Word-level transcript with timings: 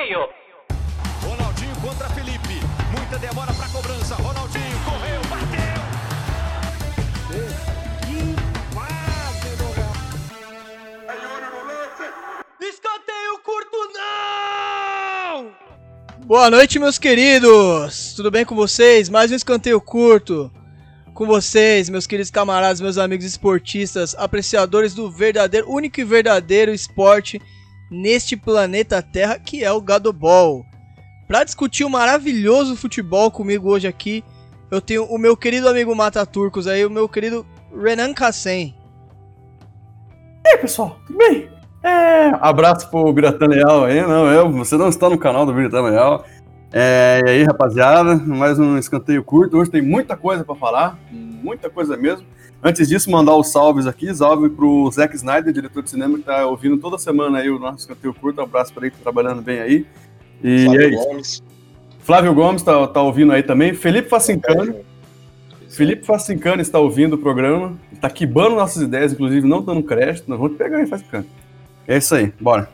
escanteio. 0.00 0.28
Ronaldinho 1.22 1.76
contra 1.76 2.08
Felipe. 2.10 2.60
Muita 2.96 3.18
demora 3.18 3.52
para 3.52 3.68
cobrança. 3.68 4.14
Ronaldinho 4.14 4.78
correu, 4.84 5.20
bateu. 5.28 5.60
Escanteio 12.60 13.38
curto 13.44 13.76
não! 13.92 15.52
Boa 16.26 16.50
noite, 16.50 16.78
meus 16.78 16.98
queridos! 16.98 18.14
Tudo 18.14 18.30
bem 18.30 18.44
com 18.44 18.54
vocês? 18.54 19.08
Mais 19.08 19.30
um 19.30 19.34
escanteio 19.34 19.80
curto 19.80 20.50
com 21.12 21.26
vocês, 21.26 21.90
meus 21.90 22.06
queridos 22.06 22.30
camaradas, 22.30 22.80
meus 22.80 22.96
amigos 22.96 23.26
esportistas, 23.26 24.14
apreciadores 24.16 24.94
do 24.94 25.10
verdadeiro, 25.10 25.70
único 25.70 26.00
e 26.00 26.04
verdadeiro 26.04 26.72
esporte 26.72 27.40
neste 27.90 28.36
planeta 28.36 29.02
Terra, 29.02 29.38
que 29.38 29.64
é 29.64 29.72
o 29.72 29.80
Gadobol. 29.80 30.64
Para 31.26 31.44
discutir 31.44 31.84
o 31.84 31.90
maravilhoso 31.90 32.76
futebol 32.76 33.30
comigo 33.30 33.68
hoje 33.68 33.88
aqui, 33.88 34.24
eu 34.70 34.80
tenho 34.80 35.04
o 35.04 35.18
meu 35.18 35.36
querido 35.36 35.68
amigo 35.68 35.94
Mata 35.94 36.24
Turcos 36.24 36.66
aí, 36.66 36.84
o 36.84 36.90
meu 36.90 37.08
querido 37.08 37.44
Renan 37.76 38.14
Kassen. 38.14 38.74
E 40.44 40.48
aí, 40.48 40.58
pessoal, 40.58 40.98
tudo 41.06 41.18
bem? 41.18 41.48
É, 41.82 42.30
abraço 42.40 42.90
pro 42.90 43.12
Biratã 43.12 43.46
Leal 43.46 43.84
aí, 43.84 44.02
não, 44.02 44.30
eu, 44.30 44.50
você 44.52 44.76
não 44.76 44.88
está 44.88 45.08
no 45.08 45.18
canal 45.18 45.46
do 45.46 45.52
Biratã 45.52 45.82
Leal. 45.82 46.24
É, 46.72 47.20
e 47.24 47.28
aí, 47.30 47.42
rapaziada, 47.42 48.14
mais 48.16 48.58
um 48.58 48.78
escanteio 48.78 49.24
curto. 49.24 49.58
Hoje 49.58 49.70
tem 49.70 49.82
muita 49.82 50.16
coisa 50.16 50.44
para 50.44 50.54
falar, 50.54 50.98
muita 51.10 51.68
coisa 51.68 51.96
mesmo. 51.96 52.24
Antes 52.62 52.88
disso, 52.88 53.10
mandar 53.10 53.34
os 53.36 53.48
salves 53.48 53.86
aqui. 53.86 54.14
Salve 54.14 54.50
pro 54.50 54.90
Zack 54.90 55.16
Snyder, 55.16 55.52
diretor 55.52 55.82
de 55.82 55.90
cinema, 55.90 56.18
que 56.18 56.24
tá 56.24 56.46
ouvindo 56.46 56.76
toda 56.76 56.98
semana 56.98 57.38
aí 57.38 57.48
o 57.48 57.58
nosso 57.58 57.78
escanteio 57.78 58.12
curto. 58.12 58.40
Um 58.40 58.44
abraço 58.44 58.72
para 58.72 58.86
ele 58.86 58.90
que 58.90 58.98
tá 58.98 59.04
trabalhando 59.04 59.40
bem 59.40 59.60
aí. 59.60 59.86
E 60.44 60.64
Flávio 60.64 60.80
é 60.80 60.88
isso. 60.88 61.04
Gomes. 61.04 61.42
Flávio 62.00 62.34
Gomes 62.34 62.62
tá, 62.62 62.86
tá 62.88 63.02
ouvindo 63.02 63.32
aí 63.32 63.42
também. 63.42 63.72
Felipe 63.72 64.08
Facincano. 64.08 64.76
Felipe 65.70 66.04
Facincano 66.04 66.60
está 66.60 66.78
ouvindo 66.78 67.14
o 67.14 67.18
programa. 67.18 67.78
Tá 68.00 68.10
quibando 68.10 68.56
nossas 68.56 68.82
ideias, 68.82 69.12
inclusive 69.12 69.46
não 69.46 69.62
dando 69.62 69.82
crédito. 69.82 70.28
Nós 70.28 70.38
vamos 70.38 70.54
te 70.54 70.58
pegar 70.58 70.78
aí, 70.78 70.86
Facincano. 70.86 71.26
É 71.88 71.96
isso 71.96 72.14
aí, 72.14 72.32
bora. 72.38 72.68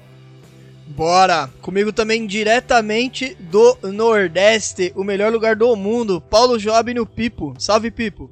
Bora! 0.88 1.50
Comigo 1.60 1.92
também 1.92 2.26
diretamente 2.26 3.36
do 3.38 3.76
Nordeste, 3.82 4.92
o 4.94 5.02
melhor 5.04 5.32
lugar 5.32 5.56
do 5.56 5.74
mundo, 5.74 6.20
Paulo 6.20 6.58
Job 6.58 6.94
no 6.94 7.04
Pipo. 7.04 7.54
Salve, 7.58 7.90
Pipo! 7.90 8.30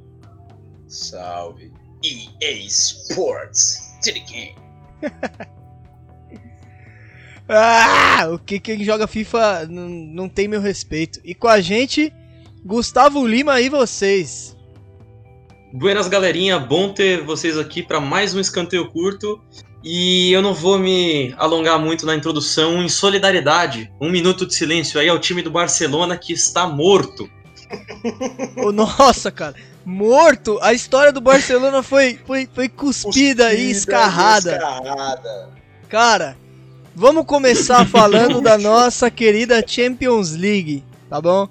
Salve. 0.95 1.73
EA 2.05 2.67
Sports. 2.67 3.93
To 4.05 4.13
the 4.13 4.21
game. 4.21 4.55
Ah, 7.47 8.29
o 8.33 8.39
que 8.39 8.59
quem 8.59 8.83
joga 8.83 9.07
FIFA 9.07 9.67
não 9.69 10.29
tem 10.29 10.49
meu 10.49 10.61
respeito. 10.61 11.21
E 11.23 11.35
com 11.35 11.47
a 11.47 11.61
gente, 11.61 12.13
Gustavo 12.65 13.27
Lima 13.27 13.61
e 13.61 13.69
vocês. 13.69 14.57
Buenas 15.73 16.09
galerinha, 16.09 16.59
bom 16.59 16.93
ter 16.93 17.23
vocês 17.23 17.59
aqui 17.59 17.83
para 17.83 18.01
mais 18.01 18.35
um 18.35 18.41
escanteio 18.41 18.89
curto. 18.91 19.43
E 19.83 20.33
eu 20.33 20.41
não 20.41 20.55
vou 20.55 20.79
me 20.79 21.35
alongar 21.37 21.79
muito 21.79 22.07
na 22.07 22.15
introdução. 22.15 22.83
Em 22.83 22.89
solidariedade, 22.89 23.93
um 24.01 24.11
minuto 24.11 24.47
de 24.47 24.55
silêncio 24.55 24.99
aí 24.99 25.11
ao 25.11 25.19
time 25.19 25.43
do 25.43 25.51
Barcelona 25.51 26.17
que 26.17 26.33
está 26.33 26.67
morto. 26.67 27.29
Ô, 28.57 28.73
nossa, 28.73 29.31
cara, 29.31 29.55
morto! 29.85 30.59
A 30.63 30.73
história 30.73 31.13
do 31.13 31.21
Barcelona 31.21 31.83
foi, 31.83 32.19
foi, 32.27 32.49
foi 32.53 32.69
cuspida 32.69 33.53
e 33.55 33.71
escarrada. 33.71 34.53
Escarrada. 34.53 35.51
Cara, 35.89 36.37
vamos 36.95 37.25
começar 37.27 37.87
falando 37.89 38.41
da 38.41 38.59
nossa 38.59 39.11
querida 39.11 39.65
Champions 39.67 40.33
League, 40.33 40.85
tá 41.09 41.21
bom? 41.21 41.49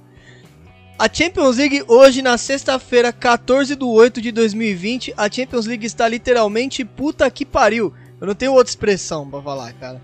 A 0.98 1.10
Champions 1.12 1.58
League 1.58 1.84
hoje, 1.88 2.22
na 2.22 2.38
sexta-feira, 2.38 3.12
14 3.12 3.76
de 3.76 3.84
8 3.84 4.22
de 4.22 4.32
2020, 4.32 5.14
a 5.18 5.30
Champions 5.30 5.66
League 5.66 5.86
está 5.86 6.08
literalmente 6.08 6.86
puta 6.86 7.30
que 7.30 7.46
pariu. 7.46 7.94
Eu 8.22 8.28
não 8.28 8.36
tenho 8.36 8.54
outra 8.54 8.70
expressão 8.70 9.30
pra 9.30 9.42
falar, 9.42 9.74
cara. 9.74 10.02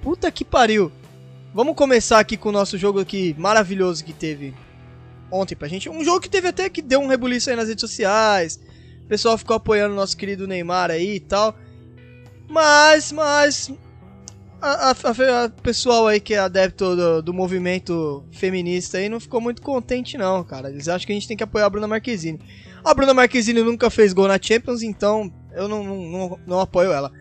Puta 0.00 0.30
que 0.30 0.44
pariu. 0.44 0.92
Vamos 1.52 1.74
começar 1.74 2.18
aqui 2.18 2.36
com 2.36 2.50
o 2.50 2.52
nosso 2.52 2.78
jogo 2.78 3.00
aqui 3.00 3.34
maravilhoso 3.36 4.04
que 4.04 4.12
teve 4.12 4.54
ontem 5.30 5.54
pra 5.54 5.68
gente. 5.68 5.88
Um 5.88 6.04
jogo 6.04 6.20
que 6.20 6.28
teve 6.30 6.48
até 6.48 6.68
que 6.68 6.80
deu 6.82 7.00
um 7.00 7.06
rebuliço 7.08 7.50
aí 7.50 7.56
nas 7.56 7.68
redes 7.68 7.80
sociais. 7.82 8.60
O 9.04 9.08
pessoal 9.08 9.38
ficou 9.38 9.56
apoiando 9.56 9.92
o 9.94 9.96
nosso 9.96 10.16
querido 10.16 10.46
Neymar 10.46 10.90
aí 10.90 11.16
e 11.16 11.20
tal. 11.20 11.56
Mas, 12.48 13.12
mas, 13.12 13.70
a, 14.60 14.90
a- 14.90 15.44
a- 15.44 15.48
pessoal 15.62 16.06
aí 16.06 16.18
que 16.20 16.34
é 16.34 16.38
adepto 16.38 16.96
do, 16.96 17.22
do 17.22 17.34
movimento 17.34 18.24
feminista 18.32 18.98
aí 18.98 19.08
não 19.08 19.20
ficou 19.20 19.40
muito 19.40 19.60
contente 19.62 20.16
não, 20.16 20.42
cara. 20.44 20.70
Eles 20.70 20.88
acham 20.88 21.06
que 21.06 21.12
a 21.12 21.14
gente 21.14 21.28
tem 21.28 21.36
que 21.36 21.42
apoiar 21.44 21.66
a 21.66 21.70
Bruna 21.70 21.86
Marquezine. 21.86 22.40
A 22.84 22.94
Bruna 22.94 23.12
Marquezine 23.12 23.62
nunca 23.62 23.90
fez 23.90 24.12
gol 24.12 24.28
na 24.28 24.38
Champions, 24.40 24.82
então 24.82 25.32
eu 25.52 25.68
não, 25.68 25.82
não, 25.84 25.96
não, 26.10 26.38
não 26.46 26.60
apoio 26.60 26.92
ela. 26.92 27.12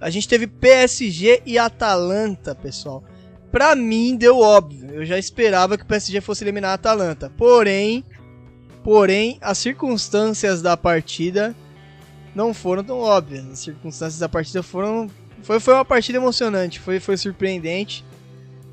A 0.00 0.10
gente 0.10 0.28
teve 0.28 0.46
PSG 0.46 1.42
e 1.44 1.58
Atalanta, 1.58 2.54
pessoal. 2.54 3.02
Pra 3.50 3.74
mim 3.74 4.16
deu 4.16 4.38
óbvio. 4.38 4.90
Eu 4.90 5.06
já 5.06 5.18
esperava 5.18 5.76
que 5.76 5.84
o 5.84 5.86
PSG 5.86 6.20
fosse 6.20 6.44
eliminar 6.44 6.70
a 6.70 6.74
Atalanta. 6.74 7.32
Porém, 7.36 8.04
porém, 8.84 9.38
as 9.40 9.58
circunstâncias 9.58 10.60
da 10.60 10.76
partida 10.76 11.54
não 12.34 12.52
foram 12.52 12.84
tão 12.84 12.98
óbvias. 12.98 13.46
As 13.50 13.58
circunstâncias 13.60 14.18
da 14.18 14.28
partida 14.28 14.62
foram 14.62 15.08
foi, 15.42 15.60
foi 15.60 15.74
uma 15.74 15.84
partida 15.84 16.18
emocionante, 16.18 16.80
foi, 16.80 17.00
foi 17.00 17.16
surpreendente. 17.16 18.04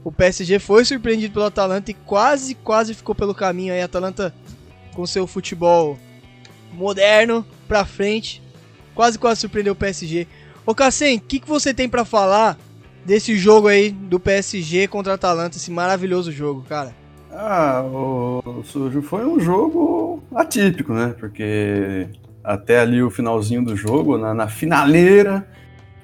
O 0.04 0.12
PSG 0.12 0.60
foi 0.60 0.86
surpreendido 0.86 1.34
pelo 1.34 1.46
Atalanta 1.46 1.92
e 1.92 1.94
quase, 1.94 2.54
quase 2.56 2.94
ficou 2.94 3.16
pelo 3.16 3.34
caminho 3.34 3.74
aí. 3.74 3.82
A 3.82 3.86
Atalanta 3.86 4.34
com 4.94 5.06
seu 5.06 5.26
futebol 5.26 5.98
moderno 6.74 7.46
pra 7.68 7.86
frente, 7.86 8.42
quase, 8.94 9.18
quase 9.18 9.42
surpreendeu 9.42 9.74
o 9.74 9.76
PSG. 9.76 10.28
Ô 10.66 10.76
Cassem, 10.76 11.18
o 11.18 11.22
que, 11.22 11.40
que 11.40 11.48
você 11.48 11.74
tem 11.74 11.88
pra 11.88 12.06
falar 12.06 12.58
desse 13.06 13.38
jogo 13.38 13.68
aí 13.68 13.92
do 13.92 14.20
PSG 14.20 14.88
contra 14.88 15.14
a 15.14 15.16
Atalanta, 15.16 15.58
esse 15.58 15.72
maravilhoso 15.72 16.32
jogo, 16.32 16.64
cara? 16.68 16.94
Ah, 17.32 17.84
o 17.84 18.64
Sujo 18.64 19.02
foi 19.02 19.26
um 19.26 19.40
jogo 19.40 20.24
atípico, 20.34 20.94
né? 20.94 21.14
Porque 21.20 22.08
até 22.44 22.80
ali 22.80 23.02
o 23.04 23.10
finalzinho 23.12 23.64
do 23.64 23.76
jogo, 23.76 24.18
na, 24.18 24.34
na 24.34 24.48
finaleira, 24.48 25.46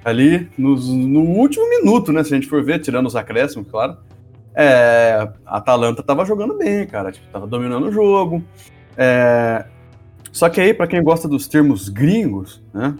ali 0.03 0.50
nos- 0.57 0.90
no 0.90 1.22
último 1.22 1.69
minuto, 1.69 2.11
né? 2.11 2.23
Se 2.23 2.34
a 2.34 2.38
gente 2.38 2.50
for 2.50 2.63
ver, 2.63 2.79
tirando 2.79 3.06
os 3.07 3.16
acréscimos, 3.16 3.67
claro. 3.69 3.97
É, 4.53 5.29
a 5.45 5.57
Atalanta 5.57 6.03
tava 6.03 6.25
jogando 6.25 6.57
bem, 6.57 6.85
cara. 6.85 7.11
Tipo, 7.11 7.25
tava 7.31 7.47
dominando 7.47 7.88
o 7.88 7.91
jogo. 7.91 8.44
É, 8.97 9.63
só 10.34 10.50
que 10.50 10.59
aí, 10.59 10.73
pra 10.73 10.88
quem 10.88 11.01
gosta 11.01 11.28
dos 11.29 11.47
termos 11.47 11.88
gringos, 11.88 12.61
né? 12.73 12.94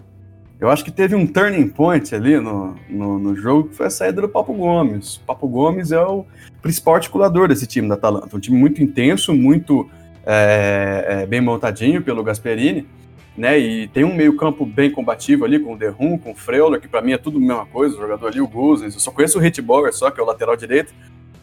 Eu 0.62 0.70
acho 0.70 0.86
que 0.86 0.92
teve 0.92 1.16
um 1.16 1.26
turning 1.26 1.68
point 1.68 2.14
ali 2.14 2.40
no, 2.40 2.76
no, 2.88 3.18
no 3.18 3.36
jogo 3.36 3.70
que 3.70 3.76
foi 3.76 3.88
a 3.88 3.90
saída 3.90 4.22
do 4.22 4.30
Papo 4.30 4.54
Gomes. 4.54 5.16
O 5.16 5.22
Papo 5.22 5.48
Gomes 5.48 5.92
é 5.92 6.00
o 6.00 6.24
principal 6.62 6.94
articulador 6.94 7.48
desse 7.48 7.66
time 7.66 7.90
da 7.90 7.96
Atalanta. 7.96 8.38
Um 8.38 8.40
time 8.40 8.56
muito 8.56 8.82
intenso, 8.84 9.34
muito 9.34 9.90
é, 10.24 11.06
é, 11.08 11.26
bem 11.26 11.42
montadinho 11.42 12.04
pelo 12.04 12.24
Gasperini, 12.24 12.88
né? 13.36 13.58
E 13.58 13.88
tem 13.88 14.04
um 14.04 14.14
meio-campo 14.14 14.64
bem 14.64 14.92
combativo 14.92 15.46
ali 15.46 15.58
com 15.58 15.74
o 15.74 15.78
Derrum, 15.78 16.16
com 16.16 16.30
o 16.30 16.36
Freuler, 16.36 16.80
que 16.80 16.88
pra 16.88 17.02
mim 17.02 17.14
é 17.14 17.18
tudo 17.18 17.40
a 17.40 17.42
mesma 17.42 17.66
coisa. 17.66 17.98
O 17.98 18.00
jogador 18.00 18.28
ali, 18.28 18.40
o 18.40 18.48
Guzens. 18.48 18.94
Eu 18.94 19.00
só 19.00 19.10
conheço 19.10 19.40
o 19.40 19.44
Hitbauer, 19.44 19.92
só, 19.92 20.12
que 20.12 20.20
é 20.20 20.24
o 20.24 20.28
lateral 20.28 20.56
direito. 20.56 20.94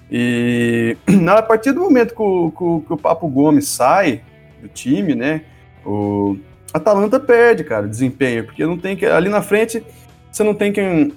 E 0.09 0.97
a 1.27 1.43
partir 1.43 1.73
do 1.73 1.81
momento 1.81 2.15
que 2.15 2.23
o, 2.23 2.53
que 2.53 2.87
que 2.87 2.93
o 2.93 2.97
Papo 2.97 3.27
Gomes 3.27 3.67
sai 3.67 4.23
do 4.63 4.69
time, 4.69 5.17
né? 5.17 5.43
O 5.85 6.37
Atalanta 6.73 7.19
perde, 7.19 7.65
cara, 7.65 7.89
desempenho, 7.89 8.45
porque 8.45 8.65
não 8.65 8.77
tem 8.77 8.97
que 8.97 9.07
ali 9.07 9.29
na 9.29 9.43
frente 9.43 9.83
você 10.31 10.43
não 10.43 10.55
tem 10.55 10.73
quem 10.73 11.13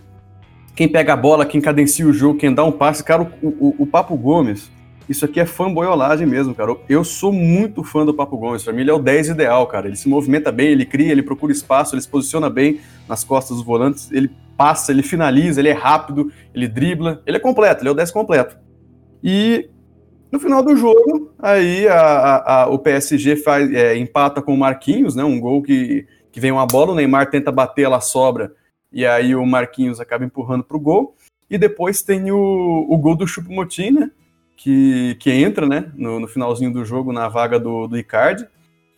quem 0.76 0.88
pega 0.88 1.14
a 1.14 1.18
bola, 1.18 1.46
quem 1.46 1.60
cadencia 1.60 2.08
o 2.08 2.14
jogo, 2.14 2.40
quem 2.40 2.54
dá 2.54 2.64
um 2.64 2.72
passe, 2.72 3.04
cara, 3.04 3.22
o, 3.42 3.48
o, 3.48 3.76
o 3.80 3.86
Papo 3.86 4.16
Gomes, 4.16 4.72
isso 5.08 5.26
aqui 5.26 5.40
é 5.40 5.46
fanboyolagem 5.46 6.26
mesmo, 6.26 6.56
cara. 6.56 6.74
Eu 6.88 7.04
sou 7.04 7.34
muito 7.34 7.84
fã 7.84 8.06
do 8.06 8.14
Papo 8.14 8.38
Gomes, 8.38 8.64
pra 8.64 8.72
mim 8.72 8.82
ele 8.82 8.90
é 8.90 8.94
o 8.94 9.00
10 9.00 9.30
ideal, 9.30 9.68
cara. 9.68 9.88
Ele 9.88 9.98
se 9.98 10.08
movimenta 10.08 10.52
bem, 10.52 10.70
ele 10.70 10.86
cria, 10.86 11.12
ele 11.12 11.22
procura 11.22 11.52
espaço, 11.52 11.94
ele 11.94 12.02
se 12.02 12.08
posiciona 12.08 12.50
bem 12.50 12.80
nas 13.10 13.24
costas 13.24 13.58
dos 13.58 13.66
volantes, 13.66 14.10
ele 14.12 14.32
passa, 14.56 14.92
ele 14.92 15.04
finaliza, 15.04 15.60
ele 15.60 15.68
é 15.68 15.74
rápido, 15.74 16.32
ele 16.54 16.68
dribla, 16.68 17.22
ele 17.26 17.36
é 17.36 17.40
completo, 17.40 17.82
ele 17.82 17.90
é 17.90 17.92
o 17.92 17.96
10 17.96 18.12
completo. 18.12 18.58
E 19.22 19.70
no 20.32 20.40
final 20.40 20.64
do 20.64 20.76
jogo, 20.76 21.32
aí 21.38 21.88
a- 21.88 21.96
a- 22.00 22.62
a- 22.64 22.68
o 22.68 22.80
PSG 22.80 23.36
faz, 23.36 23.72
é, 23.74 23.96
empata 23.98 24.42
com 24.42 24.54
o 24.54 24.58
Marquinhos, 24.58 25.16
né? 25.16 25.24
Um 25.24 25.40
gol 25.40 25.62
que, 25.62 26.08
que 26.32 26.40
vem 26.40 26.52
uma 26.52 26.66
bola, 26.66 26.94
o 26.94 26.96
Neymar 26.96 27.30
tenta 27.30 27.52
bater, 27.52 27.84
ela 27.84 28.00
sobra, 28.00 28.54
e 28.92 29.06
aí 29.06 29.36
o 29.36 29.46
Marquinhos 29.46 30.00
acaba 30.00 30.24
empurrando 30.26 30.64
pro 30.64 30.80
gol. 30.80 31.16
E 31.50 31.58
depois 31.58 32.02
tem 32.02 32.32
o, 32.32 32.86
o 32.90 32.98
gol 32.98 33.16
do 33.16 33.28
Choupo-Moting, 33.28 33.92
né? 33.92 34.12
Que, 34.56 35.16
que 35.20 35.30
entra, 35.32 35.68
né? 35.68 35.92
No, 35.96 36.20
no 36.20 36.28
finalzinho 36.28 36.72
do 36.72 36.86
jogo, 36.86 37.12
na 37.12 37.28
vaga 37.28 37.60
do, 37.60 37.88
do 37.88 37.98
Icardi. 37.98 38.48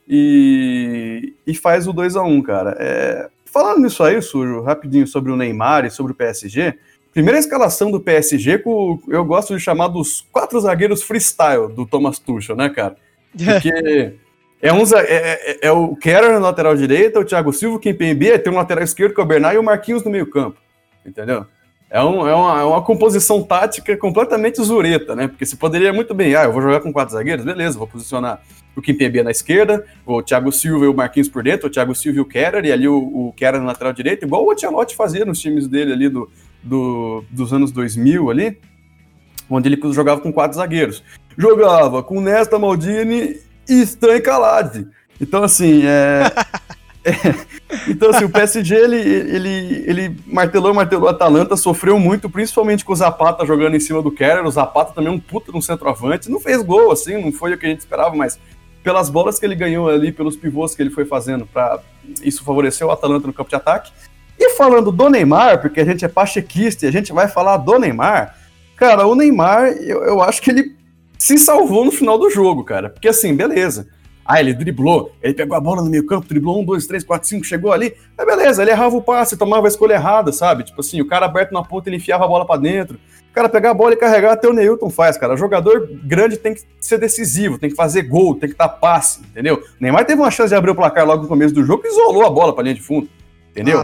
E, 0.07 1.33
e 1.47 1.55
faz 1.55 1.87
o 1.87 1.93
2 1.93 2.15
a 2.15 2.21
1 2.23 2.41
cara. 2.43 2.75
É, 2.79 3.29
falando 3.45 3.81
nisso 3.81 4.03
aí, 4.03 4.21
Sujo, 4.21 4.61
rapidinho 4.61 5.07
sobre 5.07 5.31
o 5.31 5.35
Neymar 5.35 5.85
e 5.85 5.89
sobre 5.89 6.11
o 6.11 6.15
PSG, 6.15 6.77
Primeira 7.13 7.37
escalação 7.39 7.91
do 7.91 7.99
PSG, 7.99 8.57
com, 8.59 8.99
eu 9.07 9.23
gosto 9.23 9.55
de 9.55 9.61
chamar 9.61 9.87
dos 9.87 10.27
quatro 10.31 10.59
zagueiros 10.59 11.03
freestyle 11.03 11.71
do 11.71 11.85
Thomas 11.85 12.17
Tuchel, 12.19 12.55
né, 12.55 12.69
cara? 12.69 12.95
Porque 13.37 14.13
é, 14.61 14.73
um, 14.73 14.83
za- 14.85 15.01
é, 15.01 15.51
é- 15.51 15.67
é 15.67 15.71
o 15.71 15.95
Kerr 15.95 16.31
na 16.31 16.39
lateral 16.39 16.75
direita, 16.75 17.19
o 17.19 17.25
Thiago 17.25 17.53
Silva, 17.53 17.77
o 17.77 17.79
Kimpembe, 17.79 18.37
tem 18.39 18.51
um 18.51 18.55
lateral 18.55 18.83
esquerdo 18.83 19.13
que 19.13 19.21
é 19.21 19.23
o 19.23 19.27
Bernard 19.27 19.55
e 19.55 19.59
o 19.59 19.63
Marquinhos 19.63 20.03
no 20.03 20.09
meio 20.09 20.25
campo, 20.27 20.57
entendeu? 21.05 21.45
É, 21.89 22.01
um- 22.03 22.27
é 22.27 22.33
uma, 22.33 22.59
é 22.61 22.63
uma 22.63 22.81
composição 22.81 23.43
tática 23.43 23.95
completamente 23.95 24.59
zureta, 24.63 25.15
né? 25.15 25.27
Porque 25.27 25.45
você 25.45 25.55
poderia 25.55 25.93
muito 25.93 26.13
bem, 26.15 26.35
ah, 26.35 26.45
eu 26.45 26.51
vou 26.51 26.61
jogar 26.63 26.79
com 26.79 26.91
quatro 26.91 27.13
zagueiros, 27.13 27.45
beleza, 27.45 27.77
vou 27.77 27.85
posicionar 27.87 28.41
o 28.75 28.81
Kimpembe 28.81 29.21
na 29.21 29.29
esquerda, 29.29 29.85
o 30.03 30.23
Thiago 30.23 30.51
Silva 30.51 30.85
e 30.85 30.87
o 30.87 30.93
Marquinhos 30.95 31.29
por 31.29 31.43
dentro, 31.43 31.67
o 31.67 31.69
Thiago 31.69 31.93
Silva 31.93 32.17
e 32.17 32.21
o 32.21 32.25
Kerr, 32.25 32.65
e 32.65 32.71
ali 32.71 32.87
o, 32.87 32.95
o 32.97 33.33
Kerr 33.37 33.59
na 33.59 33.65
lateral 33.65 33.93
direita, 33.93 34.25
igual 34.25 34.43
o 34.43 34.51
Ancelotti 34.51 34.95
fazia 34.95 35.23
nos 35.23 35.39
times 35.39 35.67
dele 35.67 35.93
ali 35.93 36.09
do, 36.09 36.27
do- 36.63 37.23
dos 37.29 37.51
anos 37.53 37.71
2000 37.71 38.29
ali, 38.29 38.57
onde 39.49 39.67
ele 39.69 39.79
jogava 39.93 40.21
com 40.21 40.31
quatro 40.31 40.57
zagueiros. 40.57 41.03
Jogava 41.37 42.01
com 42.03 42.21
Nesta 42.21 42.57
Maldini 42.59 43.37
e 43.67 43.81
Stan 43.81 44.19
Calazzi. 44.21 44.87
Então, 45.19 45.43
assim, 45.43 45.81
é... 45.85 46.23
é- 47.03 47.53
Então, 47.87 48.11
assim, 48.11 48.23
o 48.23 48.29
PSG, 48.29 48.75
ele, 48.75 48.97
ele, 48.97 49.83
ele 49.87 50.17
martelou, 50.27 50.73
martelou 50.73 51.07
a 51.07 51.11
Atalanta, 51.11 51.57
sofreu 51.57 51.97
muito, 51.99 52.29
principalmente 52.29 52.85
com 52.85 52.93
o 52.93 52.95
Zapata 52.95 53.45
jogando 53.45 53.75
em 53.75 53.79
cima 53.79 54.01
do 54.01 54.11
Kerr. 54.11 54.45
O 54.45 54.51
Zapata 54.51 54.93
também 54.93 55.11
é 55.11 55.15
um 55.15 55.19
puta 55.19 55.51
no 55.51 55.61
centroavante. 55.61 56.29
Não 56.29 56.39
fez 56.39 56.61
gol, 56.61 56.91
assim, 56.91 57.19
não 57.19 57.31
foi 57.31 57.53
o 57.53 57.57
que 57.57 57.65
a 57.65 57.69
gente 57.69 57.79
esperava, 57.79 58.15
mas 58.15 58.39
pelas 58.83 59.09
bolas 59.09 59.39
que 59.39 59.45
ele 59.45 59.55
ganhou 59.55 59.89
ali, 59.89 60.11
pelos 60.11 60.35
pivôs 60.35 60.75
que 60.75 60.81
ele 60.83 60.89
foi 60.91 61.05
fazendo, 61.05 61.45
pra... 61.47 61.79
isso 62.21 62.43
favoreceu 62.43 62.87
o 62.87 62.91
Atalanta 62.91 63.25
no 63.25 63.33
campo 63.33 63.49
de 63.49 63.55
ataque. 63.55 63.91
E 64.45 64.49
falando 64.49 64.91
do 64.91 65.09
Neymar, 65.09 65.61
porque 65.61 65.79
a 65.79 65.85
gente 65.85 66.03
é 66.03 66.07
pachequista 66.09 66.85
e 66.85 66.89
a 66.89 66.91
gente 66.91 67.13
vai 67.13 67.29
falar 67.29 67.55
do 67.55 67.79
Neymar, 67.79 68.35
cara, 68.75 69.07
o 69.07 69.15
Neymar, 69.15 69.67
eu, 69.67 70.03
eu 70.03 70.21
acho 70.21 70.41
que 70.41 70.51
ele 70.51 70.75
se 71.17 71.37
salvou 71.37 71.85
no 71.85 71.93
final 71.93 72.17
do 72.19 72.29
jogo, 72.29 72.65
cara. 72.65 72.89
Porque 72.89 73.07
assim, 73.07 73.33
beleza. 73.33 73.87
Ah, 74.25 74.41
ele 74.41 74.53
driblou, 74.53 75.13
ele 75.21 75.33
pegou 75.33 75.55
a 75.55 75.61
bola 75.61 75.81
no 75.81 75.89
meio 75.89 76.05
campo, 76.05 76.27
driblou 76.27 76.61
um, 76.61 76.65
dois, 76.65 76.85
três, 76.85 77.05
quatro, 77.05 77.25
cinco, 77.25 77.45
chegou 77.45 77.71
ali. 77.71 77.95
É 78.17 78.25
beleza, 78.25 78.61
ele 78.61 78.71
errava 78.71 78.97
o 78.97 79.01
passe, 79.01 79.37
tomava 79.37 79.65
a 79.65 79.69
escolha 79.69 79.93
errada, 79.93 80.33
sabe? 80.33 80.65
Tipo 80.65 80.81
assim, 80.81 80.99
o 80.99 81.07
cara 81.07 81.25
aberto 81.25 81.53
na 81.53 81.63
ponta, 81.63 81.87
ele 81.87 81.97
enfiava 81.97 82.25
a 82.25 82.27
bola 82.27 82.45
pra 82.45 82.57
dentro. 82.57 82.99
O 83.31 83.33
cara 83.33 83.47
pegar 83.47 83.71
a 83.71 83.73
bola 83.73 83.93
e 83.93 83.97
carregar, 83.97 84.33
até 84.33 84.47
o 84.49 84.53
Neilton 84.53 84.89
faz, 84.89 85.17
cara. 85.17 85.33
O 85.33 85.37
jogador 85.37 85.89
grande 86.03 86.35
tem 86.35 86.53
que 86.53 86.61
ser 86.81 86.97
decisivo, 86.97 87.57
tem 87.57 87.69
que 87.69 87.75
fazer 87.77 88.03
gol, 88.03 88.35
tem 88.35 88.49
que 88.49 88.57
dar 88.57 88.67
passe, 88.67 89.21
entendeu? 89.21 89.55
O 89.55 89.81
Neymar 89.81 90.05
teve 90.05 90.21
uma 90.21 90.31
chance 90.31 90.49
de 90.49 90.55
abrir 90.55 90.71
o 90.71 90.75
placar 90.75 91.05
logo 91.05 91.23
no 91.23 91.29
começo 91.29 91.53
do 91.53 91.63
jogo 91.63 91.81
e 91.85 91.87
isolou 91.87 92.25
a 92.25 92.29
bola 92.29 92.53
pra 92.53 92.63
linha 92.63 92.75
de 92.75 92.81
fundo, 92.81 93.07
entendeu? 93.53 93.79
Ah. 93.79 93.83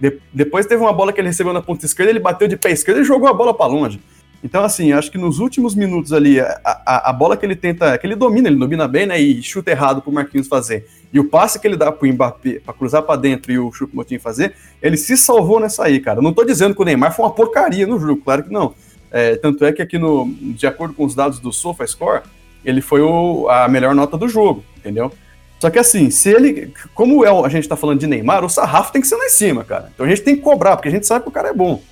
De- 0.00 0.18
depois 0.32 0.66
teve 0.66 0.82
uma 0.82 0.92
bola 0.92 1.12
que 1.12 1.20
ele 1.20 1.28
recebeu 1.28 1.52
na 1.52 1.62
ponta 1.62 1.86
esquerda, 1.86 2.10
ele 2.10 2.18
bateu 2.20 2.46
de 2.46 2.56
pé 2.56 2.70
esquerdo 2.70 3.00
e 3.00 3.04
jogou 3.04 3.28
a 3.28 3.32
bola 3.32 3.54
pra 3.54 3.66
longe. 3.66 4.00
Então, 4.44 4.62
assim, 4.62 4.92
acho 4.92 5.10
que 5.10 5.16
nos 5.18 5.38
últimos 5.38 5.74
minutos 5.74 6.12
ali, 6.12 6.38
a, 6.38 6.60
a, 6.64 7.10
a 7.10 7.12
bola 7.12 7.36
que 7.36 7.44
ele 7.46 7.56
tenta, 7.56 7.96
que 7.96 8.06
ele 8.06 8.14
domina, 8.14 8.48
ele 8.48 8.56
domina 8.58 8.86
bem, 8.86 9.06
né? 9.06 9.18
E 9.18 9.42
chuta 9.42 9.70
errado 9.70 10.02
pro 10.02 10.12
Marquinhos 10.12 10.46
fazer. 10.46 10.86
E 11.12 11.18
o 11.18 11.24
passe 11.24 11.58
que 11.58 11.66
ele 11.66 11.76
dá 11.76 11.90
pro 11.90 12.06
Mbappé 12.12 12.60
pra 12.60 12.74
cruzar 12.74 13.02
pra 13.02 13.16
dentro 13.16 13.50
e 13.50 13.58
o 13.58 13.72
Choupo-Moting 13.72 14.18
fazer, 14.18 14.54
ele 14.82 14.96
se 14.98 15.16
salvou 15.16 15.58
nessa 15.58 15.84
aí, 15.84 15.98
cara. 15.98 16.20
Não 16.20 16.32
tô 16.34 16.44
dizendo 16.44 16.74
que 16.74 16.82
o 16.82 16.84
Neymar 16.84 17.16
foi 17.16 17.24
uma 17.24 17.32
porcaria 17.32 17.86
no 17.86 17.98
jogo, 17.98 18.20
claro 18.22 18.44
que 18.44 18.52
não. 18.52 18.74
É, 19.10 19.36
tanto 19.36 19.64
é 19.64 19.72
que 19.72 19.80
aqui, 19.80 19.98
no, 19.98 20.28
de 20.40 20.66
acordo 20.66 20.92
com 20.94 21.04
os 21.04 21.14
dados 21.14 21.40
do 21.40 21.50
SofaScore, 21.52 22.22
ele 22.64 22.82
foi 22.82 23.00
o- 23.00 23.48
a 23.48 23.66
melhor 23.68 23.94
nota 23.94 24.18
do 24.18 24.28
jogo, 24.28 24.62
entendeu? 24.76 25.10
Só 25.58 25.70
que 25.70 25.78
assim, 25.78 26.10
se 26.10 26.30
ele. 26.30 26.72
Como 26.94 27.24
é, 27.24 27.30
a 27.30 27.48
gente 27.48 27.68
tá 27.68 27.76
falando 27.76 28.00
de 28.00 28.06
Neymar, 28.06 28.44
o 28.44 28.48
sarrafo 28.48 28.92
tem 28.92 29.00
que 29.00 29.08
ser 29.08 29.16
lá 29.16 29.24
em 29.24 29.30
cima, 29.30 29.64
cara. 29.64 29.90
Então 29.94 30.04
a 30.04 30.08
gente 30.08 30.22
tem 30.22 30.36
que 30.36 30.42
cobrar, 30.42 30.76
porque 30.76 30.88
a 30.88 30.92
gente 30.92 31.06
sabe 31.06 31.22
que 31.22 31.28
o 31.28 31.32
cara 31.32 31.48
é 31.48 31.54
bom. 31.54 31.82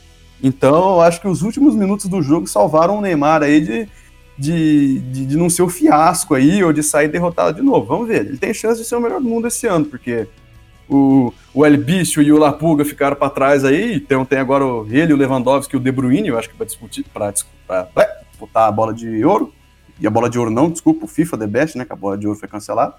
Então 0.43 0.95
eu 0.95 1.01
acho 1.01 1.21
que 1.21 1.29
os 1.29 1.43
últimos 1.43 1.75
minutos 1.75 2.07
do 2.07 2.21
jogo 2.21 2.47
salvaram 2.47 2.99
o 2.99 3.01
Neymar 3.01 3.43
aí 3.43 3.61
de, 3.61 3.89
de, 4.39 4.99
de, 4.99 5.27
de 5.27 5.37
não 5.37 5.49
ser 5.49 5.63
o 5.63 5.69
fiasco 5.69 6.35
aí, 6.35 6.63
ou 6.63 6.73
de 6.73 6.83
sair 6.83 7.09
derrotado 7.09 7.57
de 7.57 7.63
novo. 7.63 7.87
Vamos 7.87 8.09
ver. 8.09 8.27
Ele 8.27 8.37
tem 8.37 8.53
chance 8.53 8.81
de 8.81 8.87
ser 8.87 8.97
o 8.97 9.01
melhor 9.01 9.21
do 9.21 9.29
mundo 9.29 9.49
esse 9.49 9.67
ano, 9.67 9.87
porque 9.87 10.29
o, 10.87 11.33
o 11.55 11.65
El 11.65 11.79
Bicho 11.79 12.21
e 12.21 12.31
o 12.31 12.39
Lapuga 12.39 12.85
ficaram 12.85 13.17
pra 13.17 13.31
trás 13.31 13.65
aí. 13.65 13.95
Então 13.95 14.27
tem 14.27 14.39
agora 14.39 14.65
ele, 14.91 15.15
o 15.15 15.17
Lewandowski 15.17 15.75
e 15.75 15.79
o 15.79 15.81
De 15.81 15.91
Bruyne, 15.91 16.29
eu 16.29 16.39
acho 16.39 16.51
que 16.51 16.55
pra 16.57 16.67
discutir, 16.67 17.05
pra 17.05 17.31
disputar 17.31 17.89
a 18.55 18.71
bola 18.71 18.93
de 18.93 19.25
ouro. 19.25 19.53
E 19.99 20.07
a 20.07 20.11
bola 20.11 20.29
de 20.29 20.39
ouro 20.39 20.51
não, 20.51 20.69
desculpa, 20.69 21.07
o 21.07 21.09
FIFA 21.09 21.39
The 21.39 21.47
Best, 21.47 21.79
né? 21.79 21.85
Que 21.85 21.93
a 21.93 21.97
bola 21.97 22.19
de 22.19 22.27
ouro 22.27 22.39
foi 22.39 22.49
cancelada. 22.49 22.95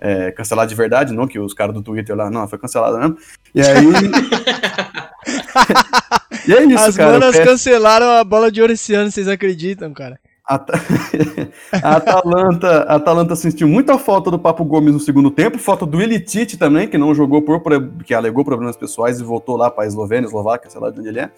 É, 0.00 0.32
cancelada 0.32 0.68
de 0.68 0.74
verdade, 0.74 1.12
não 1.12 1.26
que 1.26 1.38
os 1.38 1.52
caras 1.52 1.74
do 1.74 1.82
Twitter 1.82 2.16
lá, 2.16 2.30
não, 2.30 2.48
foi 2.48 2.58
cancelada 2.58 2.98
mesmo. 2.98 3.18
E 3.54 3.60
aí. 3.60 3.84
e 6.48 6.54
é 6.54 6.64
isso, 6.64 6.84
As 6.84 6.96
cara. 6.96 7.10
o 7.10 7.20
manas 7.20 7.36
PS 7.36 7.44
cancelaram 7.44 8.10
a 8.10 8.24
bola 8.24 8.50
de 8.50 8.62
ouro 8.62 8.72
esse 8.72 8.94
ano, 8.94 9.10
vocês 9.10 9.28
acreditam, 9.28 9.92
cara? 9.92 10.18
A, 10.50 10.56
a 11.80 11.96
Atalanta, 11.96 12.82
a 12.82 12.96
Atalanta 12.96 13.36
sentiu 13.36 13.68
muita 13.68 13.96
falta 13.98 14.30
do 14.30 14.38
Papo 14.38 14.64
Gomes 14.64 14.92
no 14.92 14.98
segundo 14.98 15.30
tempo, 15.30 15.58
falta 15.58 15.86
do 15.86 16.02
Ilitite 16.02 16.56
também, 16.56 16.88
que 16.88 16.98
não 16.98 17.14
jogou 17.14 17.42
por 17.42 17.60
que 18.04 18.12
alegou 18.12 18.44
problemas 18.44 18.76
pessoais 18.76 19.20
e 19.20 19.22
voltou 19.22 19.56
lá 19.56 19.70
para 19.70 19.84
a 19.84 19.86
Eslovênia, 19.86 20.26
Eslováquia, 20.26 20.68
sei 20.68 20.80
lá 20.80 20.90
de 20.90 20.98
onde 20.98 21.08
ele 21.08 21.20
é. 21.20 21.30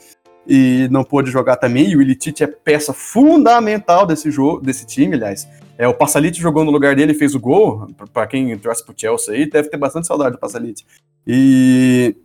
E 0.47 0.89
não 0.91 1.05
pôde 1.05 1.31
jogar 1.31 1.57
também, 1.57 1.91
e 1.91 1.97
o 1.97 2.01
Ilitite 2.01 2.43
é 2.43 2.47
peça 2.47 2.95
fundamental 2.95 4.07
desse 4.07 4.31
jogo, 4.31 4.61
desse 4.61 4.87
time, 4.87 5.15
aliás. 5.15 5.47
É, 5.79 5.89
o 5.89 5.95
Passalit 5.95 6.39
jogou 6.41 6.65
no 6.65 6.71
lugar 6.71 6.95
dele 6.95 7.13
e 7.13 7.15
fez 7.15 7.35
o 7.35 7.41
gol. 7.41 7.89
Para 8.13 8.27
quem 8.27 8.57
torce 8.59 8.85
pro 8.85 8.95
Chelsea 8.97 9.35
aí, 9.35 9.49
deve 9.49 9.69
ter 9.69 9.77
bastante 9.77 10.07
saudade 10.07 10.33
do 10.33 10.39
Passalit. 10.39 10.85
E, 11.27 12.17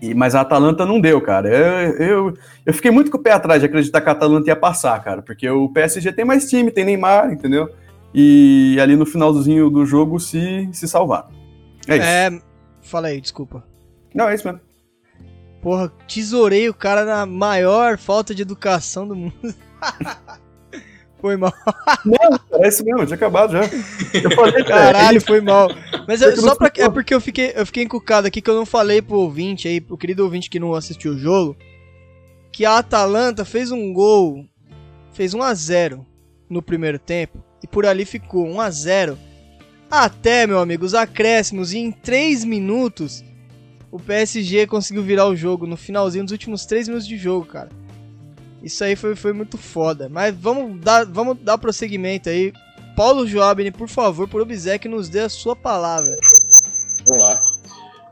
e 0.00 0.14
mas 0.14 0.34
a 0.34 0.40
Atalanta 0.40 0.86
não 0.86 1.00
deu, 1.00 1.20
cara. 1.20 1.48
Eu, 1.48 2.06
eu, 2.06 2.34
eu 2.64 2.74
fiquei 2.74 2.90
muito 2.90 3.10
com 3.10 3.18
o 3.18 3.22
pé 3.22 3.32
atrás 3.32 3.60
de 3.60 3.66
acreditar 3.66 4.00
que 4.00 4.08
a 4.08 4.12
Atalanta 4.12 4.48
ia 4.48 4.56
passar, 4.56 5.02
cara, 5.02 5.22
porque 5.22 5.48
o 5.48 5.68
PSG 5.68 6.12
tem 6.12 6.24
mais 6.24 6.48
time, 6.48 6.70
tem 6.70 6.84
Neymar, 6.84 7.32
entendeu? 7.32 7.68
E 8.14 8.78
ali 8.80 8.96
no 8.96 9.04
finalzinho 9.04 9.68
do 9.68 9.84
jogo 9.84 10.18
se, 10.18 10.68
se 10.72 10.88
salvar. 10.88 11.28
É 11.86 11.96
isso. 11.96 12.06
É. 12.06 12.42
Fala 12.82 13.08
aí, 13.08 13.20
desculpa. 13.20 13.64
Não, 14.14 14.28
é 14.28 14.34
isso 14.34 14.46
mesmo. 14.46 14.60
Porra, 15.60 15.92
tesourei 16.06 16.68
o 16.68 16.74
cara 16.74 17.04
na 17.04 17.26
maior 17.26 17.98
falta 17.98 18.34
de 18.34 18.42
educação 18.42 19.06
do 19.06 19.14
mundo. 19.14 19.54
foi 21.20 21.36
mal. 21.36 21.52
Não, 22.04 22.60
é 22.62 22.68
isso 22.68 22.84
mesmo, 22.84 23.04
tinha 23.06 23.16
acabado 23.16 23.52
já. 23.52 23.60
Eu 23.62 24.30
falei, 24.34 24.64
cara. 24.64 24.92
Caralho, 24.92 25.20
foi 25.20 25.40
mal. 25.40 25.68
Mas 26.06 26.22
eu- 26.22 26.32
que 26.32 26.40
só 26.40 26.54
pra, 26.54 26.70
é 26.76 26.88
porque 26.88 27.12
eu 27.14 27.20
fiquei, 27.20 27.52
eu 27.54 27.66
fiquei 27.66 27.82
encucado 27.84 28.26
aqui 28.26 28.40
que 28.40 28.48
eu 28.50 28.54
não 28.56 28.64
falei 28.66 29.02
pro 29.02 29.18
ouvinte 29.18 29.66
aí, 29.68 29.80
pro 29.80 29.96
querido 29.98 30.22
ouvinte 30.24 30.48
que 30.50 30.58
não 30.60 30.74
assistiu 30.74 31.12
o 31.12 31.18
jogo, 31.18 31.56
que 32.52 32.64
a 32.64 32.78
Atalanta 32.78 33.44
fez 33.44 33.70
um 33.70 33.92
gol, 33.92 34.44
fez 35.12 35.34
1 35.34 35.42
a 35.42 35.52
0 35.54 36.06
no 36.48 36.62
primeiro 36.62 36.98
tempo 36.98 37.42
e 37.62 37.66
por 37.66 37.84
ali 37.84 38.04
ficou 38.04 38.46
1 38.46 38.60
a 38.60 38.70
0 38.70 39.18
até, 39.90 40.46
meu 40.46 40.58
amigo, 40.58 40.84
os 40.84 40.94
acréscimos 40.94 41.72
e 41.72 41.78
em 41.78 41.90
3 41.90 42.44
minutos 42.44 43.24
o 43.90 43.98
PSG 43.98 44.66
conseguiu 44.66 45.02
virar 45.02 45.26
o 45.26 45.34
jogo 45.36 45.66
no 45.66 45.76
finalzinho 45.76 46.24
dos 46.24 46.32
últimos 46.32 46.66
3 46.66 46.88
minutos 46.88 47.06
de 47.08 47.16
jogo, 47.16 47.46
cara. 47.46 47.70
Isso 48.62 48.82
aí 48.82 48.96
foi, 48.96 49.14
foi 49.14 49.32
muito 49.32 49.56
foda. 49.56 50.08
Mas 50.08 50.34
vamos 50.34 50.80
dar, 50.80 51.04
vamos 51.04 51.38
dar 51.40 51.58
prosseguimento 51.58 52.28
aí. 52.28 52.52
Paulo 52.96 53.26
Joabini, 53.26 53.70
por 53.70 53.88
favor, 53.88 54.28
por 54.28 54.40
obséquio, 54.40 54.90
nos 54.90 55.08
dê 55.08 55.20
a 55.20 55.28
sua 55.28 55.54
palavra. 55.54 56.16
Vamos 57.06 57.22
lá. 57.22 57.40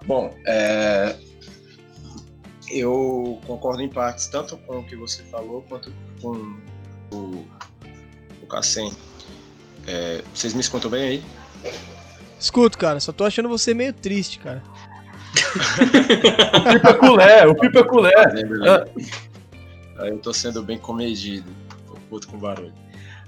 Bom, 0.06 0.32
é, 0.46 1.16
eu 2.70 3.40
concordo 3.46 3.82
em 3.82 3.88
partes 3.88 4.28
tanto 4.28 4.56
com 4.58 4.78
o 4.78 4.84
que 4.84 4.94
você 4.94 5.22
falou 5.24 5.62
quanto 5.68 5.92
com 6.22 6.56
o, 7.12 7.44
o 8.42 8.46
Cassem. 8.46 8.92
É, 9.86 10.22
vocês 10.32 10.54
me 10.54 10.60
escutam 10.60 10.90
bem 10.90 11.02
aí? 11.02 11.24
Escuto, 12.38 12.78
cara, 12.78 13.00
só 13.00 13.12
tô 13.12 13.24
achando 13.24 13.48
você 13.48 13.74
meio 13.74 13.92
triste, 13.92 14.38
cara. 14.38 14.62
O 15.36 16.72
Pipa 16.72 16.94
Culé, 16.94 17.46
o 17.46 17.54
Pipa 17.54 17.84
Culé. 17.84 18.12
Eu 19.98 20.18
tô 20.18 20.32
sendo 20.32 20.62
bem 20.62 20.78
comedido. 20.78 21.50
Tô 21.86 21.94
puto 22.08 22.28
com 22.28 22.38
barulho. 22.38 22.74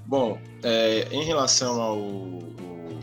Bom, 0.07 0.41
é, 0.63 1.07
em 1.11 1.25
relação 1.25 1.81
ao 1.81 1.99
o, 1.99 3.01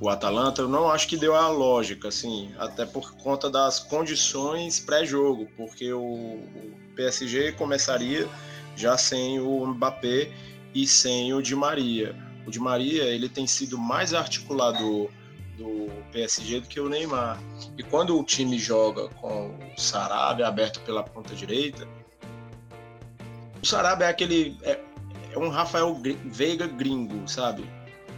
o 0.00 0.08
Atalanta, 0.08 0.62
eu 0.62 0.68
não 0.68 0.88
acho 0.88 1.08
que 1.08 1.16
deu 1.16 1.34
a 1.34 1.48
lógica, 1.48 2.08
assim, 2.08 2.52
até 2.58 2.86
por 2.86 3.12
conta 3.16 3.50
das 3.50 3.80
condições 3.80 4.80
pré-jogo, 4.80 5.48
porque 5.56 5.92
o, 5.92 6.00
o 6.00 6.72
PSG 6.94 7.52
começaria 7.52 8.28
já 8.76 8.96
sem 8.96 9.40
o 9.40 9.66
Mbappé 9.66 10.30
e 10.74 10.86
sem 10.86 11.34
o 11.34 11.42
Di 11.42 11.54
Maria. 11.54 12.14
O 12.46 12.50
Di 12.50 12.58
Maria, 12.58 13.04
ele 13.04 13.28
tem 13.28 13.46
sido 13.46 13.76
mais 13.76 14.14
articulador 14.14 15.10
do 15.58 15.90
PSG 16.10 16.60
do 16.60 16.68
que 16.68 16.80
o 16.80 16.88
Neymar. 16.88 17.38
E 17.76 17.82
quando 17.82 18.18
o 18.18 18.24
time 18.24 18.58
joga 18.58 19.08
com 19.08 19.50
o 19.76 19.80
Sarabia 19.80 20.48
aberto 20.48 20.80
pela 20.80 21.02
ponta 21.02 21.34
direita, 21.34 21.86
o 23.62 23.66
Sarabia 23.66 24.06
é 24.06 24.10
aquele. 24.10 24.56
É, 24.62 24.78
é 25.32 25.38
um 25.38 25.48
Rafael 25.48 25.94
Veiga 26.24 26.66
gringo, 26.66 27.28
sabe? 27.28 27.64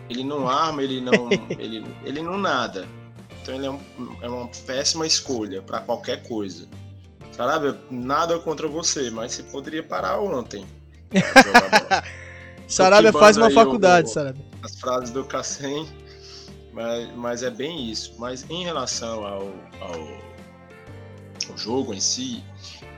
Ele 0.08 0.24
não 0.24 0.48
arma, 0.48 0.82
ele 0.82 1.00
não. 1.00 1.28
ele, 1.58 1.84
ele 2.04 2.22
não 2.22 2.38
nada. 2.38 2.86
Então 3.42 3.54
ele 3.54 3.66
é, 3.66 3.70
um- 3.70 3.80
é 4.20 4.28
uma 4.28 4.48
péssima 4.66 5.06
escolha 5.06 5.62
para 5.62 5.80
qualquer 5.80 6.22
coisa. 6.22 6.68
Sarabia, 7.32 7.78
nada 7.90 8.38
contra 8.38 8.68
você, 8.68 9.10
mas 9.10 9.32
você 9.32 9.42
poderia 9.44 9.82
parar 9.82 10.20
ontem. 10.20 10.66
Sarabia 12.68 13.12
faz 13.12 13.36
uma 13.36 13.50
faculdade, 13.50 14.08
o, 14.08 14.12
Sarabia. 14.12 14.44
As 14.62 14.78
frases 14.78 15.10
do 15.10 15.24
Cassem, 15.24 15.88
mas, 16.72 17.14
mas 17.16 17.42
é 17.42 17.50
bem 17.50 17.90
isso. 17.90 18.14
Mas 18.18 18.48
em 18.48 18.64
relação 18.64 19.26
ao, 19.26 19.42
ao, 19.80 20.08
ao 21.50 21.58
jogo 21.58 21.92
em 21.92 22.00
si, 22.00 22.42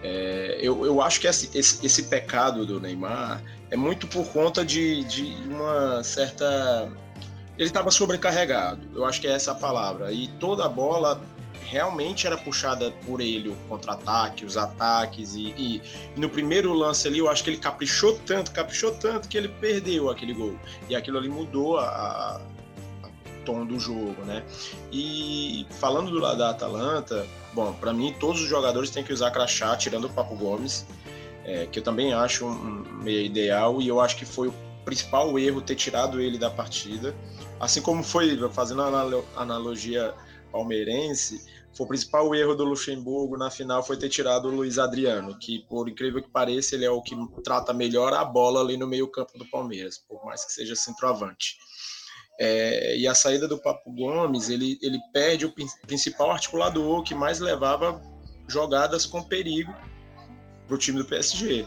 é, 0.07 0.59
eu, 0.61 0.85
eu 0.85 1.01
acho 1.01 1.19
que 1.19 1.27
esse, 1.27 1.49
esse, 1.57 1.85
esse, 1.85 2.03
pecado 2.03 2.67
do 2.67 2.79
Neymar 2.79 3.43
é 3.71 3.77
muito 3.77 4.07
por 4.07 4.27
conta 4.27 4.63
de, 4.63 5.03
de 5.05 5.35
uma 5.49 6.05
certa. 6.05 6.93
Ele 7.57 7.69
estava 7.69 7.91
sobrecarregado, 7.91 8.87
eu 8.95 9.07
acho 9.07 9.19
que 9.19 9.27
é 9.27 9.33
essa 9.33 9.53
a 9.53 9.55
palavra. 9.55 10.13
E 10.13 10.29
toda 10.39 10.67
a 10.67 10.69
bola 10.69 11.23
realmente 11.63 12.27
era 12.27 12.37
puxada 12.37 12.91
por 13.07 13.19
ele, 13.19 13.49
o 13.49 13.57
contra-ataque, 13.67 14.45
os 14.45 14.59
ataques. 14.59 15.35
E, 15.35 15.55
e, 15.57 15.83
no 16.15 16.29
primeiro 16.29 16.75
lance 16.75 17.09
ali, 17.09 17.21
eu 17.21 17.29
acho 17.31 17.43
que 17.43 17.49
ele 17.49 17.57
caprichou 17.57 18.19
tanto, 18.27 18.51
caprichou 18.51 18.93
tanto 18.93 19.27
que 19.27 19.39
ele 19.39 19.49
perdeu 19.49 20.11
aquele 20.11 20.35
gol. 20.35 20.59
E 20.87 20.95
aquilo 20.95 21.17
ali 21.17 21.31
mudou 21.31 21.79
a, 21.79 22.43
tom 23.45 23.65
do 23.65 23.79
jogo, 23.79 24.23
né? 24.25 24.43
E 24.93 25.67
falando 25.81 26.11
do 26.11 26.19
lado 26.19 26.39
da 26.39 26.51
Atalanta, 26.51 27.27
bom, 27.55 27.73
para 27.73 27.93
mim 27.93 28.15
todos 28.19 28.43
os 28.43 28.49
jogadores 28.49 28.91
têm 28.91 29.05
que 29.05 29.13
usar 29.13 29.31
crachá, 29.31 29.77
tirando 29.77 30.07
o 30.07 30.11
Papo 30.11 30.35
Gomes, 30.35 30.87
é, 31.45 31.67
que 31.67 31.79
eu 31.79 31.83
também 31.83 32.13
acho 32.13 32.47
um 32.47 32.85
meio 33.03 33.25
ideal 33.25 33.81
e 33.81 33.89
eu 33.89 34.01
acho 34.01 34.17
que 34.17 34.25
foi 34.25 34.49
o 34.49 34.55
principal 34.85 35.39
erro 35.39 35.63
ter 35.63 35.77
tirado 35.77 36.21
ele 36.21 36.39
da 36.39 36.51
partida, 36.51 37.15
assim 37.61 37.81
como 37.81 38.03
foi 38.03 38.37
fazendo 38.51 38.83
a 38.83 39.23
analogia 39.37 40.15
palmeirense, 40.51 41.41
foi 41.75 41.87
o 41.87 41.89
principal 41.89 42.33
erro 42.35 42.55
do 42.55 42.65
Luxemburgo 42.65 43.37
na 43.37 43.51
final 43.51 43.83
foi 43.83 43.97
ter 43.97 44.09
tirado 44.09 44.49
o 44.49 44.55
Luiz 44.55 44.79
Adriano, 44.79 45.37
que 45.39 45.61
por 45.69 45.89
incrível 45.89 46.23
que 46.23 46.31
pareça 46.31 46.77
ele 46.77 46.85
é 46.85 46.91
o 46.91 47.03
que 47.03 47.17
trata 47.43 47.73
melhor 47.73 48.13
a 48.13 48.25
bola 48.25 48.61
ali 48.61 48.77
no 48.77 48.87
meio 48.87 49.09
campo 49.09 49.37
do 49.37 49.45
Palmeiras, 49.47 49.99
por 49.99 50.25
mais 50.25 50.45
que 50.45 50.53
seja 50.53 50.77
centroavante. 50.77 51.57
É, 52.39 52.97
e 52.97 53.07
a 53.07 53.15
saída 53.15 53.47
do 53.47 53.59
Papo 53.59 53.93
Gomes, 53.93 54.49
ele, 54.49 54.79
ele 54.83 54.99
perde 55.13 55.47
o 55.47 55.55
principal 55.87 56.33
articulador 56.33 57.03
que 57.03 57.15
mais 57.15 57.39
levava 57.39 58.03
jogadas 58.49 59.07
com 59.07 59.23
perigo 59.23 59.73
para 60.67 60.75
o 60.75 60.79
time 60.79 60.99
do 60.99 61.05
PSG. 61.05 61.67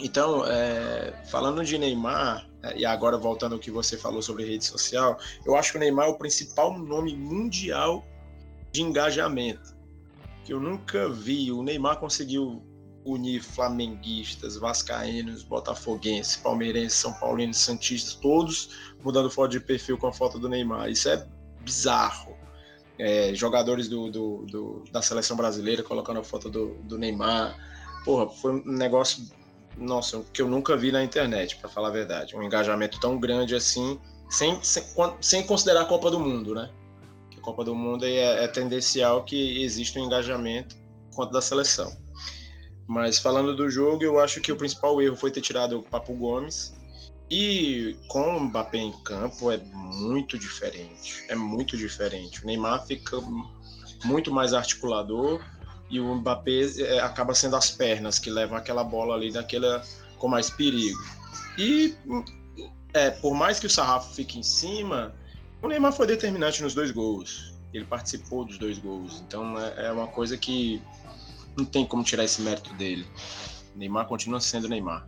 Então, 0.00 0.44
é, 0.46 1.12
falando 1.30 1.64
de 1.64 1.78
Neymar, 1.78 2.48
é, 2.62 2.78
e 2.78 2.84
agora 2.84 3.16
voltando 3.16 3.54
ao 3.54 3.58
que 3.58 3.70
você 3.70 3.96
falou 3.96 4.22
sobre 4.22 4.44
rede 4.44 4.64
social, 4.64 5.18
eu 5.44 5.56
acho 5.56 5.72
que 5.72 5.78
o 5.78 5.80
Neymar 5.80 6.06
é 6.06 6.10
o 6.10 6.18
principal 6.18 6.78
nome 6.78 7.16
mundial 7.16 8.04
de 8.72 8.82
engajamento. 8.82 9.76
Que 10.44 10.52
eu 10.52 10.60
nunca 10.60 11.08
vi. 11.08 11.50
O 11.50 11.62
Neymar 11.62 11.98
conseguiu 11.98 12.62
unir 13.06 13.40
flamenguistas, 13.40 14.56
vascaínos, 14.56 15.44
botafoguenses, 15.44 16.36
palmeirenses, 16.36 16.98
são 16.98 17.12
paulinos, 17.14 17.58
santistas, 17.58 18.14
todos 18.14 18.70
mudando 19.02 19.30
foto 19.30 19.52
de 19.52 19.60
perfil 19.60 19.96
com 19.96 20.08
a 20.08 20.12
foto 20.12 20.38
do 20.38 20.48
Neymar. 20.48 20.90
Isso 20.90 21.08
é 21.08 21.26
bizarro. 21.60 22.36
É, 22.98 23.34
jogadores 23.34 23.88
do, 23.88 24.10
do, 24.10 24.46
do, 24.46 24.84
da 24.90 25.00
seleção 25.00 25.36
brasileira 25.36 25.82
colocando 25.82 26.18
a 26.18 26.24
foto 26.24 26.50
do, 26.50 26.74
do 26.82 26.98
Neymar. 26.98 27.56
Porra, 28.04 28.28
foi 28.28 28.52
um 28.52 28.64
negócio, 28.64 29.22
nossa, 29.76 30.24
que 30.32 30.42
eu 30.42 30.48
nunca 30.48 30.76
vi 30.76 30.90
na 30.90 31.04
internet, 31.04 31.56
para 31.56 31.68
falar 31.68 31.88
a 31.88 31.92
verdade. 31.92 32.34
Um 32.34 32.42
engajamento 32.42 32.98
tão 32.98 33.18
grande 33.18 33.54
assim, 33.54 34.00
sem, 34.28 34.58
sem, 34.62 34.82
sem 35.20 35.46
considerar 35.46 35.82
a 35.82 35.84
Copa 35.84 36.10
do 36.10 36.18
Mundo, 36.18 36.54
né? 36.54 36.70
A 37.36 37.40
Copa 37.40 37.62
do 37.62 37.74
Mundo 37.74 38.04
é, 38.04 38.44
é 38.44 38.48
tendencial 38.48 39.24
que 39.24 39.62
exista 39.62 40.00
um 40.00 40.04
engajamento 40.04 40.74
quanto 41.14 41.32
da 41.32 41.42
seleção. 41.42 42.05
Mas 42.86 43.18
falando 43.18 43.54
do 43.54 43.68
jogo, 43.68 44.04
eu 44.04 44.20
acho 44.20 44.40
que 44.40 44.52
o 44.52 44.56
principal 44.56 45.00
erro 45.02 45.16
foi 45.16 45.30
ter 45.30 45.40
tirado 45.40 45.78
o 45.78 45.82
Papo 45.82 46.14
Gomes. 46.14 46.74
E 47.28 47.96
com 48.06 48.36
o 48.36 48.40
Mbappé 48.40 48.78
em 48.78 48.92
campo 49.02 49.50
é 49.50 49.56
muito 49.56 50.38
diferente. 50.38 51.24
É 51.28 51.34
muito 51.34 51.76
diferente. 51.76 52.42
O 52.42 52.46
Neymar 52.46 52.86
fica 52.86 53.16
muito 54.04 54.32
mais 54.32 54.52
articulador 54.52 55.42
e 55.90 55.98
o 55.98 56.14
Mbappé 56.14 56.62
é, 56.78 57.00
acaba 57.00 57.34
sendo 57.34 57.56
as 57.56 57.70
pernas 57.70 58.18
que 58.18 58.30
levam 58.30 58.56
aquela 58.56 58.84
bola 58.84 59.14
ali 59.14 59.32
daquela 59.32 59.84
com 60.18 60.28
mais 60.28 60.50
perigo. 60.50 60.98
E 61.58 61.96
é, 62.92 63.10
por 63.10 63.34
mais 63.34 63.58
que 63.58 63.66
o 63.66 63.70
sarrafo 63.70 64.14
fique 64.14 64.38
em 64.38 64.42
cima, 64.42 65.14
o 65.60 65.68
Neymar 65.68 65.92
foi 65.92 66.06
determinante 66.06 66.62
nos 66.62 66.74
dois 66.74 66.90
gols. 66.90 67.54
Ele 67.72 67.84
participou 67.84 68.44
dos 68.44 68.56
dois 68.58 68.78
gols. 68.78 69.22
Então 69.26 69.58
é, 69.58 69.86
é 69.86 69.92
uma 69.92 70.06
coisa 70.06 70.36
que 70.36 70.80
não 71.56 71.64
tem 71.64 71.86
como 71.86 72.04
tirar 72.04 72.24
esse 72.24 72.42
mérito 72.42 72.72
dele. 72.74 73.06
Neymar 73.74 74.06
continua 74.06 74.40
sendo 74.40 74.68
Neymar. 74.68 75.06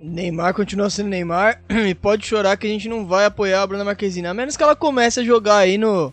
Neymar 0.00 0.52
continua 0.54 0.90
sendo 0.90 1.08
Neymar 1.08 1.62
e 1.88 1.94
pode 1.94 2.26
chorar 2.26 2.56
que 2.56 2.66
a 2.66 2.70
gente 2.70 2.88
não 2.88 3.06
vai 3.06 3.24
apoiar 3.24 3.62
a 3.62 3.66
Bruna 3.66 3.84
Marquezine, 3.84 4.26
a 4.26 4.34
menos 4.34 4.56
que 4.56 4.62
ela 4.62 4.74
comece 4.74 5.20
a 5.20 5.24
jogar 5.24 5.58
aí 5.58 5.78
no, 5.78 6.12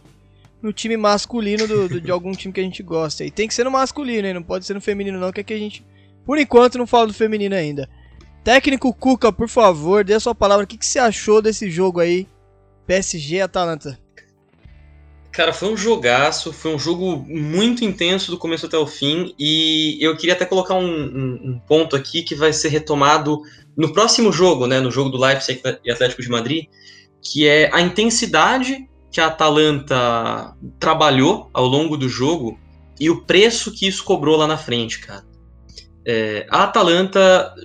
no 0.61 0.71
time 0.71 0.95
masculino 0.95 1.67
do, 1.67 1.89
do, 1.89 2.01
de 2.01 2.11
algum 2.11 2.31
time 2.31 2.53
que 2.53 2.59
a 2.59 2.63
gente 2.63 2.83
gosta. 2.83 3.23
E 3.25 3.31
tem 3.31 3.47
que 3.47 3.53
ser 3.53 3.63
no 3.63 3.71
masculino, 3.71 4.27
hein? 4.27 4.33
não 4.33 4.43
pode 4.43 4.65
ser 4.65 4.73
no 4.73 4.81
feminino 4.81 5.19
não, 5.19 5.31
que 5.31 5.41
aqui 5.41 5.53
a 5.53 5.57
gente, 5.57 5.85
por 6.25 6.37
enquanto, 6.37 6.77
não 6.77 6.85
fala 6.85 7.07
do 7.07 7.13
feminino 7.13 7.55
ainda. 7.55 7.89
Técnico 8.43 8.93
Cuca, 8.93 9.31
por 9.31 9.49
favor, 9.49 10.03
dê 10.03 10.13
a 10.13 10.19
sua 10.19 10.35
palavra. 10.35 10.63
O 10.63 10.67
que, 10.67 10.77
que 10.77 10.85
você 10.85 10.99
achou 10.99 11.41
desse 11.41 11.69
jogo 11.69 11.99
aí? 11.99 12.27
PSG 12.85 13.41
Atalanta. 13.41 13.99
Cara, 15.39 15.53
foi 15.53 15.71
um 15.71 15.77
jogaço, 15.77 16.51
foi 16.51 16.75
um 16.75 16.77
jogo 16.77 17.23
muito 17.25 17.85
intenso 17.85 18.29
do 18.29 18.37
começo 18.37 18.65
até 18.65 18.77
o 18.77 18.85
fim, 18.85 19.33
e 19.39 19.97
eu 20.01 20.17
queria 20.17 20.33
até 20.33 20.45
colocar 20.45 20.75
um, 20.75 20.85
um, 20.85 21.39
um, 21.41 21.61
ponto 21.65 21.95
aqui 21.95 22.23
que 22.23 22.35
vai 22.35 22.51
ser 22.51 22.67
retomado 22.67 23.39
no 23.73 23.93
próximo 23.93 24.33
jogo, 24.33 24.67
né, 24.67 24.81
no 24.81 24.91
jogo 24.91 25.09
do 25.09 25.17
Leipzig 25.17 25.61
e 25.85 25.89
Atlético 25.89 26.21
de 26.21 26.27
Madrid, 26.27 26.65
que 27.21 27.47
é 27.47 27.73
a 27.73 27.79
intensidade 27.79 28.85
que 29.09 29.21
a 29.21 29.27
Atalanta 29.27 30.57
trabalhou 30.77 31.49
ao 31.53 31.67
longo 31.67 31.95
do 31.95 32.09
jogo 32.09 32.59
e 32.99 33.09
o 33.09 33.21
preço 33.21 33.71
que 33.71 33.87
isso 33.87 34.03
cobrou 34.03 34.35
lá 34.35 34.45
na 34.45 34.57
frente, 34.57 34.99
cara. 34.99 35.23
É, 36.05 36.45
a 36.49 36.63
Atalanta 36.63 37.55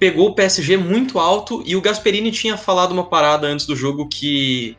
pegou 0.00 0.30
o 0.30 0.34
PSG 0.34 0.76
muito 0.76 1.20
alto 1.20 1.62
e 1.64 1.76
o 1.76 1.80
Gasperini 1.80 2.32
tinha 2.32 2.56
falado 2.56 2.90
uma 2.90 3.08
parada 3.08 3.46
antes 3.46 3.66
do 3.66 3.76
jogo 3.76 4.08
que 4.08 4.76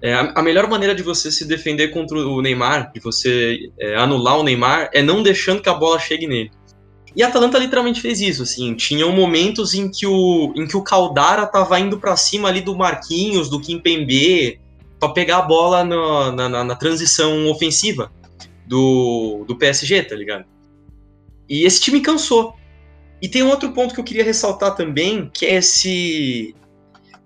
é, 0.00 0.14
a, 0.14 0.42
melhor 0.42 0.68
maneira 0.68 0.94
de 0.94 1.02
você 1.02 1.30
se 1.30 1.44
defender 1.44 1.88
contra 1.88 2.16
o 2.16 2.40
Neymar, 2.40 2.92
de 2.92 3.00
você 3.00 3.70
é, 3.80 3.96
anular 3.96 4.38
o 4.38 4.44
Neymar, 4.44 4.90
é 4.92 5.02
não 5.02 5.22
deixando 5.22 5.60
que 5.60 5.68
a 5.68 5.74
bola 5.74 5.98
chegue 5.98 6.26
nele. 6.26 6.50
E 7.16 7.22
a 7.22 7.26
Atalanta 7.26 7.58
literalmente 7.58 8.00
fez 8.00 8.20
isso, 8.20 8.44
assim, 8.44 8.74
tinham 8.74 9.10
momentos 9.10 9.74
em 9.74 9.90
que 9.90 10.06
o, 10.06 10.52
em 10.54 10.68
que 10.68 10.76
o 10.76 10.82
Caldara 10.82 11.46
tava 11.46 11.80
indo 11.80 11.98
para 11.98 12.16
cima 12.16 12.48
ali 12.48 12.60
do 12.60 12.76
Marquinhos, 12.76 13.50
do 13.50 13.60
Kimpembe, 13.60 14.60
para 15.00 15.12
pegar 15.12 15.38
a 15.38 15.42
bola 15.42 15.82
na, 15.82 16.48
na, 16.48 16.64
na, 16.64 16.74
transição 16.76 17.48
ofensiva 17.48 18.12
do, 18.66 19.44
do 19.48 19.56
PSG, 19.56 20.02
tá 20.04 20.14
ligado? 20.14 20.44
E 21.48 21.64
esse 21.64 21.80
time 21.80 22.00
cansou. 22.00 22.54
E 23.20 23.28
tem 23.28 23.42
outro 23.42 23.72
ponto 23.72 23.94
que 23.94 24.00
eu 24.00 24.04
queria 24.04 24.24
ressaltar 24.24 24.76
também, 24.76 25.28
que 25.32 25.46
é 25.46 25.56
esse 25.56 26.54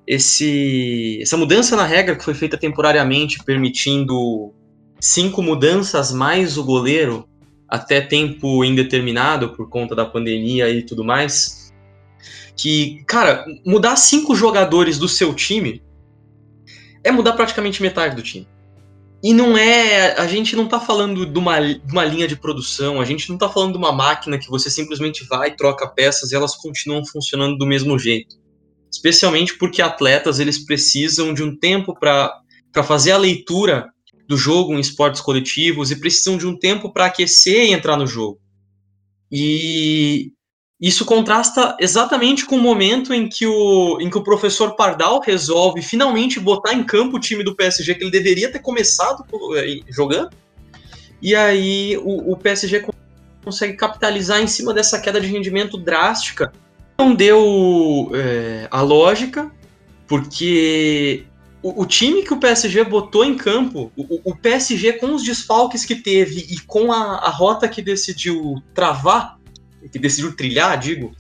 esse, 0.06 1.18
essa 1.23 1.37
mudança 1.37 1.76
na 1.76 1.85
regra 1.85 2.16
que 2.16 2.25
foi 2.25 2.35
feita 2.35 2.56
temporariamente, 2.56 3.42
permitindo 3.44 4.52
cinco 5.00 5.42
mudanças 5.42 6.12
mais 6.12 6.56
o 6.59 6.64
goleiro 6.64 7.28
até 7.68 8.00
tempo 8.00 8.64
indeterminado 8.64 9.50
por 9.50 9.68
conta 9.68 9.94
da 9.94 10.04
pandemia 10.04 10.68
e 10.71 10.82
tudo 10.82 11.04
mais. 11.04 11.73
Que, 12.54 13.02
cara, 13.06 13.44
mudar 13.64 13.97
cinco 13.97 14.35
jogadores 14.35 14.99
do 14.99 15.09
seu 15.09 15.32
time 15.35 15.82
é 17.02 17.11
mudar 17.11 17.32
praticamente 17.32 17.80
metade 17.80 18.14
do 18.14 18.23
time. 18.23 18.47
E 19.25 19.32
não 19.32 19.56
é. 19.56 20.21
A 20.21 20.26
gente 20.26 20.54
não 20.56 20.66
tá 20.66 20.80
falando 20.80 21.25
de 21.25 21.38
uma, 21.38 21.61
de 21.61 21.92
uma 21.92 22.04
linha 22.04 22.26
de 22.26 22.37
produção, 22.37 23.00
a 23.00 23.04
gente 23.04 23.30
não 23.30 23.38
tá 23.38 23.49
falando 23.49 23.73
de 23.73 23.78
uma 23.78 23.92
máquina 23.92 24.37
que 24.37 24.50
você 24.50 24.68
simplesmente 24.68 25.25
vai, 25.25 25.54
troca 25.54 25.87
peças 25.87 26.32
e 26.32 26.35
elas 26.35 26.56
continuam 26.56 27.06
funcionando 27.06 27.56
do 27.56 27.64
mesmo 27.64 27.99
jeito 27.99 28.41
especialmente 28.92 29.56
porque 29.56 29.80
atletas 29.80 30.38
eles 30.38 30.58
precisam 30.58 31.32
de 31.32 31.42
um 31.42 31.56
tempo 31.56 31.99
para 31.99 32.42
fazer 32.84 33.12
a 33.12 33.18
leitura 33.18 33.90
do 34.28 34.37
jogo 34.37 34.75
em 34.75 34.80
esportes 34.80 35.20
coletivos 35.20 35.90
e 35.90 35.96
precisam 35.96 36.37
de 36.37 36.46
um 36.46 36.56
tempo 36.56 36.92
para 36.92 37.06
aquecer 37.06 37.64
e 37.64 37.72
entrar 37.72 37.96
no 37.96 38.06
jogo. 38.06 38.38
E 39.30 40.32
isso 40.78 41.04
contrasta 41.06 41.76
exatamente 41.80 42.44
com 42.44 42.56
o 42.56 42.61
momento 42.61 43.14
em 43.14 43.28
que 43.28 43.46
o, 43.46 43.99
em 44.00 44.11
que 44.11 44.18
o 44.18 44.22
professor 44.22 44.76
Pardal 44.76 45.20
resolve 45.20 45.80
finalmente 45.80 46.38
botar 46.38 46.75
em 46.75 46.84
campo 46.84 47.16
o 47.16 47.20
time 47.20 47.42
do 47.42 47.56
PSG 47.56 47.94
que 47.94 48.04
ele 48.04 48.11
deveria 48.11 48.52
ter 48.52 48.58
começado 48.58 49.25
eh, 49.56 49.80
jogando. 49.88 50.30
E 51.20 51.34
aí 51.34 51.96
o, 51.99 52.32
o 52.32 52.37
PSG 52.37 52.84
consegue 53.42 53.75
capitalizar 53.75 54.40
em 54.42 54.46
cima 54.46 54.75
dessa 54.75 55.00
queda 55.00 55.20
de 55.20 55.26
rendimento 55.28 55.78
drástica 55.78 56.52
não 57.02 57.14
deu 57.14 58.12
é, 58.14 58.68
a 58.71 58.80
lógica, 58.80 59.50
porque 60.06 61.25
o, 61.61 61.82
o 61.82 61.87
time 61.87 62.23
que 62.23 62.32
o 62.32 62.38
PSG 62.38 62.85
botou 62.85 63.25
em 63.25 63.37
campo, 63.37 63.90
o, 63.97 64.30
o 64.30 64.37
PSG 64.37 64.94
com 64.94 65.12
os 65.14 65.25
desfalques 65.25 65.85
que 65.85 65.97
teve 65.97 66.47
e 66.49 66.61
com 66.61 66.92
a, 66.92 67.16
a 67.16 67.28
rota 67.28 67.68
que 67.68 67.82
decidiu 67.82 68.62
travar, 68.73 69.37
que 69.90 69.99
decidiu 69.99 70.37
trilhar, 70.37 70.78
digo, 70.78 71.12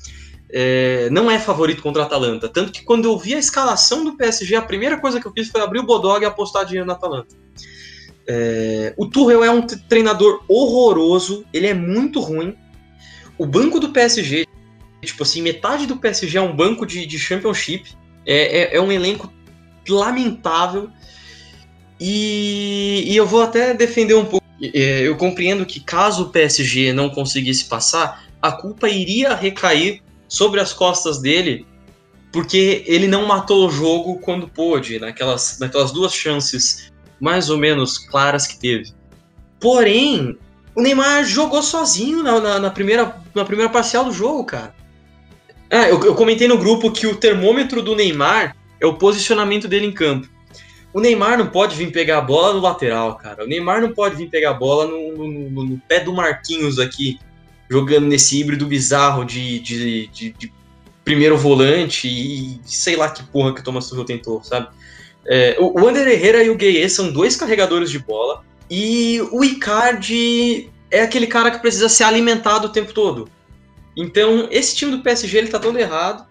é, 0.50 1.08
não 1.10 1.28
é 1.28 1.38
favorito 1.38 1.82
contra 1.82 2.02
a 2.02 2.06
Atalanta. 2.06 2.48
Tanto 2.48 2.70
que 2.70 2.84
quando 2.84 3.06
eu 3.06 3.18
vi 3.18 3.34
a 3.34 3.38
escalação 3.38 4.04
do 4.04 4.16
PSG, 4.16 4.54
a 4.54 4.62
primeira 4.62 5.00
coisa 5.00 5.20
que 5.20 5.26
eu 5.26 5.32
fiz 5.32 5.48
foi 5.48 5.60
abrir 5.62 5.80
o 5.80 5.86
Bodog 5.86 6.22
e 6.22 6.26
apostar 6.26 6.64
dinheiro 6.64 6.86
na 6.86 6.92
Atalanta. 6.92 7.34
É, 8.24 8.94
o 8.96 9.06
Tuchel 9.06 9.42
é 9.42 9.50
um 9.50 9.62
treinador 9.62 10.44
horroroso, 10.46 11.44
ele 11.52 11.66
é 11.66 11.74
muito 11.74 12.20
ruim. 12.20 12.56
O 13.36 13.44
banco 13.44 13.80
do 13.80 13.90
PSG, 13.90 14.46
tipo 15.06 15.22
assim, 15.22 15.42
metade 15.42 15.86
do 15.86 15.96
PSG 15.96 16.38
é 16.38 16.40
um 16.40 16.54
banco 16.54 16.86
de, 16.86 17.04
de 17.06 17.18
Championship. 17.18 17.92
É, 18.24 18.60
é, 18.60 18.76
é 18.76 18.80
um 18.80 18.92
elenco 18.92 19.32
lamentável. 19.88 20.90
E, 22.00 23.04
e, 23.06 23.16
eu 23.16 23.26
vou 23.26 23.42
até 23.42 23.74
defender 23.74 24.14
um 24.14 24.24
pouco. 24.24 24.44
É, 24.62 25.00
eu 25.00 25.16
compreendo 25.16 25.66
que 25.66 25.80
caso 25.80 26.24
o 26.24 26.30
PSG 26.30 26.92
não 26.92 27.10
conseguisse 27.10 27.64
passar, 27.64 28.24
a 28.40 28.52
culpa 28.52 28.88
iria 28.88 29.34
recair 29.34 30.00
sobre 30.28 30.60
as 30.60 30.72
costas 30.72 31.20
dele, 31.20 31.66
porque 32.32 32.84
ele 32.86 33.08
não 33.08 33.26
matou 33.26 33.66
o 33.66 33.70
jogo 33.70 34.18
quando 34.20 34.48
pôde, 34.48 34.98
naquelas, 34.98 35.58
naquelas 35.58 35.90
duas 35.90 36.14
chances 36.14 36.92
mais 37.20 37.50
ou 37.50 37.58
menos 37.58 37.98
claras 37.98 38.46
que 38.46 38.58
teve. 38.58 38.92
Porém, 39.60 40.36
o 40.74 40.82
Neymar 40.82 41.24
jogou 41.24 41.62
sozinho 41.62 42.22
na, 42.22 42.40
na, 42.40 42.58
na 42.58 42.70
primeira, 42.70 43.16
na 43.34 43.44
primeira 43.44 43.70
parcial 43.70 44.04
do 44.04 44.12
jogo, 44.12 44.44
cara. 44.44 44.74
Ah, 45.72 45.88
eu, 45.88 45.98
eu 46.04 46.14
comentei 46.14 46.46
no 46.46 46.58
grupo 46.58 46.92
que 46.92 47.06
o 47.06 47.16
termômetro 47.16 47.80
do 47.80 47.96
Neymar 47.96 48.54
é 48.78 48.84
o 48.84 48.92
posicionamento 48.92 49.66
dele 49.66 49.86
em 49.86 49.92
campo. 49.92 50.28
O 50.92 51.00
Neymar 51.00 51.38
não 51.38 51.46
pode 51.46 51.74
vir 51.74 51.90
pegar 51.90 52.18
a 52.18 52.20
bola 52.20 52.52
no 52.52 52.60
lateral, 52.60 53.16
cara. 53.16 53.42
O 53.42 53.46
Neymar 53.46 53.80
não 53.80 53.90
pode 53.90 54.14
vir 54.14 54.28
pegar 54.28 54.50
a 54.50 54.54
bola 54.54 54.86
no, 54.86 55.26
no, 55.26 55.64
no 55.64 55.78
pé 55.88 56.00
do 56.00 56.12
Marquinhos 56.12 56.78
aqui, 56.78 57.18
jogando 57.70 58.06
nesse 58.06 58.38
híbrido 58.38 58.66
bizarro 58.66 59.24
de, 59.24 59.60
de, 59.60 60.06
de, 60.08 60.32
de 60.32 60.52
primeiro 61.02 61.38
volante 61.38 62.06
e 62.06 62.60
sei 62.64 62.94
lá 62.94 63.08
que 63.08 63.22
porra 63.24 63.54
que 63.54 63.62
o 63.62 63.64
Thomas 63.64 63.88
Tuchel 63.88 64.04
tentou, 64.04 64.44
sabe? 64.44 64.68
É, 65.26 65.56
o, 65.58 65.80
o 65.80 65.88
Ander 65.88 66.06
Herrera 66.06 66.44
e 66.44 66.50
o 66.50 66.54
Gueye 66.54 66.86
são 66.90 67.10
dois 67.10 67.34
carregadores 67.34 67.90
de 67.90 67.98
bola. 67.98 68.44
E 68.68 69.22
o 69.32 69.42
Icardi 69.42 70.70
é 70.90 71.00
aquele 71.00 71.26
cara 71.26 71.50
que 71.50 71.60
precisa 71.60 71.88
ser 71.88 72.04
alimentado 72.04 72.66
o 72.66 72.70
tempo 72.70 72.92
todo. 72.92 73.30
Então, 73.96 74.48
esse 74.50 74.74
time 74.76 74.92
do 74.92 75.02
PSG 75.02 75.38
ele 75.38 75.48
tá 75.48 75.58
todo 75.58 75.78
errado. 75.78 76.26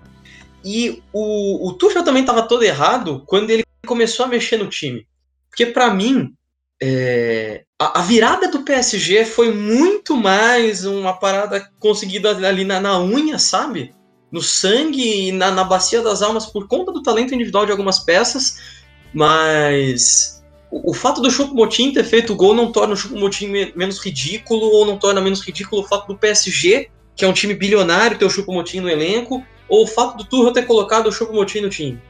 E 0.63 1.01
o, 1.12 1.70
o 1.70 1.74
Tuchel 1.74 2.03
também 2.03 2.22
estava 2.22 2.44
todo 2.44 2.63
errado 2.63 3.24
quando 3.25 3.50
ele 3.50 3.63
começou 3.86 4.25
a 4.25 4.30
mexer 4.30 4.58
no 4.58 4.70
time. 4.70 5.08
Porque, 5.50 5.65
para 5.65 5.94
mim, 5.94 6.34
é, 6.82 7.63
a, 7.80 8.00
a, 8.00 8.01
virada 8.03 8.48
do 8.50 8.63
PSG 8.63 9.25
foi 9.25 9.51
muito 9.53 10.15
mais 10.15 10.86
uma 10.86 11.13
parada 11.13 11.70
conseguida 11.80 12.32
ali 12.48 12.63
na, 12.63 12.80
na 12.80 13.00
unha, 13.00 13.38
sabe? 13.39 13.94
No 14.32 14.41
sangue 14.41 15.27
e 15.27 15.32
na, 15.32 15.51
na 15.51 15.63
bacia 15.63 16.01
das 16.01 16.22
almas 16.22 16.46
por 16.46 16.68
conta 16.68 16.91
do 16.91 17.03
talento 17.03 17.34
individual 17.34 17.65
de 17.65 17.72
algumas 17.72 18.00
peças 18.00 18.82
mas 19.13 20.44
o, 20.72 20.91
o 20.91 20.94
fato 20.94 21.22
do 21.22 21.30
Choupo-Moting 21.30 21.94
ter 21.94 22.03
feito 22.03 22.34
o 22.34 22.36
gol 22.36 22.53
não 22.53 22.72
torna 22.72 22.94
o 22.94 22.98
Choupo-Moting 22.98 23.48
me, 23.48 23.74
menos 23.75 24.00
ridículo 24.00 24.68
ou 24.68 24.86
não 24.86 24.98
torna 24.98 25.22
menos 25.22 25.41
ridículo 25.41 25.82
o 25.82 25.88
fato 25.88 26.08
do 26.08 26.18
PSG, 26.18 26.89
que 27.22 27.25
é 27.25 27.28
um 27.28 27.34
time 27.34 27.54
bilionário, 27.54 28.18
ter 28.18 28.25
o 28.25 28.30
Choupo-Moting 28.32 28.80
no 28.80 28.90
elenco, 28.90 29.46
ou 29.70 29.84
o 29.84 29.88
fato 29.88 30.18
do 30.18 30.24
Tuchel 30.24 30.51
ter 30.51 30.66
colocado 30.66 31.06
o 31.06 31.12
Choupo-Moting 31.12 31.62
no 31.62 31.70
time. 31.70 32.01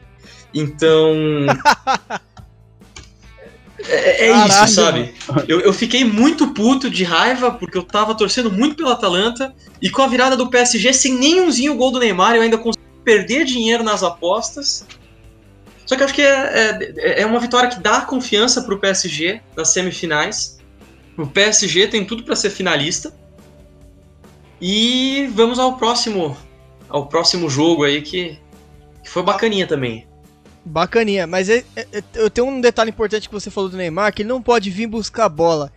Então... 0.53 1.13
É, 3.83 4.27
é 4.27 4.45
isso, 4.45 4.75
sabe? 4.75 5.11
Eu, 5.47 5.59
eu, 5.61 5.73
fiquei 5.73 6.03
muito 6.03 6.53
puto 6.53 6.87
de 6.87 7.03
raiva, 7.03 7.49
porque 7.49 7.75
eu 7.75 7.81
tava 7.81 8.13
torcendo 8.13 8.51
muito 8.51 8.75
pela 8.75 8.93
Atalanta, 8.93 9.55
e 9.81 9.89
com 9.89 10.03
a 10.03 10.07
virada 10.07 10.37
do 10.37 10.51
PSG, 10.51 10.93
sem 10.93 11.15
nenhumzinho 11.15 11.75
gol 11.75 11.91
do 11.91 11.99
Neymar, 11.99 12.35
eu 12.35 12.43
ainda 12.43 12.59
consegui 12.59 12.85
perder 13.03 13.43
dinheiro 13.43 13.83
nas 13.83 14.03
apostas. 14.03 14.85
Só 15.83 15.95
que 15.95 16.03
eu 16.03 16.05
acho 16.05 16.13
que 16.13 16.21
é, 16.21 16.93
é, 16.99 17.21
é 17.23 17.25
uma 17.25 17.39
vitória 17.39 17.69
que 17.69 17.79
dá 17.79 18.01
confiança 18.01 18.61
para 18.61 18.75
o 18.75 18.79
PSG 18.79 19.41
nas 19.57 19.69
semifinais. 19.69 20.59
O 21.17 21.25
PSG 21.25 21.87
tem 21.87 22.05
tudo 22.05 22.23
para 22.23 22.35
ser 22.35 22.51
finalista. 22.51 23.11
E 24.61 25.27
vamos 25.33 25.57
ao 25.57 25.75
próximo 25.75 26.37
ao 26.91 27.07
próximo 27.07 27.49
jogo 27.49 27.83
aí 27.83 28.01
que, 28.01 28.37
que 29.01 29.09
foi 29.09 29.23
bacaninha 29.23 29.65
também. 29.65 30.05
Bacaninha, 30.63 31.25
mas 31.25 31.49
é, 31.49 31.63
é, 31.75 31.87
é, 31.93 32.03
eu 32.13 32.29
tenho 32.29 32.47
um 32.47 32.61
detalhe 32.61 32.91
importante 32.91 33.27
que 33.27 33.33
você 33.33 33.49
falou 33.49 33.69
do 33.69 33.77
Neymar, 33.77 34.13
que 34.13 34.21
ele 34.21 34.29
não 34.29 34.41
pode 34.41 34.69
vir 34.69 34.87
buscar 34.87 35.25
a 35.25 35.29
bola. 35.29 35.71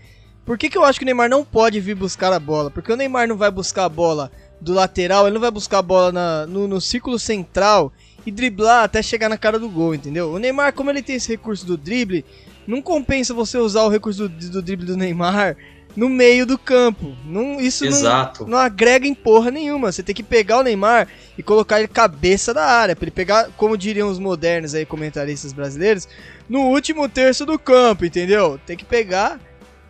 Por 0.45 0.59
que, 0.59 0.69
que 0.69 0.77
eu 0.77 0.85
acho 0.85 0.99
que 0.99 1.05
o 1.05 1.07
Neymar 1.07 1.31
não 1.31 1.43
pode 1.43 1.81
vir 1.81 1.95
buscar 1.95 2.33
a 2.33 2.39
bola? 2.39 2.71
Porque 2.71 2.93
o 2.93 2.97
Neymar 2.97 3.27
não 3.27 3.37
vai 3.37 3.51
buscar 3.51 3.87
a 3.87 3.89
bola 3.89 4.31
do 4.61 4.75
lateral, 4.75 5.27
ele 5.27 5.35
não 5.35 5.41
vai 5.41 5.51
buscar 5.51 5.79
a 5.79 5.83
bola 5.83 6.13
na, 6.13 6.47
no, 6.47 6.69
no 6.69 6.81
círculo 6.81 7.19
central 7.19 7.93
e 8.27 8.31
driblar 8.31 8.85
até 8.85 9.03
chegar 9.03 9.29
na 9.29 9.39
cara 9.39 9.59
do 9.59 9.71
gol, 9.71 9.95
entendeu? 9.95 10.33
O 10.33 10.39
Neymar, 10.39 10.75
como 10.75 10.91
ele 10.91 11.03
tem 11.03 11.17
esse 11.17 11.31
recurso 11.31 11.65
do 11.65 11.79
drible, 11.79 12.25
não 12.67 12.83
compensa 12.83 13.33
você 13.33 13.57
usar 13.57 13.85
o 13.85 13.89
recurso 13.89 14.29
do, 14.29 14.51
do 14.51 14.63
drible 14.63 14.85
do 14.85 14.97
Neymar 14.97 15.57
no 15.97 16.09
meio 16.09 16.45
do 16.45 16.59
campo. 16.59 17.15
Não, 17.25 17.61
isso 17.61 17.85
Não, 17.85 18.47
não 18.47 18.59
agrega 18.59 19.07
em 19.07 19.15
porra 19.15 19.51
nenhuma. 19.51 19.93
Você 19.93 20.03
tem 20.03 20.15
que 20.15 20.23
pegar 20.23 20.59
o 20.59 20.63
Neymar 20.63 21.09
e 21.39 21.43
colocar 21.43 21.79
ele 21.79 21.89
cabeça 21.89 22.53
da 22.53 22.65
área. 22.65 22.97
Pra 22.97 23.05
ele 23.05 23.11
pegar, 23.11 23.51
como 23.57 23.77
diriam 23.77 24.09
os 24.09 24.19
modernos 24.19 24.75
aí, 24.75 24.85
comentaristas 24.85 25.53
brasileiros, 25.53 26.09
no 26.49 26.63
último 26.63 27.09
terço 27.09 27.47
do 27.47 27.59
campo, 27.59 28.05
entendeu? 28.05 28.59
Tem 28.67 28.77
que 28.77 28.85
pegar 28.85 29.41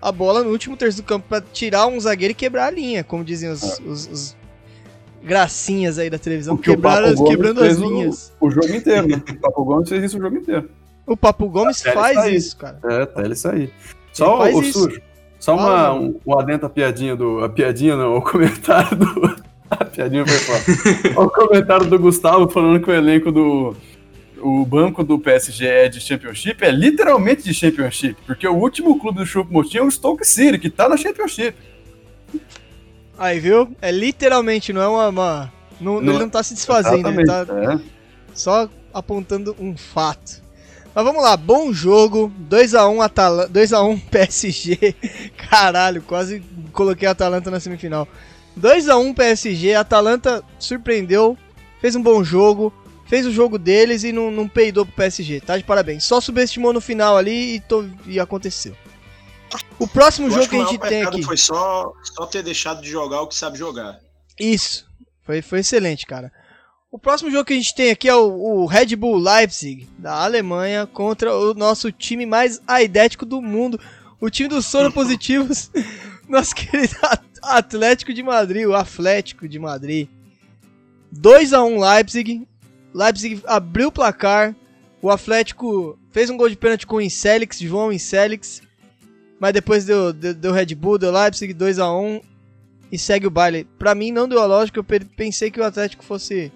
a 0.01 0.13
bola 0.13 0.45
no 0.45 0.51
último 0.51 0.77
terço 0.77 0.99
do 0.99 1.03
campo 1.03 1.27
para 1.29 1.43
tirar 1.53 1.87
um 1.87 1.99
zagueiro 1.99 2.33
e 2.33 2.35
quebrar 2.35 2.67
a 2.67 2.71
linha, 2.71 3.03
como 3.03 3.25
diziam 3.25 3.55
os, 3.55 3.81
os, 3.81 4.07
os 4.07 4.37
gracinhas 5.23 5.99
aí 5.99 6.11
da 6.11 6.19
televisão, 6.19 6.57
quebraram, 6.59 7.15
quebrando 7.25 7.65
as 7.65 7.79
linhas. 7.79 8.33
O, 8.39 8.49
o, 8.49 8.51
jogo 8.51 8.69
inteiro, 8.69 9.09
né? 9.09 9.23
O 9.27 9.41
Papo 9.41 9.65
Gomes 9.65 9.89
fez 9.89 10.05
isso 10.05 10.19
o 10.19 10.21
jogo 10.21 10.37
inteiro. 10.37 10.69
O 11.07 11.17
Papo 11.17 11.49
Gomes 11.49 11.83
faz 11.83 12.27
isso, 12.27 12.57
cara. 12.59 12.79
É, 12.85 13.03
até 13.03 13.25
ele 13.25 13.35
sair. 13.35 13.73
Só 14.13 14.51
o, 14.51 14.59
o 14.59 14.65
sujo. 14.65 15.01
Só 15.45 15.55
uma, 15.55 15.93
um, 15.93 16.19
um 16.27 16.39
adendo 16.39 16.65
à 16.65 16.71
piadinha 16.71 17.15
do. 17.15 17.45
A 17.45 17.51
piadinha 17.51 17.95
não, 17.95 18.17
o 18.17 18.23
comentário 18.23 18.97
do. 18.97 19.45
A 19.69 19.85
piadinha 19.85 20.25
foi 20.27 20.39
foda. 20.39 21.21
o 21.21 21.29
comentário 21.29 21.87
do 21.87 21.99
Gustavo 21.99 22.49
falando 22.49 22.83
que 22.83 22.89
o 22.89 22.95
elenco 22.95 23.31
do. 23.31 23.77
O 24.39 24.65
banco 24.65 25.05
do 25.05 25.19
PSG 25.19 25.67
é 25.67 25.89
de 25.89 26.01
Championship, 26.01 26.65
é 26.65 26.71
literalmente 26.71 27.43
de 27.43 27.53
Championship, 27.53 28.17
porque 28.27 28.47
o 28.49 28.55
último 28.55 28.99
clube 28.99 29.19
do 29.19 29.27
Chupo 29.27 29.53
Motim 29.53 29.79
é 29.79 29.83
o 29.83 29.91
Stoke 29.91 30.27
City, 30.27 30.59
que 30.59 30.71
tá 30.71 30.89
na 30.89 30.97
Championship. 30.97 31.55
Aí, 33.19 33.39
viu? 33.39 33.75
É 33.83 33.91
literalmente, 33.91 34.73
não 34.73 34.81
é 34.81 34.89
uma. 34.89 35.09
uma 35.09 35.53
não, 35.79 36.01
não, 36.01 36.13
ele 36.15 36.21
não 36.21 36.31
tá 36.31 36.43
se 36.43 36.55
desfazendo, 36.55 37.07
ele 37.09 37.25
tá 37.25 37.45
é. 37.51 37.79
só 38.33 38.69
apontando 38.95 39.55
um 39.61 39.77
fato. 39.77 40.43
Mas 40.95 41.05
vamos 41.05 41.23
lá, 41.23 41.37
bom 41.37 41.73
jogo, 41.73 42.33
2x1 42.49 43.03
Atalanta, 43.03 43.51
2x1 43.51 44.01
PSG. 44.11 44.95
Caralho, 45.51 46.01
quase 46.03 46.41
coloquei 46.73 47.09
a 47.09 47.11
Atalanta 47.11 47.51
na 47.51 47.59
semifinal. 47.59 48.07
2x1 48.59 49.15
PSG, 49.15 49.75
a 49.75 49.81
Atalanta 49.81 50.45
surpreendeu, 50.57 51.37
fez 51.81 51.97
um 51.97 52.03
bom 52.03 52.23
jogo, 52.23 52.73
fez 53.07 53.27
o 53.27 53.33
jogo 53.33 53.59
deles 53.59 54.05
e 54.05 54.13
não, 54.13 54.31
não 54.31 54.49
peidou 54.49 54.87
pro 54.87 54.95
PSG, 54.95 55.41
tá 55.41 55.59
de 55.59 55.65
parabéns. 55.65 56.05
Só 56.05 56.21
subestimou 56.21 56.73
no 56.73 56.81
final 56.81 57.17
ali 57.17 57.57
e, 57.57 57.63
e 58.07 58.21
aconteceu. 58.21 58.77
O 59.79 59.89
próximo 59.89 60.31
jogo 60.31 60.49
que 60.49 60.57
a 60.57 60.65
gente 60.65 60.79
tem 60.79 61.03
aqui. 61.03 61.23
Foi 61.25 61.37
só, 61.37 61.93
só 62.03 62.27
ter 62.27 62.43
deixado 62.43 62.81
de 62.81 62.89
jogar 62.89 63.23
o 63.23 63.27
que 63.27 63.35
sabe 63.35 63.59
jogar. 63.59 63.99
Isso. 64.39 64.87
Foi, 65.23 65.43
foi 65.43 65.61
excelente, 65.61 66.07
cara. 66.07 66.33
O 66.95 66.99
próximo 66.99 67.29
jogo 67.29 67.47
que 67.47 67.53
a 67.53 67.57
gente 67.57 67.75
tem 67.75 67.91
aqui 67.91 68.09
é 68.09 68.15
o, 68.15 68.63
o, 68.63 68.67
Red 68.67 68.95
Bull 68.95 69.17
Leipzig, 69.17 69.89
da 69.99 70.23
Alemanha, 70.23 70.87
contra 70.87 71.37
o 71.37 71.53
nosso 71.53 71.91
time 71.91 72.25
mais 72.25 72.63
aidético 72.69 73.27
do 73.27 73.43
mundo. 73.43 73.81
O 74.21 74.31
time 74.31 74.49
dos 74.49 74.65
sono 74.65 74.93
positivos, 74.93 75.73
nosso 76.31 76.55
querido 76.55 76.95
Atlético 77.43 78.15
de 78.15 78.23
Madrid, 78.23 78.65
o 78.65 78.77
Atlético 78.77 79.49
de 79.49 79.59
Madrid. 79.59 80.07
2 81.11 81.53
a 81.53 81.65
1 81.65 81.81
Leipzig. 81.81 82.47
Leipzig 82.95 83.43
abriu 83.45 83.89
o 83.89 83.93
placar. 83.93 84.55
O 85.03 85.11
Atlético 85.11 85.99
fez 86.13 86.31
um 86.31 86.37
gol 86.37 86.49
de 86.49 86.57
pênalti 86.57 86.87
com 86.87 86.97
o 86.99 87.01
Incelix, 87.01 87.59
João 87.59 87.93
Incelix. 87.93 88.63
Mas 89.41 89.53
depois 89.53 89.85
deu, 89.85 90.13
deu, 90.13 90.33
deu 90.33 90.53
Red 90.53 90.73
Bull, 90.77 90.97
deu 90.97 91.11
Leipzig 91.11 91.53
2x1 91.55 92.23
e 92.93 92.97
segue 92.97 93.27
o 93.27 93.33
baile. 93.33 93.67
Pra 93.81 93.97
mim 93.97 94.13
não 94.13 94.29
deu 94.29 94.39
a 94.39 94.47
lógica, 94.47 94.79
eu 94.79 94.85
pensei 95.17 95.51
que 95.51 95.59
o 95.59 95.65
Atlético 95.65 96.05
fosse 96.05 96.53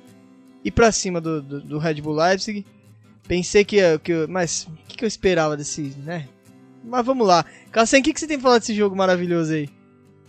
ir 0.68 0.70
pra 0.70 0.92
cima 0.92 1.20
do, 1.20 1.42
do, 1.42 1.60
do 1.60 1.78
Red 1.78 2.00
Bull 2.00 2.14
Leipzig. 2.14 2.64
Pensei 3.26 3.64
que, 3.64 3.76
que 3.98 4.26
mas 4.28 4.64
o 4.64 4.72
que, 4.86 4.96
que, 4.98 5.04
eu 5.04 5.08
esperava 5.08 5.56
desse, 5.56 5.94
né? 6.04 6.28
Mas 6.84 7.04
vamos 7.04 7.26
lá. 7.26 7.44
Cassen, 7.70 8.00
o 8.00 8.02
que, 8.02 8.12
que 8.12 8.20
você 8.20 8.26
tem 8.26 8.38
falado 8.38 8.60
desse 8.60 8.74
jogo 8.74 8.96
maravilhoso 8.96 9.52
aí? 9.52 9.68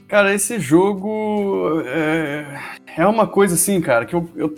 Cara, 0.07 0.33
esse 0.33 0.59
jogo 0.59 1.81
é, 1.85 2.59
é 2.97 3.05
uma 3.05 3.27
coisa 3.27 3.53
assim, 3.53 3.79
cara, 3.79 4.05
que 4.05 4.15
eu, 4.15 4.27
eu, 4.35 4.55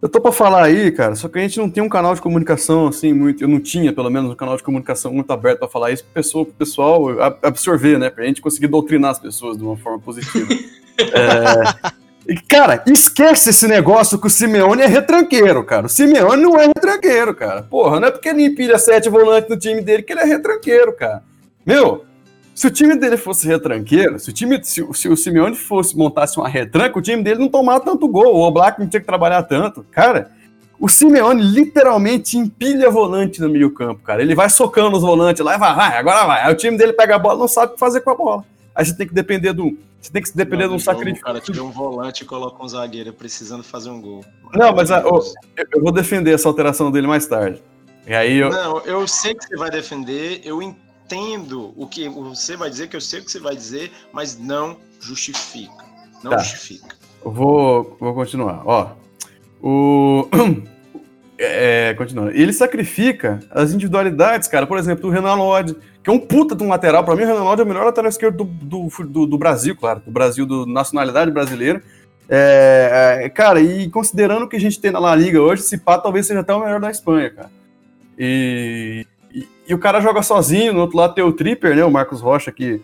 Eu 0.00 0.08
tô 0.08 0.20
pra 0.20 0.30
falar 0.30 0.64
aí, 0.64 0.92
cara, 0.92 1.16
só 1.16 1.28
que 1.28 1.38
a 1.38 1.42
gente 1.42 1.58
não 1.58 1.68
tem 1.68 1.82
um 1.82 1.88
canal 1.88 2.14
de 2.14 2.22
comunicação 2.22 2.86
assim 2.86 3.12
muito. 3.12 3.42
Eu 3.42 3.48
não 3.48 3.58
tinha, 3.58 3.92
pelo 3.92 4.10
menos, 4.10 4.30
um 4.30 4.36
canal 4.36 4.56
de 4.56 4.62
comunicação 4.62 5.12
muito 5.12 5.30
aberto 5.32 5.58
pra 5.58 5.68
falar 5.68 5.90
isso 5.90 6.04
pro 6.04 6.12
pessoal, 6.12 6.44
pro 6.46 6.54
pessoal 6.54 7.06
absorver, 7.42 7.98
né? 7.98 8.08
Pra 8.08 8.24
gente 8.24 8.40
conseguir 8.40 8.68
doutrinar 8.68 9.10
as 9.10 9.18
pessoas 9.18 9.56
de 9.56 9.64
uma 9.64 9.76
forma 9.76 9.98
positiva. 9.98 10.46
É, 10.96 11.90
e, 11.90 12.03
Cara, 12.48 12.82
esquece 12.86 13.50
esse 13.50 13.68
negócio 13.68 14.18
que 14.18 14.26
o 14.26 14.30
Simeone 14.30 14.82
é 14.82 14.86
retranqueiro, 14.86 15.62
cara. 15.62 15.86
O 15.86 15.88
Simeone 15.90 16.42
não 16.42 16.58
é 16.58 16.66
retranqueiro, 16.66 17.34
cara. 17.34 17.62
Porra, 17.62 18.00
não 18.00 18.08
é 18.08 18.10
porque 18.10 18.30
ele 18.30 18.44
empilha 18.44 18.78
sete 18.78 19.10
volantes 19.10 19.50
no 19.50 19.58
time 19.58 19.82
dele 19.82 20.02
que 20.02 20.12
ele 20.12 20.20
é 20.20 20.24
retranqueiro, 20.24 20.94
cara. 20.94 21.22
Meu, 21.66 22.04
se 22.54 22.66
o 22.66 22.70
time 22.70 22.96
dele 22.96 23.18
fosse 23.18 23.46
retranqueiro, 23.46 24.18
se 24.18 24.30
o 24.30 24.32
time, 24.32 24.58
se, 24.62 24.86
se 24.94 25.08
o 25.08 25.16
Simeone 25.16 25.54
fosse 25.54 25.96
montasse 25.96 26.38
uma 26.38 26.48
retranca, 26.48 26.98
o 26.98 27.02
time 27.02 27.22
dele 27.22 27.40
não 27.40 27.48
tomava 27.48 27.84
tanto 27.84 28.08
gol, 28.08 28.34
o 28.34 28.42
Oblak 28.42 28.80
não 28.80 28.88
tinha 28.88 29.00
que 29.00 29.06
trabalhar 29.06 29.42
tanto. 29.42 29.84
Cara, 29.90 30.30
o 30.80 30.88
Simeone 30.88 31.42
literalmente 31.42 32.38
empilha 32.38 32.88
volante 32.88 33.40
no 33.40 33.50
meio 33.50 33.70
campo, 33.70 34.02
cara. 34.02 34.22
Ele 34.22 34.34
vai 34.34 34.48
socando 34.48 34.96
os 34.96 35.02
volantes 35.02 35.44
lá 35.44 35.56
e 35.56 35.58
vai, 35.58 35.74
vai, 35.74 35.98
agora 35.98 36.24
vai. 36.24 36.42
Aí 36.42 36.52
o 36.52 36.56
time 36.56 36.78
dele 36.78 36.94
pega 36.94 37.16
a 37.16 37.18
bola, 37.18 37.38
não 37.38 37.48
sabe 37.48 37.72
o 37.72 37.74
que 37.74 37.80
fazer 37.80 38.00
com 38.00 38.10
a 38.10 38.14
bola. 38.14 38.44
Aí 38.74 38.84
você 38.84 38.96
tem 38.96 39.06
que 39.06 39.14
depender 39.14 39.52
do, 39.52 39.76
você 40.06 40.12
tem 40.12 40.22
que 40.22 40.36
depender 40.36 40.68
de 40.68 40.74
um 40.74 40.78
sacrifício. 40.78 41.22
O 41.22 41.24
cara 41.24 41.40
tira 41.40 41.62
um 41.64 41.70
volante 41.70 42.22
e 42.22 42.26
coloca 42.26 42.62
um 42.62 42.68
zagueiro 42.68 43.12
precisando 43.12 43.62
fazer 43.64 43.90
um 43.90 44.00
gol. 44.00 44.24
Não, 44.52 44.74
mas 44.74 44.90
a- 44.90 45.06
o- 45.06 45.18
Eu, 45.56 45.66
eu 45.76 45.82
vou 45.82 45.90
defender 45.92 46.32
essa 46.34 46.48
alteração 46.48 46.90
dele 46.90 47.06
mais 47.06 47.26
tarde. 47.26 47.62
E 48.06 48.14
aí 48.14 48.38
eu, 48.38 48.50
Não, 48.50 48.80
eu 48.80 49.08
sei 49.08 49.34
que 49.34 49.46
você 49.46 49.56
vai 49.56 49.70
defender, 49.70 50.42
eu 50.44 50.60
entendo 50.62 51.72
o 51.76 51.86
que 51.86 52.06
você 52.08 52.54
vai 52.56 52.68
dizer, 52.68 52.88
que 52.88 52.96
eu 52.96 53.00
sei 53.00 53.20
o 53.20 53.24
que 53.24 53.30
você 53.30 53.40
vai 53.40 53.56
dizer, 53.56 53.90
mas 54.12 54.38
não 54.38 54.76
justifica. 55.00 55.72
Não 56.22 56.32
Tá. 56.32 56.38
justifica. 56.38 56.94
vou, 57.24 57.96
vou 57.98 58.12
continuar. 58.12 58.62
Ó, 58.66 58.90
o 59.62 60.28
é, 61.38 61.94
continuando. 61.94 62.30
Ele 62.32 62.52
sacrifica 62.52 63.40
as 63.50 63.72
individualidades, 63.72 64.48
cara. 64.48 64.66
Por 64.66 64.78
exemplo, 64.78 65.08
o 65.08 65.12
Renan 65.12 65.34
Lodge, 65.34 65.74
que 66.04 66.10
é 66.10 66.12
um 66.12 66.18
puta 66.18 66.54
de 66.54 66.62
um 66.62 66.68
lateral. 66.68 67.02
Pra 67.02 67.16
mim, 67.16 67.24
o 67.24 67.42
Lodge 67.42 67.62
é 67.62 67.64
o 67.64 67.66
melhor 67.66 67.86
lateral 67.86 68.10
esquerdo 68.10 68.44
do, 68.44 68.88
do, 68.88 69.04
do, 69.04 69.26
do 69.26 69.38
Brasil, 69.38 69.74
claro. 69.74 70.02
Do 70.04 70.12
Brasil, 70.12 70.44
do 70.44 70.66
nacionalidade 70.66 71.30
brasileira. 71.30 71.82
É, 72.28 73.20
é, 73.22 73.28
cara, 73.30 73.58
e 73.60 73.88
considerando 73.88 74.44
o 74.44 74.48
que 74.48 74.56
a 74.56 74.60
gente 74.60 74.78
tem 74.78 74.90
na 74.90 74.98
La 74.98 75.14
Liga 75.14 75.40
hoje, 75.40 75.62
esse 75.62 75.78
pá 75.78 75.96
talvez 75.96 76.26
seja 76.26 76.40
até 76.40 76.52
o 76.54 76.60
melhor 76.60 76.78
da 76.78 76.90
Espanha, 76.90 77.30
cara. 77.30 77.50
E, 78.18 79.06
e, 79.34 79.48
e 79.66 79.74
o 79.74 79.78
cara 79.78 80.00
joga 80.00 80.22
sozinho, 80.22 80.74
no 80.74 80.80
outro 80.80 80.98
lado 80.98 81.14
tem 81.14 81.24
o 81.24 81.32
Tripper, 81.32 81.74
né? 81.74 81.84
O 81.84 81.90
Marcos 81.90 82.20
Rocha 82.20 82.50
aqui, 82.50 82.82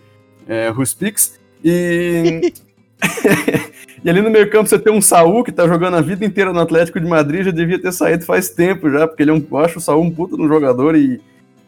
é, 0.49 0.71
Ruspix. 0.71 1.39
E. 1.63 2.53
e 4.03 4.09
ali 4.09 4.23
no 4.23 4.31
meio 4.31 4.51
campo 4.51 4.69
você 4.69 4.79
tem 4.79 4.93
um 4.93 5.01
Saul 5.03 5.45
que 5.45 5.53
tá 5.53 5.69
jogando 5.69 5.97
a 5.97 6.01
vida 6.01 6.25
inteira 6.25 6.55
no 6.55 6.61
Atlético 6.61 6.99
de 6.99 7.07
Madrid, 7.07 7.45
já 7.45 7.51
devia 7.51 7.81
ter 7.81 7.93
saído 7.93 8.25
faz 8.25 8.49
tempo 8.49 8.91
já, 8.91 9.07
porque 9.07 9.23
ele 9.23 9.31
é 9.31 9.35
um, 9.35 9.47
eu 9.51 9.59
acho 9.59 9.79
o 9.79 9.81
Saul 9.81 10.03
um 10.03 10.11
puta 10.11 10.37
no 10.37 10.49
jogador 10.49 10.95
e, 10.95 11.21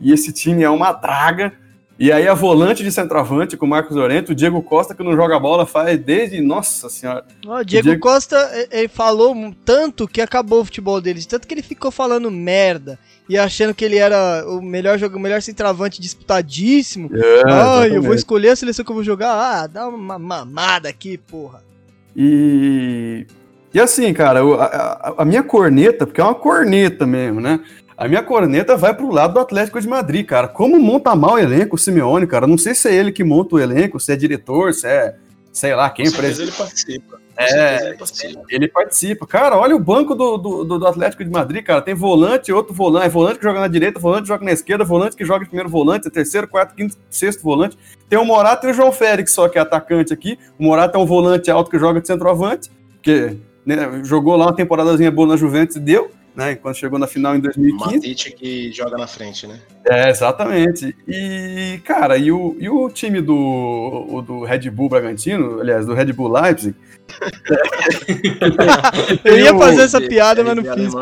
e 0.02 0.12
esse 0.12 0.32
time 0.32 0.62
é 0.62 0.68
uma 0.70 0.92
draga. 0.92 1.52
E 1.98 2.10
aí 2.10 2.26
a 2.26 2.34
volante 2.34 2.82
de 2.82 2.90
centroavante 2.90 3.56
com 3.56 3.64
o 3.64 3.68
Marcos 3.68 3.94
Llorente, 3.94 4.32
o 4.32 4.34
Diego 4.34 4.60
Costa 4.62 4.92
que 4.94 5.04
não 5.04 5.14
joga 5.14 5.38
bola 5.38 5.64
faz 5.64 6.00
desde, 6.00 6.40
nossa 6.40 6.88
senhora. 6.88 7.24
O 7.46 7.62
Diego 7.62 7.84
Diego- 7.88 8.00
Costa, 8.00 8.36
ele 8.72 8.88
falou 8.88 9.36
tanto 9.64 10.08
que 10.08 10.20
acabou 10.20 10.62
o 10.62 10.64
futebol 10.64 11.00
dele, 11.00 11.20
de 11.20 11.28
tanto 11.28 11.46
que 11.46 11.54
ele 11.54 11.62
ficou 11.62 11.92
falando 11.92 12.28
merda 12.30 12.98
e 13.28 13.38
achando 13.38 13.72
que 13.72 13.84
ele 13.84 13.98
era 13.98 14.44
o 14.48 14.60
melhor 14.60 14.98
jogo, 14.98 15.16
o 15.16 15.20
melhor 15.20 15.40
centroavante 15.42 16.00
disputadíssimo. 16.00 17.08
Ai, 17.46 17.90
eu 17.96 18.02
vou 18.02 18.14
escolher 18.16 18.48
a 18.48 18.56
seleção 18.56 18.84
que 18.84 18.90
eu 18.90 18.96
vou 18.96 19.04
jogar. 19.04 19.30
Ah, 19.32 19.66
dá 19.68 19.86
uma 19.86 20.18
mamada 20.18 20.88
aqui, 20.88 21.16
porra. 21.16 21.62
E, 22.16 23.26
e 23.72 23.80
assim, 23.80 24.12
cara, 24.12 24.40
a, 24.40 24.64
a- 24.64 25.14
a 25.18 25.24
minha 25.24 25.42
corneta, 25.42 26.06
porque 26.06 26.20
é 26.20 26.24
uma 26.24 26.34
corneta 26.34 27.06
mesmo, 27.06 27.40
né? 27.40 27.60
A 27.96 28.08
minha 28.08 28.22
corneta 28.22 28.76
vai 28.76 28.94
pro 28.94 29.10
lado 29.12 29.34
do 29.34 29.40
Atlético 29.40 29.80
de 29.80 29.88
Madrid, 29.88 30.26
cara. 30.26 30.48
Como 30.48 30.78
monta 30.78 31.14
mal 31.14 31.34
o 31.34 31.38
elenco, 31.38 31.76
o 31.76 31.78
Simeone, 31.78 32.26
cara? 32.26 32.46
Não 32.46 32.58
sei 32.58 32.74
se 32.74 32.88
é 32.88 32.94
ele 32.94 33.12
que 33.12 33.22
monta 33.22 33.56
o 33.56 33.60
elenco, 33.60 34.00
se 34.00 34.12
é 34.12 34.16
diretor, 34.16 34.72
se 34.72 34.86
é, 34.86 35.14
sei 35.52 35.74
lá, 35.74 35.88
quem, 35.90 36.06
Com 36.06 36.12
certeza 36.12 36.42
ele 36.42 36.52
participa. 36.52 37.22
É, 37.36 37.86
ele 37.88 37.96
participa. 37.96 38.42
Ele 38.50 38.68
participa. 38.68 39.26
Cara, 39.26 39.56
olha 39.56 39.74
o 39.74 39.78
banco 39.78 40.14
do, 40.14 40.36
do, 40.36 40.64
do- 40.78 40.86
Atlético 40.86 41.24
de 41.24 41.30
Madrid, 41.30 41.64
cara. 41.64 41.80
Tem 41.80 41.94
volante, 41.94 42.52
outro 42.52 42.74
volante. 42.74 43.06
É 43.06 43.08
volante 43.08 43.38
que 43.38 43.44
joga 43.44 43.60
na 43.60 43.68
direita, 43.68 43.98
volante 43.98 44.22
que 44.22 44.28
joga 44.28 44.44
na 44.44 44.52
esquerda, 44.52 44.84
volante 44.84 45.16
que 45.16 45.24
joga 45.24 45.40
de 45.40 45.46
primeiro 45.46 45.70
volante, 45.70 46.08
é 46.08 46.10
terceiro, 46.10 46.46
quarto, 46.46 46.74
quinto, 46.74 46.96
sexto 47.08 47.42
volante. 47.42 47.76
Tem 48.08 48.18
o 48.18 48.24
Morata 48.24 48.66
e 48.66 48.70
o 48.70 48.74
João 48.74 48.92
Félix, 48.92 49.32
só 49.32 49.48
que 49.48 49.58
é 49.58 49.62
atacante 49.62 50.12
aqui. 50.12 50.38
O 50.58 50.64
Morata 50.64 50.98
é 50.98 51.00
um 51.00 51.06
volante 51.06 51.50
alto 51.50 51.70
que 51.70 51.78
joga 51.78 52.00
de 52.00 52.06
centroavante, 52.06 52.70
porque 52.94 53.36
né, 53.64 54.02
jogou 54.04 54.36
lá 54.36 54.46
uma 54.46 54.54
temporadazinha 54.56 55.10
boa 55.10 55.28
na 55.28 55.36
Juventus 55.36 55.76
e 55.76 55.80
deu, 55.80 56.10
né? 56.34 56.54
Quando 56.54 56.76
chegou 56.76 56.98
na 56.98 57.06
final 57.06 57.36
em 57.36 57.40
2015. 57.40 57.94
Matite 57.94 58.32
que 58.32 58.72
joga 58.72 58.96
na 58.96 59.06
frente, 59.06 59.46
né? 59.46 59.60
É, 59.88 60.10
exatamente. 60.10 60.96
E, 61.06 61.80
cara, 61.84 62.16
e 62.16 62.32
o, 62.32 62.56
e 62.58 62.68
o 62.68 62.88
time 62.88 63.20
do, 63.20 64.06
o 64.08 64.22
do 64.22 64.44
Red 64.44 64.70
Bull 64.70 64.88
Bragantino, 64.88 65.60
aliás, 65.60 65.86
do 65.86 65.94
Red 65.94 66.12
Bull 66.12 66.32
Leipzig. 66.32 66.74
Eu 69.24 69.38
ia 69.38 69.56
fazer 69.56 69.82
essa 69.82 70.00
piada, 70.00 70.42
mas 70.42 70.56
não 70.56 70.64
fiz. 70.64 70.92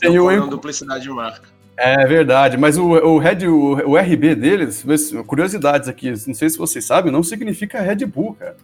Tem 0.00 0.18
o 0.18 0.46
duplicidade 0.46 1.04
de 1.04 1.10
marca. 1.10 1.56
É 1.78 2.06
verdade, 2.06 2.56
mas 2.56 2.78
o, 2.78 2.88
o 2.88 3.18
Red, 3.18 3.46
o, 3.46 3.90
o 3.90 3.98
RB 3.98 4.34
deles, 4.34 4.82
curiosidades 5.26 5.88
aqui, 5.88 6.10
não 6.26 6.34
sei 6.34 6.48
se 6.48 6.56
vocês 6.56 6.86
sabem, 6.86 7.12
não 7.12 7.22
significa 7.22 7.82
Red 7.82 8.06
Bull, 8.06 8.34
cara. 8.34 8.56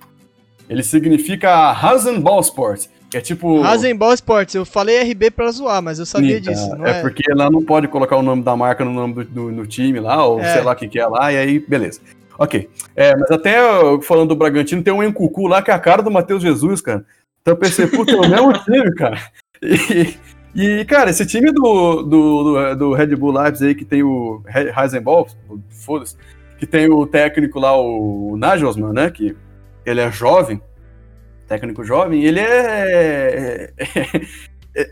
Ele 0.69 0.83
significa 0.83 1.73
Rasenball 1.73 2.41
Sport, 2.41 2.87
que 3.12 3.16
é 3.18 3.20
tipo. 3.20 3.61
Rasenball 3.61 4.12
Sports, 4.14 4.55
eu 4.55 4.64
falei 4.64 5.01
RB 5.03 5.31
pra 5.31 5.51
zoar, 5.53 5.81
mas 5.83 5.98
eu 6.01 6.07
sabia 6.07 6.40
disso, 6.40 6.68
é, 6.85 6.90
é? 6.98 7.01
porque 7.03 7.22
lá 7.35 7.48
não 7.51 7.62
pode 7.62 7.87
colocar 7.87 8.16
o 8.16 8.22
nome 8.22 8.42
da 8.42 8.57
marca 8.57 8.85
no 8.85 8.92
nome 8.92 9.14
do, 9.14 9.25
do- 9.25 9.53
do 9.53 9.66
time 9.66 10.01
lá, 10.01 10.25
ou 10.27 10.40
É. 10.40 10.55
sei 10.55 10.62
lá 10.62 10.72
o 10.72 10.77
que, 10.77 10.88
que 10.88 10.98
é 10.98 11.07
lá, 11.07 11.31
e 11.33 11.37
aí, 11.37 11.59
beleza. 11.61 12.01
Ok. 12.38 12.68
É, 12.96 13.14
mas 13.14 13.31
até 13.31 13.57
falando 14.03 14.31
do 14.31 14.37
Bragantino, 14.37 14.83
tem 14.83 14.92
um 14.92 15.03
Encucu 15.03 15.46
lá 15.46 15.61
que 15.62 15.70
é 15.70 15.75
a 15.75 15.79
cara 15.79 16.03
do 16.03 16.11
Matheus 16.11 16.42
Jesus, 16.42 16.81
cara. 16.81 17.05
Então 17.42 17.53
eu 17.53 17.59
pensei, 17.59 17.87
puta, 17.87 18.12
é 18.12 18.16
o 18.16 18.29
mesmo 18.29 18.53
time, 18.64 18.94
cara. 18.94 19.18
E, 19.62 20.14
e, 20.55 20.85
cara, 20.87 21.11
esse 21.11 21.27
time 21.27 21.53
do, 21.53 22.03
do, 22.03 22.75
do, 22.75 22.92
Red 22.94 23.14
Bull 23.14 23.33
Leipzig 23.33 23.68
aí, 23.68 23.75
que 23.75 23.85
tem 23.85 24.03
o 24.03 24.42
He- 24.48 24.72
Heisenball, 24.77 25.29
foda-se, 25.85 26.16
que 26.59 26.66
tem 26.66 26.88
o 26.90 27.07
técnico 27.07 27.61
lá, 27.61 27.77
o 27.79 28.35
Nagelsmann, 28.38 28.92
né, 28.94 29.11
que 29.11 29.37
ele 29.85 30.01
é 30.01 30.11
jovem, 30.11 30.61
técnico 31.53 31.85
jovem, 31.85 32.25
ele 32.25 32.41
é... 32.41 33.71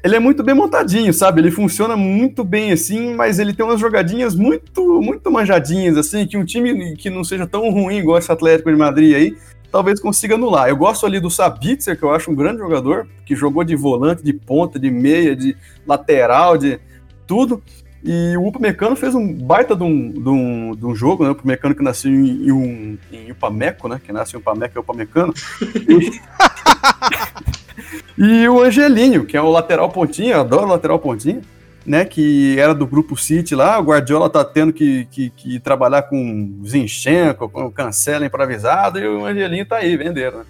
ele 0.04 0.16
é 0.16 0.18
muito 0.18 0.42
bem 0.42 0.54
montadinho, 0.54 1.12
sabe? 1.14 1.40
Ele 1.40 1.50
funciona 1.50 1.96
muito 1.96 2.44
bem 2.44 2.70
assim, 2.70 3.14
mas 3.14 3.38
ele 3.38 3.54
tem 3.54 3.64
umas 3.64 3.80
jogadinhas 3.80 4.34
muito, 4.34 5.00
muito 5.00 5.30
manjadinhas, 5.30 5.96
assim, 5.96 6.26
que 6.26 6.36
um 6.36 6.44
time 6.44 6.94
que 6.96 7.08
não 7.08 7.24
seja 7.24 7.46
tão 7.46 7.70
ruim 7.70 7.96
igual 7.96 8.18
esse 8.18 8.30
Atlético 8.30 8.70
de 8.70 8.76
Madrid 8.76 9.14
aí, 9.14 9.36
talvez 9.72 9.98
consiga 9.98 10.34
anular. 10.34 10.68
Eu 10.68 10.76
gosto 10.76 11.06
ali 11.06 11.18
do 11.18 11.30
Sabitzer, 11.30 11.96
que 11.96 12.02
eu 12.02 12.12
acho 12.12 12.30
um 12.30 12.34
grande 12.34 12.58
jogador, 12.58 13.08
que 13.24 13.34
jogou 13.34 13.64
de 13.64 13.74
volante, 13.74 14.22
de 14.22 14.34
ponta, 14.34 14.78
de 14.78 14.90
meia, 14.90 15.34
de 15.34 15.56
lateral, 15.86 16.58
de 16.58 16.78
tudo. 17.26 17.62
E 18.02 18.34
o 18.36 18.46
Upamecano 18.46 18.96
fez 18.96 19.14
um 19.14 19.32
baita 19.32 19.76
de 19.76 19.82
um, 19.82 20.10
de 20.10 20.28
um, 20.28 20.74
de 20.74 20.86
um 20.86 20.94
jogo, 20.94 21.22
né? 21.22 21.30
O 21.30 21.32
Upamecano 21.32 21.74
que 21.74 21.82
nasceu 21.82 22.10
em, 22.10 22.46
em, 22.46 22.52
um, 22.52 22.98
em 23.12 23.30
Upameco, 23.30 23.88
né? 23.88 24.00
Que 24.04 24.12
nasce 24.12 24.34
em 24.34 24.38
Upameco 24.38 24.78
é 24.78 24.80
Upamecano. 24.80 25.34
E, 25.86 26.20
e 28.44 28.48
o 28.48 28.62
Angelinho, 28.62 29.26
que 29.26 29.36
é 29.36 29.42
o 29.42 29.50
lateral 29.50 29.90
pontinho, 29.90 30.32
eu 30.32 30.40
adoro 30.40 30.66
lateral 30.66 30.98
pontinho, 30.98 31.42
né? 31.84 32.06
Que 32.06 32.58
era 32.58 32.74
do 32.74 32.86
grupo 32.86 33.18
City 33.18 33.54
lá. 33.54 33.78
O 33.78 33.84
Guardiola 33.84 34.30
tá 34.30 34.44
tendo 34.46 34.72
que, 34.72 35.04
que, 35.10 35.28
que 35.30 35.60
trabalhar 35.60 36.02
com 36.02 36.58
Zinchenko, 36.66 37.50
com 37.50 37.70
Cancela 37.70 38.24
improvisado, 38.24 38.98
e 38.98 39.06
o 39.06 39.26
Angelinho 39.26 39.66
tá 39.66 39.76
aí, 39.76 39.94
vendendo, 39.94 40.38
né? 40.38 40.44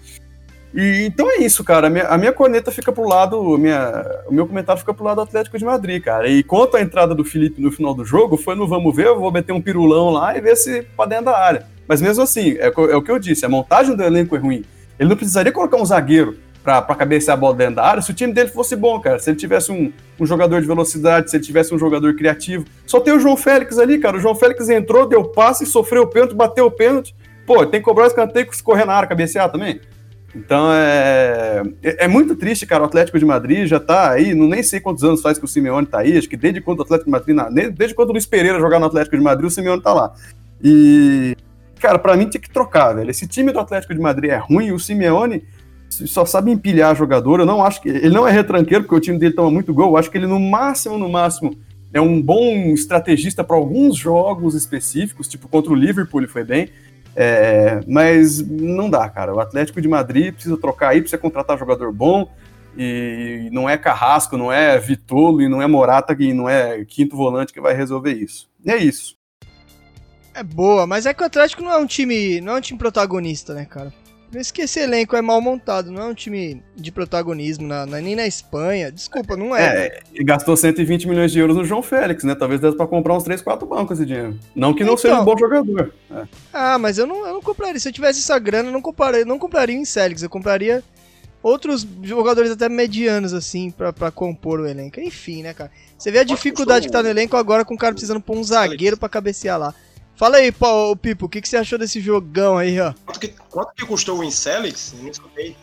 E, 0.73 1.05
então 1.05 1.29
é 1.29 1.37
isso, 1.37 1.63
cara. 1.63 1.87
A 1.87 1.89
minha, 1.89 2.07
a 2.07 2.17
minha 2.17 2.31
corneta 2.31 2.71
fica 2.71 2.91
pro 2.91 3.07
lado. 3.07 3.57
Minha, 3.57 4.05
o 4.27 4.33
meu 4.33 4.47
comentário 4.47 4.79
fica 4.79 4.93
pro 4.93 5.03
lado 5.03 5.17
do 5.17 5.21
Atlético 5.21 5.57
de 5.57 5.65
Madrid, 5.65 6.01
cara. 6.01 6.27
E 6.27 6.43
quanto 6.43 6.77
à 6.77 6.81
entrada 6.81 7.13
do 7.13 7.23
Felipe 7.23 7.61
no 7.61 7.71
final 7.71 7.93
do 7.93 8.05
jogo, 8.05 8.37
foi 8.37 8.55
no 8.55 8.67
vamos 8.67 8.95
ver, 8.95 9.07
eu 9.07 9.19
vou 9.19 9.31
meter 9.31 9.51
um 9.51 9.61
pirulão 9.61 10.09
lá 10.09 10.37
e 10.37 10.41
ver 10.41 10.55
se 10.55 10.83
pra 10.95 11.05
dentro 11.05 11.25
da 11.25 11.37
área. 11.37 11.65
Mas 11.87 12.01
mesmo 12.01 12.23
assim, 12.23 12.51
é, 12.57 12.67
é 12.67 12.95
o 12.95 13.01
que 13.01 13.11
eu 13.11 13.19
disse, 13.19 13.45
a 13.45 13.49
montagem 13.49 13.95
do 13.95 14.03
elenco 14.03 14.35
é 14.35 14.39
ruim. 14.39 14.63
Ele 14.97 15.09
não 15.09 15.17
precisaria 15.17 15.51
colocar 15.51 15.77
um 15.77 15.85
zagueiro 15.85 16.37
pra, 16.63 16.81
pra 16.81 16.95
cabecear 16.95 17.35
a 17.35 17.39
bola 17.39 17.55
dentro 17.55 17.75
da 17.75 17.83
área 17.83 18.01
se 18.01 18.11
o 18.11 18.13
time 18.13 18.31
dele 18.33 18.49
fosse 18.49 18.75
bom, 18.75 18.99
cara. 18.99 19.19
Se 19.19 19.29
ele 19.29 19.37
tivesse 19.37 19.71
um, 19.71 19.91
um 20.19 20.25
jogador 20.25 20.61
de 20.61 20.67
velocidade, 20.67 21.29
se 21.29 21.37
ele 21.37 21.43
tivesse 21.43 21.73
um 21.73 21.79
jogador 21.79 22.15
criativo. 22.15 22.65
Só 22.85 22.99
tem 22.99 23.13
o 23.13 23.19
João 23.19 23.35
Félix 23.35 23.77
ali, 23.77 23.97
cara. 23.97 24.17
O 24.17 24.19
João 24.19 24.35
Félix 24.35 24.69
entrou, 24.69 25.07
deu 25.07 25.23
passe, 25.23 25.65
sofreu 25.65 26.03
o 26.03 26.07
pênalti, 26.07 26.35
bateu 26.35 26.65
o 26.65 26.71
pênalti. 26.71 27.15
Pô, 27.45 27.65
tem 27.65 27.79
que 27.79 27.85
cobrar 27.85 28.05
o 28.05 28.07
escanteio, 28.07 28.47
correr 28.63 28.85
na 28.85 28.93
área, 28.93 29.09
cabecear 29.09 29.51
também. 29.51 29.81
Então 30.35 30.71
é, 30.73 31.61
é 31.83 32.05
é 32.05 32.07
muito 32.07 32.35
triste, 32.35 32.65
cara. 32.65 32.83
O 32.83 32.85
Atlético 32.85 33.19
de 33.19 33.25
Madrid 33.25 33.67
já 33.67 33.79
tá 33.79 34.11
aí, 34.11 34.33
não 34.33 34.47
nem 34.47 34.63
sei 34.63 34.79
quantos 34.79 35.03
anos 35.03 35.21
faz 35.21 35.37
que 35.37 35.45
o 35.45 35.47
Simeone 35.47 35.85
tá 35.85 35.99
aí. 35.99 36.17
Acho 36.17 36.29
que 36.29 36.37
desde 36.37 36.61
quando 36.61 36.79
o 36.79 36.83
Atlético 36.83 37.09
de 37.09 37.33
Madrid, 37.33 37.73
desde, 37.73 37.95
quando 37.95 38.09
o 38.09 38.13
Luiz 38.13 38.25
Pereira 38.25 38.59
jogar 38.59 38.79
no 38.79 38.85
Atlético 38.85 39.17
de 39.17 39.23
Madrid, 39.23 39.47
o 39.47 39.51
Simeone 39.51 39.81
tá 39.81 39.93
lá. 39.93 40.13
E, 40.63 41.35
cara, 41.79 41.99
pra 41.99 42.15
mim 42.15 42.29
tinha 42.29 42.41
que 42.41 42.49
trocar, 42.49 42.93
velho. 42.93 43.09
Esse 43.09 43.27
time 43.27 43.51
do 43.51 43.59
Atlético 43.59 43.93
de 43.93 43.99
Madrid 43.99 44.31
é 44.31 44.37
ruim 44.37 44.71
o 44.71 44.79
Simeone 44.79 45.43
só 45.89 46.25
sabe 46.25 46.51
empilhar 46.51 46.95
jogador. 46.95 47.41
Eu 47.41 47.45
não 47.45 47.63
acho 47.63 47.81
que. 47.81 47.89
Ele 47.89 48.09
não 48.09 48.27
é 48.27 48.31
retranqueiro, 48.31 48.83
porque 48.83 48.95
o 48.95 48.99
time 48.99 49.17
dele 49.17 49.33
toma 49.33 49.51
muito 49.51 49.73
gol. 49.73 49.89
Eu 49.89 49.97
acho 49.97 50.09
que 50.09 50.17
ele, 50.17 50.27
no 50.27 50.39
máximo, 50.39 50.97
no 50.97 51.09
máximo, 51.09 51.55
é 51.93 51.99
um 51.99 52.21
bom 52.21 52.73
estrategista 52.73 53.43
para 53.43 53.57
alguns 53.57 53.97
jogos 53.97 54.55
específicos, 54.55 55.27
tipo 55.27 55.47
contra 55.47 55.71
o 55.71 55.75
Liverpool, 55.75 56.21
ele 56.21 56.27
foi 56.27 56.43
bem. 56.43 56.69
É, 57.15 57.81
mas 57.87 58.45
não 58.45 58.89
dá, 58.89 59.07
cara. 59.09 59.33
O 59.33 59.39
Atlético 59.39 59.81
de 59.81 59.87
Madrid 59.87 60.33
precisa 60.33 60.57
trocar 60.57 60.89
aí, 60.89 61.01
precisa 61.01 61.21
contratar 61.21 61.57
jogador 61.57 61.91
bom. 61.91 62.29
E 62.77 63.49
não 63.51 63.69
é 63.69 63.77
Carrasco, 63.77 64.37
não 64.37 64.51
é 64.51 64.79
Vitolo 64.79 65.41
e 65.41 65.49
não 65.49 65.61
é 65.61 65.67
Morata 65.67 66.15
e 66.17 66.33
não 66.33 66.47
é 66.47 66.85
quinto 66.85 67.17
volante 67.17 67.51
que 67.51 67.59
vai 67.59 67.73
resolver 67.73 68.13
isso. 68.13 68.49
E 68.63 68.71
é 68.71 68.77
isso. 68.77 69.15
É 70.33 70.41
boa, 70.41 70.87
mas 70.87 71.05
é 71.05 71.13
que 71.13 71.21
o 71.21 71.25
Atlético 71.25 71.61
não 71.61 71.71
é 71.71 71.77
um 71.77 71.85
time, 71.85 72.39
não 72.39 72.53
é 72.53 72.57
um 72.57 72.61
time 72.61 72.79
protagonista, 72.79 73.53
né, 73.53 73.65
cara? 73.65 73.93
Que 74.53 74.61
esse 74.61 74.79
elenco 74.79 75.15
é 75.15 75.21
mal 75.21 75.41
montado, 75.41 75.91
não 75.91 76.01
é 76.01 76.05
um 76.05 76.13
time 76.13 76.63
de 76.75 76.89
protagonismo, 76.91 77.67
na, 77.67 77.85
na, 77.85 77.99
nem 77.99 78.15
na 78.15 78.25
Espanha. 78.25 78.89
Desculpa, 78.91 79.35
não 79.35 79.53
é. 79.55 79.87
É, 79.87 79.99
e 80.13 80.23
gastou 80.23 80.55
120 80.55 81.07
milhões 81.07 81.31
de 81.33 81.39
euros 81.39 81.57
no 81.57 81.65
João 81.65 81.81
Félix, 81.83 82.23
né? 82.23 82.33
Talvez 82.33 82.61
desse 82.61 82.77
pra 82.77 82.87
comprar 82.87 83.15
uns 83.15 83.23
3, 83.23 83.41
4 83.41 83.67
bancos 83.67 83.99
esse 83.99 84.07
dinheiro. 84.07 84.39
Não 84.55 84.73
que 84.73 84.83
não 84.83 84.93
Então. 84.93 84.97
seja 84.97 85.21
um 85.21 85.25
bom 85.25 85.37
jogador. 85.37 85.93
É. 86.09 86.23
Ah, 86.53 86.77
mas 86.79 86.97
eu 86.97 87.05
não, 87.05 87.27
eu 87.27 87.33
não 87.33 87.41
compraria. 87.41 87.79
Se 87.79 87.89
eu 87.89 87.93
tivesse 87.93 88.19
essa 88.19 88.39
grana, 88.39 88.69
eu 88.69 88.73
não 88.73 88.81
compraria, 88.81 89.25
não 89.25 89.37
compraria 89.37 89.75
em 89.75 89.83
Célix. 89.85 90.23
Eu 90.23 90.29
compraria 90.29 90.81
outros 91.43 91.85
jogadores 92.03 92.51
até 92.51 92.69
medianos, 92.69 93.33
assim, 93.33 93.69
pra, 93.69 93.91
pra 93.91 94.11
compor 94.11 94.59
o 94.61 94.67
elenco. 94.67 94.99
Enfim, 95.01 95.43
né, 95.43 95.53
cara? 95.53 95.71
Você 95.97 96.09
vê 96.11 96.19
a 96.19 96.23
dificuldade 96.23 96.87
que 96.87 96.91
tá 96.93 97.03
no 97.03 97.09
elenco 97.09 97.35
agora 97.35 97.65
com 97.65 97.73
o 97.73 97.77
cara 97.77 97.93
precisando 97.93 98.21
pôr 98.21 98.37
um 98.37 98.43
zagueiro 98.43 98.95
pra 98.97 99.09
cabecear 99.09 99.59
lá. 99.59 99.73
Fala 100.15 100.37
aí, 100.37 100.51
Paulo, 100.51 100.95
Pipo, 100.95 101.25
o 101.25 101.29
que, 101.29 101.41
que 101.41 101.49
você 101.49 101.57
achou 101.57 101.79
desse 101.79 101.99
jogão 101.99 102.57
aí, 102.57 102.79
ó? 102.79 102.93
Quanto 103.05 103.19
que, 103.19 103.29
quanto 103.49 103.73
que 103.73 103.85
custou 103.85 104.19
o 104.19 104.23
Incelix? 104.23 104.93
Eu 104.95 105.03
não 105.03 105.09
escutei. 105.09 105.55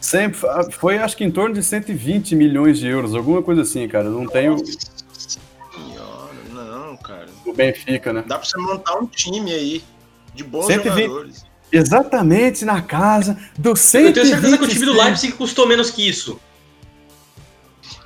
Sempre 0.00 0.38
foi, 0.72 0.98
acho 0.98 1.16
que 1.16 1.24
em 1.24 1.30
torno 1.30 1.54
de 1.54 1.62
120 1.62 2.34
milhões 2.34 2.78
de 2.78 2.86
euros, 2.86 3.14
alguma 3.14 3.42
coisa 3.42 3.62
assim, 3.62 3.86
cara. 3.88 4.08
Não 4.08 4.26
tem 4.26 4.48
o, 4.48 4.56
Senhora, 4.58 6.32
não, 6.52 6.96
cara. 6.96 7.26
o 7.44 7.52
Benfica, 7.52 8.12
né? 8.12 8.24
Dá 8.26 8.38
pra 8.38 8.46
você 8.46 8.56
montar 8.58 8.94
um 8.96 9.06
time 9.06 9.52
aí 9.52 9.84
de 10.34 10.44
bons 10.44 10.66
120. 10.66 11.02
jogadores. 11.06 11.44
Exatamente 11.72 12.64
na 12.64 12.80
casa 12.80 13.36
do 13.58 13.70
Eu 13.70 13.76
120. 13.76 14.14
tenho 14.14 14.26
certeza 14.26 14.58
que 14.58 14.64
o 14.64 14.68
time 14.68 14.86
do 14.86 14.92
Leipzig 14.92 15.32
custou 15.34 15.66
menos 15.66 15.90
que 15.90 16.06
isso. 16.08 16.40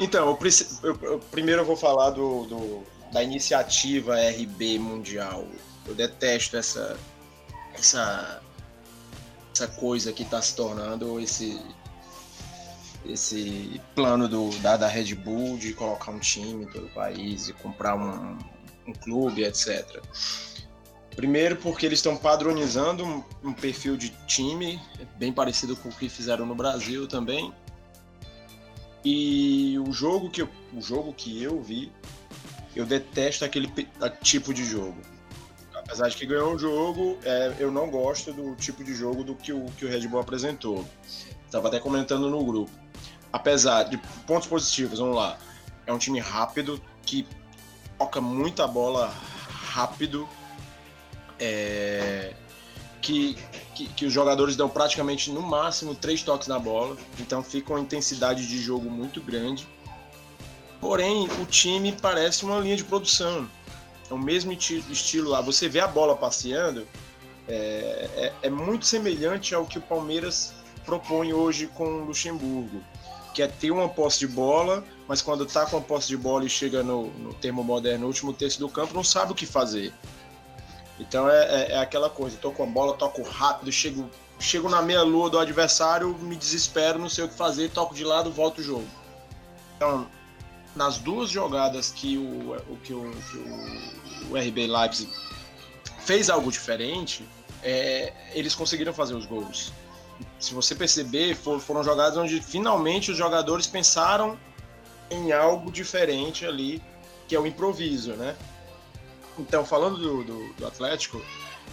Então, 0.00 0.28
eu, 0.28 0.34
preci- 0.36 0.78
eu- 0.82 0.98
eu- 1.02 1.18
primeiro 1.30 1.60
eu 1.60 1.66
vou 1.66 1.76
falar 1.76 2.10
do, 2.10 2.44
do- 2.46 2.82
da 3.12 3.22
iniciativa 3.22 4.16
RB 4.16 4.78
Mundial. 4.78 5.44
Eu 5.86 5.94
detesto 5.94 6.56
essa, 6.56 6.98
essa, 7.74 8.42
essa 9.54 9.68
coisa 9.68 10.12
que 10.12 10.22
está 10.22 10.40
se 10.40 10.54
tornando 10.54 11.18
esse, 11.20 11.60
esse 13.04 13.80
plano 13.94 14.28
do, 14.28 14.50
da, 14.58 14.76
da 14.76 14.86
Red 14.86 15.14
Bull 15.14 15.58
de 15.58 15.72
colocar 15.72 16.10
um 16.10 16.18
time 16.18 16.64
em 16.64 16.66
todo 16.66 16.86
o 16.86 16.90
país 16.90 17.48
e 17.48 17.52
comprar 17.54 17.96
um, 17.96 18.38
um 18.86 18.92
clube, 18.92 19.44
etc. 19.44 20.02
Primeiro 21.16 21.56
porque 21.56 21.86
eles 21.86 21.98
estão 21.98 22.16
padronizando 22.16 23.04
um, 23.04 23.24
um 23.42 23.52
perfil 23.52 23.96
de 23.96 24.10
time 24.26 24.80
bem 25.18 25.32
parecido 25.32 25.76
com 25.76 25.88
o 25.88 25.92
que 25.92 26.08
fizeram 26.08 26.46
no 26.46 26.54
Brasil 26.54 27.06
também. 27.06 27.52
E 29.04 29.78
o 29.86 29.92
jogo 29.92 30.30
que 30.30 30.42
eu, 30.42 30.48
o 30.74 30.80
jogo 30.80 31.12
que 31.12 31.42
eu 31.42 31.60
vi, 31.60 31.90
eu 32.76 32.84
detesto 32.84 33.44
aquele 33.44 33.72
tipo 34.22 34.52
de 34.54 34.64
jogo. 34.64 34.96
Apesar 35.90 36.08
de 36.08 36.16
que 36.16 36.24
ganhou 36.24 36.54
um 36.54 36.56
jogo, 36.56 37.18
é, 37.24 37.52
eu 37.58 37.68
não 37.68 37.90
gosto 37.90 38.32
do 38.32 38.54
tipo 38.54 38.84
de 38.84 38.94
jogo 38.94 39.24
do 39.24 39.34
que 39.34 39.52
o, 39.52 39.66
que 39.76 39.84
o 39.84 39.88
Red 39.88 40.06
Bull 40.06 40.20
apresentou. 40.20 40.86
Estava 41.44 41.66
até 41.66 41.80
comentando 41.80 42.30
no 42.30 42.44
grupo. 42.44 42.70
Apesar 43.32 43.82
de 43.82 43.96
pontos 44.24 44.46
positivos, 44.46 45.00
vamos 45.00 45.16
lá. 45.16 45.36
É 45.84 45.92
um 45.92 45.98
time 45.98 46.20
rápido 46.20 46.80
que 47.02 47.26
toca 47.98 48.20
muita 48.20 48.68
bola 48.68 49.12
rápido. 49.72 50.28
é, 51.40 52.34
que, 53.02 53.36
que, 53.74 53.88
que 53.88 54.06
os 54.06 54.12
jogadores 54.12 54.54
dão 54.54 54.68
praticamente 54.68 55.32
no 55.32 55.42
máximo 55.42 55.92
três 55.92 56.22
toques 56.22 56.46
na 56.46 56.58
bola, 56.58 56.96
então 57.18 57.42
fica 57.42 57.72
uma 57.72 57.80
intensidade 57.80 58.46
de 58.46 58.60
jogo 58.62 58.88
muito 58.88 59.20
grande. 59.20 59.66
Porém, 60.80 61.28
o 61.42 61.46
time 61.46 61.90
parece 61.92 62.44
uma 62.44 62.60
linha 62.60 62.76
de 62.76 62.84
produção. 62.84 63.50
É 64.10 64.14
o 64.14 64.18
mesmo 64.18 64.52
esti- 64.52 64.84
estilo 64.90 65.30
lá. 65.30 65.40
Você 65.40 65.68
vê 65.68 65.80
a 65.80 65.86
bola 65.86 66.16
passeando, 66.16 66.86
é, 67.48 68.08
é- 68.16 68.32
é 68.46 68.50
muito 68.50 68.84
semelhante 68.86 69.54
ao 69.54 69.64
que 69.64 69.78
o 69.78 69.82
Palmeiras 69.82 70.52
propõe 70.84 71.32
hoje 71.32 71.66
com 71.68 71.84
o 72.02 72.04
Luxemburgo, 72.06 72.82
que 73.34 73.42
é 73.42 73.46
ter 73.46 73.70
uma 73.70 73.88
posse 73.88 74.18
de 74.20 74.26
bola, 74.26 74.84
mas 75.06 75.22
quando 75.22 75.46
tá 75.46 75.64
com 75.66 75.76
a 75.76 75.80
posse 75.80 76.08
de 76.08 76.16
bola 76.16 76.44
e 76.44 76.48
chega 76.48 76.82
no, 76.82 77.06
no 77.12 77.32
termo 77.34 77.62
moderno, 77.62 78.00
no 78.00 78.06
último 78.08 78.32
terço 78.32 78.58
do 78.58 78.68
campo, 78.68 78.92
não 78.94 79.04
sabe 79.04 79.32
o 79.32 79.34
que 79.34 79.46
fazer. 79.46 79.92
Então 80.98 81.28
é, 81.30 81.62
é- 81.62 81.72
é 81.72 81.78
aquela 81.78 82.10
coisa, 82.10 82.36
tô 82.36 82.50
com 82.50 82.64
a 82.64 82.66
bola, 82.66 82.94
toco 82.94 83.22
rápido, 83.22 83.70
chego, 83.70 84.10
chego 84.38 84.68
na 84.68 84.82
meia 84.82 85.02
lua 85.02 85.30
do 85.30 85.38
adversário, 85.38 86.14
me 86.18 86.34
desespero, 86.34 86.98
não 86.98 87.08
sei 87.08 87.24
o 87.24 87.28
que 87.28 87.34
fazer, 87.34 87.70
toco 87.70 87.94
de 87.94 88.04
lado, 88.04 88.30
volto 88.32 88.58
o 88.58 88.62
jogo. 88.62 88.86
Então, 89.76 90.06
nas 90.76 90.98
duas 90.98 91.30
jogadas 91.30 91.90
que 91.90 92.16
o, 92.18 92.56
que 92.82 92.92
o, 92.92 93.10
que 93.10 93.36
o, 93.38 93.99
o 94.30 94.36
RB 94.36 94.66
Leipzig 94.66 95.10
fez 96.04 96.28
algo 96.30 96.50
diferente, 96.50 97.24
é, 97.62 98.12
eles 98.32 98.54
conseguiram 98.54 98.92
fazer 98.92 99.14
os 99.14 99.26
gols. 99.26 99.72
Se 100.38 100.52
você 100.54 100.74
perceber, 100.74 101.34
for- 101.34 101.60
foram 101.60 101.82
jogadas 101.84 102.16
onde 102.16 102.40
finalmente 102.40 103.10
os 103.10 103.16
jogadores 103.16 103.66
pensaram 103.66 104.38
em 105.10 105.32
algo 105.32 105.70
diferente 105.70 106.44
ali, 106.46 106.82
que 107.28 107.34
é 107.34 107.40
o 107.40 107.46
improviso, 107.46 108.12
né? 108.14 108.36
Então, 109.38 109.64
falando 109.64 109.96
do, 109.98 110.24
do, 110.24 110.52
do 110.54 110.66
Atlético, 110.66 111.20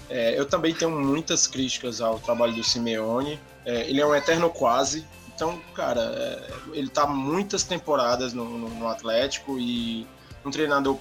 é, 0.09 0.37
eu 0.39 0.45
também 0.45 0.73
tenho 0.73 0.91
muitas 0.91 1.47
críticas 1.47 1.99
ao 1.99 2.19
trabalho 2.19 2.53
do 2.53 2.63
Simeone. 2.63 3.39
É, 3.65 3.89
ele 3.89 3.99
é 3.99 4.05
um 4.05 4.15
eterno 4.15 4.49
quase. 4.49 5.05
Então, 5.35 5.59
cara, 5.75 6.01
é, 6.01 6.53
ele 6.73 6.89
tá 6.89 7.05
muitas 7.05 7.63
temporadas 7.63 8.33
no, 8.33 8.45
no- 8.45 8.69
no 8.69 8.87
Atlético 8.87 9.59
e 9.59 10.07
um 10.45 10.51
treinador 10.51 10.97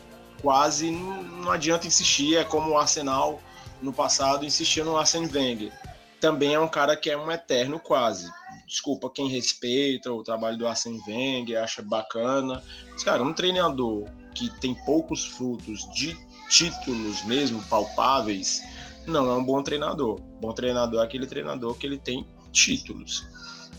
quase 0.47 0.93
não, 0.93 1.51
adianta 1.51 1.89
insistir. 1.89 2.37
É 2.37 2.45
como 2.45 2.71
o 2.71 2.79
Arsenal 2.79 3.41
no 3.83 3.93
passado 3.93 4.45
insistia 4.45 4.85
no 4.85 4.97
Arsene 4.97 5.27
Wenger. 5.27 5.73
Também 6.21 6.55
é 6.55 6.61
um 6.61 6.69
cara 6.69 6.97
que 6.97 7.11
é 7.11 7.19
um 7.19 7.33
eterno 7.33 7.81
quase. 7.81 8.31
Desculpa 8.65 9.11
quem 9.11 9.29
respeita 9.29 10.13
o 10.13 10.23
trabalho 10.23 10.57
do 10.57 10.69
Arsene 10.69 11.03
Wenger, 11.05 11.61
acha 11.61 11.83
bacana. 11.83 12.63
Mas, 12.93 13.03
cara, 13.03 13.25
um 13.25 13.33
treinador 13.33 14.05
que 14.37 14.49
tem 14.61 14.73
poucos 14.85 15.25
frutos 15.25 15.81
de 15.93 16.17
títulos 16.49 17.25
mesmo 17.25 17.61
palpáveis, 17.65 18.63
não 19.05 19.29
é 19.29 19.35
um 19.35 19.45
bom 19.45 19.61
treinador. 19.65 20.21
Bom 20.41 20.53
treinador 20.53 21.03
é 21.03 21.05
aquele 21.05 21.27
treinador 21.27 21.75
que 21.75 21.89
ele 21.89 21.99
tem 21.99 22.25
títulos. 22.53 23.27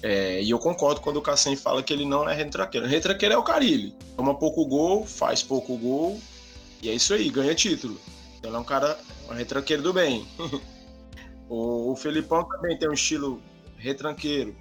É, 0.03 0.43
e 0.43 0.49
eu 0.49 0.59
concordo 0.59 0.99
quando 0.99 1.15
o 1.15 1.21
Cassem 1.21 1.55
fala 1.55 1.81
que 1.81 1.93
ele 1.93 2.05
não 2.05 2.29
é 2.29 2.35
retraqueiro. 2.35 2.85
Retraqueiro 2.85 3.35
é 3.35 3.37
o 3.37 3.43
Carilli. 3.43 3.95
Toma 4.17 4.37
pouco 4.37 4.65
gol, 4.65 5.05
faz 5.05 5.41
pouco 5.41 5.77
gol, 5.77 6.19
e 6.81 6.89
é 6.89 6.93
isso 6.93 7.13
aí, 7.13 7.29
ganha 7.29 7.55
título. 7.55 7.99
Ele 8.43 8.55
é 8.55 8.59
um 8.59 8.63
cara, 8.63 8.97
um 9.29 9.33
retranqueiro 9.33 9.81
do 9.81 9.93
bem. 9.93 10.25
o, 11.49 11.91
o 11.91 11.95
Felipão 11.95 12.43
também 12.43 12.77
tem 12.77 12.89
um 12.89 12.93
estilo 12.93 13.41
retranqueiro, 13.77 14.55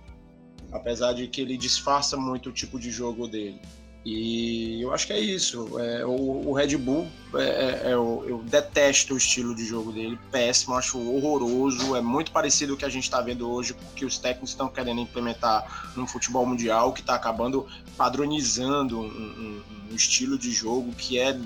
apesar 0.73 1.13
de 1.13 1.27
que 1.29 1.41
ele 1.41 1.57
disfarça 1.57 2.17
muito 2.17 2.49
o 2.49 2.53
tipo 2.53 2.79
de 2.79 2.91
jogo 2.91 3.27
dele. 3.27 3.61
E 4.09 4.81
eu 4.81 4.95
acho 4.95 5.05
que 5.09 5.13
é 5.13 5.19
isso. 5.19 5.81
É, 5.81 6.07
o, 6.07 6.49
o 6.49 6.53
Red 6.53 6.77
Bull, 6.77 7.09
é, 7.35 7.43
é, 7.43 7.83
é, 7.91 7.95
eu, 7.95 8.25
eu 8.29 8.39
detesto 8.45 9.15
o 9.15 9.17
estilo 9.17 9.53
de 9.53 9.65
jogo 9.65 9.91
dele, 9.91 10.17
péssimo, 10.31 10.77
acho 10.77 10.97
horroroso. 10.97 11.97
É 11.97 12.01
muito 12.01 12.31
parecido 12.31 12.75
o 12.75 12.77
que 12.77 12.85
a 12.85 12.89
gente 12.89 13.03
está 13.03 13.21
vendo 13.21 13.51
hoje, 13.51 13.75
que 13.97 14.05
os 14.05 14.17
técnicos 14.17 14.51
estão 14.51 14.69
querendo 14.69 15.01
implementar 15.01 15.93
no 15.97 16.07
futebol 16.07 16.47
mundial, 16.47 16.93
que 16.93 17.01
está 17.01 17.17
acabando 17.17 17.67
padronizando 17.97 19.01
um, 19.01 19.07
um- 19.07 19.63
um 19.91 19.97
estilo 19.97 20.39
de 20.39 20.53
jogo 20.53 20.93
que 20.93 21.19
é 21.19 21.37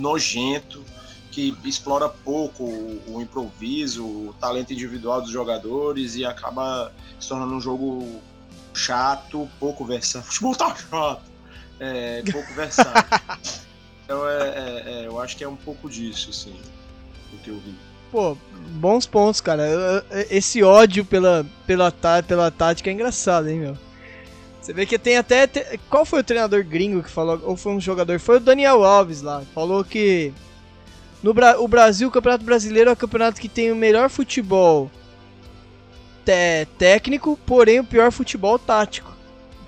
nojento, 0.00 0.84
que 1.30 1.54
explora 1.64 2.08
pouco 2.08 2.64
o, 2.64 3.02
o 3.16 3.22
improviso, 3.22 4.04
o 4.04 4.34
talento 4.40 4.72
individual 4.72 5.20
dos 5.20 5.30
jogadores 5.30 6.16
e 6.16 6.24
acaba 6.24 6.92
se 7.20 7.28
tornando 7.28 7.54
um 7.54 7.60
jogo 7.60 8.20
chato, 8.74 9.48
pouco 9.60 9.84
versátil. 9.84 10.22
Futebol 10.30 10.54
tá 10.54 10.74
chato 10.74 11.22
é, 11.80 12.22
pouco 12.30 12.52
versátil. 12.54 13.18
então 14.04 14.28
é, 14.28 14.48
é- 14.48 14.82
é, 14.86 15.06
eu 15.06 15.20
acho 15.20 15.36
que 15.36 15.44
é 15.44 15.48
um 15.48 15.56
pouco 15.56 15.88
disso, 15.88 16.30
assim, 16.30 16.54
o 17.32 17.38
que 17.38 17.50
eu 17.50 17.58
vi. 17.60 17.74
Pô, 18.10 18.36
bons 18.70 19.06
pontos, 19.06 19.40
cara. 19.40 19.64
Esse 20.30 20.62
ódio 20.62 21.04
pela, 21.04 21.44
pela, 21.66 21.90
tá- 21.90 22.22
pela 22.22 22.50
tática 22.50 22.88
é 22.88 22.92
engraçado, 22.92 23.48
hein, 23.48 23.60
meu? 23.60 23.78
Você 24.68 24.74
vê 24.74 24.84
que 24.84 24.98
tem 24.98 25.16
até. 25.16 25.46
Qual 25.88 26.04
foi 26.04 26.20
o 26.20 26.22
treinador 26.22 26.62
gringo 26.62 27.02
que 27.02 27.08
falou? 27.10 27.40
Ou 27.42 27.56
foi 27.56 27.72
um 27.72 27.80
jogador? 27.80 28.20
Foi 28.20 28.36
o 28.36 28.40
Daniel 28.40 28.84
Alves 28.84 29.22
lá. 29.22 29.40
Falou 29.54 29.82
que. 29.82 30.30
No 31.22 31.32
Bra- 31.32 31.58
o 31.58 31.66
Brasil, 31.66 32.06
o 32.06 32.10
Campeonato 32.10 32.44
Brasileiro 32.44 32.90
é 32.90 32.92
o 32.92 32.96
campeonato 32.96 33.40
que 33.40 33.48
tem 33.48 33.72
o 33.72 33.74
melhor 33.76 34.10
futebol 34.10 34.90
te- 36.22 36.66
técnico, 36.76 37.38
porém 37.46 37.80
o 37.80 37.84
pior 37.84 38.12
futebol 38.12 38.58
tático. 38.58 39.10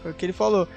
Foi 0.03 0.11
o 0.11 0.15
que 0.15 0.27
ele 0.27 0.35
falou. 0.35 0.69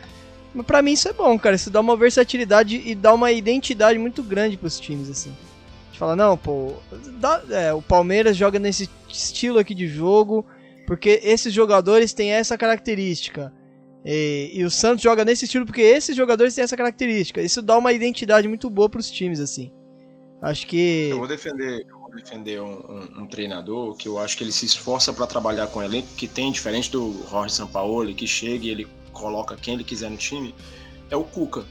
Mas 0.56 0.66
pra 0.66 0.82
mim 0.82 0.94
isso 0.94 1.10
é 1.10 1.12
bom, 1.14 1.38
cara. 1.38 1.58
Isso 1.58 1.70
dá 1.70 1.82
uma 1.82 1.98
versatilidade 1.98 2.82
e 2.86 2.96
dá 2.96 3.14
uma 3.14 3.30
identidade 3.30 4.00
muito 4.00 4.24
grande 4.24 4.56
pros 4.56 4.80
times, 4.80 5.10
assim. 5.10 5.32
A 5.32 5.86
gente 5.88 6.00
fala, 6.00 6.16
não, 6.16 6.38
pô, 6.38 6.76
dá- 7.20 7.42
é, 7.50 7.74
o 7.74 7.82
Palmeiras 7.82 8.38
joga 8.38 8.58
nesse 8.58 8.90
estilo 9.10 9.60
aqui 9.60 9.76
de 9.76 9.86
jogo, 9.90 10.46
porque 10.88 11.20
esses 11.26 11.54
jogadores 11.54 12.14
têm 12.14 12.32
essa 12.32 12.58
característica. 12.58 13.52
E, 14.06 14.52
e 14.54 14.64
o 14.64 14.70
Santos 14.72 15.02
joga 15.02 15.24
nesse 15.24 15.46
estilo 15.46 15.66
porque 15.66 15.82
esses 15.82 16.16
jogadores 16.16 16.54
têm 16.54 16.64
essa 16.64 16.76
característica. 16.76 17.42
Isso 17.42 17.62
dá 17.62 17.78
uma 17.78 17.94
identidade 17.94 18.48
muito 18.48 18.70
boa 18.70 18.90
pros 18.90 19.10
times, 19.10 19.40
assim. 19.40 19.72
Acho 20.42 20.68
que. 20.68 21.08
Eu 21.12 21.20
vou 21.20 21.28
defender, 21.28 21.86
eu 21.90 22.00
vou 22.00 22.12
defender 22.12 22.62
um, 22.62 22.74
um- 22.74 23.22
um 23.22 23.28
treinador 23.28 23.96
que 23.96 24.08
eu 24.08 24.20
acho 24.20 24.38
que 24.38 24.44
ele 24.44 24.52
se 24.52 24.66
esforça 24.66 25.14
para 25.14 25.26
trabalhar 25.26 25.68
com 25.68 25.80
o 25.80 25.84
elenco 25.84 26.10
que 26.18 26.28
tem, 26.28 26.52
diferente 26.52 26.92
do 26.92 27.26
Jorge 27.30 27.54
Sampaoli, 27.56 28.14
que 28.14 28.28
chega 28.28 28.66
e 28.66 28.70
ele 28.70 28.88
coloca 29.14 29.56
quem 29.56 29.76
ele 29.76 29.84
quiser 29.86 30.10
no 30.10 30.18
time, 30.18 30.54
é 31.10 31.16
o 31.16 31.24
Cuca. 31.24 31.64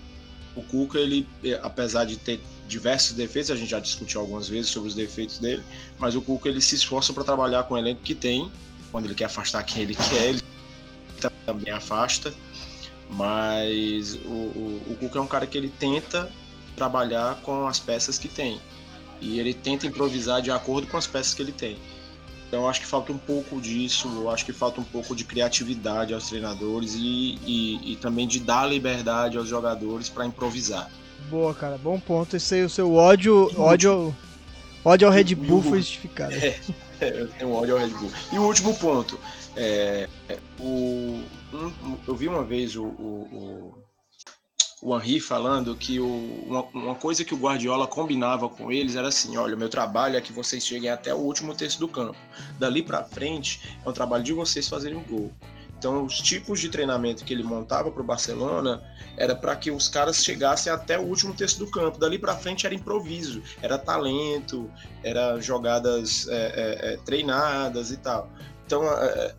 O 0.57 0.63
Cuca, 0.63 0.99
ele, 0.99 1.27
eh, 1.45 1.59
apesar 1.63 2.05
de 2.05 2.17
ter 2.17 2.41
diversos 2.67 3.13
defeitos, 3.15 3.51
a 3.51 3.57
gente 3.57 3.71
já 3.71 3.81
discutiu 3.81 4.21
algumas 4.21 4.49
vezes 4.49 4.71
sobre 4.71 4.89
os 4.89 4.95
defeitos 4.95 5.39
dele, 5.39 5.63
mas 5.99 6.15
o 6.15 6.23
Cuca 6.23 6.49
ele 6.49 6.61
se 6.63 6.75
esforça 6.75 7.13
para 7.13 7.25
trabalhar 7.25 7.65
com 7.65 7.75
o 7.75 7.79
elenco 7.79 8.01
que 8.03 8.15
tem, 8.15 8.51
quando 8.91 9.05
ele 9.07 9.15
quer 9.15 9.25
afastar 9.27 9.63
quem 9.65 9.83
ele 9.83 9.95
quer, 9.95 10.29
ele 10.31 10.43
também 11.47 11.73
afasta, 11.73 12.33
mas 13.11 14.15
o, 14.25 14.29
o, 14.29 14.83
o 14.91 14.97
Cuca 14.99 15.19
é 15.19 15.23
um 15.23 15.27
cara 15.27 15.47
que 15.47 15.57
ele 15.57 15.69
tenta 15.69 16.31
trabalhar 16.77 17.37
com 17.43 17.67
as 17.67 17.79
peças 17.79 18.19
que 18.19 18.29
tem. 18.29 18.61
E 19.21 19.39
ele 19.39 19.55
tenta 19.55 19.87
improvisar 19.87 20.43
de 20.43 20.51
acordo 20.51 20.87
com 20.87 20.97
as 20.97 21.07
peças 21.07 21.35
que 21.35 21.43
ele 21.43 21.53
tem. 21.53 21.77
Então 22.49 22.65
eu 22.65 22.69
acho 22.69 22.81
que 22.81 22.87
falta 22.87 23.11
um 23.13 23.19
pouco 23.19 23.59
disso, 23.61 24.09
eu 24.15 24.31
acho 24.31 24.45
que 24.45 24.53
falta 24.53 24.79
um 24.79 24.85
pouco 24.85 25.17
de 25.17 25.25
criatividade 25.25 26.13
aos 26.13 26.29
treinadores 26.29 26.95
e, 26.95 27.39
e, 27.47 27.93
e 27.93 27.97
também 27.97 28.29
de 28.29 28.41
dar 28.41 28.69
liberdade 28.69 29.39
aos 29.39 29.49
jogadores 29.49 30.11
para 30.11 30.27
improvisar. 30.27 30.91
Boa, 31.31 31.55
cara, 31.55 31.79
bom 31.79 31.99
ponto. 31.99 32.37
Esse 32.37 32.57
aí, 32.57 32.65
o 32.65 32.69
seu 32.69 32.95
ódio, 32.95 33.51
ódio, 33.59 34.15
ódio 34.85 35.09
ao 35.09 35.15
Red 35.15 35.35
Bull 35.35 35.63
foi 35.63 35.79
justificado. 35.79 36.35
É, 37.03 37.21
eu 37.21 37.27
tenho 37.27 37.53
ódio 37.53 37.75
ao 37.75 37.81
Red 37.81 37.89
Bull. 37.89 38.13
E 38.33 38.39
o 38.39 38.43
último 38.43 38.73
ponto, 38.77 39.19
é, 39.57 40.09
o, 40.59 41.23
um- 41.53 41.99
eu 42.07 42.17
vi 42.17 42.29
uma 42.29 42.45
vez 42.45 42.77
o, 42.77 42.85
o, 42.85 43.75
o, 44.83 44.95
o 44.97 45.21
falando 45.21 45.77
que 45.77 46.01
o, 46.01 46.07
uma, 46.47 46.63
uma 46.73 46.95
coisa 46.95 47.25
que 47.25 47.35
o 47.35 47.39
Guardiola 47.39 47.87
combinava 47.87 48.49
com 48.49 48.73
eles 48.73 48.97
era 48.97 49.09
assim: 49.09 49.37
olha, 49.37 49.55
o 49.55 49.59
meu 49.59 49.69
trabalho 49.69 50.17
é 50.17 50.21
que 50.21 50.33
vocês 50.33 50.67
cheguem 50.67 50.91
até 50.91 51.15
o 51.15 51.19
último 51.19 51.55
terço 51.55 51.79
do 51.79 51.89
campo. 51.89 52.19
Dali 52.59 52.83
para 52.83 53.05
frente 53.05 53.79
é 53.85 53.89
um 53.89 53.93
trabalho 53.93 54.25
de 54.25 54.33
vocês 54.33 54.69
fazerem 54.69 54.99
um 54.99 55.05
gol. 55.05 55.33
Então, 55.83 56.05
os 56.05 56.21
tipos 56.21 56.61
de 56.61 56.69
treinamento 56.69 57.25
que 57.25 57.35
ele 57.35 57.43
montava 57.43 57.91
para 57.91 58.01
o 58.01 58.05
Barcelona 58.05 58.81
era 59.17 59.35
para 59.35 59.57
que 59.57 59.69
os 59.69 59.89
caras 59.89 60.25
chegassem 60.25 60.73
até 60.73 60.97
o 60.97 61.03
último 61.03 61.35
terço 61.35 61.59
do 61.59 61.69
campo. 61.69 61.99
Dali 61.99 62.21
para 62.21 62.37
frente 62.37 62.65
era 62.67 62.73
improviso, 62.75 63.43
era 63.61 63.77
talento, 63.77 64.71
era 65.03 65.41
jogadas 65.41 66.29
é, 66.29 66.37
é, 66.37 66.93
é, 66.93 66.97
treinadas 66.99 67.91
e 67.91 67.97
tal. 67.97 68.31
Então, 68.67 68.85
é, 68.85 69.35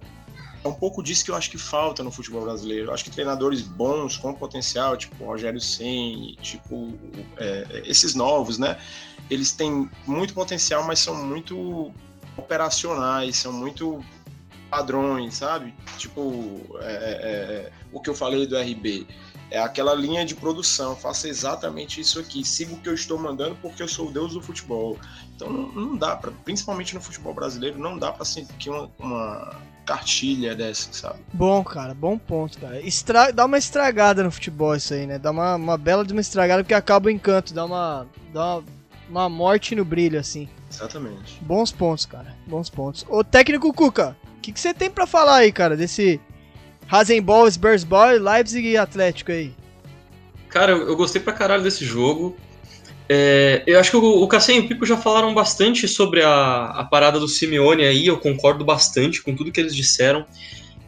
é 0.64 0.68
um 0.68 0.74
pouco 0.74 1.04
disso 1.04 1.26
que 1.26 1.32
eu 1.32 1.36
acho 1.36 1.50
que 1.50 1.58
falta 1.58 2.04
no 2.04 2.12
futebol 2.12 2.44
brasileiro. 2.44 2.88
Eu 2.88 2.94
acho 2.94 3.04
que 3.04 3.12
treinadores 3.12 3.62
bons, 3.62 4.18
com 4.18 4.34
potencial, 4.34 4.96
tipo 4.96 5.26
Rogério 5.26 5.60
Senni, 5.60 6.36
tipo 6.42 6.94
é, 7.38 7.84
esses 7.86 8.16
novos, 8.16 8.58
né? 8.58 8.78
Eles 9.30 9.52
têm 9.52 9.90
muito 10.06 10.34
potencial, 10.34 10.84
mas 10.86 11.00
são 11.00 11.16
muito 11.16 11.94
operacionais, 12.38 13.36
são 13.38 13.52
muito 13.52 14.04
padrões, 14.70 15.36
sabe? 15.36 15.74
Tipo, 15.98 16.78
é, 16.82 16.92
é, 16.92 16.92
é, 16.92 17.72
o 17.92 18.00
que 18.00 18.10
eu 18.10 18.16
falei 18.16 18.48
do 18.48 18.58
RB. 18.58 19.06
É 19.54 19.60
aquela 19.60 19.94
linha 19.94 20.26
de 20.26 20.34
produção, 20.34 20.96
faça 20.96 21.28
exatamente 21.28 22.02
isso 22.02 22.20
aqui, 22.20 22.44
siga 22.44 22.74
o 22.74 22.78
que 22.80 22.90
eu 22.90 22.96
estou 22.96 23.20
mandando 23.20 23.56
porque 23.62 23.84
eu 23.84 23.88
sou 23.88 24.08
o 24.10 24.12
deus 24.12 24.34
do 24.34 24.42
futebol. 24.42 24.98
Então 25.36 25.48
não, 25.48 25.68
não 25.74 25.96
dá 25.96 26.16
para, 26.16 26.32
principalmente 26.32 26.96
no 26.96 27.00
futebol 27.00 27.36
brasileiro, 27.36 27.78
não 27.78 27.96
dá 27.96 28.12
para 28.12 28.26
seguir 28.26 28.72
uma, 28.72 28.90
uma 28.98 29.56
cartilha 29.86 30.56
dessa, 30.56 30.92
sabe? 30.92 31.20
Bom, 31.32 31.64
cara, 31.64 31.94
bom 31.94 32.18
ponto, 32.18 32.58
cara. 32.58 32.82
Estra... 32.82 33.32
Dá 33.32 33.46
uma 33.46 33.60
estragada 33.60 34.24
no 34.24 34.32
futebol 34.32 34.76
isso 34.76 34.92
aí, 34.92 35.06
né? 35.06 35.20
Dá 35.20 35.30
uma, 35.30 35.54
uma 35.54 35.78
bela 35.78 36.04
de 36.04 36.14
uma 36.14 36.22
estragada 36.22 36.64
porque 36.64 36.74
acaba 36.74 37.06
o 37.06 37.12
encanto, 37.12 37.54
dá 37.54 37.64
uma, 37.64 38.08
dá 38.34 38.56
uma, 38.58 38.64
uma 39.08 39.30
morte 39.30 39.76
no 39.76 39.86
brilho, 39.86 40.20
assim. 40.20 40.50
Exatamente. 40.68 41.40
Bons 41.44 41.72
pontos, 41.72 42.08
cara, 42.08 42.36
bons 42.48 42.72
pontos. 42.72 43.06
Ô 43.08 43.24
técnico 43.24 43.72
Cuca, 43.72 44.18
o 44.36 44.42
que 44.42 44.52
que 44.52 44.60
você 44.60 44.74
tem 44.74 44.90
pra 44.90 45.06
falar 45.06 45.36
aí, 45.36 45.52
cara, 45.52 45.78
desse 45.78 46.20
Rasenball, 46.88 47.50
Spursball, 47.50 48.20
Leipzig 48.20 48.68
e 48.68 48.78
Atlético 48.78 49.32
aí? 49.32 49.54
Cara, 50.50 50.74
eu, 50.74 50.96
gostei 50.96 51.22
pra 51.22 51.34
caralho 51.34 51.64
desse 51.64 51.84
jogo. 51.84 52.38
É, 53.10 53.64
eu 53.66 53.80
acho 53.80 53.90
que 53.92 53.98
o, 53.98 54.24
o 54.24 54.30
e 54.52 54.60
o 54.60 54.68
Pico 54.68 54.86
já 54.86 54.96
falaram 54.96 55.34
bastante 55.34 55.88
sobre 55.88 56.22
a, 56.22 56.66
a 56.66 56.84
parada 56.84 57.20
do 57.20 57.28
Simeone 57.28 57.84
aí, 57.84 58.08
eu 58.08 58.18
concordo 58.18 58.64
bastante 58.64 59.22
com 59.22 59.36
tudo 59.36 59.52
que 59.52 59.60
eles 59.60 59.76
disseram. 59.76 60.26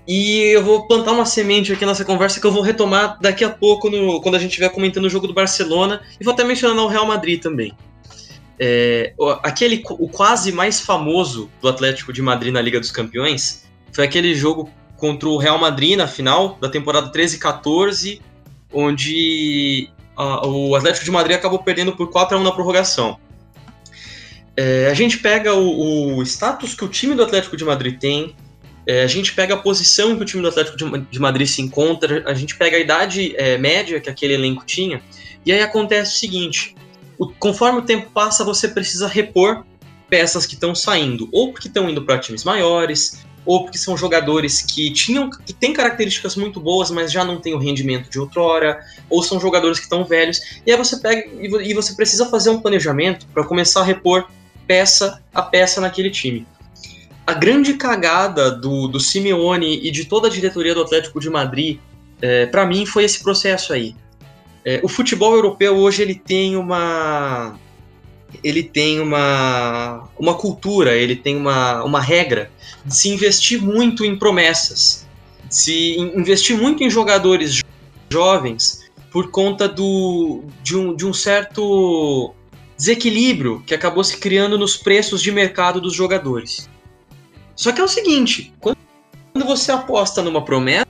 E 0.07 0.53
eu 0.53 0.63
vou 0.63 0.87
plantar 0.87 1.11
uma 1.13 1.25
semente 1.25 1.73
aqui 1.73 1.83
nessa 1.85 2.05
conversa 2.05 2.39
que 2.39 2.45
eu 2.45 2.51
vou 2.51 2.61
retomar 2.61 3.17
daqui 3.19 3.43
a 3.43 3.49
pouco, 3.49 3.89
no- 3.89 4.21
quando 4.21 4.35
a 4.35 4.39
gente 4.39 4.51
estiver 4.51 4.69
comentando 4.69 5.05
o 5.05 5.09
jogo 5.09 5.25
do 5.27 5.33
Barcelona, 5.33 6.01
e 6.19 6.23
vou 6.23 6.33
até 6.33 6.43
mencionar 6.43 6.83
o 6.83 6.87
Real 6.87 7.07
Madrid 7.07 7.41
também. 7.41 7.73
É, 8.59 9.13
aquele, 9.43 9.83
o 9.89 10.07
quase 10.07 10.51
mais 10.51 10.79
famoso 10.79 11.49
do 11.59 11.67
Atlético 11.67 12.13
de 12.13 12.21
Madrid 12.21 12.53
na 12.53 12.61
Liga 12.61 12.79
dos 12.79 12.91
Campeões 12.91 13.65
foi 13.91 14.05
aquele 14.05 14.35
jogo 14.35 14.69
contra 15.05 15.29
o 15.29 15.37
Real 15.37 15.59
Madrid 15.59 15.95
na 15.95 16.07
final 16.07 16.57
da 16.59 16.67
temporada 16.67 17.11
13-14, 17.11 18.19
onde 18.73 19.87
a- 20.17 20.47
o 20.47 20.75
Atlético 20.75 21.05
de 21.05 21.11
Madrid 21.11 21.35
acabou 21.35 21.59
perdendo 21.59 21.95
por 21.95 22.09
4 22.09 22.35
a 22.35 22.39
1 22.39 22.43
na 22.43 22.51
prorrogação. 22.51 23.19
É, 24.57 24.87
a 24.89 24.93
gente 24.95 25.19
pega 25.19 25.53
o, 25.53 26.17
o 26.17 26.23
status 26.23 26.73
que 26.73 26.83
o 26.83 26.87
time 26.87 27.13
do 27.13 27.21
Atlético 27.23 27.55
de 27.55 27.63
Madrid 27.63 27.99
tem, 27.99 28.35
é, 28.87 29.03
a 29.03 29.07
gente 29.07 29.33
pega 29.33 29.53
a 29.53 29.57
posição 29.57 30.11
em 30.11 30.15
que 30.15 30.23
o 30.23 30.25
time 30.25 30.41
do 30.41 30.47
Atlético 30.47 30.75
de, 30.77 30.99
de 31.01 31.19
Madrid 31.19 31.47
se 31.47 31.61
encontra, 31.61 32.23
a 32.25 32.33
gente 32.33 32.55
pega 32.57 32.77
a 32.77 32.79
idade 32.79 33.35
é, 33.37 33.57
média 33.59 33.99
que 33.99 34.09
aquele 34.09 34.33
elenco 34.33 34.65
tinha, 34.65 35.01
e 35.45 35.51
aí 35.51 35.61
acontece 35.61 36.15
o 36.15 36.19
seguinte: 36.19 36.75
o- 37.19 37.27
conforme 37.27 37.79
o 37.79 37.81
tempo 37.83 38.09
passa, 38.11 38.43
você 38.43 38.67
precisa 38.69 39.07
repor 39.07 39.63
peças 40.09 40.45
que 40.47 40.53
estão 40.55 40.73
saindo, 40.73 41.27
ou 41.31 41.51
porque 41.51 41.67
estão 41.67 41.87
indo 41.89 42.01
para 42.03 42.17
times 42.17 42.43
maiores, 42.43 43.24
ou 43.45 43.63
porque 43.63 43.77
são 43.77 43.95
jogadores 43.95 44.61
que 44.61 44.91
tinham 44.91 45.29
que 45.29 45.53
têm 45.53 45.73
características 45.73 46.35
muito 46.35 46.59
boas, 46.59 46.89
mas 46.89 47.11
já 47.11 47.23
não 47.23 47.39
têm 47.39 47.53
o 47.53 47.59
rendimento 47.59 48.09
de 48.09 48.19
outrora, 48.19 48.79
ou 49.09 49.21
são 49.21 49.39
jogadores 49.39 49.77
que 49.77 49.85
estão 49.85 50.03
velhos. 50.03 50.39
E 50.65 50.71
aí 50.71 50.77
você 50.77 50.97
pega 50.97 51.29
e 51.39 51.47
vo- 51.47 51.81
você 51.81 51.93
precisa 51.95 52.25
fazer 52.25 52.49
um 52.49 52.59
planejamento 52.59 53.27
para 53.33 53.43
começar 53.43 53.81
a 53.81 53.83
repor 53.83 54.27
peça 54.67 55.21
a 55.33 55.41
peça 55.41 55.79
naquele 55.79 56.09
time. 56.09 56.47
A 57.27 57.33
grande 57.33 57.73
cagada 57.73 58.51
do, 58.51 58.87
do 58.87 58.99
Simeone 58.99 59.79
e 59.85 59.91
de 59.91 60.05
toda 60.05 60.27
a 60.27 60.31
diretoria 60.31 60.75
do 60.75 60.81
Atlético 60.81 61.19
de 61.19 61.29
Madrid, 61.29 61.79
é, 62.21 62.45
para 62.45 62.65
mim, 62.65 62.85
foi 62.85 63.03
esse 63.03 63.21
processo 63.21 63.73
aí. 63.73 63.95
É, 64.63 64.79
o 64.83 64.87
futebol 64.87 65.33
europeu 65.33 65.75
hoje 65.75 66.01
ele 66.01 66.15
tem 66.15 66.55
uma 66.55 67.55
ele 68.43 68.63
tem 68.63 68.99
uma, 68.99 70.07
uma 70.17 70.33
cultura, 70.35 70.95
ele 70.95 71.15
tem 71.15 71.35
uma, 71.35 71.83
uma 71.83 72.01
regra 72.01 72.51
de 72.85 72.95
se 72.95 73.09
investir 73.09 73.61
muito 73.61 74.03
em 74.05 74.17
promessas, 74.17 75.05
de 75.47 75.55
se 75.55 75.95
in- 75.97 76.19
investir 76.19 76.57
muito 76.57 76.83
em 76.83 76.89
jogadores 76.89 77.55
jo- 77.55 77.63
jovens 78.09 78.85
por 79.11 79.31
conta 79.31 79.67
do, 79.67 80.43
de, 80.61 80.75
um, 80.75 80.95
de 80.95 81.05
um 81.05 81.13
certo 81.13 82.33
desequilíbrio 82.77 83.63
que 83.65 83.73
acabou 83.73 84.03
se 84.03 84.17
criando 84.17 84.57
nos 84.57 84.75
preços 84.75 85.21
de 85.21 85.31
mercado 85.31 85.79
dos 85.79 85.93
jogadores. 85.93 86.69
Só 87.55 87.71
que 87.71 87.79
é 87.79 87.83
o 87.83 87.87
seguinte, 87.87 88.53
quando 88.59 88.75
você 89.45 89.71
aposta 89.71 90.21
numa 90.21 90.43
promessa, 90.43 90.85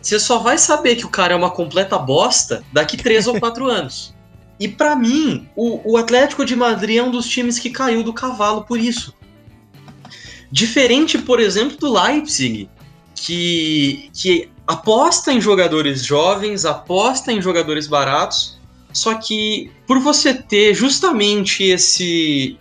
você 0.00 0.18
só 0.18 0.38
vai 0.38 0.56
saber 0.56 0.96
que 0.96 1.04
o 1.04 1.10
cara 1.10 1.34
é 1.34 1.36
uma 1.36 1.50
completa 1.50 1.98
bosta 1.98 2.64
daqui 2.72 2.96
três 2.96 3.26
ou 3.26 3.38
quatro 3.38 3.68
anos. 3.70 4.13
E 4.58 4.68
pra 4.68 4.94
mim, 4.94 5.48
o, 5.56 5.92
o 5.92 5.96
Atlético 5.96 6.44
de 6.44 6.54
Madrid 6.54 6.98
é 6.98 7.02
um 7.02 7.10
dos 7.10 7.28
times 7.28 7.58
que 7.58 7.70
caiu 7.70 8.02
do 8.02 8.12
cavalo 8.12 8.64
por 8.64 8.78
isso. 8.78 9.14
Diferente, 10.50 11.18
por 11.18 11.40
exemplo, 11.40 11.76
do 11.76 11.92
Leipzig, 11.92 12.68
que, 13.14 14.10
que 14.12 14.48
aposta 14.66 15.32
em 15.32 15.40
jogadores 15.40 16.04
jovens, 16.04 16.64
aposta 16.64 17.32
em 17.32 17.42
jogadores 17.42 17.86
baratos, 17.86 18.58
só 18.92 19.14
que 19.14 19.72
por 19.86 19.98
você 19.98 20.32
ter 20.32 20.74
justamente 20.74 21.64
esse 21.64 22.56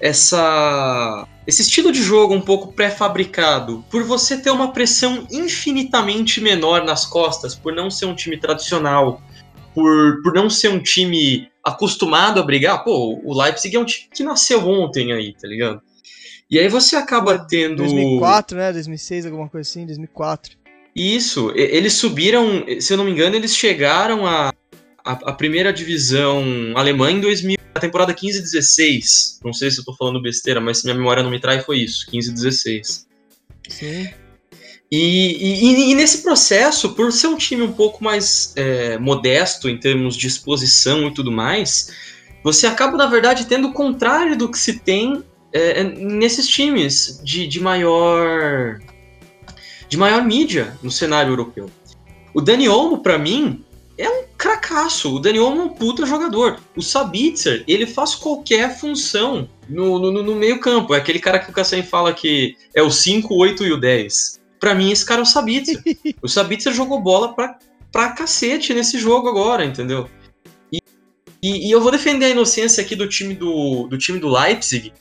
essa 0.00 1.26
esse 1.46 1.62
estilo 1.62 1.90
de 1.90 2.02
jogo 2.02 2.34
um 2.34 2.42
pouco 2.42 2.74
pré-fabricado, 2.74 3.82
por 3.90 4.04
você 4.04 4.36
ter 4.36 4.50
uma 4.50 4.70
pressão 4.70 5.26
infinitamente 5.30 6.42
menor 6.42 6.84
nas 6.84 7.06
costas, 7.06 7.54
por 7.54 7.72
não 7.72 7.90
ser 7.90 8.04
um 8.04 8.14
time 8.14 8.36
tradicional, 8.36 9.22
por, 9.78 10.20
por 10.22 10.34
não 10.34 10.50
ser 10.50 10.70
um 10.70 10.82
time 10.82 11.48
acostumado 11.62 12.40
a 12.40 12.42
brigar, 12.42 12.82
pô, 12.82 13.20
o 13.22 13.40
Leipzig 13.40 13.76
é 13.76 13.78
um 13.78 13.84
time 13.84 14.08
que 14.12 14.24
nasceu 14.24 14.66
ontem 14.68 15.12
aí, 15.12 15.32
tá 15.40 15.46
ligado? 15.46 15.80
E 16.50 16.58
aí 16.58 16.68
você 16.68 16.96
acaba 16.96 17.38
tendo. 17.38 17.76
2004, 17.76 18.56
né? 18.56 18.72
2006, 18.72 19.26
alguma 19.26 19.48
coisa 19.48 19.70
assim, 19.70 19.86
2004. 19.86 20.58
Isso, 20.96 21.52
eles 21.54 21.92
subiram, 21.92 22.64
se 22.80 22.92
eu 22.92 22.96
não 22.96 23.04
me 23.04 23.12
engano, 23.12 23.36
eles 23.36 23.54
chegaram 23.54 24.26
a, 24.26 24.52
a, 25.04 25.12
a 25.12 25.32
primeira 25.32 25.72
divisão 25.72 26.42
alemã 26.74 27.12
em 27.12 27.20
2000, 27.20 27.56
na 27.72 27.80
temporada 27.80 28.12
15-16. 28.12 29.38
Não 29.44 29.52
sei 29.52 29.70
se 29.70 29.78
eu 29.78 29.84
tô 29.84 29.94
falando 29.94 30.20
besteira, 30.20 30.60
mas 30.60 30.78
se 30.78 30.86
minha 30.86 30.96
memória 30.96 31.22
não 31.22 31.30
me 31.30 31.38
trai, 31.38 31.60
foi 31.60 31.78
isso, 31.78 32.04
15-16. 32.10 33.04
Sim. 33.68 34.08
E, 34.90 34.98
e- 34.98 35.90
e 35.90 35.94
nesse 35.94 36.22
processo, 36.22 36.94
por 36.94 37.12
ser 37.12 37.26
um 37.26 37.36
time 37.36 37.62
um 37.62 37.72
pouco 37.72 38.02
mais 38.02 38.52
é, 38.56 38.98
modesto 38.98 39.68
em 39.68 39.76
termos 39.76 40.16
de 40.16 40.26
exposição 40.26 41.08
e 41.08 41.14
tudo 41.14 41.30
mais, 41.30 41.90
você 42.42 42.66
acaba, 42.66 42.96
na 42.96 43.06
verdade, 43.06 43.46
tendo 43.46 43.68
o 43.68 43.72
contrário 43.72 44.36
do 44.36 44.48
que 44.50 44.58
se 44.58 44.78
tem 44.78 45.22
é, 45.52 45.82
nesses 45.82 46.48
times 46.48 47.20
de, 47.22 47.46
de 47.46 47.60
maior 47.60 48.78
de 49.88 49.96
maior 49.96 50.22
mídia 50.22 50.76
no 50.82 50.90
cenário 50.90 51.32
europeu. 51.32 51.70
O 52.34 52.40
Dani 52.42 52.68
Olmo, 52.68 52.98
pra 52.98 53.18
mim, 53.18 53.64
é 53.96 54.08
um 54.08 54.24
cracaço. 54.36 55.14
O 55.14 55.18
Dani 55.18 55.38
Olmo 55.38 55.62
é 55.62 55.64
um 55.64 55.68
puta 55.70 56.04
jogador. 56.04 56.58
O 56.76 56.82
Sabitzer, 56.82 57.64
ele 57.66 57.86
faz 57.86 58.14
qualquer 58.14 58.78
função 58.78 59.48
no, 59.68 59.98
no, 59.98 60.22
no 60.22 60.34
meio 60.34 60.60
campo. 60.60 60.94
É 60.94 60.98
aquele 60.98 61.18
cara 61.18 61.38
que 61.38 61.50
o 61.50 61.54
Cassem 61.54 61.82
fala 61.82 62.12
que 62.12 62.54
é 62.74 62.82
o 62.82 62.90
5, 62.90 63.34
8 63.34 63.64
e 63.64 63.72
o 63.72 63.76
10. 63.80 64.37
Pra 64.58 64.74
mim, 64.74 64.90
esse 64.90 65.04
cara 65.04 65.20
é 65.20 65.22
o 65.22 65.26
Sabitzer. 65.26 65.80
o 66.22 66.28
Sabitzer 66.28 66.72
jogou 66.72 67.00
bola 67.00 67.34
pra, 67.34 67.58
pra 67.92 68.12
cacete 68.12 68.74
nesse 68.74 68.98
jogo 68.98 69.28
agora, 69.28 69.64
entendeu? 69.64 70.08
E, 70.72 70.78
e, 71.42 71.68
e 71.68 71.70
eu 71.70 71.80
vou 71.80 71.90
defender 71.90 72.26
a 72.26 72.30
inocência 72.30 72.82
aqui 72.82 72.96
do 72.96 73.08
time 73.08 73.34
do, 73.34 73.86
do 73.88 73.96
time 73.98 74.18
do 74.18 74.28
Leipzig, 74.28 74.92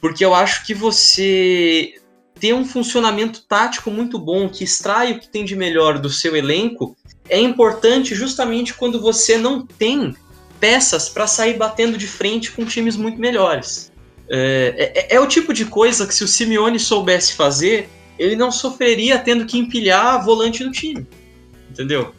porque 0.00 0.24
eu 0.24 0.34
acho 0.34 0.66
que 0.66 0.74
você 0.74 1.94
ter 2.38 2.52
um 2.52 2.64
funcionamento 2.64 3.42
tático 3.42 3.90
muito 3.90 4.18
bom, 4.18 4.48
que 4.48 4.64
extrai 4.64 5.12
o 5.12 5.20
que 5.20 5.28
tem 5.28 5.44
de 5.44 5.56
melhor 5.56 5.98
do 5.98 6.10
seu 6.10 6.36
elenco, 6.36 6.96
é 7.28 7.38
importante 7.38 8.14
justamente 8.14 8.74
quando 8.74 9.00
você 9.00 9.38
não 9.38 9.64
tem 9.64 10.14
peças 10.60 11.08
para 11.08 11.26
sair 11.26 11.56
batendo 11.56 11.96
de 11.96 12.06
frente 12.06 12.50
com 12.52 12.64
times 12.64 12.96
muito 12.96 13.18
melhores. 13.18 13.92
É, 14.28 15.06
é, 15.08 15.16
é 15.16 15.20
o 15.20 15.26
tipo 15.26 15.52
de 15.52 15.64
coisa 15.66 16.06
que 16.06 16.14
se 16.14 16.24
o 16.24 16.28
Simeone 16.28 16.78
soubesse 16.78 17.34
fazer, 17.34 17.88
ele 18.18 18.36
não 18.36 18.50
sofreria 18.52 19.18
tendo 19.18 19.46
que 19.46 19.58
empilhar 19.58 20.24
volante 20.24 20.62
no 20.64 20.70
time. 20.70 21.06
Entendeu? 21.70 22.14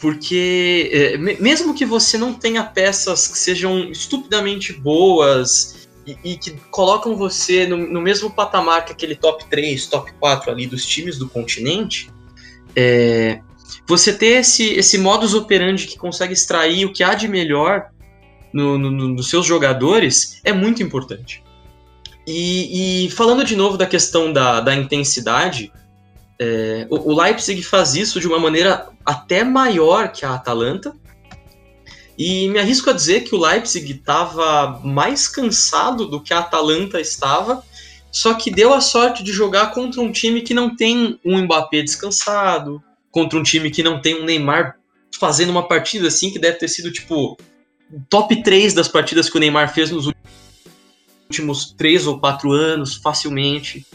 Porque 0.00 0.90
é, 0.92 1.16
me- 1.16 1.36
mesmo 1.36 1.74
que 1.74 1.84
você 1.86 2.18
não 2.18 2.34
tenha 2.34 2.64
peças 2.64 3.28
que 3.28 3.38
sejam 3.38 3.78
estupidamente 3.90 4.72
boas 4.72 5.88
e, 6.06 6.16
e 6.32 6.36
que 6.36 6.50
colocam 6.70 7.16
você 7.16 7.66
no, 7.66 7.76
no 7.76 8.00
mesmo 8.00 8.28
patamar 8.30 8.84
que 8.84 8.92
aquele 8.92 9.14
top 9.14 9.44
3, 9.48 9.86
top 9.86 10.12
4 10.18 10.50
ali 10.50 10.66
dos 10.66 10.84
times 10.84 11.18
do 11.18 11.28
continente, 11.28 12.10
é, 12.74 13.40
você 13.86 14.12
ter 14.12 14.40
esse, 14.40 14.72
esse 14.72 14.98
modus 14.98 15.34
operandi 15.34 15.86
que 15.86 15.96
consegue 15.96 16.32
extrair 16.32 16.84
o 16.84 16.92
que 16.92 17.04
há 17.04 17.14
de 17.14 17.28
melhor 17.28 17.90
no- 18.52 18.76
no- 18.78 18.90
nos 18.90 19.30
seus 19.30 19.46
jogadores 19.46 20.40
é 20.42 20.52
muito 20.52 20.82
importante. 20.82 21.42
E, 22.26 23.06
e 23.06 23.10
falando 23.10 23.44
de 23.44 23.56
novo 23.56 23.76
da 23.76 23.86
questão 23.86 24.32
da, 24.32 24.60
da 24.60 24.74
intensidade, 24.74 25.72
é, 26.38 26.86
o, 26.90 27.12
o 27.12 27.20
Leipzig 27.20 27.62
faz 27.62 27.94
isso 27.94 28.20
de 28.20 28.26
uma 28.26 28.38
maneira 28.38 28.88
até 29.04 29.44
maior 29.44 30.10
que 30.12 30.24
a 30.24 30.34
Atalanta. 30.34 30.94
E 32.16 32.48
me 32.48 32.58
arrisco 32.58 32.90
a 32.90 32.92
dizer 32.92 33.22
que 33.22 33.34
o 33.34 33.40
Leipzig 33.40 33.90
estava 33.90 34.80
mais 34.84 35.26
cansado 35.26 36.06
do 36.06 36.20
que 36.20 36.32
a 36.32 36.40
Atalanta 36.40 37.00
estava, 37.00 37.64
só 38.10 38.34
que 38.34 38.50
deu 38.50 38.74
a 38.74 38.80
sorte 38.80 39.24
de 39.24 39.32
jogar 39.32 39.68
contra 39.72 40.00
um 40.00 40.12
time 40.12 40.42
que 40.42 40.52
não 40.52 40.76
tem 40.76 41.18
um 41.24 41.40
Mbappé 41.42 41.82
descansado, 41.82 42.82
contra 43.10 43.38
um 43.38 43.42
time 43.42 43.70
que 43.70 43.82
não 43.82 44.00
tem 44.00 44.20
um 44.20 44.24
Neymar 44.24 44.76
fazendo 45.18 45.50
uma 45.50 45.66
partida 45.66 46.08
assim 46.08 46.30
que 46.30 46.38
deve 46.38 46.58
ter 46.58 46.68
sido 46.68 46.92
tipo 46.92 47.36
top 48.08 48.42
3 48.42 48.74
das 48.74 48.88
partidas 48.88 49.30
que 49.30 49.36
o 49.36 49.40
Neymar 49.40 49.72
fez 49.72 49.90
nos 49.90 50.06
últimos 50.06 50.21
3 51.76 52.06
ou 52.06 52.18
4 52.18 52.52
anos, 52.52 52.94
facilmente. 52.96 53.86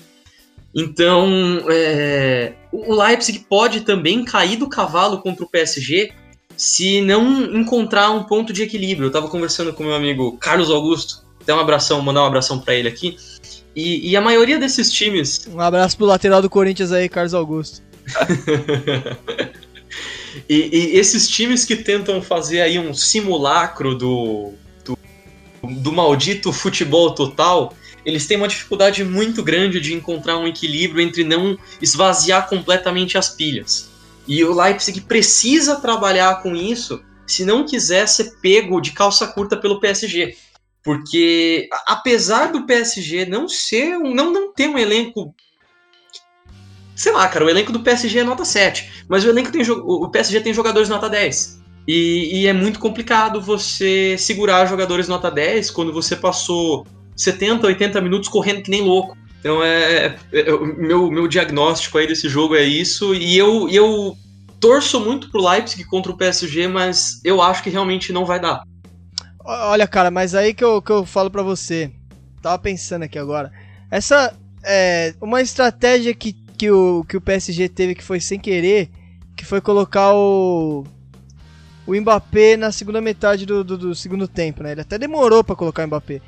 Então, 0.74 1.64
é, 1.70 2.54
o 2.72 2.94
Leipzig 2.94 3.46
pode 3.50 3.82
também 3.82 4.24
cair 4.24 4.58
do 4.58 4.70
cavalo 4.70 5.22
contra 5.22 5.44
o 5.44 5.50
PSG 5.50 6.12
se 6.56 7.02
não 7.02 7.56
encontrar 7.56 8.12
um 8.12 8.24
ponto 8.24 8.52
de 8.52 8.64
equilíbrio. 8.64 9.06
Eu 9.06 9.10
estava 9.10 9.28
conversando 9.28 9.74
com 9.74 9.84
meu 9.84 9.96
amigo 9.96 10.38
Carlos 10.38 10.72
Augusto, 10.72 11.24
até 11.42 11.54
um 11.54 11.60
abração, 11.60 12.02
mandar 12.02 12.24
um 12.24 12.28
abração 12.28 12.60
para 12.60 12.74
ele 12.76 12.88
aqui. 12.88 13.18
E, 13.76 14.10
e 14.10 14.18
a 14.18 14.22
maioria 14.22 14.58
desses 14.58 14.92
times 14.92 15.48
Um 15.54 15.62
abraço 15.62 15.96
pro 15.98 16.06
lateral 16.08 16.42
do 16.42 16.50
Corinthians 16.50 16.92
aí, 16.92 17.08
Carlos 17.08 17.34
Augusto. 17.34 17.82
E, 20.50 20.70
e 20.72 20.98
esses 20.98 21.28
times 21.28 21.66
que 21.66 21.76
tentam 21.76 22.22
fazer 22.22 22.62
aí 22.62 22.78
um 22.78 22.94
simulacro 22.94 23.96
do, 23.96 24.54
do, 25.64 25.92
maldito 25.92 26.52
futebol 26.52 27.14
total, 27.14 27.74
eles 28.06 28.26
têm 28.26 28.38
uma 28.38 28.48
dificuldade 28.48 29.04
muito 29.04 29.44
grande 29.44 29.80
de 29.80 29.94
encontrar 29.94 30.38
um 30.38 30.48
equilíbrio 30.48 31.02
entre 31.02 31.24
não 31.24 31.58
esvaziar 31.82 32.48
completamente 32.48 33.18
as 33.18 33.30
pilhas. 33.30 33.90
E 34.28 34.44
o 34.44 34.54
Leipzig 34.54 35.02
precisa 35.02 35.78
trabalhar 35.78 36.42
com 36.42 36.56
isso 36.56 37.02
se 37.26 37.44
não 37.44 37.66
quiser 37.66 38.08
ser 38.08 38.36
pego 38.42 38.80
de 38.80 38.92
calça 38.92 39.28
curta 39.28 39.58
pelo 39.58 39.80
PSG. 39.80 40.38
Porque 40.84 41.68
apesar 41.86 42.52
do 42.52 42.66
PSG 42.66 43.26
não 43.26 43.50
ser 43.50 43.98
um, 43.98 44.14
não, 44.14 44.32
não 44.32 44.54
ter 44.54 44.70
um 44.70 44.78
elenco 44.78 45.36
sei 46.96 47.12
lá, 47.12 47.28
cara, 47.30 47.46
o 47.46 47.50
elenco 47.50 47.72
do 47.72 47.82
PSG 47.82 48.20
é 48.20 48.24
nota 48.24 48.44
7, 48.44 49.06
mas 49.08 49.24
o 49.24 49.30
elenco 49.30 49.52
tem 49.52 49.62
o 49.70 50.10
PSG 50.10 50.42
tem 50.42 50.54
jogadores 50.54 50.90
nota 50.90 51.08
10. 51.08 51.62
E, 51.88 52.42
e 52.42 52.48
é 52.48 52.54
muito 52.54 52.80
complicado 52.80 53.42
você 53.42 54.18
segurar 54.18 54.66
jogadores 54.66 55.08
nota 55.08 55.32
10 55.32 55.72
quando 55.72 55.94
você 55.94 56.16
passou 56.16 56.86
70, 57.16 57.66
80 57.66 58.02
minutos 58.02 58.28
correndo 58.28 58.62
que 58.62 58.70
nem 58.70 58.82
louco. 58.82 59.18
Então 59.40 59.64
é, 59.64 60.18
é- 60.34 60.40
é- 60.40 60.60
meu, 60.78 61.10
meu 61.10 61.28
diagnóstico 61.28 61.98
aí 61.98 62.06
desse 62.06 62.28
jogo 62.28 62.56
é 62.56 62.64
isso. 62.64 63.16
E 63.16 63.38
eu, 63.38 63.70
eu 63.70 64.18
torço 64.60 65.00
muito 65.00 65.32
pro 65.32 65.48
Leipzig 65.48 65.86
contra 65.86 66.12
o 66.12 66.18
PSG, 66.18 66.68
mas 66.68 67.22
eu 67.24 67.42
acho 67.42 67.64
que 67.64 67.70
realmente 67.70 68.12
não 68.12 68.26
vai 68.26 68.40
dar. 68.40 68.64
Olha, 69.46 69.88
cara, 69.88 70.12
mas 70.12 70.36
aí 70.36 70.54
que 70.54 70.64
eu, 70.64 70.82
que 70.82 70.92
eu 70.92 71.06
falo 71.06 71.32
pra 71.32 71.42
você. 71.42 71.90
Tava 72.42 72.60
pensando 72.60 73.04
aqui 73.04 73.18
agora. 73.18 73.52
Essa 73.90 74.36
é 74.64 75.14
uma 75.22 75.42
estratégia 75.42 76.14
que, 76.14 76.34
que, 76.34 76.70
o, 76.70 77.06
que 77.08 77.16
o 77.16 77.22
PSG 77.22 77.70
teve 77.70 77.96
que 77.96 78.04
foi 78.04 78.20
sem 78.20 78.38
querer, 78.38 78.90
que 79.38 79.46
foi 79.46 79.62
colocar 79.62 80.14
o 80.14 80.84
o 81.88 81.96
Mbappé 81.96 82.58
na 82.58 82.72
segunda 82.72 83.00
metade 83.00 83.46
do, 83.46 83.64
do, 83.64 83.78
do 83.78 83.96
segundo 83.96 84.28
tempo, 84.28 84.62
né? 84.62 84.74
Ele 84.74 84.82
até 84.82 84.98
demorou 84.98 85.42
pra 85.42 85.56
colocar 85.56 85.84
o 85.84 85.88
Mbappé. 85.88 86.22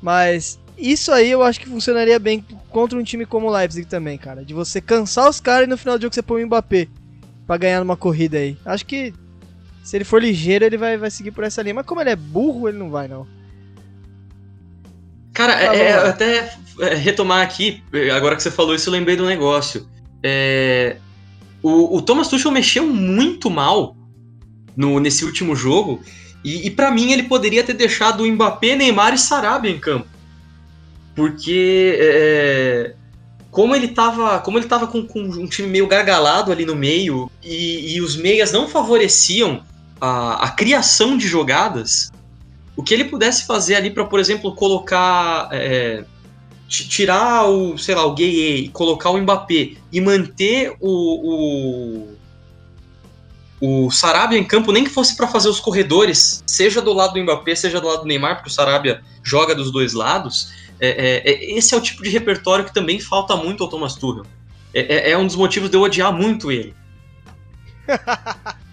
Mas 0.00 0.60
isso 0.76 1.10
aí 1.10 1.30
eu 1.30 1.42
acho 1.42 1.58
que 1.58 1.66
funcionaria 1.66 2.18
bem 2.18 2.44
contra 2.68 2.98
um 2.98 3.02
time 3.02 3.24
como 3.24 3.48
o 3.48 3.50
Leipzig 3.50 3.86
também, 3.86 4.18
cara. 4.18 4.44
De 4.44 4.52
você 4.52 4.78
cansar 4.78 5.28
os 5.28 5.40
caras 5.40 5.66
e 5.66 5.70
no 5.70 5.78
final 5.78 5.98
do 5.98 6.02
jogo 6.02 6.14
você 6.14 6.22
põe 6.22 6.44
o 6.44 6.46
Mbappé 6.46 6.86
pra 7.46 7.56
ganhar 7.56 7.80
numa 7.80 7.96
corrida 7.96 8.36
aí. 8.36 8.58
Acho 8.62 8.84
que 8.84 9.14
se 9.82 9.96
ele 9.96 10.04
for 10.04 10.20
ligeiro, 10.20 10.66
ele 10.66 10.76
vai, 10.76 10.98
vai 10.98 11.10
seguir 11.10 11.30
por 11.30 11.44
essa 11.44 11.62
linha. 11.62 11.74
Mas 11.74 11.86
como 11.86 12.02
ele 12.02 12.10
é 12.10 12.16
burro, 12.16 12.68
ele 12.68 12.76
não 12.76 12.90
vai, 12.90 13.08
não. 13.08 13.26
Cara, 15.32 15.54
Tá, 15.54 15.74
é, 15.74 15.78
é, 15.78 15.92
até 15.94 16.52
é, 16.80 16.94
retomar 16.94 17.42
aqui, 17.42 17.82
agora 18.14 18.36
que 18.36 18.42
você 18.42 18.50
falou 18.50 18.74
isso, 18.74 18.88
eu 18.88 18.92
lembrei 18.92 19.16
do 19.16 19.24
negócio. 19.24 19.88
É, 20.22 20.96
o, 21.62 21.96
o 21.96 22.02
Thomas 22.02 22.28
Tuchel 22.28 22.50
mexeu 22.50 22.86
muito 22.86 23.48
mal 23.50 23.96
no, 24.76 25.00
nesse 25.00 25.24
último 25.24 25.56
jogo, 25.56 26.00
e, 26.44 26.66
e 26.66 26.70
para 26.70 26.90
mim 26.90 27.12
ele 27.12 27.24
poderia 27.24 27.64
ter 27.64 27.74
deixado 27.74 28.22
o 28.22 28.26
Mbappé, 28.26 28.76
Neymar 28.76 29.14
e 29.14 29.18
Sarabia 29.18 29.70
em 29.70 29.78
campo. 29.78 30.06
Porque 31.14 31.96
é, 31.98 32.94
como 33.50 33.74
ele 33.74 33.88
tava, 33.88 34.38
como 34.40 34.58
ele 34.58 34.66
tava 34.66 34.86
com, 34.86 35.06
com 35.06 35.20
um 35.20 35.46
time 35.46 35.68
meio 35.68 35.86
gargalado 35.86 36.52
ali 36.52 36.66
no 36.66 36.76
meio, 36.76 37.30
e, 37.42 37.94
e 37.96 38.00
os 38.00 38.16
meias 38.16 38.52
não 38.52 38.68
favoreciam 38.68 39.62
a, 40.00 40.44
a 40.44 40.50
criação 40.50 41.16
de 41.16 41.26
jogadas, 41.26 42.12
o 42.76 42.82
que 42.82 42.92
ele 42.92 43.04
pudesse 43.06 43.46
fazer 43.46 43.76
ali 43.76 43.90
para, 43.90 44.04
por 44.04 44.20
exemplo, 44.20 44.54
colocar. 44.54 45.48
é, 45.50 46.04
ti- 46.68 46.88
tirar 46.88 47.48
o, 47.48 47.78
sei 47.78 47.94
lá, 47.94 48.04
o 48.04 48.12
Gueye 48.12 48.64
e 48.64 48.68
colocar 48.68 49.10
o 49.10 49.18
Mbappé 49.18 49.72
e 49.90 50.00
manter 50.00 50.74
o, 50.80 52.08
o 53.60 53.90
Sarabia 53.90 54.38
em 54.38 54.44
campo, 54.44 54.70
nem 54.72 54.84
que 54.84 54.90
fosse 54.90 55.16
para 55.16 55.26
fazer 55.26 55.48
os 55.48 55.58
corredores, 55.60 56.42
seja 56.46 56.80
do 56.82 56.92
lado 56.92 57.14
do 57.14 57.22
Mbappé, 57.22 57.54
seja 57.54 57.80
do 57.80 57.86
lado 57.88 58.00
do 58.02 58.06
Neymar, 58.06 58.36
porque 58.36 58.50
o 58.50 58.52
Sarabia 58.52 59.00
joga 59.22 59.54
dos 59.54 59.70
dois 59.72 59.92
lados. 59.94 60.52
é, 60.78 60.88
é, 60.88 61.30
é, 61.30 61.56
esse 61.58 61.74
é 61.74 61.76
o 61.76 61.80
tipo 61.80 62.02
de 62.02 62.10
repertório 62.10 62.64
que 62.64 62.74
também 62.74 63.00
falta 63.00 63.34
muito 63.34 63.62
ao 63.64 63.70
Thomas 63.70 63.94
Tuchel. 63.94 64.26
É, 64.74 65.08
é- 65.08 65.10
é 65.12 65.18
um 65.18 65.26
dos 65.26 65.34
motivos 65.36 65.70
de 65.70 65.76
eu 65.76 65.80
odiar 65.82 66.12
muito 66.12 66.52
ele. 66.52 66.74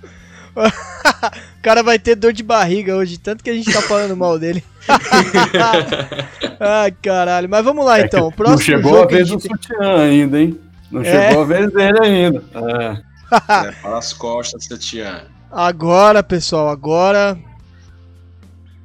O 0.55 1.63
cara 1.63 1.81
vai 1.81 1.97
ter 1.97 2.13
dor 2.15 2.31
de 2.31 2.43
barriga 2.43 2.95
hoje, 2.95 3.17
tanto 3.17 3.43
que 3.43 3.49
a 3.49 3.53
gente 3.53 3.73
tá 3.73 3.81
falando 3.81 4.15
mal 4.15 4.37
dele. 4.37 4.63
Ai, 6.59 6.91
caralho. 7.01 7.49
Mas 7.49 7.63
vamos 7.65 7.83
lá 7.83 7.99
É 7.99 8.03
então. 8.03 8.27
O 8.27 8.31
próximo 8.31 8.57
não 8.57 8.63
chegou 8.63 8.91
jogo 8.93 9.03
a 9.03 9.07
vez 9.07 9.27
gente 9.27 9.47
do 9.47 9.57
sutiã 9.57 9.97
ainda, 9.99 10.39
hein? 10.39 10.59
Não 10.91 11.01
É. 11.01 11.29
chegou 11.29 11.41
a 11.43 11.45
vez 11.45 11.71
dele 11.73 11.99
ainda. 12.01 12.43
É. 12.53 13.12
É, 13.31 13.71
para 13.81 13.97
as 13.97 14.13
costas, 14.13 14.67
Tatiana. 14.67 15.27
Agora, 15.51 16.23
pessoal, 16.23 16.69
agora. 16.69 17.37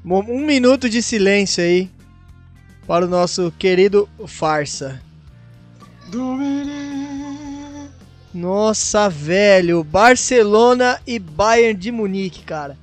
Um 0.05 0.45
minuto 0.45 0.89
de 0.89 1.03
silêncio 1.03 1.62
aí. 1.62 1.91
Para 2.86 3.05
o 3.05 3.09
nosso 3.09 3.53
querido 3.59 4.09
Farsa. 4.26 5.01
Nossa, 8.32 9.09
velho. 9.09 9.82
Barcelona 9.84 11.01
e 11.07 11.18
Bayern 11.18 11.78
de 11.78 11.91
Munique, 11.91 12.45
cara. 12.45 12.78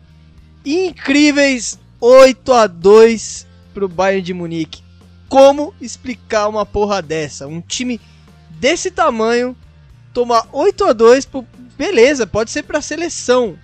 Incríveis 0.66 1.80
8 2.00 2.54
a 2.54 2.68
2 2.68 3.48
pro 3.74 3.88
Bayern 3.88 4.22
de 4.22 4.34
Munique. 4.34 4.84
Como 5.30 5.74
explicar 5.82 6.48
uma 6.48 6.66
porra 6.66 7.02
dessa? 7.02 7.48
Um 7.48 7.62
time 7.62 8.00
desse 8.60 8.92
tamanho 8.92 9.56
tomar 10.16 10.48
8 10.54 10.86
a 10.86 10.94
2 10.94 11.26
pro... 11.26 11.46
beleza, 11.78 12.26
pode 12.26 12.50
ser 12.50 12.64
pra 12.64 12.82
seleção. 12.82 13.60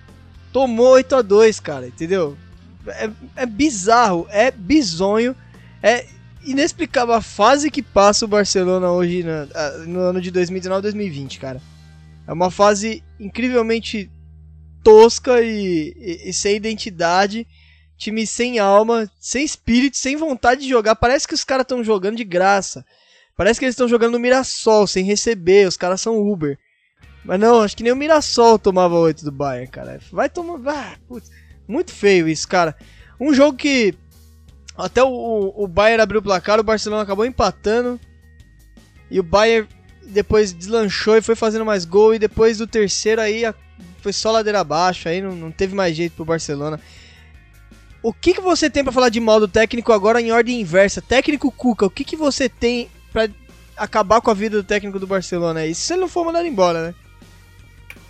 Tomou 0.51 0.89
8 0.89 1.15
a 1.15 1.21
2, 1.21 1.59
cara, 1.61 1.87
entendeu? 1.87 2.37
É, 2.85 3.09
é 3.37 3.45
bizarro, 3.45 4.27
é 4.29 4.51
bizonho, 4.51 5.33
é 5.81 6.05
inexplicável 6.43 7.13
a 7.13 7.21
fase 7.21 7.71
que 7.71 7.81
passa 7.81 8.25
o 8.25 8.27
Barcelona 8.27 8.91
hoje 8.91 9.23
na- 9.23 9.45
no 9.87 9.99
ano 10.01 10.19
de 10.19 10.29
2019-2020, 10.31 11.39
cara. 11.39 11.61
É 12.27 12.33
uma 12.33 12.51
fase 12.51 13.01
incrivelmente 13.19 14.09
tosca 14.83 15.41
e, 15.41 15.93
e- 15.97 16.29
e 16.29 16.33
sem 16.33 16.55
identidade, 16.57 17.47
time 17.97 18.25
sem 18.27 18.59
alma, 18.59 19.09
sem 19.19 19.45
espírito, 19.45 19.95
sem 19.95 20.17
vontade 20.17 20.61
de 20.61 20.69
jogar. 20.69 20.95
Parece 20.95 21.27
que 21.27 21.33
os 21.35 21.43
caras 21.45 21.63
estão 21.63 21.83
jogando 21.83 22.17
de 22.17 22.23
graça. 22.25 22.83
Parece 23.35 23.59
que 23.59 23.65
eles 23.65 23.73
estão 23.73 23.87
jogando 23.87 24.13
no 24.13 24.19
Mirassol 24.19 24.85
sem 24.85 25.03
receber, 25.03 25.67
os 25.67 25.77
caras 25.77 26.01
são 26.01 26.19
Uber. 26.19 26.57
Mas 27.23 27.39
não, 27.39 27.61
acho 27.61 27.77
que 27.77 27.83
nem 27.83 27.91
o 27.91 27.95
Mirassol 27.95 28.57
tomava 28.57 28.95
8 28.95 29.23
do 29.23 29.31
Bayern, 29.31 29.67
cara. 29.67 29.99
Vai 30.11 30.29
tomar. 30.29 30.59
Ah, 30.67 30.97
putz, 31.07 31.29
muito 31.67 31.91
feio 31.91 32.27
isso, 32.27 32.47
cara. 32.47 32.75
Um 33.19 33.33
jogo 33.33 33.57
que 33.57 33.93
até 34.75 35.03
o, 35.03 35.53
o 35.55 35.67
Bayern 35.67 36.01
abriu 36.01 36.19
o 36.19 36.23
placar, 36.23 36.59
o 36.59 36.63
Barcelona 36.63 37.03
acabou 37.03 37.25
empatando. 37.25 37.99
E 39.09 39.19
o 39.19 39.23
Bayern 39.23 39.67
depois 40.03 40.51
deslanchou 40.51 41.17
e 41.17 41.21
foi 41.21 41.35
fazendo 41.35 41.65
mais 41.65 41.85
gol. 41.85 42.15
E 42.15 42.19
depois 42.19 42.57
do 42.57 42.65
terceiro 42.65 43.21
aí 43.21 43.43
foi 44.01 44.13
só 44.13 44.31
ladeira 44.31 44.59
abaixo. 44.59 45.07
Aí 45.07 45.21
não, 45.21 45.35
não 45.35 45.51
teve 45.51 45.75
mais 45.75 45.95
jeito 45.95 46.15
pro 46.15 46.25
Barcelona. 46.25 46.79
O 48.01 48.11
que, 48.11 48.33
que 48.33 48.41
você 48.41 48.67
tem 48.67 48.83
pra 48.83 48.91
falar 48.91 49.09
de 49.09 49.19
mal 49.19 49.39
do 49.39 49.47
técnico 49.47 49.93
agora 49.93 50.19
em 50.19 50.31
ordem 50.31 50.59
inversa? 50.59 51.03
Técnico 51.03 51.51
Cuca, 51.51 51.85
o 51.85 51.89
que, 51.89 52.03
que 52.03 52.15
você 52.15 52.49
tem 52.49 52.89
pra 53.11 53.27
acabar 53.77 54.21
com 54.21 54.31
a 54.31 54.33
vida 54.33 54.57
do 54.57 54.63
técnico 54.63 54.99
do 54.99 55.07
Barcelona 55.07 55.61
aí? 55.61 55.73
Se 55.75 55.93
ele 55.93 56.01
não 56.01 56.07
for 56.09 56.25
mandado 56.25 56.45
embora, 56.47 56.87
né? 56.87 56.95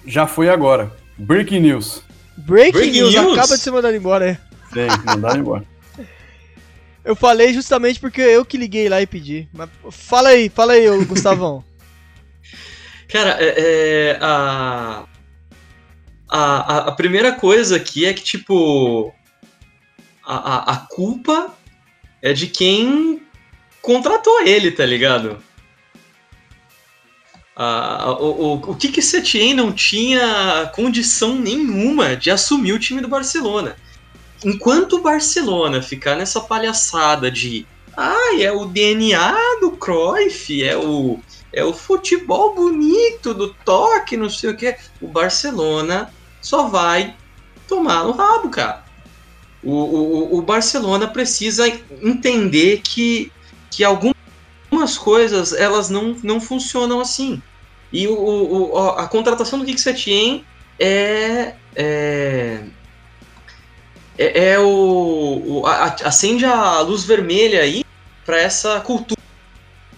Já 0.06 0.26
foi 0.28 0.49
agora. 0.49 0.91
Breaking 1.18 1.60
news. 1.62 2.02
Breaking, 2.38 2.72
Breaking 2.72 2.91
news, 3.02 3.14
news? 3.14 3.38
acaba 3.38 3.56
de 3.56 3.62
ser 3.64 3.72
mandado 3.72 3.95
embora, 3.95 4.30
é. 4.32 4.38
Tem, 4.74 4.88
mandaram 5.06 5.39
embora. 5.39 5.66
Eu 7.04 7.16
falei 7.16 7.52
justamente 7.52 7.99
porque 7.99 8.22
eu 8.22 8.45
que 8.45 8.58
liguei 8.58 8.88
lá 8.88 9.02
e 9.02 9.08
pedi. 9.08 9.49
Mas 9.52 9.68
fala 9.89 10.30
aí, 10.30 10.49
fala 10.49 10.74
aí, 10.74 10.88
ô 10.88 11.04
Gustavão. 11.04 11.64
Cara, 13.10 13.38
é, 13.39 13.56
é, 13.58 14.18
a, 14.22 15.04
a, 16.30 16.39
a- 16.76 16.88
a 16.89 16.91
primeira 16.91 17.32
coisa 17.34 17.76
aqui 17.78 18.06
é 18.06 18.14
que, 18.14 18.24
tipo, 18.24 19.12
a, 20.24 20.36
a, 20.36 20.74
a 20.74 20.78
culpa 20.91 21.52
é 22.22 22.34
de 22.34 22.45
quem 22.47 23.22
contratou 23.82 24.41
ele, 24.41 24.71
tá 24.71 24.86
ligado? 24.86 25.41
A- 27.55 28.03
a- 28.03 28.11
o, 28.19 28.53
o, 28.53 28.71
o 28.71 28.75
que 28.75 28.89
que 28.89 29.01
Setien 29.01 29.53
não 29.53 29.71
tinha 29.71 30.71
condição 30.73 31.36
nenhuma 31.36 32.15
de 32.15 32.32
assumir 32.32 32.73
o 32.73 32.79
time 32.79 33.01
do 33.01 33.07
Barcelona? 33.07 33.75
Enquanto 34.43 34.93
o 34.93 35.01
Barcelona 35.01 35.82
ficar 35.82 36.15
nessa 36.15 36.39
palhaçada 36.41 37.29
de 37.29 37.65
ah, 37.95 38.36
é 38.39 38.51
o 38.51 38.65
DNA 38.65 39.36
do 39.59 39.71
Cruyff, 39.71 40.63
é 40.63 40.77
o 40.77 41.19
é 41.53 41.65
o 41.65 41.73
futebol 41.73 42.55
bonito 42.55 43.34
do 43.34 43.53
toque, 43.53 44.15
não 44.15 44.29
sei 44.29 44.51
o 44.51 44.55
que. 44.55 44.73
O 45.01 45.07
Barcelona 45.09 46.09
só 46.41 46.67
vai 46.67 47.13
tomar 47.67 48.05
no 48.05 48.13
rabo, 48.13 48.49
cara. 48.49 48.86
O, 49.61 49.73
o, 49.73 50.38
o 50.38 50.41
Barcelona 50.41 51.07
precisa 51.09 51.67
entender 52.01 52.79
que, 52.82 53.29
que 53.72 53.84
algumas 53.84 54.97
coisas 54.97 55.53
elas 55.53 55.89
não, 55.89 56.15
não 56.24 56.39
funcionam 56.39 56.99
assim. 56.99 57.41
E 57.91 58.07
o, 58.07 58.13
o, 58.13 58.78
a 58.78 59.07
contratação 59.07 59.59
do 59.59 59.65
Kik 59.65 59.82
Setien 59.82 60.45
é, 60.80 61.53
é, 61.76 62.63
é, 64.17 64.51
é 64.51 64.59
o, 64.59 65.43
o 65.45 65.65
a- 65.65 65.95
acende 66.03 66.45
a 66.45 66.80
luz 66.82 67.03
vermelha 67.03 67.61
aí 67.61 67.84
para 68.26 68.39
essa 68.39 68.80
cultura 68.82 69.22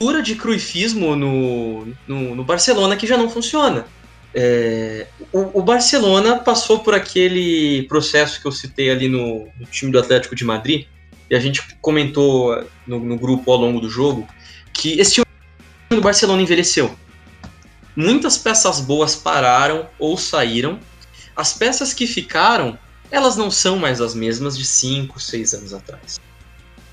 cultura 0.04 0.22
de 0.22 0.36
cruifismo 0.36 1.16
no, 1.16 1.86
no, 2.08 2.36
no 2.36 2.44
Barcelona 2.44 2.98
que 2.98 3.08
já 3.08 3.16
não 3.18 3.30
funciona. 3.30 3.86
É, 4.36 5.08
o, 5.32 5.60
o 5.60 5.62
Barcelona 5.62 6.40
passou 6.40 6.80
por 6.80 6.94
aquele 6.94 7.84
processo 7.88 8.42
que 8.42 8.48
eu 8.48 8.52
citei 8.52 8.90
ali 8.90 9.08
no, 9.08 9.48
no 9.58 9.66
time 9.68 9.92
do 9.92 10.00
Atlético 10.00 10.36
de 10.36 10.44
Madrid, 10.44 10.88
e 11.34 11.36
a 11.36 11.40
gente 11.40 11.64
comentou 11.82 12.64
no, 12.86 13.00
no 13.00 13.18
grupo 13.18 13.52
ao 13.52 13.58
longo 13.58 13.80
do 13.82 13.90
jogo, 13.90 14.28
que 14.72 15.00
esse 15.00 15.14
time 15.14 15.26
do 15.90 16.00
Barcelona 16.00 16.44
envelheceu. 16.44 16.96
Muitas 17.96 18.38
peças 18.38 18.80
boas 18.80 19.16
pararam 19.16 19.90
ou 19.98 20.16
saíram. 20.16 20.80
As 21.36 21.52
peças 21.52 21.92
que 21.92 22.06
ficaram, 22.06 22.78
elas 23.10 23.36
não 23.36 23.50
são 23.50 23.80
mais 23.80 24.00
as 24.00 24.14
mesmas 24.14 24.56
de 24.56 24.64
5, 24.64 25.20
6 25.20 25.54
anos 25.56 25.74
atrás. 25.74 26.22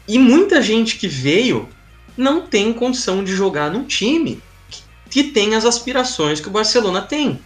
E 0.08 0.18
muita 0.18 0.62
gente 0.62 0.96
que 0.96 1.06
veio 1.06 1.68
não 2.16 2.40
tem 2.46 2.72
condição 2.72 3.22
de 3.22 3.36
jogar 3.36 3.70
num 3.70 3.84
time 3.84 4.42
que- 5.10 5.24
tem 5.24 5.54
as 5.54 5.66
aspirações 5.66 6.40
que 6.40 6.48
o 6.48 6.50
Barcelona 6.50 7.02
tem. 7.02 7.38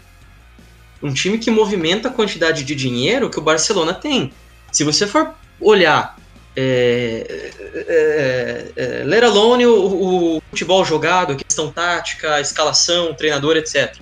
Um 1.03 1.12
time 1.12 1.38
que 1.38 1.51
movimenta 1.51 2.07
a 2.07 2.12
quantidade 2.12 2.62
de 2.62 2.76
dinheiro 2.76 3.28
que 3.28 3.38
o 3.40 3.42
Barcelona 3.42 3.92
tem. 3.92 4.32
Se 4.70 4.84
você 4.84 5.09
for 5.09 5.34
olhar, 5.61 6.14
é, 6.57 7.50
é, 7.74 8.72
é, 8.76 9.05
let 9.05 9.24
alone 9.24 9.66
o, 9.66 10.36
o 10.36 10.42
futebol 10.50 10.84
jogado, 10.84 11.32
a 11.32 11.36
questão 11.36 11.70
tática, 11.70 12.34
a 12.34 12.40
escalação, 12.40 13.14
treinador, 13.14 13.57
etc. 13.57 13.96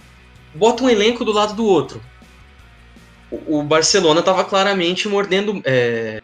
Bota 0.55 0.85
um 0.85 0.91
elenco 0.91 1.25
do 1.25 1.33
lado 1.33 1.55
do 1.55 1.65
outro. 1.65 2.01
O, 3.31 3.61
o 3.61 3.63
Barcelona 3.63 4.21
estava 4.21 4.45
claramente 4.45 5.09
mordendo, 5.09 5.63
é, 5.65 6.21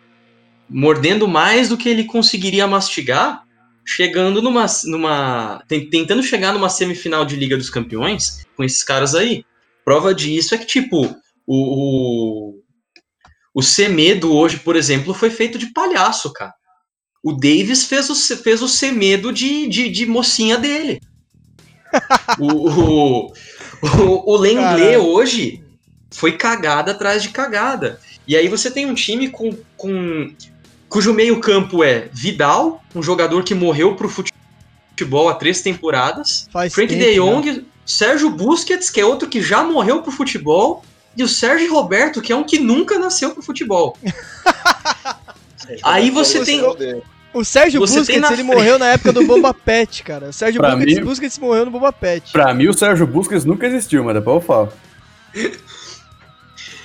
mordendo 0.68 1.26
mais 1.26 1.68
do 1.68 1.76
que 1.76 1.88
ele 1.88 2.04
conseguiria 2.04 2.66
mastigar 2.66 3.42
chegando 3.86 4.42
numa, 4.42 4.66
numa 4.84 5.62
ten- 5.66 5.88
tentando 5.88 6.22
chegar 6.22 6.52
numa 6.52 6.68
semifinal 6.68 7.24
de 7.24 7.36
Liga 7.36 7.56
dos 7.56 7.70
Campeões 7.70 8.46
com 8.54 8.62
esses 8.62 8.84
caras 8.84 9.14
aí. 9.14 9.44
Prova 9.82 10.14
disso 10.14 10.54
é 10.54 10.58
que 10.58 10.66
tipo 10.66 11.16
o, 11.46 12.47
o 13.58 13.62
Semedo 13.62 14.32
hoje, 14.32 14.58
por 14.58 14.76
exemplo, 14.76 15.12
foi 15.12 15.30
feito 15.30 15.58
de 15.58 15.72
palhaço, 15.72 16.32
cara. 16.32 16.54
O 17.24 17.32
Davis 17.32 17.86
fez 17.86 18.08
o 18.08 18.14
fez 18.36 18.62
o 18.62 18.68
Semedo 18.68 19.32
de, 19.32 19.66
de, 19.66 19.90
de 19.90 20.06
mocinha 20.06 20.56
dele. 20.56 21.00
o, 22.38 22.68
o, 22.68 23.32
o, 23.82 24.32
o 24.32 24.36
Lenglet 24.36 24.98
hoje 24.98 25.64
foi 26.08 26.36
cagada 26.36 26.92
atrás 26.92 27.20
de 27.20 27.30
cagada. 27.30 28.00
E 28.28 28.36
aí 28.36 28.46
você 28.46 28.70
tem 28.70 28.86
um 28.86 28.94
time 28.94 29.28
com, 29.28 29.52
com 29.76 30.32
cujo 30.88 31.12
meio-campo 31.12 31.82
é 31.82 32.08
Vidal, 32.12 32.80
um 32.94 33.02
jogador 33.02 33.42
que 33.42 33.56
morreu 33.56 33.96
pro 33.96 34.08
futebol 34.08 35.28
há 35.28 35.34
três 35.34 35.62
temporadas. 35.62 36.48
Faz 36.52 36.72
Frank 36.72 36.90
tempo, 36.94 37.02
de 37.02 37.10
né? 37.10 37.16
Jong, 37.16 37.66
Sérgio 37.84 38.30
Busquets, 38.30 38.88
que 38.88 39.00
é 39.00 39.04
outro 39.04 39.28
que 39.28 39.42
já 39.42 39.64
morreu 39.64 40.00
pro 40.00 40.12
futebol, 40.12 40.84
e 41.18 41.22
o 41.24 41.28
Sérgio 41.28 41.72
Roberto, 41.74 42.22
que 42.22 42.32
é 42.32 42.36
um 42.36 42.44
que 42.44 42.58
nunca 42.60 42.98
nasceu 42.98 43.30
pro 43.32 43.42
futebol. 43.42 43.98
Aí 45.82 46.10
você 46.10 46.44
tem- 46.44 46.62
O 47.34 47.44
Sérgio 47.44 47.78
Você 47.80 47.98
Busquets, 47.98 48.16
ele 48.16 48.26
frente- 48.26 48.42
morreu 48.42 48.78
na 48.78 48.86
época 48.88 49.12
do 49.12 49.22
Bomba 49.26 49.52
Pet, 49.52 50.02
cara. 50.02 50.30
O 50.30 50.32
Sérgio 50.32 50.60
Pra 50.60 50.74
Busquets, 50.74 50.98
mim- 50.98 51.04
Busquets 51.04 51.38
morreu 51.38 51.66
no 51.66 51.70
Bomba 51.70 51.92
Pet. 51.92 52.32
Pra 52.32 52.54
mim, 52.54 52.68
o 52.68 52.72
Sérgio 52.72 53.06
Busquets 53.06 53.44
nunca 53.44 53.66
existiu, 53.66 54.02
mas 54.02 54.14
depois 54.14 54.36
eu 54.36 54.40
falo. 54.40 54.72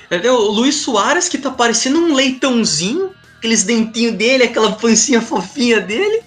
Entendeu? 0.06 0.34
O 0.36 0.50
Luiz 0.50 0.74
Soares, 0.76 1.28
que 1.28 1.38
tá 1.38 1.50
parecendo 1.50 1.98
um 1.98 2.12
leitãozinho, 2.14 3.10
aqueles 3.38 3.62
dentinhos 3.64 4.14
dele, 4.16 4.44
aquela 4.44 4.72
pancinha 4.72 5.20
fofinha 5.22 5.80
dele. 5.80 6.22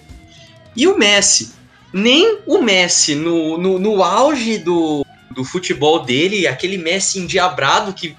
E 0.74 0.86
o 0.88 0.98
Messi. 0.98 1.52
Nem 1.92 2.38
o 2.46 2.60
Messi, 2.60 3.14
no, 3.14 3.56
no, 3.56 3.78
no 3.78 4.02
auge 4.02 4.58
do, 4.58 5.04
do 5.38 5.44
futebol 5.44 6.04
dele, 6.04 6.48
aquele 6.48 6.76
Messi 6.76 7.20
endiabrado 7.20 7.92
que 7.92 8.16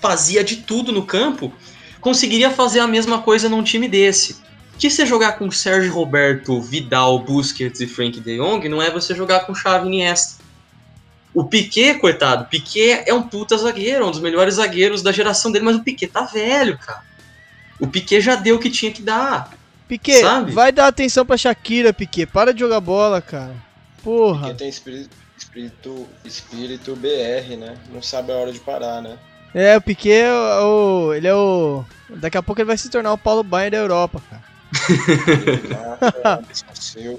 fazia 0.00 0.42
de 0.42 0.56
tudo 0.56 0.90
no 0.90 1.04
campo, 1.04 1.52
conseguiria 2.00 2.50
fazer 2.50 2.80
a 2.80 2.86
mesma 2.86 3.20
coisa 3.20 3.50
num 3.50 3.62
time 3.62 3.86
desse. 3.86 4.38
que 4.78 4.88
você 4.88 5.04
jogar 5.04 5.32
com 5.32 5.50
Sérgio 5.50 5.92
Roberto, 5.92 6.58
Vidal, 6.58 7.18
Busquets 7.18 7.80
e 7.82 7.86
Frank 7.86 8.18
de 8.18 8.38
Jong 8.38 8.66
não 8.66 8.80
é 8.80 8.90
você 8.90 9.14
jogar 9.14 9.40
com 9.40 9.54
Xavi 9.54 9.84
e 9.84 9.88
Iniesta. 9.88 10.42
O 11.34 11.44
Piquet, 11.44 11.98
coitado, 11.98 12.46
Piquet 12.46 13.02
é 13.06 13.12
um 13.12 13.22
puta 13.22 13.58
zagueiro, 13.58 14.06
um 14.06 14.10
dos 14.10 14.20
melhores 14.20 14.54
zagueiros 14.54 15.02
da 15.02 15.12
geração 15.12 15.52
dele, 15.52 15.66
mas 15.66 15.76
o 15.76 15.84
Piquet 15.84 16.06
tá 16.06 16.22
velho, 16.22 16.78
cara. 16.78 17.02
O 17.78 17.86
Piquet 17.86 18.22
já 18.22 18.36
deu 18.36 18.56
o 18.56 18.58
que 18.58 18.70
tinha 18.70 18.90
que 18.90 19.02
dar. 19.02 19.52
Piquet, 19.86 20.22
Sabe? 20.22 20.50
vai 20.52 20.72
dar 20.72 20.86
atenção 20.86 21.26
pra 21.26 21.36
Shakira, 21.36 21.92
Piquet. 21.92 22.24
Para 22.24 22.54
de 22.54 22.60
jogar 22.60 22.80
bola, 22.80 23.20
cara. 23.20 23.54
Porra. 24.02 24.46
Porque 24.46 24.54
tem 24.54 24.68
espírito, 24.70 25.25
espírito, 25.56 26.06
espírito 26.24 26.96
BR, 26.96 27.56
né? 27.56 27.78
Não 27.90 28.02
sabe 28.02 28.32
a 28.32 28.36
hora 28.36 28.52
de 28.52 28.60
parar, 28.60 29.00
né? 29.00 29.18
É, 29.54 29.76
o 29.76 29.80
Piquet 29.80 30.22
é 30.22 30.60
o, 30.60 31.14
ele 31.14 31.26
é 31.26 31.34
o. 31.34 31.82
Daqui 32.10 32.36
a 32.36 32.42
pouco 32.42 32.60
ele 32.60 32.66
vai 32.66 32.76
se 32.76 32.90
tornar 32.90 33.12
o 33.12 33.18
Paulo 33.18 33.42
Baier 33.42 33.70
da 33.70 33.78
Europa, 33.78 34.22
cara. 34.28 34.44
Silva. 36.74 37.18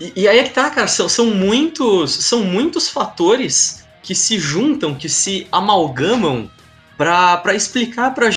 E, 0.00 0.12
e 0.16 0.28
aí 0.28 0.38
é 0.38 0.44
que 0.44 0.50
tá, 0.50 0.70
cara, 0.70 0.88
são, 0.88 1.08
são 1.08 1.26
muitos 1.26 2.12
são 2.12 2.42
muitos 2.44 2.88
fatores 2.88 3.84
que 4.02 4.14
se 4.14 4.38
juntam, 4.38 4.94
que 4.94 5.08
se 5.08 5.46
amalgamam 5.52 6.50
pra 6.96 7.36
pra 7.36 7.54
explicar 7.54 8.14
pra 8.14 8.30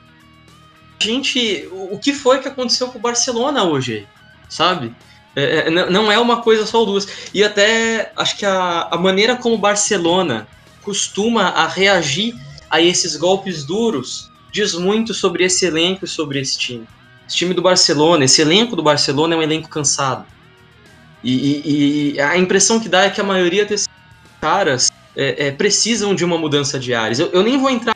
gente 1.00 1.68
o, 1.72 1.96
o 1.96 2.00
que 2.00 2.14
foi 2.14 2.40
que 2.40 2.48
aconteceu 2.48 2.90
com 2.90 2.98
o 2.98 3.02
Barcelona 3.02 3.64
hoje, 3.64 4.06
sabe? 4.50 4.94
É, 5.36 5.68
é, 5.68 5.70
não- 5.70 6.12
é 6.12 6.18
uma 6.20 6.42
coisa 6.42 6.66
só 6.66 6.84
duas. 6.86 7.08
E 7.34 7.44
até 7.44 8.12
acho 8.16 8.38
que 8.38 8.46
a, 8.46 8.88
a 8.92 8.98
maneira 8.98 9.36
como 9.36 9.58
Barcelona 9.58 10.48
costuma 10.82 11.50
a 11.50 11.68
reagir 11.68 12.36
a 12.70 12.80
esses 12.82 13.16
golpes 13.16 13.64
duros 13.64 14.30
diz 14.52 14.74
muito 14.74 15.14
sobre 15.14 15.44
esse 15.44 15.66
elenco 15.66 16.06
e 16.06 16.08
sobre 16.08 16.40
esse 16.40 16.58
time. 16.58 16.88
Esse 17.28 17.38
time 17.38 17.54
do 17.54 17.62
Barcelona, 17.62 18.24
esse 18.26 18.42
elenco 18.42 18.76
do 18.76 18.84
Barcelona 18.84 19.36
é 19.36 19.38
um 19.38 19.42
elenco 19.42 19.68
cansado. 19.68 20.26
E, 21.24 21.34
e- 21.34 22.14
e 22.16 22.20
a 22.22 22.38
impressão 22.38 22.80
que 22.80 22.88
dá 22.88 23.04
é 23.04 23.10
que 23.10 23.20
a 23.20 23.24
maioria 23.24 23.66
desses 23.66 23.88
caras 24.40 24.90
é, 25.16 25.48
é, 25.48 25.52
precisam 25.52 26.14
de 26.14 26.24
uma 26.24 26.38
mudança 26.38 26.80
de 26.80 26.94
ares. 26.94 27.20
Eu, 27.20 27.32
eu 27.32 27.44
nem 27.44 27.58
vou 27.58 27.70
entrar 27.70 27.96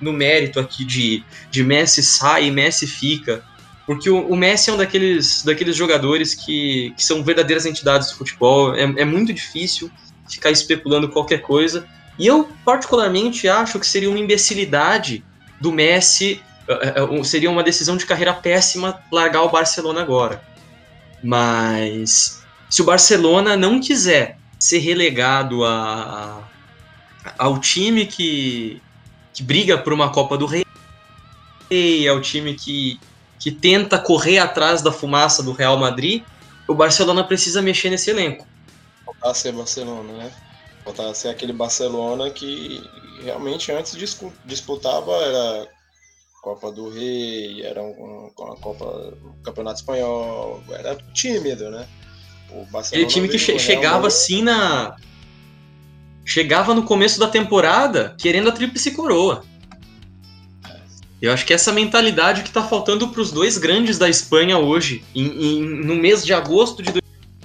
no 0.00 0.12
mérito 0.12 0.58
aqui 0.60 0.84
de, 0.84 1.22
de 1.50 1.62
Messi 1.62 2.02
sai 2.02 2.46
e 2.46 2.50
Messi 2.50 2.86
fica, 2.86 3.44
porque 3.86 4.10
o, 4.10 4.28
o 4.28 4.36
Messi 4.36 4.68
é 4.68 4.72
um 4.72 4.76
daqueles, 4.76 5.42
daqueles 5.44 5.76
jogadores 5.76 6.34
que, 6.34 6.92
que 6.96 7.04
são 7.04 7.22
verdadeiras 7.22 7.64
entidades 7.66 8.10
do 8.10 8.16
futebol. 8.16 8.74
É, 8.74 8.82
é 8.82 9.04
muito 9.04 9.32
difícil 9.32 9.90
ficar 10.28 10.50
especulando 10.50 11.08
qualquer 11.08 11.38
coisa. 11.42 11.86
E 12.18 12.26
eu, 12.26 12.50
particularmente, 12.64 13.46
acho 13.48 13.78
que 13.78 13.86
seria 13.86 14.10
uma 14.10 14.18
imbecilidade 14.18 15.24
do 15.60 15.70
Messi, 15.70 16.42
eh, 16.68 16.94
eh, 16.96 17.24
seria 17.24 17.50
uma 17.50 17.62
decisão 17.62 17.96
de 17.96 18.04
carreira 18.04 18.32
péssima 18.34 19.00
largar 19.12 19.42
o 19.42 19.50
Barcelona 19.50 20.00
agora. 20.02 20.42
Mas 21.22 22.42
se 22.68 22.82
o 22.82 22.84
Barcelona 22.84 23.56
não 23.56 23.80
quiser 23.80 24.38
ser 24.58 24.78
relegado 24.78 25.64
a, 25.64 26.42
a- 27.24 27.34
ao 27.38 27.58
time 27.60 28.06
que, 28.06 28.80
que 29.32 29.42
briga 29.42 29.78
por 29.78 29.92
uma 29.92 30.10
Copa 30.10 30.36
do 30.36 30.46
Rei, 30.46 30.64
ao 32.08 32.20
time 32.20 32.54
que, 32.54 32.98
que 33.46 33.52
tenta 33.52 33.96
correr 33.96 34.38
atrás 34.40 34.82
da 34.82 34.90
fumaça 34.90 35.40
do 35.40 35.52
Real 35.52 35.78
Madrid, 35.78 36.24
o 36.66 36.74
Barcelona 36.74 37.22
precisa 37.22 37.62
mexer 37.62 37.90
nesse 37.90 38.10
elenco. 38.10 38.44
Voltar 39.04 39.30
a 39.30 39.34
ser 39.34 39.52
Barcelona, 39.52 40.12
né? 40.14 40.32
Voltar 40.84 41.08
a 41.08 41.14
ser 41.14 41.28
aquele 41.28 41.52
Barcelona 41.52 42.28
que 42.28 42.82
realmente 43.22 43.70
antes 43.70 43.96
disputava 44.44 45.12
era 45.22 45.68
Copa 46.42 46.72
do 46.72 46.90
Rei, 46.90 47.62
era 47.62 47.80
um, 47.80 48.32
um- 48.36 48.52
a 48.52 48.56
Copa, 48.56 48.84
um 49.24 49.40
Campeonato 49.44 49.78
Espanhol, 49.78 50.60
era 50.68 50.96
tímido, 51.14 51.70
né? 51.70 51.86
O 52.50 52.64
Barcelona 52.64 52.84
Aquele 52.88 53.06
time 53.06 53.28
que 53.28 53.38
che- 53.38 53.60
chegava 53.60 53.94
Madrid, 54.00 54.08
assim 54.08 54.42
na. 54.42 54.96
Chegava 56.24 56.74
no 56.74 56.82
começo 56.82 57.20
da 57.20 57.28
temporada 57.28 58.16
querendo 58.18 58.48
a 58.48 58.52
tríplice 58.52 58.90
coroa. 58.90 59.44
Eu 61.20 61.32
acho 61.32 61.46
que 61.46 61.54
essa 61.54 61.72
mentalidade 61.72 62.42
que 62.42 62.50
tá 62.50 62.62
faltando 62.62 63.08
pros 63.08 63.30
dois 63.32 63.56
grandes 63.56 63.96
da 63.98 64.08
Espanha 64.08 64.58
hoje, 64.58 65.02
em- 65.14 65.26
em- 65.58 65.62
no 65.84 65.94
mês 65.96 66.24
de 66.24 66.32
agosto 66.34 66.82
de 66.82 66.92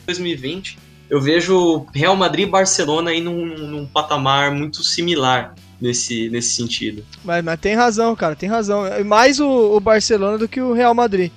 2020, 0.05 0.78
eu 1.09 1.22
vejo 1.22 1.86
Real 1.93 2.15
Madrid 2.15 2.47
e 2.47 2.51
Barcelona 2.51 3.11
aí 3.11 3.22
num, 3.22 3.45
num 3.45 3.86
patamar 3.86 4.51
muito 4.51 4.84
similar 4.84 5.55
nesse, 5.80 6.30
nesse 6.30 6.51
sentido. 6.55 7.03
Mas, 7.24 7.43
mas 7.43 7.59
tem 7.59 7.76
razão, 7.76 8.15
cara, 8.15 8.36
tem 8.36 8.49
razão. 8.49 8.86
É 8.86 9.03
Mais 9.03 9.39
o, 9.39 9.47
o 9.49 9.80
Barcelona 9.80 10.38
do 10.38 10.47
que 10.47 10.59
o 10.61 10.74
Real 10.74 10.93
Madrid. 10.93 11.32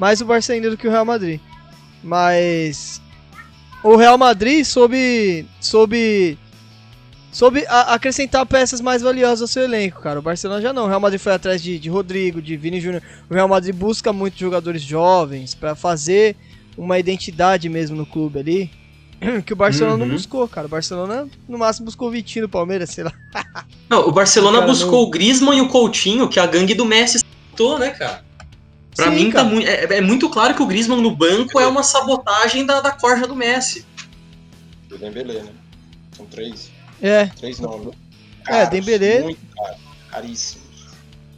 Mais 0.00 0.20
o 0.20 0.24
Barça 0.26 0.52
ainda 0.52 0.68
do 0.70 0.76
que 0.76 0.86
o 0.86 0.90
Real 0.90 1.04
Madrid. 1.04 1.40
Mas. 2.02 3.00
O 3.82 3.96
Real 3.96 4.18
Madrid 4.18 4.64
soube. 4.64 5.46
soube. 5.60 6.38
Soube 7.36 7.66
a- 7.68 7.92
acrescentar 7.94 8.46
peças 8.46 8.80
mais 8.80 9.02
valiosas 9.02 9.42
ao 9.42 9.48
seu 9.48 9.62
elenco, 9.64 10.00
cara. 10.00 10.18
O 10.18 10.22
Barcelona 10.22 10.60
já 10.62 10.72
não. 10.72 10.84
O 10.84 10.88
Real 10.88 11.00
Madrid 11.00 11.20
foi 11.20 11.32
atrás 11.34 11.62
de, 11.62 11.78
de 11.78 11.88
Rodrigo, 11.90 12.40
de 12.40 12.56
Vini 12.56 12.80
Júnior. 12.80 13.02
O 13.28 13.34
Real 13.34 13.46
Madrid 13.48 13.74
busca 13.74 14.12
muitos 14.12 14.38
jogadores 14.40 14.80
jovens 14.82 15.54
pra 15.54 15.74
fazer 15.74 16.34
uma 16.78 16.98
identidade 16.98 17.68
mesmo 17.68 17.94
no 17.96 18.06
clube 18.06 18.38
ali. 18.38 18.70
Que 19.46 19.52
o 19.52 19.56
Barcelona 19.56 19.96
não 19.96 20.06
Uhum. 20.06 20.12
buscou, 20.12 20.46
cara. 20.48 20.66
O 20.66 20.70
Barcelona 20.70 21.26
no 21.48 21.58
máximo 21.58 21.86
buscou 21.86 22.08
o 22.08 22.10
Vitinho 22.10 22.46
do 22.46 22.50
Palmeiras, 22.50 22.90
sei 22.90 23.04
lá. 23.04 23.12
Não, 23.88 24.08
o 24.08 24.12
Barcelona 24.12 24.58
Cara, 24.58 24.70
buscou 24.70 24.92
não- 25.02 25.08
o 25.08 25.10
Griezmann 25.10 25.58
e 25.58 25.60
o 25.62 25.68
Coutinho, 25.68 26.28
que 26.28 26.38
a 26.40 26.46
gangue 26.46 26.74
do 26.74 26.84
Messi 26.84 27.20
citou, 27.50 27.78
né, 27.78 27.90
cara? 27.90 28.22
Pra 28.94 29.06
Sim, 29.10 29.14
mim, 29.14 29.30
tá 29.30 29.42
cara. 29.42 29.48
mui- 29.48 29.64
é, 29.64 29.84
é 29.98 30.00
muito 30.00 30.28
claro 30.28 30.54
que 30.54 30.62
o 30.62 30.66
Griezmann 30.66 31.00
no 31.00 31.14
banco 31.14 31.58
é 31.60 31.66
uma 31.66 31.82
sabotagem 31.82 32.66
da, 32.66 32.80
da 32.80 32.90
corja 32.90 33.26
do 33.26 33.34
Messi. 33.36 33.86
do 34.88 34.98
Dembélé, 34.98 35.42
né? 35.42 35.50
São 36.16 36.26
três, 36.26 36.70
É. 37.00 37.26
três 37.26 37.58
nomes. 37.58 37.94
É, 38.48 38.66
Dembélé. 38.66 39.22
Muito 39.22 39.40
caro, 39.54 39.76
caríssimos. 40.10 40.86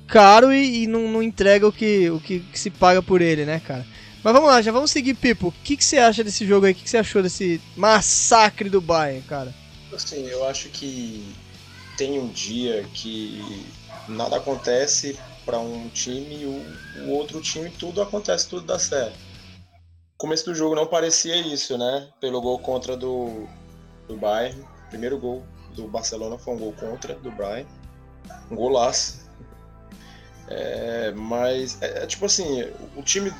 caro 0.06 0.52
e, 0.52 0.84
e 0.84 0.86
não, 0.86 1.08
não 1.10 1.22
entrega 1.22 1.66
o, 1.66 1.72
que, 1.72 2.10
o 2.10 2.20
que, 2.20 2.40
que 2.40 2.58
se 2.58 2.70
paga 2.70 3.02
por 3.02 3.20
ele, 3.20 3.44
né, 3.44 3.60
cara? 3.66 3.86
Mas 4.22 4.32
vamos 4.32 4.48
lá, 4.48 4.60
já 4.60 4.72
vamos 4.72 4.90
seguir, 4.90 5.14
Pipo. 5.14 5.48
O 5.48 5.52
que, 5.64 5.76
que 5.76 5.84
você 5.84 5.98
acha 5.98 6.24
desse 6.24 6.46
jogo 6.46 6.66
aí? 6.66 6.72
O 6.72 6.74
que, 6.74 6.82
que 6.82 6.90
você 6.90 6.98
achou 6.98 7.22
desse 7.22 7.60
massacre 7.76 8.68
do 8.68 8.80
Bayern, 8.80 9.22
cara? 9.22 9.54
Assim, 9.94 10.26
eu 10.26 10.46
acho 10.46 10.68
que 10.68 11.24
tem 11.96 12.18
um 12.18 12.28
dia 12.28 12.84
que 12.92 13.64
nada 14.08 14.36
acontece 14.36 15.18
para 15.46 15.58
um 15.58 15.88
time 15.88 16.42
e 16.42 16.44
o, 16.44 17.06
o 17.06 17.10
outro 17.10 17.40
time 17.40 17.70
tudo 17.70 18.02
acontece, 18.02 18.48
tudo 18.48 18.66
dá 18.66 18.78
certo. 18.78 19.16
O 20.14 20.18
começo 20.18 20.44
do 20.44 20.54
jogo 20.54 20.74
não 20.74 20.86
parecia 20.86 21.36
isso, 21.36 21.78
né? 21.78 22.08
Pelo 22.20 22.40
gol 22.40 22.58
contra 22.58 22.96
do, 22.96 23.48
do 24.06 24.16
Bayern. 24.16 24.62
Primeiro 24.90 25.18
gol 25.18 25.44
do 25.74 25.86
Barcelona 25.88 26.38
foi 26.38 26.54
um 26.54 26.58
gol 26.58 26.72
contra 26.72 27.14
do 27.14 27.30
Bayern. 27.30 27.68
Um 28.50 28.56
golaço. 28.56 29.28
É, 30.48 31.12
mas, 31.12 31.80
é, 31.82 32.04
é 32.04 32.06
tipo 32.06 32.24
assim, 32.24 32.62
o 32.96 33.02
time 33.02 33.32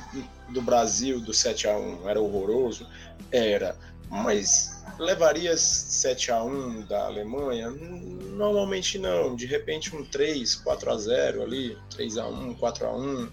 do 0.49 0.61
Brasil 0.61 1.19
do 1.19 1.33
7 1.33 1.67
a 1.67 1.77
1 1.77 2.09
era 2.09 2.21
horroroso? 2.21 2.87
Era. 3.31 3.75
Mas 4.09 4.83
levaria 4.97 5.55
7 5.55 6.31
a 6.31 6.43
1 6.43 6.81
da 6.81 7.05
Alemanha? 7.05 7.69
Normalmente 7.69 8.97
não. 8.97 9.35
De 9.35 9.45
repente 9.45 9.95
um 9.95 10.03
3, 10.03 10.55
4 10.55 10.91
a 10.91 10.97
0 10.97 11.43
ali, 11.43 11.77
3 11.91 12.17
a 12.17 12.27
1, 12.27 12.55
4 12.55 12.87
a 12.87 12.95
1. 12.95 13.29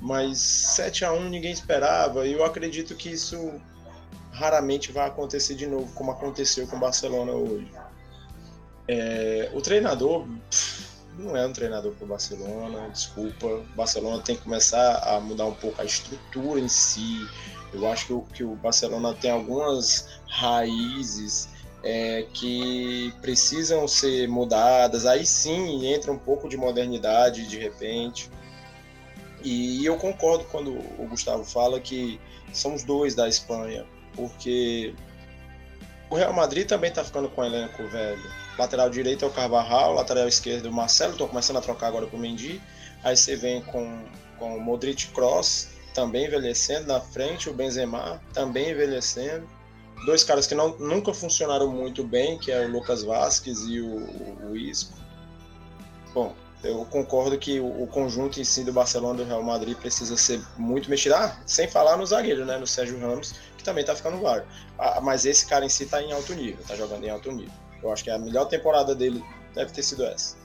Mas 0.00 0.38
7 0.38 1.04
a 1.04 1.12
1 1.12 1.28
ninguém 1.28 1.52
esperava 1.52 2.26
e 2.26 2.32
eu 2.32 2.44
acredito 2.44 2.94
que 2.96 3.10
isso 3.10 3.60
raramente 4.42 4.90
vai 4.90 5.06
acontecer 5.06 5.54
de 5.54 5.66
novo, 5.66 5.92
como 5.94 6.10
aconteceu 6.10 6.66
com 6.66 6.76
o 6.76 6.80
Barcelona 6.80 7.32
hoje. 7.32 7.70
É, 8.88 9.50
o 9.54 9.60
treinador 9.60 10.26
pff, 10.50 10.88
não 11.16 11.36
é 11.36 11.46
um 11.46 11.52
treinador 11.52 11.92
para 11.92 12.04
o 12.04 12.08
Barcelona, 12.08 12.88
desculpa. 12.90 13.46
O 13.46 13.64
Barcelona 13.76 14.20
tem 14.22 14.34
que 14.34 14.42
começar 14.42 14.96
a 14.98 15.20
mudar 15.20 15.46
um 15.46 15.54
pouco 15.54 15.80
a 15.80 15.84
estrutura 15.84 16.58
em 16.58 16.68
si, 16.68 17.24
eu 17.72 17.90
acho 17.90 18.06
que 18.06 18.12
o, 18.12 18.22
que 18.22 18.44
o 18.44 18.54
Barcelona 18.56 19.14
tem 19.14 19.30
algumas 19.30 20.20
raízes 20.28 21.48
é, 21.82 22.26
que 22.34 23.14
precisam 23.22 23.88
ser 23.88 24.28
mudadas. 24.28 25.06
Aí 25.06 25.24
sim 25.24 25.86
entra 25.86 26.12
um 26.12 26.18
pouco 26.18 26.48
de 26.48 26.56
modernidade 26.56 27.46
de 27.46 27.58
repente. 27.58 28.30
E 29.42 29.84
eu 29.84 29.96
concordo 29.96 30.44
quando 30.44 30.72
o 30.98 31.06
Gustavo 31.08 31.44
fala 31.44 31.80
que 31.80 32.20
são 32.52 32.74
os 32.74 32.84
dois 32.84 33.14
da 33.14 33.28
Espanha, 33.28 33.86
porque 34.14 34.94
o 36.10 36.14
Real 36.14 36.32
Madrid 36.32 36.66
também 36.66 36.90
está 36.90 37.02
ficando 37.02 37.28
com 37.28 37.40
o 37.40 37.44
elenco 37.44 37.86
velho. 37.88 38.22
Lateral 38.58 38.90
direito 38.90 39.24
é 39.24 39.28
o 39.28 39.30
Carvajal, 39.30 39.94
lateral 39.94 40.28
esquerdo 40.28 40.66
é 40.66 40.70
o 40.70 40.72
Marcelo, 40.72 41.12
estão 41.12 41.26
começando 41.26 41.56
a 41.56 41.60
trocar 41.62 41.86
agora 41.86 42.06
para 42.06 42.16
o 42.16 42.20
Mendy. 42.20 42.60
Aí 43.02 43.16
você 43.16 43.34
vem 43.34 43.62
com, 43.62 44.04
com 44.38 44.56
o 44.56 44.60
Modric 44.60 45.08
Cross, 45.08 45.68
também 45.94 46.26
envelhecendo 46.26 46.86
na 46.88 47.00
frente, 47.00 47.48
o 47.48 47.54
Benzema 47.54 48.20
também 48.32 48.70
envelhecendo. 48.70 49.48
Dois 50.04 50.22
caras 50.24 50.46
que 50.46 50.54
não, 50.54 50.76
nunca 50.78 51.14
funcionaram 51.14 51.70
muito 51.70 52.04
bem, 52.04 52.38
que 52.38 52.50
é 52.50 52.66
o 52.66 52.70
Lucas 52.70 53.02
Vasquez 53.02 53.60
e 53.60 53.80
o, 53.80 53.98
o, 53.98 54.50
o 54.50 54.56
Isco. 54.56 54.92
Bom, 56.12 56.34
eu 56.62 56.84
concordo 56.84 57.38
que 57.38 57.58
o, 57.58 57.82
o, 57.82 57.86
conjunto 57.86 58.40
em 58.40 58.44
si 58.44 58.62
do 58.64 58.72
Barcelona 58.72 59.18
do 59.18 59.24
Real 59.24 59.42
Madrid 59.42 59.76
precisa 59.76 60.16
ser 60.16 60.40
muito 60.56 60.88
mexido. 60.90 61.14
Ah, 61.14 61.36
sem 61.46 61.68
falar 61.68 61.96
no 61.96 62.06
zagueiro, 62.06 62.44
né? 62.44 62.56
No 62.56 62.66
Sérgio 62.66 63.00
Ramos, 63.00 63.34
que 63.62 63.64
também 63.64 63.84
tá 63.84 63.94
ficando. 63.94 64.20
Ah, 64.78 65.00
mas 65.00 65.24
esse 65.24 65.46
cara 65.46 65.64
em 65.64 65.68
si 65.68 65.86
tá 65.86 66.02
em 66.02 66.12
alto 66.12 66.34
nível, 66.34 66.62
tá 66.66 66.74
jogando 66.74 67.04
em 67.04 67.10
alto 67.10 67.30
nível. 67.30 67.52
Eu 67.82 67.92
acho 67.92 68.04
que 68.04 68.10
a 68.10 68.18
melhor 68.18 68.46
temporada 68.46 68.94
dele 68.94 69.24
deve 69.54 69.72
ter 69.72 69.82
sido 69.82 70.04
essa. 70.04 70.36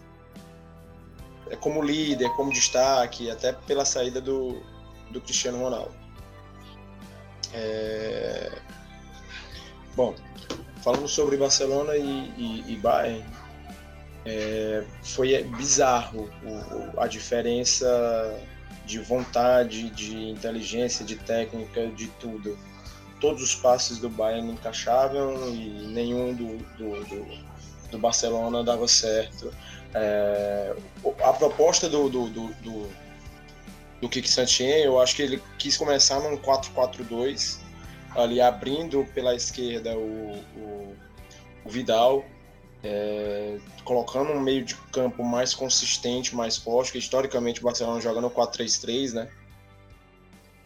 É 1.49 1.55
como 1.55 1.81
líder, 1.81 2.29
como 2.31 2.51
destaque, 2.51 3.29
até 3.29 3.53
pela 3.53 3.85
saída 3.85 4.21
do, 4.21 4.61
do 5.11 5.19
Cristiano 5.19 5.59
Ronaldo. 5.59 5.95
É... 7.53 8.51
Bom, 9.95 10.13
falando 10.83 11.07
sobre 11.07 11.37
Barcelona 11.37 11.95
e, 11.95 12.33
e, 12.37 12.73
e 12.73 12.75
Bayern, 12.77 13.25
é, 14.25 14.83
foi 15.01 15.41
bizarro 15.43 16.29
o, 16.43 16.99
a 16.99 17.07
diferença 17.07 17.87
de 18.85 18.99
vontade, 18.99 19.89
de 19.89 20.29
inteligência, 20.29 21.05
de 21.05 21.15
técnica, 21.15 21.87
de 21.87 22.07
tudo. 22.19 22.57
Todos 23.19 23.41
os 23.41 23.55
passes 23.55 23.97
do 23.97 24.09
Bayern 24.09 24.51
encaixavam 24.51 25.49
e 25.49 25.87
nenhum 25.87 26.33
do, 26.33 26.57
do, 26.77 27.03
do, 27.05 27.27
do 27.91 27.97
Barcelona 27.97 28.63
dava 28.63 28.87
certo. 28.87 29.51
É, 29.93 30.75
a 31.23 31.33
proposta 31.33 31.89
do, 31.89 32.09
do, 32.09 32.29
do, 32.29 32.47
do, 32.55 32.89
do 34.01 34.09
Kik 34.09 34.29
Santien, 34.29 34.83
eu 34.83 34.99
acho 34.99 35.15
que 35.15 35.21
ele 35.21 35.41
quis 35.57 35.77
começar 35.77 36.19
num 36.19 36.37
4-4-2, 36.37 37.59
ali 38.15 38.39
abrindo 38.39 39.05
pela 39.13 39.33
esquerda 39.33 39.95
o, 39.97 40.33
o, 40.55 40.95
o 41.65 41.69
Vidal, 41.69 42.25
é, 42.83 43.57
colocando 43.83 44.31
um 44.31 44.39
meio 44.39 44.63
de 44.63 44.75
campo 44.91 45.23
mais 45.23 45.53
consistente, 45.53 46.35
mais 46.35 46.57
forte, 46.57 46.91
que 46.91 46.97
historicamente 46.97 47.59
o 47.59 47.63
Barcelona 47.63 47.99
joga 47.99 48.21
no 48.21 48.29
4-3-3, 48.29 49.13
né? 49.13 49.29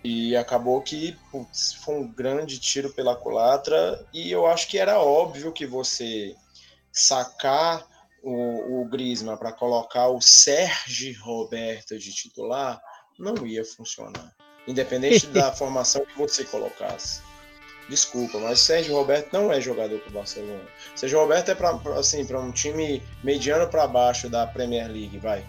E 0.04 0.36
acabou 0.36 0.82
que 0.82 1.16
putz, 1.32 1.74
foi 1.74 1.96
um 1.96 2.08
grande 2.08 2.60
tiro 2.60 2.92
pela 2.92 3.16
culatra, 3.16 4.04
e 4.14 4.32
eu 4.32 4.48
acho 4.48 4.68
que 4.68 4.80
era 4.80 5.00
óbvio 5.00 5.52
que 5.52 5.66
você 5.66 6.36
sacar 6.92 7.86
o, 8.24 8.82
o 8.82 8.86
Griezmann 8.86 9.38
para 9.38 9.52
colocar 9.52 10.08
o 10.08 10.22
Sérgio 10.22 11.16
Roberto 11.24 11.98
de 11.98 12.14
titular 12.14 12.82
não 13.18 13.46
ia 13.46 13.64
funcionar, 13.64 14.34
independente 14.68 15.28
da 15.32 15.52
formação 15.52 16.06
que 16.06 16.18
você 16.18 16.44
colocasse. 16.46 17.22
Desculpa, 17.90 18.40
mas 18.40 18.60
Sérgio 18.60 18.96
Roberto 18.96 19.34
não 19.34 19.52
é 19.52 19.60
jogador 19.60 20.00
para 20.00 20.10
o 20.10 20.14
Barcelona. 20.14 20.68
Sérgio 20.96 21.20
Roberto 21.20 21.50
é 21.50 21.56
para 21.56 21.72
assim, 21.98 22.26
para 22.26 22.40
um 22.40 22.52
time 22.52 23.04
mediano 23.24 23.68
para 23.68 23.86
baixo 23.88 24.30
da 24.30 24.48
Premier 24.48 24.88
League, 24.88 25.18
vai. 25.18 25.46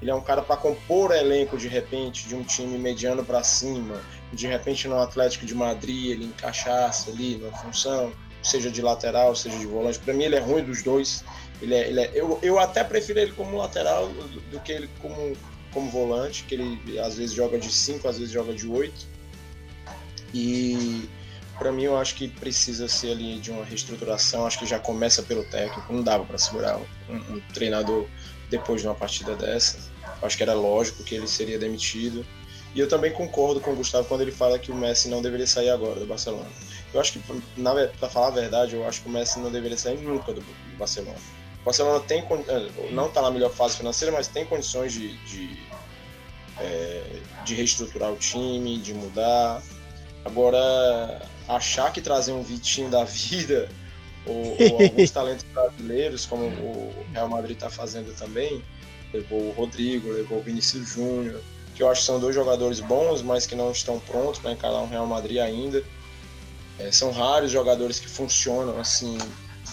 Ele 0.00 0.10
é 0.10 0.14
um 0.14 0.20
cara 0.20 0.40
para 0.40 0.56
compor 0.56 1.12
elenco 1.12 1.58
de 1.58 1.68
repente 1.68 2.26
de 2.26 2.34
um 2.34 2.42
time 2.42 2.78
mediano 2.78 3.24
para 3.24 3.42
cima, 3.42 4.00
de 4.32 4.46
repente 4.46 4.88
no 4.88 4.98
Atlético 4.98 5.44
de 5.44 5.54
Madrid 5.54 6.10
ele 6.10 6.24
encaixasse 6.26 7.10
ali 7.10 7.36
na 7.36 7.50
função, 7.58 8.12
seja 8.42 8.70
de 8.70 8.80
lateral, 8.80 9.34
seja 9.36 9.58
de 9.58 9.66
volante. 9.66 9.98
Para 9.98 10.14
mim 10.14 10.24
ele 10.24 10.36
é 10.36 10.40
ruim 10.40 10.64
dos 10.64 10.82
dois. 10.82 11.24
Ele 11.60 11.74
é, 11.74 11.88
ele 11.88 12.00
é, 12.00 12.10
eu, 12.14 12.38
eu 12.42 12.58
até 12.58 12.82
prefiro 12.82 13.18
ele 13.18 13.32
como 13.32 13.56
lateral 13.56 14.08
do, 14.08 14.60
que 14.60 14.72
ele 14.72 14.88
como, 15.00 15.36
como 15.72 15.90
volante, 15.90 16.44
que 16.44 16.54
ele 16.54 16.98
às 16.98 17.16
vezes 17.16 17.34
joga 17.34 17.58
de 17.58 17.70
5, 17.70 18.08
às 18.08 18.18
vezes 18.18 18.32
joga 18.32 18.54
de 18.54 18.66
8. 18.66 18.92
E 20.32 21.08
para 21.58 21.70
mim 21.70 21.84
eu 21.84 21.98
acho 21.98 22.14
que 22.14 22.26
precisa 22.26 22.88
ser 22.88 23.10
ali 23.10 23.38
de 23.38 23.50
uma 23.50 23.64
reestruturação, 23.64 24.46
acho 24.46 24.58
que 24.58 24.66
já 24.66 24.78
começa 24.78 25.22
pelo 25.22 25.44
técnico, 25.44 25.92
não 25.92 26.02
dava 26.02 26.24
para 26.24 26.38
segurar 26.38 26.78
um, 26.78 27.14
um, 27.14 27.40
treinador 27.52 28.06
depois 28.50 28.82
de 28.82 28.88
uma 28.88 28.94
partida 28.94 29.34
dessa. 29.36 29.78
Acho 30.20 30.36
que 30.36 30.42
era 30.42 30.52
lógico 30.52 31.02
que 31.02 31.14
ele 31.14 31.26
seria 31.26 31.58
demitido. 31.58 32.26
E 32.74 32.80
eu 32.80 32.88
também 32.88 33.12
concordo 33.12 33.60
com 33.60 33.72
o 33.72 33.76
Gustavo 33.76 34.06
quando 34.06 34.20
ele 34.20 34.30
fala 34.32 34.58
que 34.58 34.70
o 34.70 34.74
Messi 34.74 35.08
não 35.08 35.22
deveria 35.22 35.46
sair 35.46 35.70
agora 35.70 35.98
do 35.98 36.06
Barcelona. 36.06 36.48
Eu 36.92 37.00
acho 37.00 37.12
que, 37.12 37.20
para 37.98 38.08
falar 38.08 38.28
a 38.28 38.30
verdade, 38.30 38.74
eu 38.74 38.86
acho 38.86 39.02
que 39.02 39.08
o 39.08 39.12
Messi 39.12 39.38
não 39.40 39.50
deveria 39.50 39.78
sair 39.78 39.98
nunca 39.98 40.32
do, 40.32 40.44
Barcelona. 40.76 41.18
O 41.62 41.64
Barcelona 41.64 42.00
tem, 42.00 42.20
eh, 42.20 42.90
não 42.90 43.06
está 43.06 43.22
na 43.22 43.30
melhor 43.30 43.50
fase 43.50 43.76
financeira, 43.76 44.14
mas 44.14 44.28
tem 44.28 44.44
condições 44.44 44.92
de, 44.92 45.16
de, 45.26 45.58
é, 46.58 47.20
de 47.44 47.54
reestruturar 47.54 48.12
o 48.12 48.16
time, 48.16 48.78
de 48.78 48.94
mudar. 48.94 49.62
Agora, 50.24 51.22
achar 51.48 51.92
que 51.92 52.00
trazer 52.00 52.32
um 52.32 52.42
Vitinho 52.42 52.88
da 52.88 53.04
vida 53.04 53.68
ou, 54.26 54.56
ou 54.58 54.82
alguns 54.82 55.10
talentos 55.10 55.44
brasileiros, 55.52 56.26
como 56.26 56.46
o 56.46 57.06
Real 57.12 57.28
Madrid 57.28 57.56
está 57.56 57.70
fazendo 57.70 58.14
também, 58.16 58.62
levou 59.12 59.40
o 59.40 59.52
Rodrigo, 59.52 60.10
levou 60.10 60.38
o 60.38 60.42
Vinícius 60.42 60.88
Júnior, 60.88 61.40
que 61.74 61.82
eu 61.82 61.90
acho 61.90 62.00
que 62.00 62.06
são 62.06 62.20
dois 62.20 62.34
jogadores 62.34 62.80
bons, 62.80 63.22
mas 63.22 63.46
que 63.46 63.54
não 63.54 63.70
estão 63.70 63.98
prontos 64.00 64.40
para 64.40 64.52
encarar 64.52 64.80
um 64.80 64.88
Real 64.88 65.06
Madrid 65.06 65.38
ainda. 65.38 65.82
É, 66.78 66.90
são 66.90 67.10
raros 67.10 67.50
jogadores 67.50 67.98
que 67.98 68.08
funcionam 68.08 68.78
assim, 68.78 69.18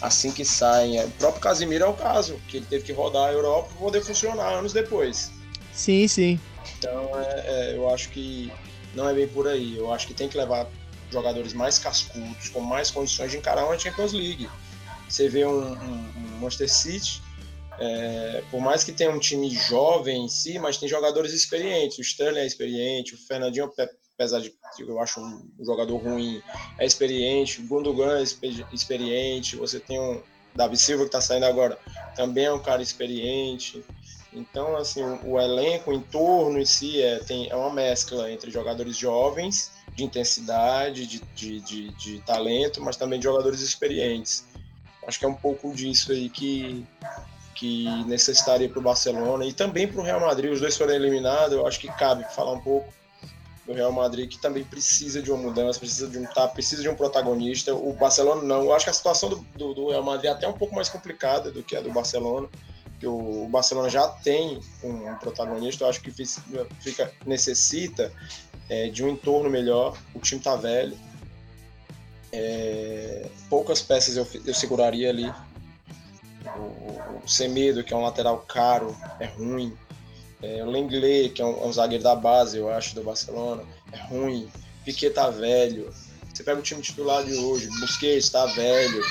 assim 0.01 0.31
que 0.31 0.43
saem. 0.43 0.99
É, 0.99 1.05
o 1.05 1.09
próprio 1.11 1.41
Casimiro 1.41 1.85
é 1.85 1.87
o 1.87 1.93
caso, 1.93 2.39
que 2.47 2.57
ele 2.57 2.65
teve 2.65 2.83
que 2.85 2.93
rodar 2.93 3.29
a 3.29 3.33
Europa 3.33 3.69
para 3.69 3.77
poder 3.77 4.01
funcionar 4.01 4.53
anos 4.53 4.73
depois. 4.73 5.31
Sim, 5.73 6.07
sim. 6.07 6.39
Então 6.77 7.09
é, 7.15 7.43
é, 7.45 7.75
eu 7.75 7.89
acho 7.89 8.09
que 8.09 8.51
não 8.93 9.07
é 9.07 9.13
bem 9.13 9.27
por 9.27 9.47
aí. 9.47 9.77
Eu 9.77 9.91
acho 9.91 10.07
que 10.07 10.13
tem 10.13 10.27
que 10.27 10.37
levar 10.37 10.67
jogadores 11.10 11.53
mais 11.53 11.80
cascudos, 11.80 12.49
com 12.49 12.60
mais 12.60 12.91
condições 12.91 13.32
de 13.32 13.38
encarar 13.38 13.66
uma 13.66 13.78
Champions 13.78 14.14
League. 14.14 14.49
Você 15.08 15.30
vê 15.30 15.45
um, 15.45 15.74
um, 15.74 16.14
um 16.18 16.39
Manchester 16.39 16.72
City, 16.72 17.22
é, 17.80 18.43
por 18.49 18.60
mais 18.60 18.84
que 18.84 18.91
tenha 18.91 19.12
um 19.12 19.20
time 19.20 19.49
jovem 19.49 20.26
em 20.26 20.30
si, 20.30 20.58
mas 20.60 20.78
tem 20.78 20.89
jogadores 20.89 21.32
experientes. 21.32 21.97
O 21.97 22.01
Sterling 22.01 22.39
é 22.39 22.45
experiente, 22.45 23.14
o 23.14 23.18
Fernandinho, 23.18 23.72
apesar 24.16 24.41
de 24.41 24.49
que 24.76 24.82
eu 24.82 24.99
acho 24.99 25.20
um 25.20 25.64
jogador 25.64 25.97
ruim, 25.97 26.41
é 26.78 26.86
experiente, 26.86 27.62
o 27.62 27.68
Gundogan 27.68 28.20
é 28.20 28.24
experiente, 28.74 29.55
você 29.55 29.80
tem 29.80 29.99
um 29.99 30.22
Davi 30.55 30.76
Silva 30.76 31.03
que 31.03 31.10
está 31.10 31.22
saindo 31.22 31.45
agora, 31.45 31.78
também 32.16 32.45
é 32.45 32.53
um 32.53 32.62
cara 32.62 32.82
experiente. 32.82 33.84
Então, 34.34 34.76
assim, 34.76 35.03
o, 35.03 35.34
o 35.34 35.39
elenco, 35.39 35.91
o 35.91 35.93
entorno 35.93 36.60
em 36.60 36.66
si 36.66 37.01
é, 37.01 37.20
tem, 37.20 37.49
é 37.49 37.55
uma 37.55 37.72
mescla 37.72 38.32
entre 38.32 38.51
jogadores 38.51 38.97
jovens 38.97 39.76
de 39.97 40.03
intensidade, 40.03 41.07
de, 41.07 41.19
de, 41.35 41.59
de, 41.59 41.89
de 41.95 42.19
talento, 42.19 42.79
mas 42.83 42.95
também 42.95 43.17
de 43.17 43.23
jogadores 43.23 43.61
experientes. 43.61 44.45
Acho 45.07 45.17
que 45.17 45.25
é 45.25 45.27
um 45.27 45.33
pouco 45.33 45.73
disso 45.73 46.11
aí 46.11 46.29
que, 46.29 46.85
que 47.55 47.89
necessitaria 48.05 48.69
para 48.69 48.77
o 48.77 48.81
Barcelona 48.81 49.43
e 49.43 49.51
também 49.51 49.87
para 49.87 49.99
o 49.99 50.03
Real 50.03 50.19
Madrid. 50.19 50.51
Os 50.51 50.61
dois 50.61 50.77
foram 50.77 50.93
eliminados, 50.93 51.53
eu 51.53 51.65
acho 51.65 51.79
que 51.79 51.87
cabe 51.87 52.23
falar 52.35 52.51
um 52.51 52.59
pouco 52.59 52.93
do 53.65 53.73
Real 53.73 53.91
Madrid, 53.91 54.29
que 54.29 54.37
também 54.37 54.63
precisa 54.63 55.19
de 55.19 55.31
uma 55.31 55.41
mudança, 55.41 55.79
precisa 55.79 56.07
de 56.07 56.19
um 56.19 56.25
tá, 56.25 56.47
precisa 56.47 56.83
de 56.83 56.89
um 56.89 56.95
protagonista. 56.95 57.73
O 57.73 57.91
Barcelona 57.93 58.43
não. 58.43 58.65
Eu 58.65 58.73
acho 58.73 58.85
que 58.85 58.91
a 58.91 58.93
situação 58.93 59.29
do, 59.29 59.45
do, 59.55 59.73
do 59.73 59.89
Real 59.89 60.03
Madrid 60.03 60.29
é 60.29 60.33
até 60.33 60.47
um 60.47 60.53
pouco 60.53 60.75
mais 60.75 60.89
complicada 60.89 61.49
do 61.49 61.63
que 61.63 61.75
a 61.75 61.81
do 61.81 61.91
Barcelona. 61.91 62.47
Que 62.99 63.07
o, 63.07 63.47
Barcelona 63.49 63.89
já 63.89 64.07
tem 64.07 64.59
um 64.83 65.15
protagonista, 65.15 65.83
eu 65.83 65.89
acho 65.89 66.01
que 66.01 66.11
fica, 66.11 67.11
necessita 67.25 68.11
é, 68.70 68.89
de 68.89 69.03
um 69.03 69.09
entorno 69.09 69.49
melhor. 69.49 69.97
O 70.13 70.20
time 70.20 70.41
tá 70.41 70.55
velho. 70.55 70.97
É, 72.32 73.28
poucas 73.49 73.82
peças 73.82 74.18
eu, 74.18 74.28
eu 74.45 74.53
seguraria 74.53 75.09
ali. 75.09 75.32
O, 76.55 77.22
o 77.24 77.28
Semedo, 77.28 77.84
que 77.84 77.93
é 77.93 77.97
um 77.97 78.03
lateral 78.03 78.39
caro, 78.39 78.95
é 79.20 79.26
ruim. 79.26 79.76
É, 80.41 80.63
o 80.63 80.70
Lenglet, 80.70 81.30
que 81.30 81.41
é 81.41 81.45
um, 81.45 81.63
é 81.63 81.65
um, 81.65 81.74
zagueiro 81.74 82.03
da 82.03 82.15
base, 82.15 82.57
eu 82.57 82.70
acho, 82.70 82.93
do 82.93 83.03
Barcelona, 83.03 83.63
é 83.91 83.97
ruim. 84.03 84.49
Piquet 84.86 85.11
tá 85.11 85.30
velho. 85.30 85.93
Você 86.34 86.43
pega 86.43 86.59
o 86.59 86.63
time 86.63 86.82
titular 86.82 87.24
de 87.24 87.34
hoje, 87.34 87.68
Busquets 87.80 88.30
tá 88.30 88.45
velho. 88.45 89.01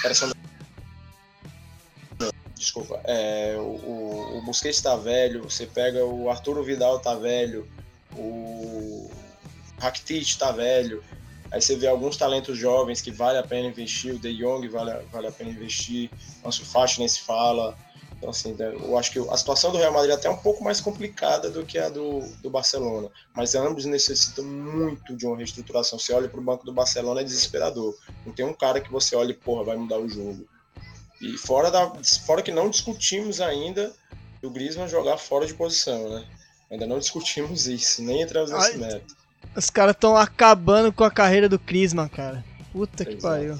Desculpa. 2.54 3.00
É, 3.04 3.56
o, 3.58 4.38
o 4.38 4.42
Busquets 4.46 4.80
tá 4.80 4.94
velho. 4.94 5.42
Você 5.42 5.66
pega 5.66 6.04
o 6.04 6.30
Arturo 6.30 6.62
Vidal 6.62 7.00
tá 7.00 7.14
velho. 7.16 7.68
O 8.16 9.10
Rakitic 9.78 10.36
tá 10.38 10.52
velho. 10.52 11.02
Aí 11.50 11.60
você 11.62 11.76
vê 11.76 11.86
alguns 11.86 12.16
talentos 12.16 12.58
jovens 12.58 13.00
que 13.00 13.10
vale 13.10 13.38
a 13.38 13.42
pena 13.42 13.68
investir, 13.68 14.14
o 14.14 14.18
De 14.18 14.36
Jong 14.36 14.66
vale, 14.68 14.92
vale 15.12 15.28
a 15.28 15.32
pena 15.32 15.50
investir, 15.50 16.10
Ansu 16.44 16.64
Fati 16.64 16.98
nem 16.98 17.08
se 17.08 17.20
fala. 17.20 17.76
Então, 18.16 18.30
assim, 18.30 18.54
né, 18.54 18.74
eu 18.74 18.96
acho 18.98 19.12
que 19.12 19.18
a 19.18 19.36
situação 19.36 19.70
do 19.70 19.78
Real 19.78 19.92
Madrid 19.92 20.10
é 20.10 20.14
até 20.14 20.28
um 20.28 20.36
pouco 20.36 20.64
mais 20.64 20.80
complicada 20.80 21.50
do 21.50 21.64
que 21.64 21.78
a 21.78 21.88
do, 21.88 22.20
do 22.42 22.48
Barcelona, 22.48 23.10
mas 23.34 23.54
ambos 23.54 23.84
necessitam 23.84 24.44
muito 24.44 25.14
de 25.14 25.26
uma 25.26 25.36
reestruturação. 25.36 25.98
Você 25.98 26.12
olha 26.14 26.28
para 26.28 26.40
o 26.40 26.42
banco 26.42 26.64
do 26.64 26.72
Barcelona, 26.72 27.20
é 27.20 27.24
desesperador. 27.24 27.94
Não 28.24 28.32
tem 28.32 28.44
um 28.44 28.54
cara 28.54 28.80
que 28.80 28.90
você 28.90 29.14
olha 29.14 29.30
e, 29.30 29.34
porra, 29.34 29.64
vai 29.64 29.76
mudar 29.76 29.98
o 29.98 30.08
jogo. 30.08 30.48
E 31.20 31.36
fora, 31.36 31.70
da, 31.70 31.92
fora 32.24 32.42
que 32.42 32.50
não 32.50 32.70
discutimos 32.70 33.40
ainda 33.40 33.92
o 34.42 34.50
Griezmann 34.50 34.88
jogar 34.88 35.18
fora 35.18 35.46
de 35.46 35.54
posição, 35.54 36.08
né? 36.08 36.26
Ainda 36.70 36.86
não 36.86 36.98
discutimos 36.98 37.66
isso, 37.66 38.02
nem 38.02 38.22
entramos 38.22 38.50
nesse 38.50 38.78
método. 38.78 39.25
Os 39.54 39.70
caras 39.70 39.94
estão 39.94 40.16
acabando 40.16 40.92
com 40.92 41.04
a 41.04 41.10
carreira 41.10 41.48
do 41.48 41.58
Crisma, 41.58 42.08
cara. 42.08 42.44
Puta 42.72 43.04
que 43.04 43.16
pariu. 43.16 43.58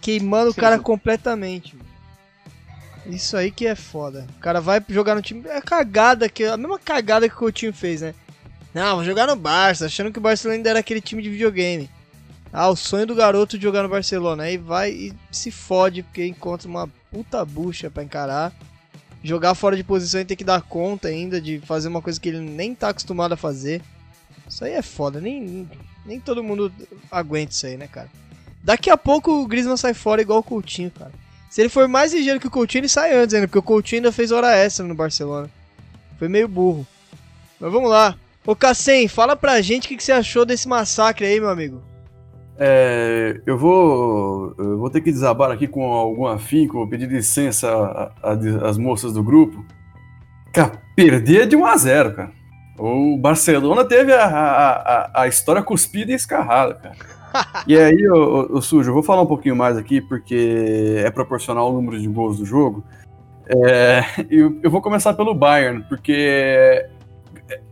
Queimando 0.00 0.50
o 0.50 0.54
cara 0.54 0.78
completamente. 0.78 1.76
Isso 3.06 3.36
aí 3.36 3.50
que 3.50 3.66
é 3.66 3.74
foda. 3.74 4.26
O 4.36 4.40
cara 4.40 4.60
vai 4.60 4.82
jogar 4.88 5.14
no 5.14 5.22
time. 5.22 5.46
É 5.46 5.58
a 5.58 5.62
cagada 5.62 6.28
que. 6.28 6.44
A 6.44 6.56
mesma 6.56 6.78
cagada 6.78 7.28
que 7.28 7.34
o 7.34 7.38
Coutinho 7.38 7.72
fez, 7.72 8.00
né? 8.00 8.14
Não, 8.72 8.96
vou 8.96 9.04
jogar 9.04 9.26
no 9.26 9.36
Barça, 9.36 9.86
achando 9.86 10.10
que 10.10 10.18
o 10.18 10.22
Barcelona 10.22 10.56
ainda 10.56 10.70
era 10.70 10.78
aquele 10.80 11.00
time 11.00 11.22
de 11.22 11.30
videogame. 11.30 11.88
Ah, 12.52 12.68
o 12.68 12.76
sonho 12.76 13.06
do 13.06 13.14
garoto 13.14 13.56
de 13.56 13.62
jogar 13.62 13.82
no 13.82 13.88
Barcelona. 13.88 14.44
Aí 14.44 14.56
vai 14.56 14.90
e 14.90 15.12
se 15.30 15.50
fode 15.50 16.02
porque 16.02 16.26
encontra 16.26 16.68
uma 16.68 16.88
puta 17.10 17.44
bucha 17.44 17.90
pra 17.90 18.02
encarar. 18.02 18.52
Jogar 19.22 19.54
fora 19.54 19.76
de 19.76 19.84
posição 19.84 20.20
e 20.20 20.24
ter 20.24 20.36
que 20.36 20.44
dar 20.44 20.62
conta 20.62 21.08
ainda 21.08 21.40
de 21.40 21.58
fazer 21.60 21.88
uma 21.88 22.02
coisa 22.02 22.20
que 22.20 22.28
ele 22.28 22.40
nem 22.40 22.74
tá 22.74 22.90
acostumado 22.90 23.32
a 23.32 23.36
fazer. 23.36 23.80
Isso 24.54 24.64
aí 24.64 24.74
é 24.74 24.82
foda, 24.82 25.20
nem, 25.20 25.68
nem 26.06 26.20
todo 26.20 26.40
mundo 26.40 26.72
aguenta 27.10 27.50
isso 27.50 27.66
aí, 27.66 27.76
né, 27.76 27.88
cara? 27.88 28.08
Daqui 28.62 28.88
a 28.88 28.96
pouco 28.96 29.32
o 29.32 29.48
Griezmann 29.48 29.76
sai 29.76 29.92
fora 29.92 30.22
igual 30.22 30.38
o 30.38 30.44
Coutinho, 30.44 30.92
cara. 30.92 31.10
Se 31.50 31.60
ele 31.60 31.68
for 31.68 31.88
mais 31.88 32.14
ligeiro 32.14 32.38
que 32.38 32.46
o 32.46 32.50
Coutinho, 32.50 32.82
ele 32.82 32.88
sai 32.88 33.12
antes 33.16 33.34
ainda, 33.34 33.48
porque 33.48 33.58
o 33.58 33.62
Coutinho 33.62 33.98
ainda 33.98 34.12
fez 34.12 34.30
hora 34.30 34.54
extra 34.54 34.86
no 34.86 34.94
Barcelona. 34.94 35.50
Foi 36.20 36.28
meio 36.28 36.46
burro. 36.46 36.86
Mas 37.58 37.72
vamos 37.72 37.90
lá. 37.90 38.16
Ô 38.46 38.54
Cassem, 38.54 39.08
fala 39.08 39.34
pra 39.34 39.60
gente 39.60 39.86
o 39.86 39.88
que, 39.88 39.96
que 39.96 40.04
você 40.04 40.12
achou 40.12 40.44
desse 40.44 40.68
massacre 40.68 41.26
aí, 41.26 41.40
meu 41.40 41.50
amigo. 41.50 41.82
É, 42.56 43.40
eu 43.44 43.58
vou 43.58 44.54
eu 44.56 44.78
vou 44.78 44.88
ter 44.88 45.00
que 45.00 45.10
desabar 45.10 45.50
aqui 45.50 45.66
com 45.66 45.82
algum 45.82 46.28
afinco, 46.28 46.88
pedir 46.88 47.08
licença 47.08 48.12
às 48.62 48.78
moças 48.78 49.12
do 49.12 49.24
grupo. 49.24 49.66
Cara, 50.52 50.80
perder 50.94 51.48
de 51.48 51.56
1 51.56 51.66
a 51.66 51.76
0 51.76 52.14
cara. 52.14 52.43
O 52.76 53.16
Barcelona 53.16 53.84
teve 53.84 54.12
a, 54.12 54.26
a, 54.26 55.22
a, 55.22 55.28
história 55.28 55.62
cuspida 55.62 56.10
e 56.10 56.14
escarrada, 56.14 56.74
cara. 56.74 56.96
e 57.66 57.76
aí, 57.78 58.08
o, 58.08 58.60
Sujo, 58.60 58.90
eu 58.90 58.94
vou 58.94 59.02
falar 59.02 59.22
um 59.22 59.26
pouquinho 59.26 59.54
mais 59.54 59.76
aqui, 59.76 60.00
porque 60.00 61.02
é 61.04 61.10
proporcional 61.10 61.66
ao 61.66 61.72
número 61.72 62.00
de 62.00 62.08
gols 62.08 62.38
do 62.38 62.44
jogo. 62.44 62.84
É, 63.46 64.04
eu, 64.30 64.58
eu 64.62 64.70
vou 64.70 64.80
começar 64.80 65.14
pelo 65.14 65.34
Bayern, 65.34 65.84
porque 65.88 66.86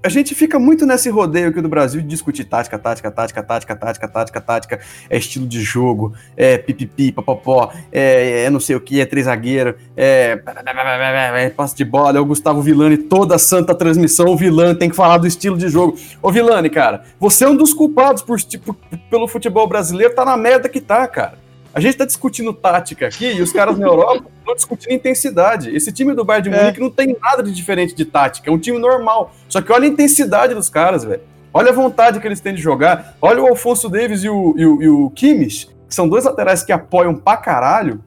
a 0.02 0.08
gente 0.08 0.34
fica 0.34 0.58
muito 0.58 0.84
nesse 0.84 1.08
rodeio 1.08 1.48
aqui 1.48 1.60
do 1.60 1.68
Brasil 1.68 2.00
de 2.00 2.06
discutir 2.06 2.44
tática, 2.44 2.78
tática, 2.78 3.10
tática, 3.10 3.42
tática, 3.42 3.76
tática, 3.76 4.08
tática, 4.08 4.40
tática, 4.40 4.80
é 5.08 5.16
estilo 5.16 5.46
de 5.46 5.62
jogo, 5.62 6.12
é 6.36 6.58
pipipi, 6.58 7.12
papapó, 7.12 7.72
é, 7.90 8.44
é 8.44 8.50
não 8.50 8.60
sei 8.60 8.76
o 8.76 8.80
que, 8.80 9.00
é 9.00 9.06
três 9.06 9.26
zagueiro, 9.26 9.76
é, 9.96 10.42
é 11.36 11.50
passe 11.50 11.74
de 11.76 11.84
bola, 11.84 12.18
é 12.18 12.20
o 12.20 12.24
Gustavo 12.24 12.60
Villani, 12.60 12.98
toda 12.98 13.38
santa 13.38 13.74
transmissão, 13.74 14.26
o 14.26 14.36
Villani 14.36 14.78
tem 14.78 14.90
que 14.90 14.96
falar 14.96 15.18
do 15.18 15.26
estilo 15.26 15.56
de 15.56 15.68
jogo. 15.68 15.96
Ô 16.20 16.30
Villani, 16.30 16.68
cara, 16.68 17.04
você 17.18 17.44
é 17.44 17.48
um 17.48 17.56
dos 17.56 17.72
culpados 17.72 18.22
por, 18.22 18.40
tipo, 18.40 18.74
pelo 19.08 19.26
futebol 19.26 19.66
brasileiro, 19.66 20.14
tá 20.14 20.24
na 20.24 20.36
merda 20.36 20.68
que 20.68 20.80
tá, 20.80 21.06
cara. 21.06 21.42
A 21.74 21.80
gente 21.80 21.96
tá 21.96 22.04
discutindo 22.04 22.52
tática 22.52 23.06
aqui 23.06 23.32
e 23.32 23.40
os 23.40 23.52
caras 23.52 23.78
na 23.78 23.86
Europa 23.86 24.26
estão 24.40 24.54
discutindo 24.54 24.92
intensidade. 24.92 25.74
Esse 25.74 25.90
time 25.90 26.14
do 26.14 26.24
Bayern 26.24 26.50
de 26.50 26.54
é. 26.54 26.60
Munique 26.60 26.80
não 26.80 26.90
tem 26.90 27.16
nada 27.20 27.42
de 27.42 27.52
diferente 27.52 27.94
de 27.94 28.04
tática, 28.04 28.50
é 28.50 28.52
um 28.52 28.58
time 28.58 28.78
normal. 28.78 29.34
Só 29.48 29.62
que 29.62 29.72
olha 29.72 29.84
a 29.84 29.88
intensidade 29.88 30.54
dos 30.54 30.68
caras, 30.68 31.04
velho. 31.04 31.22
Olha 31.54 31.70
a 31.70 31.74
vontade 31.74 32.20
que 32.20 32.26
eles 32.26 32.40
têm 32.40 32.54
de 32.54 32.60
jogar. 32.60 33.16
Olha 33.20 33.42
o 33.42 33.46
Alfonso 33.46 33.88
Davis 33.88 34.24
e 34.24 34.28
o, 34.28 34.54
e 34.56 34.66
o, 34.66 34.82
e 34.82 34.88
o 34.88 35.10
Kimmich, 35.10 35.68
que 35.88 35.94
são 35.94 36.08
dois 36.08 36.24
laterais 36.24 36.62
que 36.62 36.72
apoiam 36.72 37.14
pra 37.14 37.36
caralho. 37.36 38.02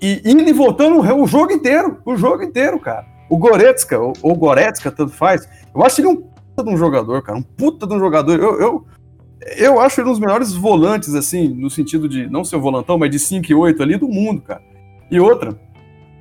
E 0.00 0.20
indo 0.24 0.42
e 0.42 0.52
voltando 0.52 1.00
o 1.00 1.26
jogo 1.26 1.52
inteiro. 1.52 1.98
O 2.04 2.16
jogo 2.16 2.42
inteiro, 2.42 2.78
cara. 2.78 3.06
O 3.30 3.38
Goretzka, 3.38 3.98
ou, 3.98 4.12
ou 4.20 4.34
Goretzka, 4.34 4.90
tanto 4.90 5.12
faz. 5.12 5.48
Eu 5.74 5.82
acho 5.82 6.00
ele 6.00 6.08
um 6.08 6.16
puta 6.16 6.62
de 6.62 6.70
um 6.70 6.76
jogador, 6.76 7.22
cara. 7.22 7.38
Um 7.38 7.42
puta 7.42 7.86
de 7.86 7.94
um 7.94 7.98
jogador. 7.98 8.38
Eu, 8.38 8.60
eu, 8.60 8.86
eu 9.40 9.80
acho 9.80 10.00
ele 10.00 10.08
um 10.08 10.12
dos 10.12 10.20
melhores 10.20 10.52
volantes, 10.52 11.14
assim, 11.14 11.48
no 11.48 11.68
sentido 11.68 12.08
de 12.08 12.28
não 12.28 12.44
ser 12.44 12.56
o 12.56 12.60
volantão, 12.60 12.98
mas 12.98 13.10
de 13.10 13.18
5 13.18 13.50
e 13.50 13.54
8 13.54 13.82
ali 13.82 13.96
do 13.96 14.08
mundo, 14.08 14.40
cara. 14.40 14.62
E 15.10 15.20
outra, 15.20 15.58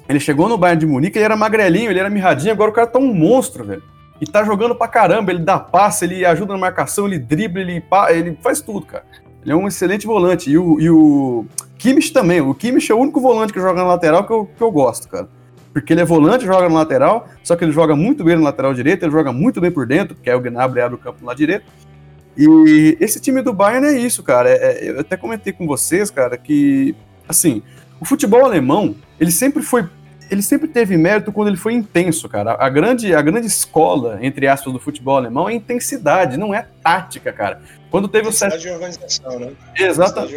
ele 0.07 0.20
chegou 0.20 0.49
no 0.49 0.57
Bayern 0.57 0.80
de 0.80 0.86
Munique, 0.86 1.18
ele 1.18 1.26
era 1.26 1.36
magrelinho, 1.36 1.89
ele 1.89 1.99
era 1.99 2.09
mirradinho, 2.09 2.51
agora 2.51 2.70
o 2.70 2.74
cara 2.74 2.88
tá 2.88 2.99
um 2.99 3.14
monstro, 3.14 3.64
velho. 3.64 3.84
E 4.20 4.26
tá 4.26 4.43
jogando 4.43 4.76
pra 4.76 4.88
caramba, 4.88 5.32
ele 5.32 5.43
dá 5.43 5.59
passe, 5.59 6.05
ele 6.05 6.26
ajuda 6.26 6.53
na 6.53 6.59
marcação, 6.59 7.07
ele 7.07 7.20
dribla, 7.20 7.61
ele, 7.61 7.84
ele 8.09 8.38
faz 8.41 8.61
tudo, 8.61 8.86
cara. 8.86 9.03
Ele 9.41 9.51
é 9.51 9.55
um 9.55 9.68
excelente 9.68 10.05
volante. 10.05 10.49
E 10.49 10.57
o, 10.57 10.80
e 10.80 10.89
o 10.89 11.45
Kimmich 11.78 12.14
também. 12.14 12.39
O 12.39 12.53
Kimmich 12.53 12.91
é 12.91 12.95
o 12.95 12.99
único 12.99 13.20
volante 13.20 13.51
que 13.51 13.59
joga 13.59 13.82
na 13.82 13.88
lateral 13.88 14.26
que 14.26 14.32
eu, 14.32 14.45
que 14.45 14.61
eu 14.61 14.72
gosto, 14.72 15.09
cara. 15.09 15.28
Porque 15.74 15.91
ele 15.91 16.01
é 16.01 16.05
volante, 16.05 16.45
joga 16.45 16.70
no 16.70 16.76
lateral, 16.76 17.28
só 17.43 17.55
que 17.55 17.66
ele 17.66 17.72
joga 17.72 17.95
muito 17.95 18.24
bem 18.24 18.36
no 18.36 18.43
lateral 18.43 18.74
direito, 18.74 19.03
ele 19.03 19.11
joga 19.11 19.34
muito 19.34 19.59
bem 19.59 19.72
por 19.72 19.88
dentro, 19.88 20.16
porque 20.16 20.30
é 20.30 20.36
o 20.36 20.39
Gnabry 20.39 20.82
abre 20.82 20.95
o 20.95 20.99
campo 20.99 21.26
lado 21.26 21.36
direito. 21.36 21.66
E 22.38 22.97
esse 22.99 23.19
time 23.19 23.41
do 23.41 23.53
Bayern 23.53 23.88
é 23.88 23.97
isso, 23.97 24.23
cara. 24.23 24.49
É, 24.49 24.55
é, 24.55 24.89
eu 24.89 24.99
até 24.99 25.15
comentei 25.15 25.53
com 25.53 25.67
vocês, 25.67 26.09
cara, 26.09 26.38
que 26.38 26.95
assim, 27.27 27.61
o 27.99 28.05
futebol 28.05 28.43
alemão, 28.43 28.95
ele 29.19 29.31
sempre 29.31 29.61
foi 29.61 29.88
ele 30.31 30.41
sempre 30.41 30.67
teve 30.67 30.97
mérito 30.97 31.31
quando 31.31 31.49
ele 31.49 31.57
foi 31.57 31.73
intenso, 31.73 32.27
cara. 32.27 32.55
A 32.59 32.67
grande, 32.67 33.13
a 33.13 33.21
grande 33.21 33.45
escola, 33.45 34.17
entre 34.21 34.47
aspas, 34.47 34.73
do 34.73 34.79
futebol 34.79 35.15
alemão 35.15 35.47
é 35.47 35.53
intensidade, 35.53 36.38
não 36.38 36.53
é 36.53 36.65
tática, 36.81 37.31
cara. 37.31 37.61
Quando 37.91 38.07
teve 38.07 38.29
o 38.29 38.31
set... 38.31 38.57
de 38.57 38.69
organização, 38.69 39.39
né? 39.39 39.51
Exatamente. 39.77 40.34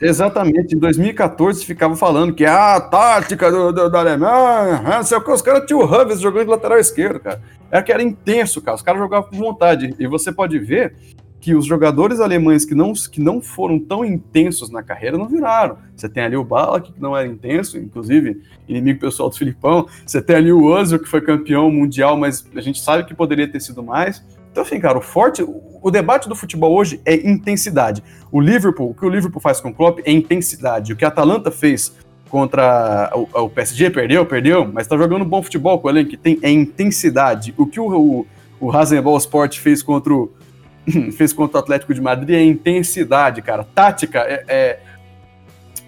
Exatamente, 0.00 0.74
em 0.74 0.78
2014 0.78 1.64
ficava 1.64 1.96
falando 1.96 2.34
que 2.34 2.44
ah, 2.44 2.76
a 2.76 2.80
tática 2.80 3.50
do, 3.50 3.72
do, 3.72 3.88
da 3.88 4.00
Alemanha, 4.00 4.82
não 4.82 5.02
sei 5.02 5.16
o 5.16 5.20
que, 5.22 5.30
os 5.30 5.40
caras 5.40 5.64
tinham 5.66 5.80
o 5.80 5.84
Hovers 5.84 6.20
jogando 6.20 6.44
de 6.44 6.50
lateral 6.50 6.78
esquerdo, 6.78 7.20
cara. 7.20 7.40
Era 7.70 7.82
que 7.82 7.92
era 7.92 8.02
intenso, 8.02 8.60
cara. 8.60 8.76
Os 8.76 8.82
caras 8.82 9.00
jogavam 9.00 9.28
com 9.28 9.36
vontade. 9.36 9.94
E 9.98 10.06
você 10.06 10.30
pode 10.30 10.58
ver 10.58 10.94
que 11.40 11.54
os 11.54 11.64
jogadores 11.64 12.20
alemães 12.20 12.64
que 12.64 12.74
não, 12.74 12.92
que 12.92 13.20
não 13.20 13.40
foram 13.40 13.78
tão 13.78 14.04
intensos 14.04 14.70
na 14.70 14.82
carreira 14.82 15.16
não 15.16 15.28
viraram. 15.28 15.78
Você 15.94 16.08
tem 16.08 16.24
ali 16.24 16.36
o 16.36 16.44
Balak, 16.44 16.92
que 16.92 17.00
não 17.00 17.16
era 17.16 17.26
intenso, 17.26 17.78
inclusive 17.78 18.42
inimigo 18.68 19.00
pessoal 19.00 19.28
do 19.28 19.36
Filipão. 19.36 19.86
Você 20.04 20.20
tem 20.20 20.36
ali 20.36 20.52
o 20.52 20.64
Ozil, 20.64 20.98
que 20.98 21.08
foi 21.08 21.20
campeão 21.20 21.70
mundial, 21.70 22.16
mas 22.16 22.44
a 22.54 22.60
gente 22.60 22.80
sabe 22.80 23.04
que 23.04 23.14
poderia 23.14 23.46
ter 23.46 23.60
sido 23.60 23.82
mais. 23.82 24.24
Então, 24.56 24.64
assim, 24.64 24.80
cara, 24.80 24.96
o 24.96 25.02
forte, 25.02 25.42
o 25.42 25.90
debate 25.90 26.30
do 26.30 26.34
futebol 26.34 26.74
hoje 26.74 26.98
é 27.04 27.14
intensidade. 27.28 28.02
O 28.32 28.40
Liverpool, 28.40 28.88
o 28.88 28.94
que 28.94 29.04
o 29.04 29.08
Liverpool 29.10 29.38
faz 29.38 29.60
com 29.60 29.68
o 29.68 29.74
Klopp 29.74 29.98
é 30.02 30.10
intensidade. 30.10 30.94
O 30.94 30.96
que 30.96 31.04
a 31.04 31.08
Atalanta 31.08 31.50
fez 31.50 31.94
contra 32.30 33.12
o, 33.14 33.28
o 33.42 33.50
PSG, 33.50 33.90
perdeu, 33.90 34.24
perdeu, 34.24 34.66
mas 34.66 34.86
tá 34.86 34.96
jogando 34.96 35.26
bom 35.26 35.42
futebol 35.42 35.78
com 35.78 35.88
o 35.88 35.90
elenco 35.90 36.08
que 36.08 36.16
tem 36.16 36.38
é 36.40 36.50
intensidade. 36.50 37.52
O 37.58 37.66
que 37.66 37.78
o, 37.78 37.86
o, 37.94 38.26
o 38.58 38.70
Rasenball 38.70 39.18
Sport 39.18 39.58
fez 39.58 39.82
contra 39.82 40.10
o, 40.10 40.32
fez 41.12 41.34
contra 41.34 41.58
o 41.58 41.60
Atlético 41.60 41.92
de 41.92 42.00
Madrid 42.00 42.30
é 42.30 42.42
intensidade, 42.42 43.42
cara. 43.42 43.62
Tática 43.62 44.20
é, 44.20 44.42
é, 44.48 44.78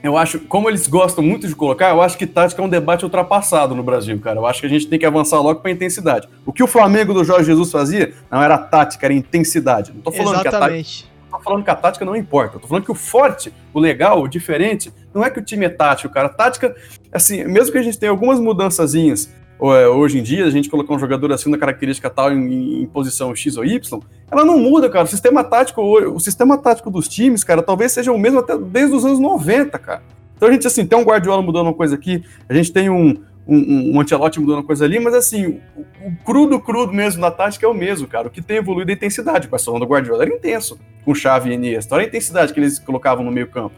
Eu 0.03 0.17
acho, 0.17 0.41
como 0.41 0.69
eles 0.69 0.87
gostam 0.87 1.25
muito 1.25 1.49
de 1.49 1.55
colocar, 1.57 1.91
eu 1.91 2.01
acho 2.01 2.17
que 2.17 2.27
tática 2.27 2.63
é 2.63 2.65
um 2.65 2.69
debate 2.69 3.05
ultrapassado 3.05 3.75
no 3.75 3.83
Brasil, 3.83 4.19
cara. 4.21 4.39
Eu 4.39 4.47
acho 4.47 4.61
que 4.61 4.67
a 4.67 4.71
gente 4.71 4.87
tem 4.87 4.99
que 4.99 5.05
avançar 5.05 5.41
logo 5.41 5.61
pra 5.61 5.71
intensidade. 5.71 6.29
O 6.47 6.53
que 6.53 6.63
o 6.63 6.69
Flamengo 6.69 7.13
do 7.13 7.25
Jorge 7.25 7.47
Jesus 7.47 7.71
fazia 7.73 8.15
não 8.31 8.43
era 8.43 8.57
tática, 8.57 9.07
era 9.07 9.13
intensidade. 9.13 9.93
Não 9.93 10.01
tô 10.01 10.13
falando 10.13 10.41
Exatamente. 10.41 10.51
que 10.51 10.57
a 10.57 10.61
tática 10.61 11.19
tô 11.31 11.41
falando 11.41 11.65
que 11.65 11.71
a 11.71 11.75
tática 11.75 12.05
não 12.05 12.17
importa. 12.17 12.57
Eu 12.57 12.61
tô 12.61 12.67
falando 12.67 12.85
que 12.85 12.91
o 12.91 12.95
forte, 12.95 13.53
o 13.73 13.79
legal, 13.79 14.23
o 14.23 14.29
diferente, 14.29 14.93
não 15.15 15.25
é 15.25 15.31
que 15.31 15.39
o 15.39 15.43
time 15.43 15.67
é 15.67 15.69
tático, 15.69 16.13
cara. 16.13 16.27
A 16.27 16.31
tática, 16.31 16.75
assim, 17.13 17.45
mesmo 17.45 17.73
que 17.73 17.79
a 17.79 17.83
gente 17.83 17.99
tenha 17.99 18.11
algumas 18.11 18.41
mudançazinhas 18.41 19.31
hoje 19.67 20.19
em 20.19 20.23
dia, 20.23 20.47
a 20.47 20.51
gente 20.51 20.69
colocar 20.69 20.95
um 20.95 20.99
jogador 20.99 21.33
assim 21.33 21.51
na 21.51 21.59
característica 21.59 22.09
tal 22.09 22.33
em, 22.33 22.83
em, 22.83 22.87
posição 22.87 23.35
X 23.35 23.57
ou 23.57 23.65
Y, 23.65 24.01
ela 24.31 24.45
não 24.45 24.59
muda, 24.59 24.89
cara. 24.89 25.05
O 25.05 25.09
sistema 25.09 25.43
tático, 25.43 25.83
o 25.83 26.21
sistema 26.21 26.57
tático 26.57 26.91
dos 26.91 27.09
times, 27.09 27.43
cara, 27.43 27.63
talvez 27.63 27.93
seja 27.93 28.13
o 28.13 28.19
mesmo 28.19 28.39
até 28.39 28.57
desde 28.57 28.95
os 28.95 29.05
anos 29.05 29.19
90, 29.19 29.79
cara. 29.79 30.03
Então 30.37 30.49
a 30.49 30.53
gente, 30.53 30.67
assim, 30.67 30.87
tem 30.87 30.97
um 30.97 31.03
Guardiola 31.03 31.43
mudando 31.43 31.67
uma 31.67 31.75
coisa 31.75 31.97
aqui, 31.97 32.23
a 32.49 32.55
gente 32.55 32.73
tem 32.73 32.89
um, 32.89 33.21
um, 33.49 33.97
um 33.97 34.01
Ancelotti 34.01 34.39
mudando 34.39 34.59
uma 34.59 34.65
coisa 34.65 34.85
ali, 34.85 35.01
mas 35.01 35.15
assim, 35.15 35.61
o, 35.75 35.81
o, 36.07 36.17
crudo, 36.25 36.61
crudo 36.61 36.93
mesmo 36.93 37.21
na 37.21 37.31
tática 37.31 37.67
é 37.67 37.69
o 37.69 37.75
mesmo, 37.75 38.07
cara. 38.07 38.29
O 38.29 38.31
que 38.31 38.41
tem 38.41 38.59
evoluído 38.59 38.91
é 38.91 38.95
a 38.95 38.97
intensidade. 38.97 39.49
O 39.49 39.51
Barcelona 39.51 39.85
do 39.85 39.91
Guardiola 39.91 40.23
era 40.23 40.33
intenso, 40.33 40.79
com 41.05 41.15
chave 41.15 41.51
e 41.51 41.55
Iniesta. 41.55 41.95
Olha 41.95 42.05
a 42.05 42.09
intensidade 42.09 42.53
que 42.53 42.61
eles 42.61 42.79
colocavam 42.79 43.25
no 43.25 43.33
meio 43.33 43.49
campo. 43.49 43.75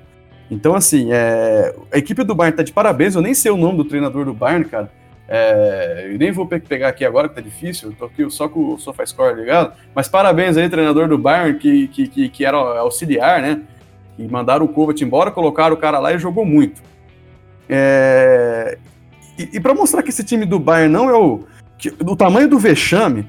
Então, 0.50 0.74
assim, 0.74 1.12
é... 1.12 1.74
a 1.92 1.96
equipe 1.96 2.24
do 2.24 2.34
Bayern 2.34 2.56
tá 2.56 2.62
de 2.62 2.72
parabéns. 2.72 3.14
Eu 3.14 3.22
nem 3.22 3.32
sei 3.32 3.50
o 3.52 3.56
nome 3.56 3.78
do 3.78 3.84
treinador 3.84 4.24
do 4.24 4.34
Bayern, 4.34 4.64
cara. 4.64 4.90
É... 5.30 6.16
Nem 6.18 6.32
vou 6.32 6.44
pegar 6.44 6.88
aqui 6.88 7.04
agora, 7.04 7.28
que 7.28 7.36
tá 7.36 7.40
difícil. 7.40 7.94
Tô 7.96 8.06
aqui 8.06 8.28
só 8.30 8.48
com 8.48 8.74
o 8.74 8.78
SofaScore 8.78 9.36
ligado. 9.36 9.72
Mas 9.94 10.08
parabéns 10.08 10.56
aí, 10.56 10.68
treinador 10.68 11.08
do 11.08 11.16
Bayern, 11.16 11.56
que, 11.56 11.86
que, 11.88 12.08
que, 12.08 12.28
que 12.28 12.44
era 12.44 12.56
auxiliar, 12.56 13.40
né? 13.40 13.62
Que 14.16 14.26
mandaram 14.26 14.66
o 14.66 14.68
Kovac 14.68 15.02
embora, 15.02 15.30
colocaram 15.30 15.74
o 15.74 15.78
cara 15.78 16.00
lá 16.00 16.12
e 16.12 16.18
jogou 16.18 16.44
muito. 16.44 16.82
É... 17.68 18.76
E, 19.38 19.50
e 19.54 19.60
para 19.60 19.72
mostrar 19.72 20.02
que 20.02 20.10
esse 20.10 20.24
time 20.24 20.44
do 20.44 20.58
Bayern 20.58 20.92
não 20.92 21.08
é 21.08 21.14
o. 21.14 21.44
Que, 21.78 21.90
tamanho 22.16 22.48
do 22.48 22.58
vexame 22.58 23.26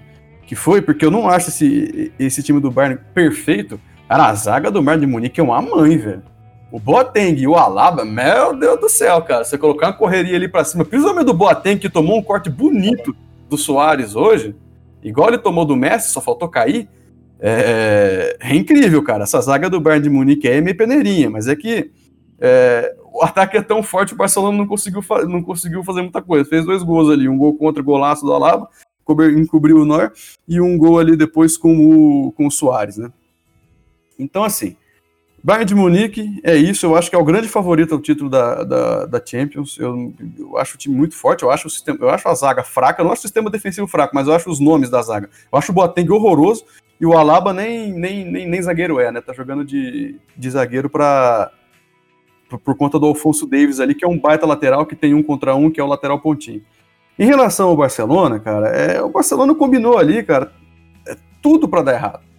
que 0.51 0.55
foi, 0.55 0.81
porque 0.81 1.05
eu 1.05 1.11
não 1.11 1.29
acho 1.29 1.47
esse, 1.47 2.11
esse 2.19 2.43
time 2.43 2.59
do 2.59 2.69
Bayern 2.69 2.99
perfeito. 3.13 3.79
Cara, 4.09 4.25
a 4.25 4.33
zaga 4.33 4.69
do 4.69 4.81
Bayern 4.81 5.05
de 5.05 5.09
Munique 5.09 5.39
é 5.39 5.43
uma 5.43 5.61
mãe, 5.61 5.97
velho. 5.97 6.23
O 6.71 6.79
Boateng 6.79 7.37
e 7.37 7.47
o 7.47 7.55
Alaba, 7.55 8.05
meu 8.05 8.55
Deus 8.57 8.79
do 8.79 8.87
céu, 8.89 9.21
cara. 9.21 9.43
Você 9.43 9.57
colocar 9.57 9.87
uma 9.87 9.93
correria 9.93 10.35
ali 10.35 10.47
para 10.47 10.63
cima, 10.63 10.85
principalmente 10.85 11.25
do 11.25 11.33
Boateng, 11.33 11.77
que 11.77 11.89
tomou 11.89 12.17
um 12.17 12.23
corte 12.23 12.49
bonito 12.49 13.15
do 13.49 13.57
Soares 13.57 14.15
hoje, 14.15 14.55
igual 15.03 15.27
ele 15.27 15.37
tomou 15.37 15.65
do 15.65 15.75
Messi, 15.75 16.09
só 16.11 16.21
faltou 16.21 16.47
cair. 16.47 16.87
É, 17.39 18.37
é 18.39 18.55
incrível, 18.55 19.03
cara. 19.03 19.23
Essa 19.23 19.41
zaga 19.41 19.69
do 19.69 19.81
Bayern 19.81 20.03
de 20.03 20.09
Munique 20.09 20.47
é 20.47 20.61
meio 20.61 20.77
peneirinha, 20.77 21.29
mas 21.29 21.47
é 21.47 21.55
que 21.55 21.91
É, 22.43 22.95
o 23.13 23.23
ataque 23.23 23.55
é 23.55 23.61
tão 23.61 23.83
forte, 23.83 24.13
o 24.13 24.17
Barcelona 24.17 24.57
não 24.57 24.65
conseguiu, 24.65 25.03
não 25.27 25.43
conseguiu 25.43 25.83
fazer 25.83 26.01
muita 26.01 26.23
coisa. 26.23 26.49
Fez 26.49 26.65
dois 26.65 26.81
gols 26.81 27.07
ali, 27.11 27.29
um 27.29 27.37
gol 27.37 27.55
contra 27.55 27.79
o 27.79 27.85
golaço 27.85 28.25
do 28.25 28.33
Alaba, 28.33 28.67
encobriu 29.37 29.77
o 29.77 29.85
Nor, 29.85 30.11
e 30.47 30.59
um 30.59 30.75
gol 30.75 30.97
ali 30.97 31.15
depois 31.15 31.55
com 31.55 31.77
o, 31.77 32.31
com 32.31 32.47
o 32.47 32.51
Soares, 32.51 32.97
né? 32.97 33.11
Então, 34.17 34.43
assim, 34.43 34.75
Bayern 35.43 35.65
de 35.65 35.73
Munique 35.73 36.39
é 36.43 36.55
isso, 36.55 36.85
eu 36.85 36.95
acho 36.95 37.09
que 37.09 37.15
é 37.15 37.19
o 37.19 37.23
grande 37.23 37.47
favorito 37.47 37.95
ao 37.95 37.99
título 37.99 38.29
da, 38.29 38.63
da, 38.63 39.05
da 39.07 39.21
Champions. 39.25 39.75
Eu, 39.79 40.13
eu, 40.37 40.57
acho 40.57 40.75
o 40.75 40.77
time 40.77 40.95
muito 40.95 41.15
forte, 41.15 41.41
eu 41.41 41.49
acho, 41.49 41.67
o 41.67 41.69
sistema, 41.69 41.97
eu 41.99 42.09
acho 42.11 42.27
a 42.27 42.35
zaga 42.35 42.63
fraca, 42.63 43.01
eu 43.01 43.05
não 43.05 43.11
acho 43.11 43.21
o 43.21 43.23
sistema 43.23 43.49
defensivo 43.49 43.87
fraco, 43.87 44.13
mas 44.13 44.27
eu 44.27 44.33
acho 44.35 44.49
os 44.49 44.59
nomes 44.59 44.89
da 44.89 45.01
zaga. 45.01 45.29
Eu 45.51 45.57
acho 45.57 45.71
o 45.71 45.75
Boateng 45.75 46.11
horroroso 46.11 46.63
e 46.99 47.05
o 47.07 47.17
Alaba 47.17 47.53
nem, 47.53 47.91
nem, 47.91 48.23
nem, 48.23 48.47
nem 48.47 48.61
zagueiro 48.61 48.99
é, 48.99 49.11
né? 49.11 49.19
Tá 49.19 49.33
jogando 49.33 49.65
de, 49.65 50.15
de 50.37 50.49
zagueiro 50.49 50.89
para 50.89 51.51
por, 52.63 52.75
conta 52.75 52.99
do 52.99 53.07
Alfonso 53.07 53.47
Davis 53.47 53.79
ali, 53.79 53.95
que 53.95 54.05
é 54.05 54.07
um 54.07 54.19
baita 54.19 54.45
lateral 54.45 54.85
que 54.85 54.95
tem 54.95 55.15
um 55.15 55.23
contra 55.23 55.55
um, 55.55 55.71
que 55.71 55.79
é 55.79 55.83
o 55.83 55.87
lateral 55.87 56.19
pontinho. 56.19 56.61
Em 57.17 57.25
relação 57.25 57.69
ao 57.69 57.77
Barcelona, 57.77 58.39
cara, 58.39 58.67
é, 58.67 59.01
o 59.01 59.09
Barcelona 59.09 59.55
combinou 59.55 59.97
ali, 59.97 60.21
cara, 60.21 60.51
é 61.07 61.15
tudo 61.41 61.67
para 61.67 61.81
dar 61.81 61.93
errado 61.93 62.30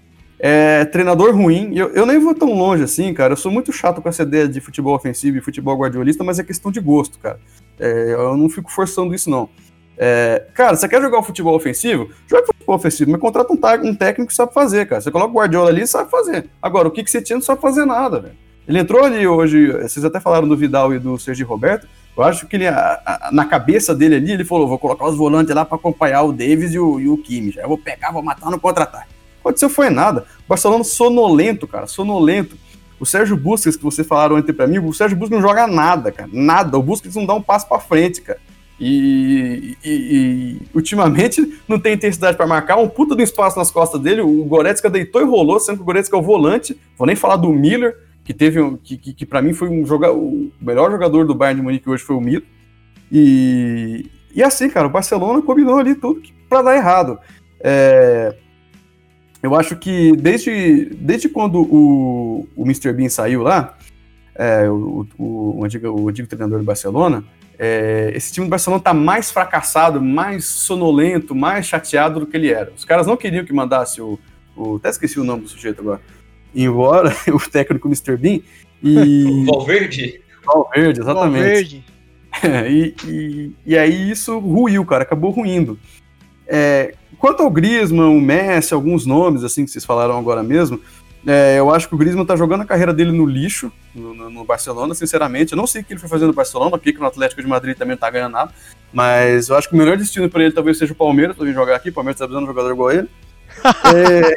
é, 0.45 0.85
treinador 0.87 1.33
ruim, 1.37 1.71
eu, 1.73 1.91
eu 1.91 2.05
nem 2.05 2.19
vou 2.19 2.35
tão 2.35 2.53
longe 2.53 2.83
assim, 2.83 3.15
cara. 3.15 3.35
Eu 3.35 3.37
sou 3.37 3.53
muito 3.53 3.73
chato 3.73 4.03
com 4.03 4.09
essa 4.09 4.25
ideia 4.25 4.49
de 4.49 4.61
futebol 4.61 4.93
ofensivo 4.93 5.39
e 5.39 5.41
futebol 5.41 5.79
guardiolista, 5.79 6.25
mas 6.25 6.41
é 6.41 6.43
questão 6.43 6.73
de 6.73 6.81
gosto, 6.81 7.17
cara. 7.21 7.39
É, 7.79 8.15
eu 8.15 8.37
não 8.37 8.49
fico 8.49 8.69
forçando 8.69 9.15
isso, 9.15 9.31
não. 9.31 9.49
É, 9.97 10.49
cara, 10.53 10.75
você 10.75 10.89
quer 10.89 11.01
jogar 11.01 11.21
o 11.21 11.23
futebol 11.23 11.55
ofensivo? 11.55 12.11
Joga 12.27 12.47
futebol 12.47 12.75
ofensivo, 12.75 13.13
mas 13.13 13.21
contrata 13.21 13.53
um, 13.53 13.89
um, 13.89 13.95
técnico 13.95 14.31
que 14.31 14.35
sabe 14.35 14.53
fazer, 14.53 14.89
cara. 14.89 15.01
Você 15.01 15.13
coloca 15.13 15.31
o 15.31 15.37
Guardiola 15.37 15.71
ali 15.71 15.83
e 15.83 15.87
sabe 15.87 16.11
fazer. 16.11 16.51
Agora, 16.61 16.89
o 16.89 16.91
que, 16.91 17.05
que 17.05 17.11
você 17.13 17.23
tinha 17.23 17.37
não 17.37 17.43
sabe 17.43 17.61
fazer 17.61 17.85
nada, 17.85 18.19
velho. 18.19 18.35
Ele 18.67 18.81
entrou 18.81 19.05
ali 19.05 19.25
hoje, 19.25 19.71
vocês 19.71 20.05
até 20.05 20.19
falaram 20.19 20.49
do 20.49 20.57
Vidal 20.57 20.93
e 20.93 20.99
do 20.99 21.17
Sergi 21.21 21.45
Roberto. 21.45 21.87
Eu 22.17 22.25
acho 22.25 22.49
que 22.49 22.57
ele, 22.57 22.67
a, 22.67 23.01
a, 23.07 23.31
na 23.31 23.45
cabeça 23.45 23.95
dele 23.95 24.17
ali, 24.17 24.33
ele 24.33 24.45
falou: 24.45 24.67
vou 24.67 24.79
colocar 24.79 25.07
os 25.07 25.17
volantes 25.17 25.55
lá 25.55 25.65
para 25.65 25.77
acompanhar 25.77 26.23
o 26.23 26.33
Davis 26.33 26.75
e 26.75 26.81
o, 26.81 26.99
e 26.99 27.09
o 27.09 27.17
Kimi. 27.17 27.53
Já 27.53 27.65
vou 27.65 27.79
pegar, 27.79 28.11
vou 28.11 28.25
matar 28.25 28.51
no 28.51 28.59
contra-ataque 28.59 29.22
aconteceu 29.43 29.69
foi 29.69 29.91
nada. 29.91 30.25
O 30.45 30.49
Barcelona 30.49 30.85
sonolento, 30.85 31.67
cara, 31.67 31.87
sonolento. 31.87 32.57
O 32.99 33.05
Sérgio 33.05 33.37
Busquets, 33.37 33.77
que 33.77 33.83
vocês 33.83 34.07
falaram 34.07 34.37
ontem 34.37 34.53
pra 34.53 34.67
mim, 34.67 34.79
o 34.79 34.93
Sérgio 34.93 35.17
Busquets 35.17 35.43
não 35.43 35.49
joga 35.49 35.67
nada, 35.67 36.13
cara, 36.13 36.31
nada. 36.33 36.79
O 36.79 36.83
Busquets 36.83 37.17
não 37.17 37.27
dá 37.27 37.35
um 37.35 37.43
passo 37.43 37.69
para 37.69 37.81
frente, 37.81 38.23
cara. 38.23 38.39
E, 38.81 39.77
e, 39.85 39.91
e, 39.93 40.63
ultimamente 40.75 41.61
não 41.69 41.79
tem 41.79 41.95
intensidade 41.95 42.37
para 42.37 42.49
marcar, 42.49 42.77
um 42.79 42.89
puta 42.89 43.15
do 43.15 43.23
espaço 43.23 43.59
nas 43.59 43.71
costas 43.71 44.01
dele. 44.01 44.23
O 44.23 44.45
Goretzka 44.45 44.91
deitou 44.91 45.21
e 45.21 45.25
rolou, 45.25 45.61
sendo 45.61 45.77
que 45.77 45.83
o 45.83 45.87
Goretzka 45.87 46.17
é 46.17 46.19
o 46.19 46.23
volante. 46.23 46.79
Vou 46.97 47.07
nem 47.07 47.15
falar 47.15 47.37
do 47.37 47.53
Miller, 47.53 47.97
que 48.25 48.35
teve 48.35 48.61
um, 48.61 48.77
que, 48.77 48.97
que, 48.97 49.13
que 49.13 49.27
para 49.27 49.43
mim 49.43 49.53
foi 49.53 49.69
um 49.69 49.85
joga, 49.85 50.13
o 50.13 50.51
melhor 50.61 50.91
jogador 50.91 51.27
do 51.27 51.35
Bayern 51.35 51.61
de 51.61 51.65
Munique 51.65 51.89
hoje 51.89 52.03
foi 52.03 52.17
o 52.17 52.21
Miller. 52.21 52.45
E, 53.11 54.07
e 54.35 54.43
assim, 54.43 54.69
cara, 54.69 54.87
o 54.87 54.91
Barcelona 54.91 55.43
combinou 55.43 55.77
ali 55.77 55.95
tudo 55.95 56.23
para 56.49 56.63
dar 56.63 56.77
errado. 56.77 57.19
É, 57.61 58.35
eu 59.43 59.55
acho 59.55 59.77
que 59.77 60.15
desde, 60.17 60.87
desde 60.95 61.29
quando 61.29 61.61
o, 61.63 62.49
o 62.55 62.65
Mr. 62.65 62.93
Bean 62.93 63.09
saiu 63.09 63.43
lá, 63.43 63.77
é, 64.35 64.69
o, 64.69 65.07
o, 65.19 65.59
o, 65.59 65.65
antigo, 65.65 65.89
o 65.89 66.09
antigo 66.09 66.29
treinador 66.29 66.59
do 66.59 66.65
Barcelona, 66.65 67.25
é, 67.59 68.13
esse 68.15 68.33
time 68.33 68.47
do 68.47 68.51
Barcelona 68.51 68.81
está 68.81 68.95
mais 68.95 69.31
fracassado, 69.31 70.01
mais 70.01 70.45
sonolento, 70.45 71.35
mais 71.35 71.67
chateado 71.67 72.21
do 72.21 72.27
que 72.27 72.37
ele 72.37 72.51
era. 72.51 72.73
Os 72.77 72.85
caras 72.85 73.07
não 73.07 73.17
queriam 73.17 73.45
que 73.45 73.53
mandasse 73.53 74.01
o. 74.01 74.19
o 74.57 74.77
até 74.77 74.91
esqueci 74.91 75.21
o 75.21 75.25
nome 75.25 75.43
do 75.43 75.49
sujeito 75.49 75.81
agora. 75.81 76.01
Embora 76.55 77.15
o 77.33 77.39
técnico 77.39 77.89
Mr. 77.89 78.17
Bean. 78.17 78.41
E... 78.83 79.45
Valverde? 79.47 80.21
Valverde, 80.45 81.01
exatamente. 81.01 81.35
Valverde. 81.35 81.85
É, 82.43 82.71
e, 82.71 82.95
e, 83.07 83.53
e, 83.67 83.79
aí 83.79 84.11
isso 84.11 84.39
ruiu, 84.39 84.85
cara, 84.85 85.03
acabou 85.03 85.31
ruindo. 85.31 85.79
É, 86.47 86.95
Quanto 87.23 87.41
ao 87.41 87.49
Griezmann, 87.49 88.17
o 88.17 88.21
Messi, 88.21 88.75
alguns 88.75 89.07
nomes 89.07 89.45
assim 89.45 89.65
que 89.65 89.71
vocês 89.71 89.85
falaram 89.85 90.19
agora 90.19 90.43
mesmo, 90.43 90.81
é, 91.25 91.57
eu 91.57 91.73
acho 91.73 91.89
que 91.89 91.95
o 91.95 91.97
Griezmann 91.97 92.27
tá 92.27 92.35
jogando 92.35 92.63
a 92.63 92.65
carreira 92.65 92.93
dele 92.93 93.13
no 93.13 93.25
lixo, 93.25 93.71
no, 93.95 94.13
no, 94.13 94.29
no, 94.29 94.45
Barcelona, 94.45 94.93
sinceramente. 94.93 95.53
Eu 95.53 95.57
não 95.57 95.65
sei 95.65 95.83
o 95.83 95.85
que 95.85 95.93
ele 95.93 96.01
foi 96.01 96.09
fazendo 96.09 96.31
no 96.31 96.35
Barcelona, 96.35 96.73
porque 96.73 96.91
no 96.99 97.07
Atlético 97.07 97.41
de 97.41 97.47
Madrid 97.47 97.77
também 97.77 97.93
não 97.95 98.01
tá 98.01 98.11
ganhando 98.11 98.33
nada. 98.33 98.53
Mas 98.93 99.49
eu 99.49 99.57
acho 99.57 99.69
que 99.69 99.75
o 99.77 99.79
melhor 99.79 99.97
destino 99.97 100.29
para 100.29 100.43
ele 100.43 100.53
talvez 100.53 100.77
seja 100.77 100.93
o 100.93 100.97
Palmeiras, 100.97 101.37
pra 101.37 101.47
vir 101.47 101.55
jogar 101.55 101.77
aqui. 101.77 101.91
O 101.91 101.93
Palmeiras 101.93 102.19
tá 102.19 102.27
precisando 102.27 102.45
de 102.45 102.51
um 102.51 102.55
jogador 102.57 102.75
igual 102.75 102.91
ele. 102.91 103.09
é... 103.95 104.37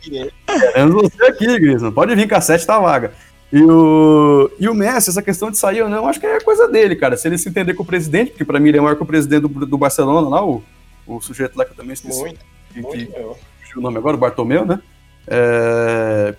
Queremos 0.00 1.02
você 1.02 1.24
aqui, 1.24 1.58
Griezmann. 1.58 1.90
Pode 1.90 2.14
vir, 2.14 2.28
cassete 2.28 2.64
tá 2.64 2.78
vaga. 2.78 3.14
E 3.52 3.60
o, 3.64 4.48
e 4.60 4.68
o 4.68 4.74
Messi, 4.74 5.10
essa 5.10 5.22
questão 5.22 5.50
de 5.50 5.58
sair 5.58 5.82
ou 5.82 5.88
não, 5.88 6.06
acho 6.06 6.20
que 6.20 6.26
é 6.26 6.38
coisa 6.38 6.68
dele, 6.68 6.94
cara. 6.94 7.16
Se 7.16 7.26
ele 7.26 7.36
se 7.36 7.48
entender 7.48 7.74
com 7.74 7.82
o 7.82 7.86
presidente, 7.86 8.30
porque 8.30 8.44
para 8.44 8.60
mim 8.60 8.68
ele 8.68 8.78
é 8.78 8.80
maior 8.80 8.94
que 8.94 9.02
o 9.02 9.06
presidente 9.06 9.40
do, 9.40 9.66
do 9.66 9.76
Barcelona 9.76 10.28
lá, 10.28 10.46
o, 10.46 10.62
o 11.16 11.20
sujeito 11.20 11.56
lá 11.56 11.64
que 11.64 11.72
eu 11.72 11.76
também 11.76 11.92
esqueci. 11.92 12.20
Muito, 12.20 12.44
que, 12.72 12.80
muito 12.80 13.36
que, 13.68 13.78
o 13.78 13.80
nome 13.80 13.98
agora, 13.98 14.16
o 14.16 14.20
Bartomeu, 14.20 14.64
né? 14.64 14.80
É, 15.26 16.34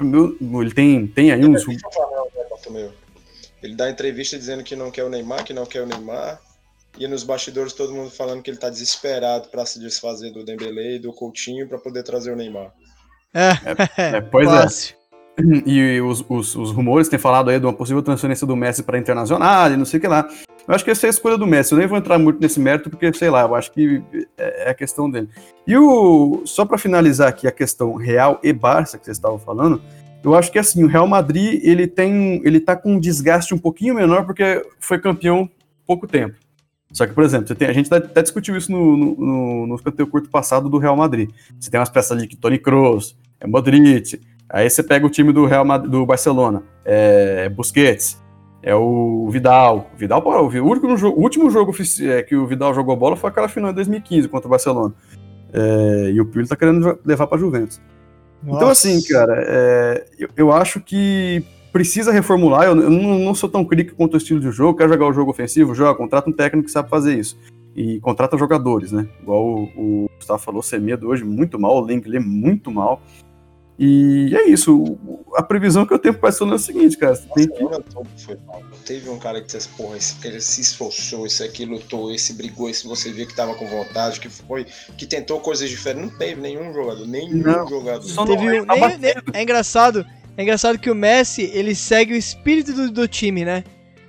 ele 0.00 0.74
tem, 0.74 1.06
tem 1.06 1.32
aí 1.32 1.44
uns. 1.44 1.66
Né, 1.66 2.90
ele 3.62 3.74
dá 3.74 3.88
entrevista 3.88 4.36
dizendo 4.36 4.62
que 4.62 4.76
não 4.76 4.90
quer 4.90 5.04
o 5.04 5.08
Neymar, 5.08 5.44
que 5.44 5.54
não 5.54 5.64
quer 5.64 5.82
o 5.82 5.86
Neymar. 5.86 6.40
E 6.98 7.08
nos 7.08 7.24
bastidores 7.24 7.72
todo 7.72 7.92
mundo 7.92 8.10
falando 8.10 8.42
que 8.42 8.50
ele 8.50 8.58
tá 8.58 8.70
desesperado 8.70 9.48
para 9.48 9.66
se 9.66 9.80
desfazer 9.80 10.32
do 10.32 10.44
Dembélé 10.44 10.94
e 10.94 10.98
do 10.98 11.12
Coutinho 11.12 11.66
para 11.66 11.78
poder 11.78 12.04
trazer 12.04 12.32
o 12.32 12.36
Neymar. 12.36 12.72
É, 13.32 13.50
é, 13.98 14.16
é 14.16 14.20
pois 14.20 14.48
é. 14.48 14.94
E 15.66 16.00
os, 16.00 16.24
os, 16.28 16.54
os, 16.54 16.70
rumores 16.70 17.08
têm 17.08 17.18
falado 17.18 17.50
aí 17.50 17.58
de 17.58 17.66
uma 17.66 17.72
possível 17.72 18.00
transferência 18.02 18.46
do 18.46 18.54
Messi 18.54 18.84
para 18.84 18.98
Internacional 18.98 19.72
e 19.72 19.76
não 19.76 19.84
sei 19.84 19.98
o 19.98 20.00
que 20.00 20.06
lá. 20.06 20.28
Eu 20.66 20.74
acho 20.74 20.84
que 20.84 20.90
essa 20.90 21.06
é 21.06 21.08
a 21.08 21.10
escolha 21.10 21.36
do 21.36 21.46
Messi. 21.46 21.72
Eu 21.72 21.78
nem 21.78 21.86
vou 21.86 21.98
entrar 21.98 22.18
muito 22.18 22.40
nesse 22.40 22.58
mérito, 22.58 22.88
porque, 22.88 23.12
sei 23.12 23.28
lá, 23.30 23.42
eu 23.42 23.54
acho 23.54 23.70
que 23.72 24.02
é, 24.38 24.68
é 24.68 24.70
a 24.70 24.74
questão 24.74 25.10
dele. 25.10 25.28
E 25.66 25.76
o. 25.76 26.42
Só 26.46 26.64
para 26.64 26.78
finalizar 26.78 27.28
aqui 27.28 27.46
a 27.46 27.52
questão 27.52 27.94
Real 27.94 28.40
e 28.42 28.52
Barça, 28.52 28.98
que 28.98 29.04
vocês 29.04 29.16
estavam 29.16 29.38
falando, 29.38 29.82
eu 30.22 30.34
acho 30.34 30.50
que 30.50 30.58
assim, 30.58 30.82
o 30.82 30.86
Real 30.88 31.06
Madrid 31.06 31.60
ele 31.62 31.86
tem. 31.86 32.40
ele 32.44 32.60
tá 32.60 32.74
com 32.74 32.94
um 32.94 33.00
desgaste 33.00 33.52
um 33.52 33.58
pouquinho 33.58 33.94
menor 33.94 34.24
porque 34.24 34.64
foi 34.80 34.98
campeão 34.98 35.48
pouco 35.86 36.06
tempo. 36.06 36.36
Só 36.92 37.06
que, 37.06 37.12
por 37.12 37.24
exemplo, 37.24 37.54
tem, 37.54 37.68
a 37.68 37.72
gente 37.72 37.92
até 37.92 38.22
discutiu 38.22 38.56
isso 38.56 38.70
no, 38.70 38.96
no, 38.96 39.16
no, 39.16 39.66
no 39.66 39.82
canteiro 39.82 40.10
curto 40.10 40.30
passado 40.30 40.70
do 40.70 40.78
Real 40.78 40.96
Madrid. 40.96 41.28
Você 41.58 41.70
tem 41.70 41.78
umas 41.78 41.90
peças 41.90 42.12
ali 42.12 42.26
que 42.26 42.36
Tony 42.36 42.56
Kroos, 42.56 43.16
é 43.40 43.46
Modric, 43.46 44.20
aí 44.48 44.70
você 44.70 44.82
pega 44.82 45.04
o 45.04 45.10
time 45.10 45.32
do 45.32 45.44
Real 45.44 45.64
Madrid, 45.64 45.90
do 45.90 46.06
Barcelona, 46.06 46.62
é 46.84 47.48
Busquets, 47.48 48.22
é 48.64 48.74
o 48.74 49.28
Vidal. 49.30 49.90
O 49.94 49.96
Vidal, 49.96 50.22
o, 50.24 50.48
único 50.66 50.86
o 50.86 51.20
último 51.20 51.50
jogo 51.50 51.74
é, 52.00 52.22
que 52.22 52.34
o 52.34 52.46
Vidal 52.46 52.74
jogou 52.74 52.96
bola 52.96 53.14
foi 53.14 53.28
aquela 53.28 53.46
final 53.46 53.70
de 53.70 53.76
2015 53.76 54.26
contra 54.28 54.48
o 54.48 54.50
Barcelona. 54.50 54.94
É, 55.52 56.10
e 56.10 56.20
o 56.20 56.24
Pirlo 56.24 56.48
tá 56.48 56.56
querendo 56.56 56.98
levar 57.04 57.26
pra 57.26 57.36
Juventus. 57.36 57.78
Nossa. 58.42 58.56
Então, 58.56 58.68
assim, 58.70 59.02
cara, 59.02 59.44
é, 59.46 60.06
eu, 60.18 60.28
eu, 60.34 60.52
acho 60.52 60.80
que 60.80 61.44
precisa 61.72 62.10
reformular. 62.10 62.64
Eu, 62.64 62.80
eu 62.80 62.90
não, 62.90 63.18
não, 63.18 63.34
sou 63.34 63.50
tão 63.50 63.64
crítico 63.66 63.96
quanto 63.96 64.14
o 64.14 64.16
estilo 64.16 64.40
de 64.40 64.50
jogo. 64.50 64.78
Quer 64.78 64.88
jogar 64.88 65.06
o 65.06 65.12
jogo 65.12 65.30
ofensivo? 65.30 65.74
Joga, 65.74 65.94
contrata 65.94 66.30
um 66.30 66.32
técnico 66.32 66.66
que 66.66 66.72
sabe 66.72 66.88
fazer 66.88 67.18
isso. 67.18 67.38
E 67.76 68.00
contrata 68.00 68.38
jogadores, 68.38 68.92
né? 68.92 69.06
Igual 69.22 69.46
o, 69.46 69.62
o 69.76 70.10
Gustavo 70.16 70.40
falou, 70.40 70.62
Semedo 70.62 71.08
hoje 71.08 71.22
muito 71.22 71.58
mal, 71.58 71.76
o 71.76 71.80
Lenglet 71.80 72.24
muito 72.24 72.70
mal. 72.70 73.02
E 73.78 74.32
é 74.36 74.48
isso. 74.48 74.96
A 75.34 75.42
previsão 75.42 75.84
que 75.84 75.92
eu 75.92 75.98
tenho 75.98 76.14
para 76.14 76.28
esse 76.28 76.42
ano 76.42 76.52
é 76.52 76.56
o 76.56 76.58
seguinte, 76.58 76.96
cara. 76.96 77.12
Nossa, 77.12 77.28
tem 77.34 77.48
que... 77.48 78.24
foi 78.24 78.38
mal. 78.46 78.62
Teve 78.86 79.10
um 79.10 79.18
cara 79.18 79.40
que 79.40 79.48
disse, 79.48 79.68
porra, 79.70 79.96
esse 79.96 80.14
cara 80.16 80.40
se 80.40 80.60
esforçou, 80.60 81.26
esse 81.26 81.42
aqui 81.42 81.64
lutou, 81.64 82.12
esse 82.12 82.34
brigou, 82.34 82.70
esse 82.70 82.86
você 82.86 83.10
vê 83.10 83.26
que 83.26 83.34
tava 83.34 83.54
com 83.54 83.66
vontade, 83.66 84.20
que 84.20 84.28
foi, 84.28 84.64
que 84.96 85.06
tentou 85.06 85.40
coisas 85.40 85.68
diferentes. 85.68 86.10
Não 86.10 86.18
teve 86.18 86.40
nenhum 86.40 86.72
jogador, 86.72 87.06
nenhum 87.06 87.38
não, 87.38 87.68
jogador. 87.68 88.06
Só 88.06 88.24
teve 88.24 88.60
um, 88.60 88.64
nem, 88.64 88.98
nem, 88.98 89.14
é 89.32 89.42
engraçado, 89.42 90.06
é 90.36 90.42
engraçado 90.42 90.78
que 90.78 90.90
o 90.90 90.94
Messi, 90.94 91.50
ele 91.52 91.74
segue 91.74 92.12
o 92.12 92.16
espírito 92.16 92.72
do, 92.72 92.90
do 92.90 93.08
time, 93.08 93.44
né? 93.44 93.64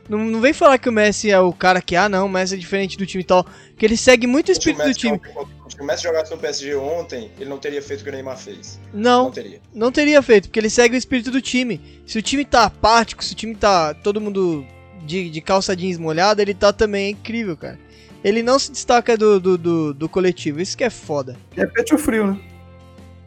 Não, 0.07 0.19
não 0.19 0.39
vem 0.39 0.53
falar 0.53 0.77
que 0.77 0.87
o 0.87 0.91
Messi 0.91 1.31
é 1.31 1.39
o 1.39 1.51
cara 1.51 1.81
que, 1.81 1.95
ah, 1.95 2.07
não, 2.07 2.27
o 2.27 2.29
Messi 2.29 2.53
é 2.53 2.57
diferente 2.57 2.97
do 2.97 3.05
time 3.05 3.23
e 3.23 3.25
tal. 3.25 3.43
Porque 3.69 3.85
ele 3.85 3.97
segue 3.97 4.27
muito 4.27 4.49
o 4.49 4.51
espírito 4.51 4.83
do 4.83 4.93
time. 4.93 5.19
Se 5.67 5.81
o 5.81 5.83
Messi 5.83 6.03
jogasse 6.03 6.31
no 6.31 6.37
PSG 6.37 6.75
ontem, 6.75 7.31
ele 7.39 7.49
não 7.49 7.57
teria 7.57 7.81
feito 7.81 8.01
o 8.01 8.03
que 8.03 8.09
o 8.09 8.13
Neymar 8.13 8.37
fez. 8.37 8.79
Não, 8.93 9.25
não 9.25 9.31
teria. 9.31 9.61
Não 9.73 9.91
teria 9.91 10.21
feito, 10.21 10.47
porque 10.47 10.59
ele 10.59 10.69
segue 10.69 10.95
o 10.95 10.97
espírito 10.97 11.31
do 11.31 11.41
time. 11.41 11.81
Se 12.05 12.19
o 12.19 12.21
time 12.21 12.45
tá 12.45 12.65
apático, 12.65 13.23
se 13.23 13.33
o 13.33 13.35
time 13.35 13.55
tá 13.55 13.93
todo 13.93 14.21
mundo 14.21 14.65
de, 15.03 15.29
de 15.29 15.41
calça 15.41 15.75
jeans 15.75 15.97
molhada, 15.97 16.41
ele 16.41 16.53
tá 16.53 16.71
também 16.71 17.07
é 17.07 17.09
incrível, 17.09 17.57
cara. 17.57 17.79
Ele 18.23 18.41
não 18.41 18.57
se 18.57 18.71
destaca 18.71 19.17
do, 19.17 19.39
do, 19.39 19.57
do, 19.57 19.93
do 19.93 20.09
coletivo, 20.09 20.59
isso 20.59 20.77
que 20.77 20.83
é 20.83 20.89
foda. 20.89 21.35
É 21.55 21.65
peito 21.65 21.97
frio, 21.97 22.27
né? 22.27 22.39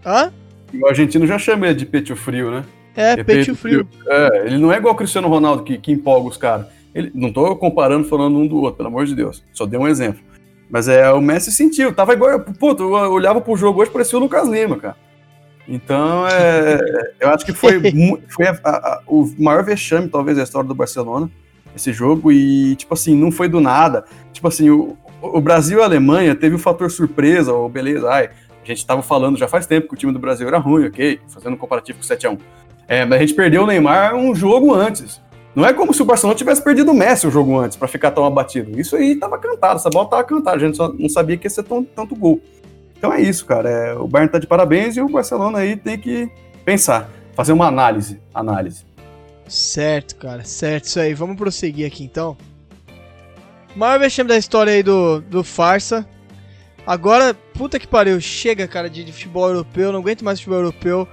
Hã? 0.05 0.33
O 0.75 0.87
argentino 0.87 1.27
já 1.27 1.39
chama 1.39 1.67
ele 1.67 1.77
de 1.77 1.87
peito 1.87 2.15
frio, 2.17 2.51
né? 2.51 2.65
É, 2.97 3.13
é 3.13 3.25
peito 3.25 3.55
frio. 3.55 3.87
frio. 3.87 4.03
É, 4.09 4.47
ele 4.47 4.59
não 4.59 4.73
é 4.73 4.77
igual 4.77 4.95
o 4.95 4.97
Cristiano 4.97 5.29
Ronaldo 5.29 5.63
que, 5.63 5.79
que 5.79 5.93
empolga 5.93 6.29
os 6.29 6.37
caras. 6.37 6.67
Não 7.15 7.33
tô 7.33 7.55
comparando, 7.55 8.09
falando 8.09 8.39
um 8.39 8.47
do 8.47 8.57
outro, 8.57 8.79
pelo 8.79 8.89
amor 8.89 9.07
de 9.07 9.15
Deus. 9.15 9.45
Só 9.53 9.67
dei 9.67 9.79
um 9.79 9.87
exemplo. 9.87 10.21
Mas 10.71 10.89
é, 10.89 11.11
o 11.11 11.21
Messi 11.21 11.51
sentiu, 11.51 11.95
tava 11.95 12.13
igual. 12.13 12.41
Pô, 12.41 12.77
eu 12.79 13.13
olhava 13.13 13.41
pro 13.41 13.57
jogo 13.57 13.81
hoje, 13.81 13.91
parecia 13.91 14.19
o 14.19 14.21
Lucas 14.23 14.49
Lima, 14.49 14.77
cara. 14.77 14.97
Então, 15.67 16.27
é, 16.27 16.79
eu 17.21 17.29
acho 17.29 17.45
que 17.45 17.53
foi, 17.53 17.81
foi 18.29 18.47
a, 18.47 18.59
a, 18.65 19.03
o 19.07 19.31
maior 19.39 19.63
vexame, 19.63 20.09
talvez, 20.09 20.37
da 20.37 20.43
história 20.43 20.67
do 20.67 20.75
Barcelona, 20.75 21.31
esse 21.77 21.93
jogo, 21.93 22.33
e, 22.33 22.75
tipo 22.77 22.95
assim, 22.95 23.15
não 23.15 23.31
foi 23.31 23.49
do 23.49 23.61
nada. 23.61 24.05
Tipo 24.33 24.49
assim, 24.49 24.71
o, 24.71 24.97
o 25.21 25.41
Brasil 25.41 25.79
e 25.79 25.83
a 25.83 25.85
Alemanha 25.85 26.35
teve 26.35 26.55
o 26.55 26.59
fator 26.59 26.91
surpresa, 26.91 27.53
ou 27.53 27.69
beleza, 27.69 28.11
ai, 28.11 28.31
a 28.63 28.67
gente 28.67 28.79
estava 28.79 29.03
falando 29.03 29.39
já 29.39 29.47
faz 29.47 29.67
tempo 29.67 29.89
que 29.89 29.95
o 29.95 29.97
time 29.97 30.13
do 30.13 30.19
Brasil 30.19 30.47
era 30.47 30.59
ruim, 30.59 30.87
ok? 30.87 31.21
Fazendo 31.29 31.55
um 31.55 31.59
comparativo 31.59 31.99
com 31.99 32.05
o 32.05 32.09
7x1. 32.09 32.39
É, 32.87 33.05
mas 33.05 33.19
a 33.19 33.21
gente 33.21 33.35
perdeu 33.35 33.65
o 33.65 33.67
Neymar 33.67 34.15
um 34.15 34.35
jogo 34.35 34.75
antes. 34.75 35.21
Não 35.55 35.65
é 35.65 35.73
como 35.73 35.93
se 35.93 36.03
o 36.03 36.05
Barcelona 36.05 36.37
tivesse 36.37 36.63
perdido 36.63 36.93
o 36.93 36.95
Messi 36.95 37.27
o 37.27 37.31
jogo 37.31 37.59
antes 37.59 37.77
para 37.77 37.89
ficar 37.89 38.11
tão 38.11 38.25
abatido. 38.25 38.79
Isso 38.79 38.97
aí 38.97 39.13
estava 39.13 39.39
cantado, 39.39 39.77
essa 39.77 39.91
bola 39.91 40.05
estava 40.05 40.25
cantada, 40.25 40.57
a 40.57 40.61
gente 40.61 40.77
só 40.77 40.93
não 40.93 41.09
sabia 41.09 41.37
que 41.37 41.47
ia 41.47 41.51
ser 41.51 41.65
tão, 41.65 41.83
tanto 41.83 42.15
gol. 42.15 42.41
Então 42.97 43.13
é 43.13 43.21
isso, 43.21 43.47
cara. 43.47 43.69
É, 43.69 43.95
o 43.95 44.07
Bayern 44.07 44.31
tá 44.31 44.39
de 44.39 44.47
parabéns 44.47 44.97
e 44.97 45.01
o 45.01 45.09
Barcelona 45.09 45.59
aí 45.59 45.77
tem 45.77 45.99
que 45.99 46.31
pensar, 46.65 47.09
fazer 47.35 47.53
uma 47.53 47.67
análise, 47.67 48.21
análise. 48.35 48.85
Certo, 49.49 50.17
cara, 50.17 50.45
certo. 50.45 50.85
Isso 50.85 51.01
aí. 51.01 51.15
Vamos 51.15 51.37
prosseguir 51.37 51.87
aqui 51.87 52.05
então. 52.05 52.37
Maior 53.75 53.99
vexame 53.99 54.29
da 54.29 54.37
história 54.37 54.73
aí 54.73 54.83
do, 54.83 55.21
do 55.21 55.43
Farsa. 55.43 56.07
Agora, 56.87 57.35
puta 57.55 57.79
que 57.79 57.87
pariu, 57.87 58.21
chega, 58.21 58.67
cara, 58.67 58.89
de, 58.89 59.05
de 59.05 59.13
futebol 59.13 59.49
europeu, 59.49 59.93
não 59.93 60.01
aguento 60.01 60.25
mais 60.25 60.39
futebol 60.39 60.59
europeu. 60.59 61.09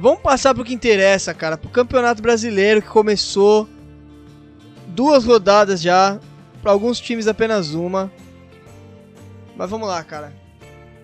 Vamos 0.00 0.20
passar 0.20 0.54
pro 0.54 0.64
que 0.64 0.72
interessa, 0.72 1.34
cara, 1.34 1.58
pro 1.58 1.68
Campeonato 1.68 2.22
Brasileiro 2.22 2.80
que 2.80 2.88
começou 2.88 3.68
duas 4.86 5.26
rodadas 5.26 5.82
já, 5.82 6.18
para 6.62 6.72
alguns 6.72 6.98
times 6.98 7.26
apenas 7.26 7.74
uma. 7.74 8.10
Mas 9.54 9.68
vamos 9.68 9.86
lá, 9.86 10.02
cara. 10.02 10.32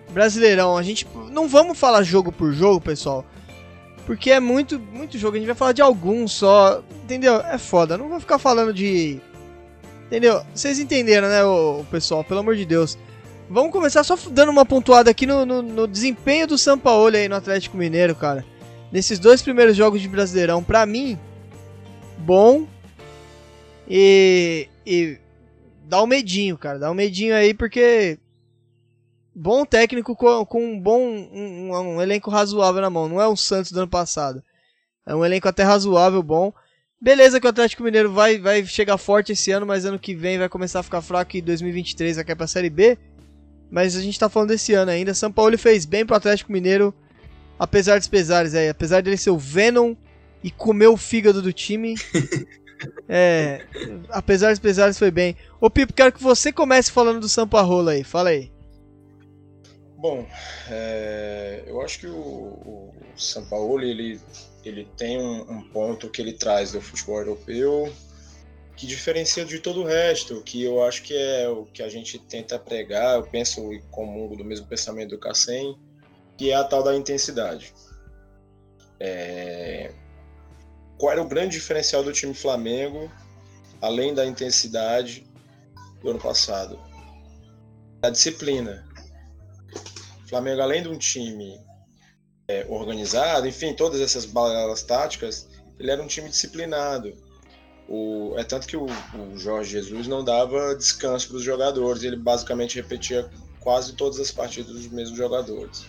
Brasileirão, 0.09 0.75
a 0.75 0.81
gente 0.81 1.05
não 1.31 1.47
vamos 1.47 1.77
falar 1.77 2.01
jogo 2.01 2.31
por 2.31 2.51
jogo, 2.51 2.81
pessoal. 2.81 3.23
Porque 4.07 4.31
é 4.31 4.39
muito, 4.39 4.79
muito 4.79 5.15
jogo, 5.15 5.35
a 5.35 5.39
gente 5.39 5.47
vai 5.47 5.55
falar 5.55 5.73
de 5.73 5.81
alguns 5.81 6.31
só, 6.31 6.81
entendeu? 7.03 7.35
É 7.41 7.59
foda, 7.59 7.97
não 7.97 8.09
vou 8.09 8.19
ficar 8.19 8.39
falando 8.39 8.73
de 8.73 9.21
Entendeu? 10.07 10.41
Vocês 10.55 10.79
entenderam, 10.79 11.27
né, 11.27 11.43
o 11.43 11.85
pessoal? 11.91 12.23
Pelo 12.23 12.39
amor 12.39 12.55
de 12.55 12.65
Deus. 12.65 12.97
Vamos 13.49 13.71
começar 13.71 14.03
só 14.03 14.17
dando 14.31 14.49
uma 14.49 14.65
pontuada 14.65 15.11
aqui 15.11 15.27
no, 15.27 15.45
no, 15.45 15.61
no 15.61 15.87
desempenho 15.87 16.47
do 16.47 16.57
São 16.57 16.79
Paulo 16.79 17.15
aí 17.15 17.29
no 17.29 17.35
Atlético 17.35 17.77
Mineiro, 17.77 18.15
cara. 18.15 18.45
Nesses 18.91 19.19
dois 19.19 19.41
primeiros 19.41 19.75
jogos 19.75 20.01
de 20.01 20.07
Brasileirão, 20.07 20.63
pra 20.63 20.85
mim, 20.85 21.17
bom. 22.17 22.67
E, 23.87 24.67
e 24.85 25.17
dá 25.85 26.01
um 26.01 26.07
medinho, 26.07 26.57
cara. 26.57 26.79
Dá 26.79 26.91
um 26.91 26.95
medinho 26.95 27.35
aí, 27.35 27.53
porque 27.53 28.17
bom 29.35 29.65
técnico 29.65 30.15
com, 30.15 30.43
com 30.45 30.65
um 30.65 30.79
bom 30.79 30.99
um, 30.99 31.71
um, 31.71 32.01
elenco 32.01 32.29
razoável 32.29 32.81
na 32.81 32.89
mão. 32.89 33.07
Não 33.07 33.21
é 33.21 33.27
o 33.27 33.35
Santos 33.35 33.71
do 33.71 33.79
ano 33.79 33.87
passado. 33.87 34.43
É 35.05 35.15
um 35.15 35.23
elenco 35.23 35.47
até 35.47 35.63
razoável, 35.63 36.23
bom. 36.23 36.51
Beleza 36.99 37.39
que 37.39 37.45
o 37.45 37.49
Atlético 37.49 37.83
Mineiro 37.83 38.11
vai, 38.11 38.39
vai 38.39 38.65
chegar 38.65 38.97
forte 38.97 39.31
esse 39.33 39.51
ano, 39.51 39.65
mas 39.65 39.85
ano 39.85 39.99
que 39.99 40.15
vem 40.15 40.39
vai 40.39 40.49
começar 40.49 40.79
a 40.79 40.83
ficar 40.83 41.01
fraco 41.01 41.37
e 41.37 41.41
2023 41.41 42.15
vai 42.15 42.25
cair 42.25 42.35
pra 42.35 42.47
Série 42.47 42.69
B. 42.69 42.97
Mas 43.69 43.95
a 43.95 44.01
gente 44.01 44.17
tá 44.17 44.27
falando 44.27 44.49
desse 44.49 44.73
ano 44.73 44.91
ainda. 44.91 45.13
São 45.13 45.31
Paulo 45.31 45.57
fez 45.57 45.85
bem 45.85 46.05
pro 46.05 46.15
Atlético 46.15 46.51
Mineiro, 46.51 46.93
apesar 47.57 47.97
dos 47.97 48.07
pesares 48.07 48.53
aí. 48.55 48.69
Apesar 48.69 49.01
dele 49.01 49.17
ser 49.17 49.29
o 49.29 49.37
Venom 49.37 49.95
e 50.43 50.51
comer 50.51 50.87
o 50.87 50.97
fígado 50.97 51.41
do 51.41 51.53
time. 51.53 51.95
é, 53.07 53.65
apesar 54.09 54.49
dos 54.49 54.59
pesares 54.59 54.97
foi 54.97 55.11
bem. 55.11 55.35
Ô 55.59 55.69
Pipo, 55.69 55.93
quero 55.93 56.11
que 56.11 56.21
você 56.21 56.51
comece 56.51 56.91
falando 56.91 57.19
do 57.19 57.29
Samparola 57.29 57.91
aí. 57.91 58.03
Fala 58.03 58.29
aí. 58.29 58.51
Bom, 59.97 60.27
é, 60.69 61.63
eu 61.65 61.81
acho 61.81 61.99
que 61.99 62.07
o, 62.07 62.13
o 62.13 62.93
São 63.15 63.43
Paulo 63.45 63.81
ele 63.81 64.19
ele 64.63 64.85
tem 64.97 65.17
um, 65.17 65.49
um, 65.49 65.61
ponto 65.69 66.09
que 66.09 66.21
ele 66.21 66.33
traz 66.33 66.73
do 66.73 66.81
futebol 66.81 67.19
europeu 67.19 67.91
que 68.77 68.85
diferencia 68.85 69.43
de 69.43 69.59
todo 69.59 69.81
o 69.81 69.85
resto, 69.85 70.41
que 70.43 70.63
eu 70.63 70.83
acho 70.83 71.01
que 71.01 71.15
é 71.15 71.49
o 71.49 71.65
que 71.65 71.81
a 71.81 71.89
gente 71.89 72.19
tenta 72.19 72.59
pregar, 72.59 73.15
eu 73.15 73.23
penso 73.23 73.73
e 73.73 73.81
comungo 73.89 74.37
do 74.37 74.45
mesmo 74.45 74.67
pensamento 74.67 75.09
do 75.09 75.17
Cassem, 75.17 75.75
que 76.37 76.51
é 76.51 76.55
a 76.55 76.63
tal 76.63 76.83
da 76.83 76.95
intensidade. 76.95 77.73
É... 78.99 79.91
Qual 80.97 81.11
era 81.11 81.21
o 81.21 81.27
grande 81.27 81.57
diferencial 81.57 82.03
do 82.03 82.11
time 82.11 82.33
Flamengo, 82.33 83.11
além 83.81 84.13
da 84.13 84.25
intensidade 84.25 85.27
do 86.01 86.09
ano 86.09 86.19
passado? 86.19 86.79
A 88.01 88.09
disciplina. 88.09 88.87
O 90.23 90.29
Flamengo, 90.29 90.61
além 90.61 90.83
de 90.83 90.89
um 90.89 90.97
time 90.97 91.59
é, 92.47 92.65
organizado, 92.69 93.47
enfim, 93.47 93.73
todas 93.73 94.01
essas 94.01 94.25
balas 94.25 94.83
táticas, 94.83 95.47
ele 95.79 95.91
era 95.91 96.01
um 96.01 96.07
time 96.07 96.29
disciplinado. 96.29 97.13
O, 97.87 98.33
é 98.37 98.43
tanto 98.43 98.67
que 98.67 98.75
o, 98.75 98.85
o 98.85 99.37
Jorge 99.37 99.71
Jesus 99.71 100.07
não 100.07 100.23
dava 100.23 100.75
descanso 100.75 101.29
para 101.29 101.37
os 101.37 101.43
jogadores, 101.43 102.03
ele 102.03 102.17
basicamente 102.17 102.75
repetia 102.75 103.29
quase 103.61 103.93
todas 103.93 104.19
as 104.19 104.31
partidas 104.31 104.73
dos 104.73 104.87
mesmos 104.87 105.17
jogadores. 105.17 105.85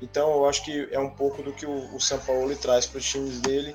Então 0.00 0.30
eu 0.30 0.46
acho 0.46 0.64
que 0.64 0.88
é 0.90 0.98
um 0.98 1.10
pouco 1.10 1.42
do 1.42 1.52
que 1.52 1.66
o, 1.66 1.94
o 1.94 2.00
São 2.00 2.18
Paulo 2.18 2.54
traz 2.56 2.86
para 2.86 2.98
os 2.98 3.08
times 3.08 3.40
dele, 3.40 3.74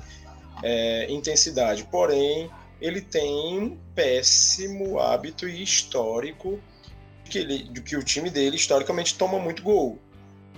é, 0.63 1.11
intensidade. 1.11 1.84
Porém, 1.86 2.49
ele 2.80 3.01
tem 3.01 3.59
um 3.59 3.78
péssimo 3.95 4.99
hábito 4.99 5.47
e 5.47 5.61
histórico 5.61 6.59
de 7.24 7.32
que, 7.32 7.38
ele, 7.38 7.63
de 7.63 7.82
que 7.82 7.95
o 7.95 8.03
time 8.03 8.30
dele 8.30 8.55
historicamente 8.55 9.17
toma 9.17 9.39
muito 9.39 9.63
gol 9.63 9.99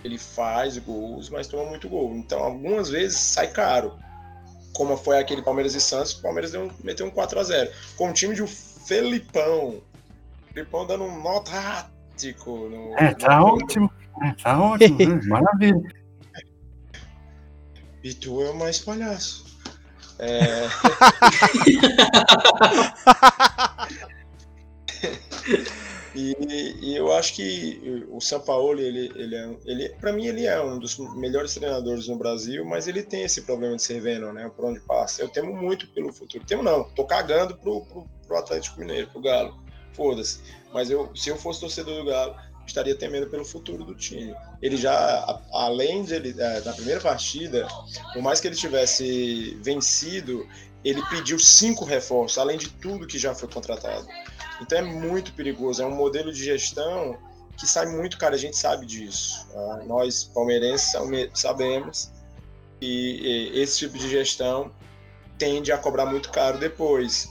ele 0.04 0.18
faz 0.18 0.78
gols, 0.78 1.30
mas 1.30 1.48
toma 1.48 1.66
muito 1.66 1.88
gol. 1.88 2.14
Então, 2.16 2.44
algumas 2.44 2.90
vezes 2.90 3.18
sai 3.18 3.48
caro. 3.48 3.98
Como 4.74 4.98
foi 4.98 5.20
aquele 5.20 5.42
Palmeiras 5.42 5.76
e 5.76 5.82
Santos, 5.82 6.14
o 6.14 6.22
Palmeiras 6.22 6.52
deu, 6.52 6.70
meteu 6.84 7.06
um 7.06 7.12
4 7.12 7.40
a 7.40 7.44
0 7.44 7.72
Com 7.96 8.10
o 8.10 8.14
time 8.14 8.36
de 8.36 8.46
Felipão. 8.48 9.82
Felipão 10.54 10.86
dando 10.86 11.06
um 11.06 11.22
nó 11.22 11.40
tático. 11.40 12.70
No, 12.70 12.98
é, 12.98 13.14
tá 13.14 13.40
no... 13.40 13.46
ótimo. 13.46 13.92
É, 14.22 14.32
tá 14.42 14.62
ótimo. 14.62 14.98
Né? 14.98 15.22
Maravilha. 15.28 15.82
E 18.04 18.14
tu 18.14 18.42
é 18.42 18.50
o 18.50 18.56
mais 18.56 18.80
palhaço. 18.80 19.46
É... 20.20 20.68
E, 26.16 26.78
e, 26.80 26.96
eu 26.96 27.12
acho 27.12 27.34
que 27.34 28.06
o 28.10 28.22
São 28.22 28.40
Paulo, 28.40 28.80
ele, 28.80 29.12
ele, 29.16 29.36
é, 29.36 29.56
ele 29.66 29.90
para 29.90 30.14
mim, 30.14 30.28
ele 30.28 30.46
é 30.46 30.62
um 30.62 30.78
dos 30.78 30.98
melhores 31.16 31.56
treinadores 31.56 32.08
no 32.08 32.16
Brasil, 32.16 32.64
mas 32.64 32.88
ele 32.88 33.02
tem 33.02 33.24
esse 33.24 33.42
problema 33.42 33.76
de 33.76 33.82
ser 33.82 34.00
vendo, 34.00 34.32
né? 34.32 34.50
Por 34.56 34.66
onde 34.66 34.80
passa. 34.82 35.24
Eu 35.24 35.30
temo 35.30 35.56
muito 35.56 35.88
pelo 35.88 36.14
futuro. 36.14 36.46
Temo 36.46 36.62
não, 36.62 36.84
tô 36.92 37.06
cagando 37.06 37.58
pro, 37.58 37.82
pro, 37.86 38.08
pro 38.28 38.38
Atlético 38.38 38.80
Mineiro, 38.80 39.10
pro 39.10 39.22
Galo. 39.22 39.60
Foda-se. 39.94 40.42
Mas 40.72 40.92
eu, 40.92 41.10
se 41.16 41.30
eu 41.30 41.38
fosse 41.38 41.62
torcedor 41.62 42.04
do 42.04 42.06
Galo, 42.06 42.36
estaria 42.66 42.96
temendo 42.96 43.28
pelo 43.28 43.46
futuro 43.46 43.84
do 43.84 43.96
time. 43.96 44.36
Ele 44.62 44.78
já, 44.78 45.42
além 45.52 46.04
de 46.04 46.14
ele, 46.14 46.36
é, 46.38 46.62
na 46.62 46.74
primeira 46.74 47.02
partida, 47.02 47.68
por 48.14 48.22
mais 48.22 48.40
que 48.40 48.48
ele 48.48 48.56
tivesse 48.56 49.58
vencido, 49.62 50.48
ele 50.84 51.02
pediu 51.10 51.40
cinco 51.40 51.86
reforços, 51.86 52.38
além 52.38 52.58
de 52.58 52.70
tudo 52.70 53.08
que 53.08 53.18
já 53.18 53.34
foi 53.34 53.50
contratado. 53.50 54.06
Então 54.62 54.78
é 54.78 54.82
muito 54.82 55.34
perigoso, 55.34 55.82
é 55.82 55.86
um 55.86 55.96
modelo 55.96 56.32
de 56.32 56.44
gestão 56.44 57.18
que 57.58 57.68
sai 57.68 57.86
muito 57.86 58.18
caro, 58.18 58.36
a 58.36 58.38
gente 58.38 58.58
sabe 58.58 58.86
disso. 58.86 59.48
Tá? 59.52 59.84
Nós, 59.86 60.24
palmeirenses, 60.24 60.94
sabemos 61.34 62.12
que 62.80 63.52
esse 63.54 63.80
tipo 63.80 63.98
de 63.98 64.10
gestão 64.10 64.72
tende 65.38 65.72
a 65.72 65.78
cobrar 65.78 66.06
muito 66.06 66.30
caro 66.32 66.58
depois. 66.58 67.30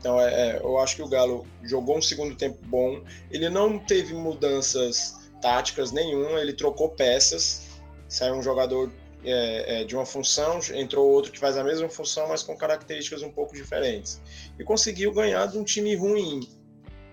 Então, 0.00 0.18
é, 0.18 0.32
é, 0.32 0.60
eu 0.62 0.78
acho 0.78 0.96
que 0.96 1.02
o 1.02 1.08
Galo 1.08 1.46
jogou 1.62 1.98
um 1.98 2.02
segundo 2.02 2.34
tempo 2.34 2.58
bom. 2.64 3.02
Ele 3.30 3.50
não 3.50 3.78
teve 3.78 4.14
mudanças 4.14 5.14
táticas 5.42 5.92
nenhuma, 5.92 6.40
ele 6.40 6.54
trocou 6.54 6.88
peças. 6.88 7.66
Saiu 8.08 8.34
um 8.34 8.42
jogador 8.42 8.90
é, 9.22 9.82
é, 9.82 9.84
de 9.84 9.94
uma 9.94 10.06
função, 10.06 10.58
entrou 10.74 11.06
outro 11.06 11.30
que 11.30 11.38
faz 11.38 11.58
a 11.58 11.62
mesma 11.62 11.88
função, 11.90 12.26
mas 12.28 12.42
com 12.42 12.56
características 12.56 13.22
um 13.22 13.30
pouco 13.30 13.54
diferentes. 13.54 14.20
E 14.58 14.64
conseguiu 14.64 15.12
ganhar 15.12 15.46
de 15.46 15.58
um 15.58 15.64
time 15.64 15.94
ruim. 15.94 16.48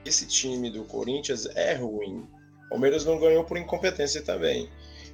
Esse 0.06 0.26
time 0.26 0.72
do 0.72 0.86
Corinthians 0.86 1.46
é 1.56 1.74
ruim. 1.74 2.26
O 2.66 2.70
Palmeiras 2.70 3.04
não 3.04 3.20
ganhou 3.20 3.44
por 3.44 3.58
incompetência 3.58 4.22
também, 4.22 4.70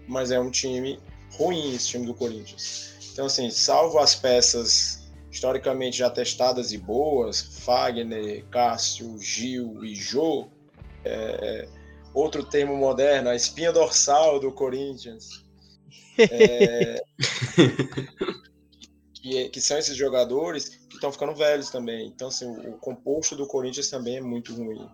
mas 0.07 0.29
é 0.29 0.39
um 0.39 0.51
time 0.51 0.99
ruim 1.31 1.73
esse 1.73 1.87
time 1.87 2.05
do 2.05 2.13
Corinthians. 2.13 2.93
Então, 3.11 3.25
assim, 3.25 3.49
salvo 3.49 3.97
as 3.97 4.13
peças 4.13 5.02
historicamente 5.33 5.97
já 5.97 6.11
testadas 6.11 6.71
e 6.71 6.77
boas, 6.77 7.41
Fagner, 7.65 8.45
Cássio, 8.51 9.17
Gil 9.19 9.83
e 9.83 9.95
Jô, 9.95 10.47
é, 11.03 11.67
outro 12.13 12.43
termo 12.43 12.77
moderno, 12.77 13.29
a 13.29 13.35
espinha 13.35 13.71
dorsal 13.71 14.39
do 14.39 14.51
Corinthians, 14.51 15.43
é, 16.19 17.03
que, 19.15 19.49
que, 19.49 19.59
são 19.59 19.79
esses 19.79 19.97
jogadores 19.97 20.69
que 20.69 20.93
estão 20.93 21.11
ficando 21.11 21.33
velhos 21.33 21.71
também. 21.71 22.07
Então, 22.07 22.27
assim, 22.27 22.45
o, 22.45 22.75
o 22.75 22.77
composto 22.77 23.35
do 23.35 23.47
Corinthians 23.47 23.89
também 23.89 24.17
é 24.17 24.21
muito 24.21 24.53
ruim. 24.53 24.87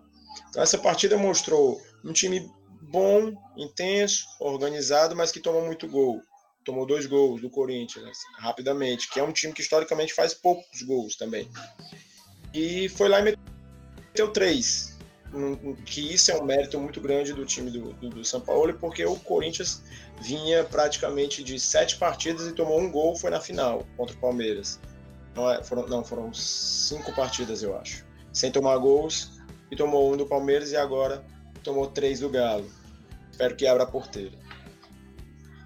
Então, 0.48 0.62
essa 0.62 0.78
partida 0.78 1.18
mostrou 1.18 1.78
um 2.02 2.14
time 2.14 2.50
bom, 2.80 3.34
intenso, 3.58 4.24
organizado, 4.40 5.14
mas 5.14 5.30
que 5.30 5.38
toma 5.38 5.60
muito 5.60 5.86
gol. 5.86 6.22
Tomou 6.64 6.86
dois 6.86 7.06
gols 7.06 7.40
do 7.40 7.50
Corinthians 7.50 8.18
rapidamente, 8.38 9.10
que 9.10 9.18
é 9.18 9.22
um 9.22 9.32
time 9.32 9.52
que 9.52 9.62
historicamente 9.62 10.14
faz 10.14 10.34
poucos 10.34 10.82
gols 10.82 11.16
também. 11.16 11.48
E 12.52 12.88
foi 12.88 13.08
lá 13.08 13.20
e 13.20 13.36
meteu 14.04 14.32
três. 14.32 14.98
Que 15.86 16.14
isso 16.14 16.32
é 16.32 16.36
um 16.36 16.44
mérito 16.44 16.78
muito 16.80 17.00
grande 17.00 17.32
do 17.32 17.46
time 17.46 17.70
do, 17.70 17.92
do, 17.94 18.08
do 18.10 18.24
São 18.24 18.40
Paulo, 18.40 18.74
porque 18.74 19.04
o 19.04 19.14
Corinthians 19.16 19.82
vinha 20.20 20.64
praticamente 20.64 21.44
de 21.44 21.58
sete 21.58 21.96
partidas 21.96 22.48
e 22.48 22.52
tomou 22.52 22.80
um 22.80 22.90
gol, 22.90 23.14
foi 23.16 23.30
na 23.30 23.40
final 23.40 23.86
contra 23.96 24.16
o 24.16 24.18
Palmeiras. 24.18 24.80
Não, 25.36 25.48
é, 25.48 25.62
foram, 25.62 25.86
não, 25.86 26.04
foram 26.04 26.34
cinco 26.34 27.14
partidas, 27.14 27.62
eu 27.62 27.78
acho. 27.78 28.04
Sem 28.32 28.50
tomar 28.50 28.76
gols, 28.78 29.40
e 29.70 29.76
tomou 29.76 30.12
um 30.12 30.16
do 30.16 30.26
Palmeiras 30.26 30.72
e 30.72 30.76
agora 30.76 31.24
tomou 31.62 31.86
três 31.86 32.20
do 32.20 32.28
Galo. 32.28 32.68
Espero 33.30 33.54
que 33.54 33.66
abra 33.66 33.84
a 33.84 33.86
porteira. 33.86 34.36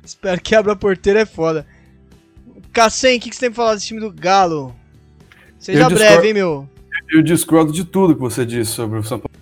Espero 0.05 0.41
que 0.41 0.55
abra 0.55 0.73
a 0.73 0.77
porteira 0.77 1.21
é 1.21 1.27
foda. 1.27 1.67
Cassem, 2.73 3.17
o 3.17 3.21
que, 3.21 3.31
que 3.31 3.37
você 3.37 3.41
tem 3.41 3.51
pra 3.51 3.63
falar 3.63 3.75
desse 3.75 3.87
time 3.87 4.01
do 4.01 4.13
Galo? 4.13 4.75
Seja 5.59 5.89
breve, 5.89 6.29
hein, 6.29 6.35
meu? 6.35 6.69
Eu 7.11 7.23
discordo 7.23 7.73
de 7.73 7.85
tudo 7.85 8.15
que 8.15 8.21
você 8.21 8.45
disse 8.45 8.73
sobre 8.73 8.99
o 8.99 9.03
São 9.03 9.21
Paulo. 9.21 9.35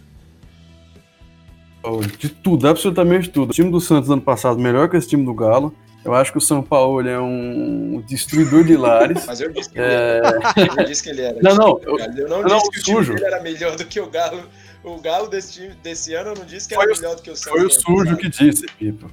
De 2.19 2.29
tudo, 2.29 2.69
absolutamente 2.69 3.29
tudo. 3.29 3.51
O 3.51 3.53
time 3.53 3.71
do 3.71 3.81
Santos 3.81 4.11
ano 4.11 4.23
passado 4.23 4.59
melhor 4.59 4.89
que 4.89 4.97
esse 4.97 5.09
time 5.09 5.25
do 5.25 5.35
Galo. 5.35 5.75
Eu 6.05 6.15
acho 6.15 6.33
que 6.33 6.39
o 6.39 6.41
São 6.41 6.63
Paulo 6.63 7.07
é 7.09 7.21
um 7.21 8.03
destruidor 8.07 8.65
de 8.65 8.77
lares. 8.77 9.25
Mas 9.27 9.41
eu 9.41 9.53
disse 9.53 9.71
que, 9.71 9.79
é... 9.79 10.19
ele, 10.19 10.27
era. 10.27 10.83
eu 10.83 10.85
disse 10.85 11.03
que 11.03 11.11
ele 11.11 11.23
era. 11.23 11.39
Não, 11.41 11.55
não. 11.55 11.81
Eu, 11.83 11.99
eu 11.99 12.29
não, 12.29 12.43
não, 12.43 12.59
disse 12.59 12.71
que 12.71 12.79
o 12.79 12.83
time 12.83 13.15
dele 13.15 13.25
era 13.25 13.41
melhor 13.41 13.77
do 13.77 13.85
que 13.85 14.01
o 14.01 14.11
Galo. 14.11 14.43
O 14.83 15.01
Galo 15.01 15.29
desse, 15.29 15.53
time, 15.53 15.75
desse 15.83 16.13
ano 16.15 16.31
eu 16.31 16.35
não 16.37 16.45
disse 16.45 16.69
que 16.69 16.75
era 16.75 16.83
foi 16.83 16.95
melhor 16.95 17.17
do 17.17 17.23
que 17.23 17.31
o 17.31 17.37
Santos. 17.37 17.53
Foi 17.53 17.67
o 17.67 17.71
sujo 17.71 18.17
que 18.17 18.29
disse, 18.29 18.67
Pipo. 18.79 19.09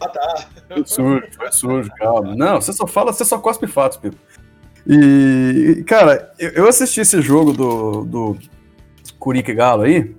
Ah, 0.00 0.08
tá. 0.08 0.46
Foi 0.68 0.84
sujo, 0.84 1.22
foi 1.36 1.52
sujo, 1.52 1.90
calma. 1.96 2.34
Não, 2.34 2.60
você 2.60 2.72
só 2.72 2.86
fala, 2.86 3.12
você 3.12 3.24
só 3.24 3.38
cospe 3.38 3.66
fatos, 3.66 3.98
Pipo. 3.98 4.16
E, 4.86 5.84
cara, 5.86 6.32
eu 6.38 6.68
assisti 6.68 7.00
esse 7.00 7.20
jogo 7.22 7.52
do, 7.52 8.04
do 8.04 8.36
Curica 9.18 9.52
e 9.52 9.54
Galo 9.54 9.82
aí. 9.82 10.14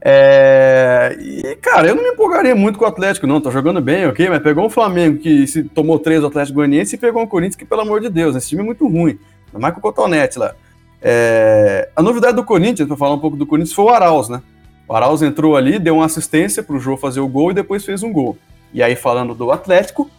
É... 0.00 1.16
E, 1.18 1.56
cara, 1.56 1.88
eu 1.88 1.94
não 1.94 2.02
me 2.02 2.10
empolgaria 2.10 2.54
muito 2.54 2.78
com 2.78 2.84
o 2.84 2.88
Atlético, 2.88 3.26
não. 3.26 3.40
Tá 3.40 3.50
jogando 3.50 3.80
bem, 3.80 4.06
ok? 4.06 4.28
Mas 4.28 4.42
pegou 4.42 4.64
um 4.64 4.70
Flamengo 4.70 5.18
que 5.18 5.46
se 5.46 5.64
tomou 5.64 5.98
três 5.98 6.20
do 6.20 6.26
Atlético 6.26 6.56
Goianiense 6.56 6.94
e 6.94 6.98
pegou 6.98 7.22
um 7.22 7.26
Corinthians 7.26 7.56
que, 7.56 7.64
pelo 7.64 7.80
amor 7.80 8.00
de 8.00 8.08
Deus, 8.08 8.36
esse 8.36 8.50
time 8.50 8.62
é 8.62 8.64
muito 8.64 8.86
ruim. 8.86 9.18
Ainda 9.46 9.58
mais 9.58 9.74
com 9.74 9.80
o 9.80 9.82
Cotonete 9.82 10.38
lá. 10.38 10.54
É... 11.02 11.88
A 11.96 12.02
novidade 12.02 12.36
do 12.36 12.44
Corinthians, 12.44 12.86
pra 12.86 12.96
falar 12.96 13.14
um 13.14 13.20
pouco 13.20 13.36
do 13.36 13.46
Corinthians, 13.46 13.74
foi 13.74 13.86
o 13.86 13.88
Arauz, 13.88 14.28
né? 14.28 14.42
O 14.86 14.94
Arauz 14.94 15.22
entrou 15.22 15.56
ali, 15.56 15.78
deu 15.78 15.96
uma 15.96 16.04
assistência 16.04 16.62
pro 16.62 16.78
Jô 16.78 16.96
fazer 16.96 17.20
o 17.20 17.28
gol 17.28 17.50
e 17.50 17.54
depois 17.54 17.84
fez 17.84 18.02
um 18.02 18.12
gol. 18.12 18.36
E 18.74 18.82
aí, 18.82 18.96
falando 18.96 19.34
do 19.34 19.52
Atlético, 19.52 20.10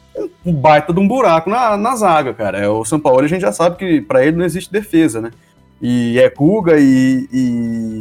um 0.46 0.54
baita 0.54 0.94
de 0.94 1.00
um 1.00 1.08
buraco 1.08 1.50
na, 1.50 1.76
na 1.76 1.96
zaga, 1.96 2.34
cara. 2.34 2.58
É, 2.58 2.70
o 2.70 2.86
São 2.86 3.00
Paulo 3.00 3.20
a 3.20 3.28
gente 3.28 3.42
já 3.42 3.52
sabe 3.52 3.76
que 3.76 4.02
para 4.02 4.26
ele 4.26 4.38
não 4.38 4.46
existe 4.46 4.72
defesa, 4.72 5.20
né? 5.20 5.32
E 5.82 6.18
é 6.20 6.30
Kuga 6.30 6.80
e, 6.80 7.28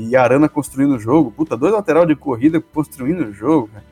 e, 0.08 0.16
Arana 0.16 0.48
construindo 0.48 0.94
o 0.94 0.98
jogo. 0.98 1.32
Puta, 1.32 1.56
dois 1.56 1.72
lateral 1.72 2.06
de 2.06 2.14
corrida 2.14 2.60
construindo 2.72 3.24
o 3.24 3.32
jogo, 3.32 3.68
cara. 3.68 3.84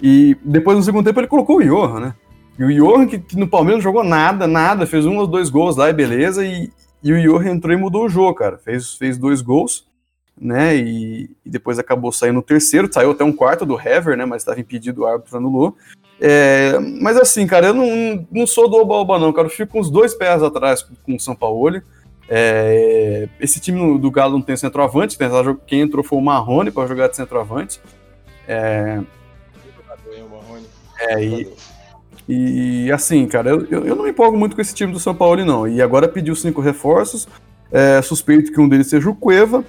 E 0.00 0.36
depois 0.44 0.78
no 0.78 0.84
segundo 0.84 1.04
tempo 1.04 1.18
ele 1.18 1.26
colocou 1.26 1.56
o 1.56 1.64
Johan, 1.64 1.98
né? 1.98 2.14
E 2.56 2.64
o 2.64 2.72
Johan, 2.72 3.06
que, 3.06 3.18
que, 3.18 3.36
no 3.36 3.48
Palmeiras 3.48 3.82
não 3.82 3.90
jogou 3.90 4.04
nada, 4.04 4.46
nada, 4.46 4.86
fez 4.86 5.04
um 5.04 5.16
ou 5.16 5.26
dois 5.26 5.50
gols 5.50 5.76
lá 5.76 5.90
e 5.90 5.92
beleza. 5.92 6.46
E, 6.46 6.70
e 7.02 7.12
o 7.12 7.20
Johan 7.20 7.50
entrou 7.50 7.74
e 7.74 7.76
mudou 7.76 8.04
o 8.04 8.08
jogo, 8.08 8.34
cara. 8.34 8.56
Fez, 8.58 8.94
fez 8.94 9.18
dois 9.18 9.40
gols, 9.40 9.84
né? 10.40 10.76
E, 10.76 11.30
e 11.44 11.50
depois 11.50 11.78
acabou 11.78 12.12
saindo 12.12 12.38
o 12.38 12.42
terceiro, 12.42 12.92
saiu 12.92 13.10
até 13.10 13.24
um 13.24 13.32
quarto 13.32 13.66
do 13.66 13.78
Hever, 13.78 14.16
né? 14.16 14.24
Mas 14.24 14.42
estava 14.42 14.60
impedido, 14.60 15.02
o 15.02 15.06
árbitro 15.06 15.36
anulou. 15.36 15.76
É, 16.20 16.78
mas 17.00 17.16
assim, 17.16 17.46
cara, 17.46 17.68
eu 17.68 17.74
não, 17.74 18.26
não 18.30 18.46
sou 18.46 18.68
do 18.68 18.76
Oba-Oba, 18.76 19.18
não, 19.18 19.32
cara. 19.32 19.46
Eu 19.46 19.52
fico 19.52 19.72
com 19.72 19.80
os 19.80 19.90
dois 19.90 20.14
pés 20.14 20.42
atrás 20.42 20.82
com 20.82 21.14
o 21.14 21.20
São 21.20 21.34
Paulo. 21.34 21.80
É, 22.28 23.28
esse 23.40 23.58
time 23.58 23.98
do 23.98 24.10
Galo 24.10 24.34
não 24.34 24.42
tem 24.42 24.56
centroavante, 24.56 25.16
quem 25.66 25.80
entrou 25.80 26.04
foi 26.04 26.18
o 26.18 26.22
Marrone 26.22 26.70
para 26.70 26.86
jogar 26.86 27.08
de 27.08 27.16
centroavante. 27.16 27.80
É, 28.46 29.00
é 31.00 31.20
e, 32.28 32.84
e 32.86 32.92
assim, 32.92 33.26
cara, 33.26 33.48
eu, 33.48 33.64
eu 33.84 33.96
não 33.96 34.04
me 34.04 34.10
empolgo 34.10 34.36
muito 34.36 34.54
com 34.54 34.60
esse 34.60 34.74
time 34.74 34.92
do 34.92 35.00
São 35.00 35.14
Paulo, 35.14 35.42
não. 35.44 35.66
E 35.66 35.80
agora 35.80 36.06
pediu 36.06 36.36
cinco 36.36 36.60
reforços. 36.60 37.26
É, 37.70 38.00
suspeito 38.02 38.52
que 38.52 38.60
um 38.60 38.68
deles 38.68 38.88
seja 38.88 39.08
o 39.08 39.14
Cueva. 39.14 39.64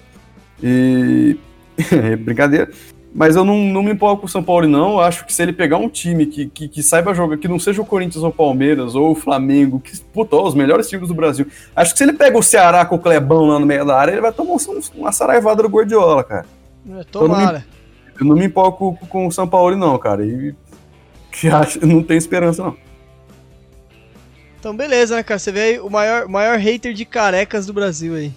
E. 0.62 1.38
brincadeira. 2.20 2.70
Mas 3.14 3.36
eu 3.36 3.44
não, 3.44 3.58
não 3.58 3.82
me 3.82 3.92
empolgo 3.92 4.22
com 4.22 4.28
o 4.28 4.30
São 4.30 4.44
Paulo, 4.44 4.68
não. 4.68 4.92
Eu 4.92 5.00
acho 5.00 5.26
que 5.26 5.34
se 5.34 5.42
ele 5.42 5.52
pegar 5.52 5.78
um 5.78 5.90
time 5.90 6.28
que, 6.28 6.48
que, 6.48 6.68
que, 6.68 6.84
saiba 6.84 7.14
jogar, 7.14 7.38
que 7.38 7.48
não 7.48 7.58
seja 7.58 7.82
o 7.82 7.86
Corinthians 7.86 8.24
ou 8.24 8.30
o 8.30 8.34
Palmeiras 8.34 8.94
ou 8.94 9.12
o 9.12 9.16
Flamengo, 9.16 9.80
que, 9.80 10.00
puta, 10.00 10.36
os 10.36 10.54
melhores 10.54 10.88
times 10.88 11.08
do 11.08 11.16
Brasil. 11.16 11.48
Acho 11.76 11.92
que 11.92 11.98
se 11.98 12.04
ele 12.04 12.14
pega 12.14 12.38
o 12.38 12.44
Ceará 12.44 12.86
com 12.86 12.96
o 12.96 13.00
Clebão 13.00 13.48
lá 13.48 13.58
no 13.58 13.66
meio 13.66 13.84
da 13.84 13.98
área, 13.98 14.12
ele 14.12 14.22
vai 14.22 14.32
tomar 14.32 14.58
uma 14.94 15.12
saraivada 15.12 15.64
do 15.64 15.70
Gordiola, 15.70 16.24
cara. 16.24 16.46
É, 16.98 17.04
tomara. 17.06 17.40
Eu 17.40 17.50
não, 17.50 17.56
me, 17.56 18.22
eu 18.22 18.26
não 18.26 18.36
me 18.36 18.46
empolgo 18.46 18.78
com, 18.78 19.08
com 19.08 19.28
o 19.28 19.32
São 19.32 19.48
Paulo, 19.48 19.76
não, 19.76 19.98
cara. 19.98 20.24
E 20.24 20.54
que 21.32 21.48
acho, 21.48 21.86
não 21.86 22.04
tem 22.04 22.18
esperança, 22.18 22.64
não. 22.64 22.76
Então, 24.60 24.76
beleza, 24.76 25.16
né, 25.16 25.24
cara? 25.24 25.40
Você 25.40 25.52
vê 25.52 25.62
aí 25.62 25.80
o 25.80 25.90
maior, 25.90 26.28
maior 26.28 26.58
hater 26.58 26.94
de 26.94 27.06
carecas 27.06 27.66
do 27.66 27.74
Brasil 27.74 28.14
aí. 28.14 28.32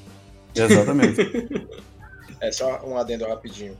Exatamente. 0.54 1.66
é 2.42 2.50
só 2.50 2.84
um 2.84 2.98
adendo 2.98 3.24
rapidinho. 3.24 3.78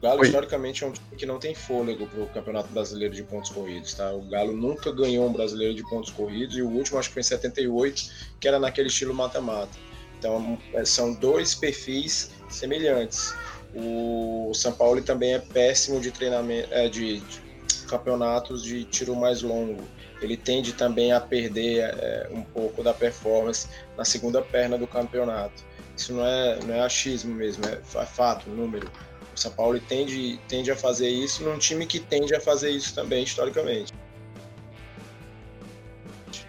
Galo, 0.00 0.20
Oi. 0.20 0.26
historicamente, 0.26 0.84
é 0.84 0.86
um 0.86 0.92
time 0.92 1.16
que 1.16 1.26
não 1.26 1.38
tem 1.38 1.54
fôlego 1.54 2.06
para 2.06 2.22
o 2.22 2.26
Campeonato 2.28 2.68
Brasileiro 2.68 3.14
de 3.14 3.22
Pontos 3.22 3.50
Corridos, 3.50 3.94
tá? 3.94 4.12
O 4.12 4.22
Galo 4.22 4.52
nunca 4.52 4.92
ganhou 4.92 5.26
um 5.26 5.32
brasileiro 5.32 5.74
de 5.74 5.82
pontos 5.88 6.10
corridos 6.10 6.56
e 6.56 6.62
o 6.62 6.68
último, 6.68 6.98
acho 6.98 7.08
que 7.08 7.14
foi 7.14 7.20
em 7.20 7.24
78, 7.24 8.02
que 8.38 8.46
era 8.46 8.58
naquele 8.58 8.88
estilo 8.88 9.14
mata-mata. 9.14 9.76
Então, 10.18 10.58
é, 10.74 10.84
são 10.84 11.12
dois 11.14 11.54
perfis 11.54 12.30
semelhantes. 12.48 13.34
O 13.74 14.52
São 14.54 14.72
Paulo 14.72 15.02
também 15.02 15.34
é 15.34 15.38
péssimo 15.38 16.00
de 16.00 16.10
treinamento, 16.10 16.68
é, 16.70 16.88
de, 16.88 17.20
de 17.20 17.40
campeonatos 17.88 18.62
de 18.62 18.84
tiro 18.84 19.16
mais 19.16 19.42
longo. 19.42 19.82
Ele 20.20 20.36
tende 20.36 20.72
também 20.72 21.12
a 21.12 21.20
perder 21.20 21.80
é, 21.80 22.28
um 22.30 22.42
pouco 22.42 22.82
da 22.82 22.94
performance 22.94 23.68
na 23.96 24.04
segunda 24.04 24.40
perna 24.40 24.78
do 24.78 24.86
campeonato. 24.86 25.64
Isso 25.96 26.12
não 26.12 26.26
é, 26.26 26.58
não 26.64 26.74
é 26.74 26.80
achismo 26.80 27.34
mesmo, 27.34 27.64
é 27.66 28.06
fato, 28.06 28.50
número. 28.50 28.90
O 29.34 29.38
São 29.38 29.50
Paulo 29.50 29.80
tende, 29.80 30.38
tende 30.48 30.70
a 30.70 30.76
fazer 30.76 31.08
isso 31.08 31.42
num 31.44 31.58
time 31.58 31.86
que 31.86 31.98
tende 31.98 32.34
a 32.34 32.40
fazer 32.40 32.70
isso 32.70 32.94
também, 32.94 33.24
historicamente. 33.24 33.92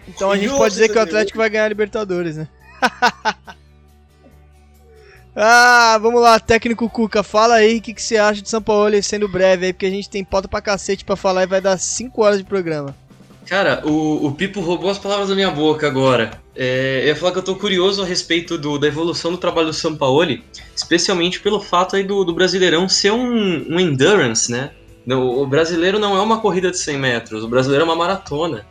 Então 0.08 0.30
a 0.30 0.36
gente 0.36 0.54
pode 0.54 0.74
dizer 0.74 0.88
que 0.88 0.98
o 0.98 1.00
Atlético 1.00 1.38
vai 1.38 1.50
ganhar 1.50 1.64
a 1.64 1.68
Libertadores, 1.68 2.36
né? 2.36 2.48
ah, 5.34 5.98
vamos 6.00 6.20
lá, 6.20 6.38
técnico 6.38 6.88
Cuca, 6.88 7.22
fala 7.22 7.56
aí 7.56 7.78
o 7.78 7.82
que, 7.82 7.94
que 7.94 8.02
você 8.02 8.16
acha 8.16 8.40
de 8.40 8.48
São 8.48 8.62
Paulo, 8.62 9.02
sendo 9.02 9.28
breve 9.28 9.66
aí, 9.66 9.72
porque 9.72 9.86
a 9.86 9.90
gente 9.90 10.08
tem 10.08 10.24
pauta 10.24 10.46
pra 10.46 10.60
cacete 10.60 11.04
pra 11.04 11.16
falar 11.16 11.42
e 11.42 11.46
vai 11.46 11.60
dar 11.60 11.76
5 11.78 12.22
horas 12.22 12.38
de 12.38 12.44
programa. 12.44 12.94
Cara, 13.46 13.80
o, 13.86 14.26
o 14.26 14.32
Pipo 14.32 14.60
roubou 14.60 14.90
as 14.90 14.98
palavras 14.98 15.28
da 15.28 15.34
minha 15.34 15.50
boca 15.50 15.86
agora. 15.86 16.32
É, 16.54 17.02
eu 17.02 17.08
ia 17.08 17.16
falar 17.16 17.30
que 17.30 17.38
eu 17.38 17.44
tô 17.44 17.54
curioso 17.54 18.02
a 18.02 18.04
respeito 18.04 18.58
do, 18.58 18.76
da 18.76 18.88
evolução 18.88 19.30
do 19.30 19.38
trabalho 19.38 19.68
do 19.68 19.72
Sampaoli, 19.72 20.42
especialmente 20.74 21.38
pelo 21.38 21.60
fato 21.60 21.94
aí 21.94 22.02
do, 22.02 22.24
do 22.24 22.34
Brasileirão 22.34 22.88
ser 22.88 23.12
um, 23.12 23.74
um 23.74 23.78
endurance, 23.78 24.50
né? 24.50 24.70
O, 25.08 25.46
brasileiro 25.46 26.00
não 26.00 26.16
é 26.16 26.20
uma 26.20 26.40
corrida 26.40 26.68
de 26.72 26.78
100 26.78 26.98
metros, 26.98 27.44
o 27.44 27.48
brasileiro 27.48 27.82
é 27.82 27.84
uma 27.84 27.94
maratona. 27.94 28.66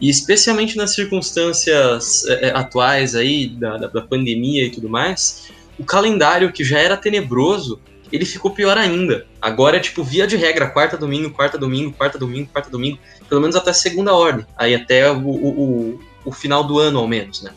E 0.00 0.08
especialmente 0.08 0.76
nas 0.76 0.94
circunstâncias 0.94 2.24
é, 2.26 2.48
é, 2.48 2.56
atuais 2.56 3.16
aí, 3.16 3.48
da, 3.48 3.76
da, 3.76 3.86
da 3.88 4.00
pandemia 4.00 4.64
e 4.64 4.70
tudo 4.70 4.88
mais, 4.88 5.50
o 5.76 5.84
calendário 5.84 6.52
que 6.52 6.62
já 6.62 6.78
era 6.78 6.96
tenebroso 6.96 7.80
ele 8.12 8.26
ficou 8.26 8.50
pior 8.50 8.76
ainda. 8.76 9.26
Agora 9.40 9.78
é 9.78 9.80
tipo 9.80 10.04
via 10.04 10.26
de 10.26 10.36
regra, 10.36 10.68
quarta 10.68 10.98
domingo, 10.98 11.30
quarta 11.30 11.56
domingo, 11.56 11.92
quarta 11.92 12.18
domingo, 12.18 12.48
quarta 12.52 12.70
domingo, 12.70 12.98
pelo 13.32 13.40
menos 13.40 13.56
até 13.56 13.72
segunda 13.72 14.12
ordem, 14.12 14.44
aí 14.58 14.74
até 14.74 15.10
o, 15.10 15.26
o, 15.26 16.00
o 16.22 16.32
final 16.32 16.62
do 16.62 16.78
ano 16.78 16.98
ao 16.98 17.08
menos, 17.08 17.40
né? 17.40 17.50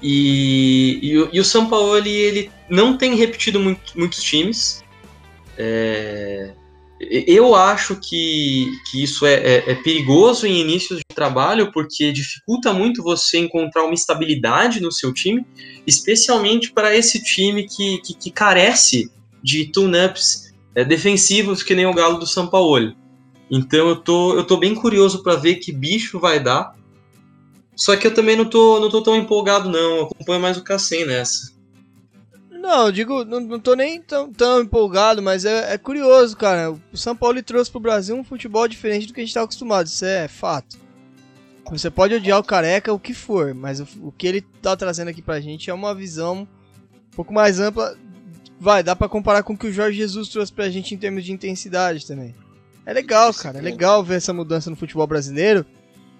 E, 0.00 1.00
e, 1.02 1.28
e 1.32 1.40
o 1.40 1.44
São 1.44 1.68
Paulo 1.68 1.96
ele, 1.98 2.10
ele 2.10 2.50
não 2.70 2.96
tem 2.96 3.16
repetido 3.16 3.58
muito, 3.58 3.98
muitos 3.98 4.22
times. 4.22 4.84
É, 5.58 6.52
eu 7.00 7.56
acho 7.56 7.96
que, 7.96 8.70
que 8.88 9.02
isso 9.02 9.26
é, 9.26 9.34
é, 9.34 9.72
é, 9.72 9.74
perigoso 9.74 10.46
em 10.46 10.60
inícios 10.60 11.00
de 11.00 11.14
trabalho, 11.16 11.72
porque 11.72 12.12
dificulta 12.12 12.72
muito 12.72 13.02
você 13.02 13.38
encontrar 13.38 13.82
uma 13.82 13.94
estabilidade 13.94 14.78
no 14.78 14.92
seu 14.92 15.12
time, 15.12 15.44
especialmente 15.84 16.70
para 16.70 16.96
esse 16.96 17.20
time 17.24 17.66
que, 17.66 17.98
que, 18.02 18.14
que 18.14 18.30
carece 18.30 19.10
de 19.42 19.64
tune-ups 19.72 20.54
é, 20.76 20.84
defensivos 20.84 21.64
que 21.64 21.74
nem 21.74 21.86
o 21.86 21.92
Galo 21.92 22.20
do 22.20 22.26
São 22.26 22.46
Paulo. 22.46 22.94
Então 23.50 23.88
eu 23.88 23.96
tô, 23.96 24.34
eu 24.34 24.44
tô 24.44 24.56
bem 24.56 24.74
curioso 24.74 25.22
para 25.22 25.36
ver 25.36 25.56
que 25.56 25.72
bicho 25.72 26.18
vai 26.18 26.42
dar. 26.42 26.74
Só 27.74 27.94
que 27.96 28.06
eu 28.06 28.14
também 28.14 28.36
não 28.36 28.46
tô, 28.46 28.80
não 28.80 28.88
tô 28.88 29.02
tão 29.02 29.14
empolgado, 29.14 29.68
não. 29.68 29.96
Eu 29.96 30.02
acompanho 30.04 30.40
mais 30.40 30.56
o 30.56 30.64
Cassem 30.64 31.06
nessa. 31.06 31.54
Não, 32.50 32.90
digo, 32.90 33.24
não, 33.24 33.38
não 33.38 33.60
tô 33.60 33.74
nem 33.74 34.02
tão, 34.02 34.32
tão 34.32 34.60
empolgado, 34.60 35.22
mas 35.22 35.44
é, 35.44 35.74
é, 35.74 35.78
curioso, 35.78 36.36
cara. 36.36 36.72
O 36.72 36.96
São 36.96 37.14
Paulo 37.14 37.40
trouxe 37.42 37.70
pro 37.70 37.78
Brasil 37.78 38.16
um 38.16 38.24
futebol 38.24 38.66
diferente 38.66 39.06
do 39.06 39.14
que 39.14 39.20
a 39.20 39.24
gente 39.24 39.34
tá 39.34 39.42
acostumado, 39.42 39.86
isso 39.86 40.04
é 40.04 40.26
fato. 40.26 40.76
Você 41.70 41.90
pode 41.90 42.14
odiar 42.14 42.38
o 42.40 42.44
careca, 42.44 42.92
o 42.92 42.98
que 42.98 43.12
for, 43.12 43.54
mas 43.54 43.80
o, 43.80 43.86
o 44.02 44.12
que 44.12 44.26
ele 44.26 44.40
tá 44.40 44.76
trazendo 44.76 45.08
aqui 45.08 45.20
pra 45.20 45.40
gente 45.40 45.70
é 45.70 45.74
uma 45.74 45.94
visão 45.94 46.48
um 47.12 47.16
pouco 47.16 47.32
mais 47.32 47.60
ampla. 47.60 47.96
Vai, 48.58 48.82
dá 48.82 48.96
pra 48.96 49.08
comparar 49.08 49.42
com 49.42 49.52
o 49.52 49.58
que 49.58 49.66
o 49.66 49.72
Jorge 49.72 49.98
Jesus 49.98 50.28
trouxe 50.28 50.52
pra 50.52 50.70
gente 50.70 50.94
em 50.94 50.98
termos 50.98 51.24
de 51.24 51.32
intensidade 51.32 52.06
também. 52.06 52.34
É 52.86 52.92
legal, 52.92 53.34
cara. 53.34 53.58
É 53.58 53.60
legal 53.60 54.02
ver 54.04 54.16
essa 54.16 54.32
mudança 54.32 54.70
no 54.70 54.76
futebol 54.76 55.06
brasileiro. 55.06 55.66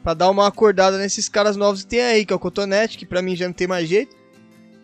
Pra 0.03 0.15
dar 0.15 0.29
uma 0.29 0.47
acordada 0.47 0.99
nesses 0.99 1.29
caras 1.29 1.57
novos 1.57 1.83
que 1.83 1.89
tem 1.89 2.03
aí, 2.03 2.27
que 2.27 2.33
é 2.33 2.37
o 2.37 2.41
Cotonete, 2.41 2.99
que 2.99 3.07
pra 3.07 3.23
mim 3.23 3.37
já 3.37 3.47
não 3.47 3.55
tem 3.55 3.67
mais 3.67 3.89
jeito. 3.89 4.15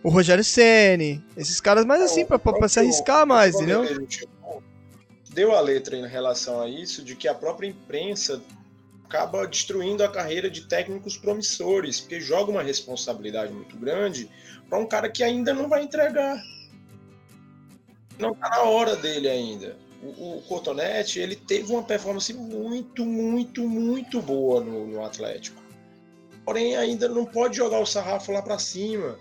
O 0.02 0.08
Rogério 0.08 0.42
Ceni, 0.42 1.24
esses 1.36 1.60
caras 1.60 1.84
mais 1.84 2.02
assim, 2.02 2.24
pra, 2.24 2.38
pra, 2.38 2.52
pra 2.52 2.68
se 2.68 2.80
arriscar 2.80 3.26
mais, 3.26 3.54
entendeu? 3.54 3.84
Deu 5.30 5.52
a 5.52 5.60
letra 5.60 5.96
em 5.96 6.06
relação 6.06 6.60
a 6.60 6.68
isso, 6.68 7.04
de 7.04 7.14
que 7.14 7.28
a 7.28 7.34
própria 7.34 7.68
imprensa 7.68 8.42
acaba 9.04 9.46
destruindo 9.46 10.02
a 10.02 10.08
carreira 10.08 10.50
de 10.50 10.66
técnicos 10.66 11.16
promissores, 11.16 12.00
porque 12.00 12.20
joga 12.20 12.50
uma 12.50 12.62
responsabilidade 12.62 13.52
muito 13.52 13.76
grande 13.76 14.28
para 14.68 14.78
um 14.78 14.86
cara 14.86 15.08
que 15.08 15.22
ainda 15.22 15.54
não 15.54 15.68
vai 15.68 15.82
entregar. 15.82 16.42
Não 18.18 18.34
tá 18.34 18.48
na 18.48 18.62
hora 18.62 18.96
dele 18.96 19.28
ainda. 19.28 19.76
O, 20.02 20.38
o 20.38 20.42
Cotonete, 20.48 21.20
ele 21.20 21.36
teve 21.36 21.72
uma 21.72 21.82
performance 21.82 22.32
muito, 22.34 23.04
muito, 23.04 23.68
muito 23.68 24.20
boa 24.20 24.60
no, 24.60 24.86
no 24.86 25.04
Atlético. 25.04 25.62
Porém, 26.44 26.76
ainda 26.76 27.08
não 27.08 27.24
pode 27.24 27.56
jogar 27.56 27.78
o 27.78 27.86
sarrafo 27.86 28.32
lá 28.32 28.42
para 28.42 28.58
cima 28.58 29.16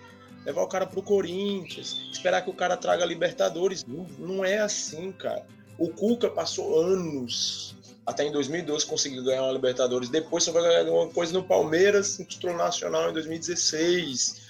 levar 0.46 0.64
o 0.64 0.68
cara 0.68 0.86
pro 0.86 1.02
Corinthians, 1.02 2.10
esperar 2.12 2.42
que 2.42 2.50
o 2.50 2.54
cara 2.54 2.78
traga 2.78 3.06
Libertadores. 3.06 3.86
Não, 3.86 4.06
não 4.18 4.46
é 4.46 4.60
assim, 4.60 5.12
cara. 5.12 5.46
O 5.78 5.90
Cuca 5.90 6.30
passou 6.30 6.80
anos, 6.80 7.76
até 8.06 8.26
em 8.26 8.32
2012 8.32 8.86
conseguiu 8.86 9.24
ganhar 9.24 9.44
uma 9.44 9.52
Libertadores. 9.52 10.10
Depois 10.10 10.44
só 10.44 10.52
vai 10.52 10.64
ganhar 10.64 10.80
alguma 10.80 11.08
coisa 11.08 11.34
no 11.34 11.44
Palmeiras, 11.44 12.20
um 12.20 12.24
título 12.24 12.56
nacional 12.56 13.10
em 13.10 13.14
2016. 13.14 14.41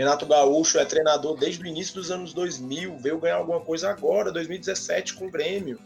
Renato 0.00 0.24
Gaúcho 0.24 0.78
é 0.78 0.84
treinador 0.86 1.36
desde 1.36 1.62
o 1.62 1.66
início 1.66 1.96
dos 1.96 2.10
anos 2.10 2.32
2000, 2.32 2.96
veio 2.96 3.20
ganhar 3.20 3.36
alguma 3.36 3.60
coisa 3.60 3.90
agora, 3.90 4.32
2017 4.32 5.12
com 5.12 5.26
o 5.26 5.30
Grêmio. 5.30 5.78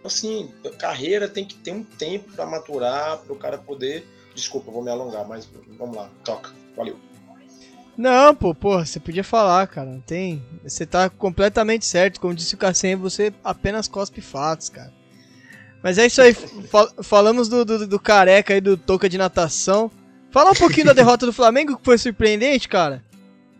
Então, 0.00 0.08
assim, 0.08 0.52
carreira 0.76 1.28
tem 1.28 1.44
que 1.44 1.54
ter 1.54 1.70
um 1.70 1.84
tempo 1.84 2.32
para 2.32 2.44
maturar, 2.46 3.18
para 3.18 3.32
o 3.32 3.36
cara 3.36 3.56
poder. 3.56 4.04
Desculpa, 4.34 4.72
vou 4.72 4.82
me 4.82 4.90
alongar, 4.90 5.24
mas 5.28 5.48
vamos 5.78 5.94
lá, 5.94 6.10
toca. 6.24 6.50
Valeu. 6.76 6.98
Não, 7.96 8.34
pô, 8.34 8.52
pô, 8.52 8.84
você 8.84 8.98
podia 8.98 9.22
falar, 9.22 9.68
cara. 9.68 9.88
Não 9.88 10.00
tem. 10.00 10.44
Você 10.64 10.84
tá 10.84 11.08
completamente 11.08 11.86
certo. 11.86 12.20
Como 12.20 12.34
disse 12.34 12.56
o 12.56 12.58
Cassem, 12.58 12.96
você 12.96 13.32
apenas 13.44 13.86
cospe 13.86 14.20
fatos, 14.20 14.68
cara. 14.68 14.92
Mas 15.80 15.96
é 15.96 16.06
isso 16.06 16.20
aí. 16.20 16.34
Fal 16.68 16.90
falamos 17.04 17.48
do, 17.48 17.64
do, 17.64 17.86
do, 17.86 18.00
careca 18.00 18.52
aí 18.52 18.60
do 18.60 18.76
toca 18.76 19.08
de 19.08 19.16
natação. 19.16 19.92
Fala 20.32 20.50
um 20.50 20.54
pouquinho 20.54 20.86
da 20.86 20.92
derrota 20.92 21.24
do 21.24 21.32
Flamengo, 21.32 21.76
que 21.76 21.84
foi 21.84 21.96
surpreendente, 21.96 22.68
cara. 22.68 23.00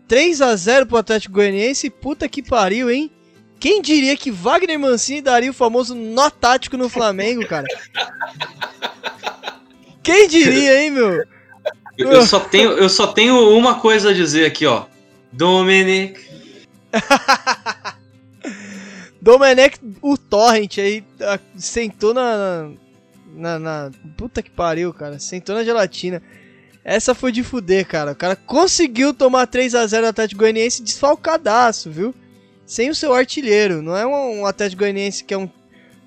3 0.07 0.41
a 0.41 0.55
0 0.55 0.85
pro 0.85 0.97
Atlético 0.97 1.35
Goianiense. 1.35 1.89
Puta 1.89 2.29
que 2.29 2.41
pariu, 2.41 2.89
hein? 2.89 3.11
Quem 3.59 3.81
diria 3.81 4.15
que 4.15 4.31
Wagner 4.31 4.77
Mancini 4.77 5.21
daria 5.21 5.49
o 5.49 5.53
famoso 5.53 5.95
nó 5.95 6.29
tático 6.29 6.77
no 6.77 6.89
Flamengo, 6.89 7.45
cara? 7.47 7.65
Quem 10.03 10.27
diria, 10.27 10.83
hein, 10.83 10.91
meu? 10.91 11.23
Eu 11.97 12.25
só, 12.25 12.39
tenho, 12.39 12.71
eu 12.71 12.89
só 12.89 13.07
tenho 13.07 13.49
uma 13.57 13.79
coisa 13.79 14.09
a 14.09 14.13
dizer 14.13 14.45
aqui, 14.45 14.65
ó. 14.65 14.85
Dominic. 15.31 16.19
Dominic, 19.21 19.79
o 20.01 20.17
Torrent 20.17 20.77
aí, 20.77 21.03
sentou 21.57 22.13
na, 22.13 22.69
na, 23.33 23.59
na, 23.59 23.91
Puta 24.17 24.43
que 24.43 24.51
pariu, 24.51 24.93
cara. 24.93 25.17
Sentou 25.19 25.55
na 25.55 25.63
gelatina. 25.63 26.21
Essa 26.85 27.15
foi 27.15 27.31
de 27.31 27.41
fuder, 27.41 27.87
cara. 27.87 28.11
O 28.11 28.15
cara 28.15 28.35
conseguiu 28.35 29.11
tomar 29.11 29.47
3 29.47 29.73
a 29.73 29.87
0 29.87 30.03
do 30.03 30.09
Atlético 30.09 30.41
Goianiense 30.41 30.83
desfalcadaço, 30.83 31.89
viu? 31.89 32.13
Sem 32.63 32.91
o 32.91 32.95
seu 32.95 33.11
artilheiro. 33.11 33.81
Não 33.81 33.97
é 33.97 34.05
um, 34.05 34.45
Atlético 34.45 34.81
Goianiense 34.81 35.23
que 35.23 35.33
é 35.33 35.37
um 35.37 35.49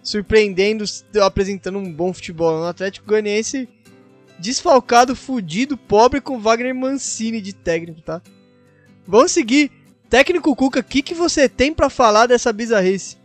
surpreendendo, 0.04 0.84
apresentando 1.20 1.78
um 1.78 1.92
bom 1.92 2.14
futebol. 2.14 2.58
É 2.58 2.60
um 2.60 2.68
Atlético 2.68 3.08
Goianiense 3.08 3.68
desfalcado, 4.38 5.16
fudido, 5.16 5.76
pobre 5.76 6.20
com 6.20 6.38
Wagner 6.38 6.72
Mancini 6.72 7.40
de 7.40 7.52
técnico, 7.52 8.00
tá? 8.00 8.22
Vamos 9.04 9.32
seguir. 9.32 9.72
Técnico 10.08 10.54
Cuca, 10.54 10.78
o 10.78 10.84
que, 10.84 11.02
que 11.02 11.12
você 11.12 11.48
tem 11.48 11.74
para 11.74 11.90
falar 11.90 12.26
dessa 12.26 12.52
bizarrice? 12.52 13.18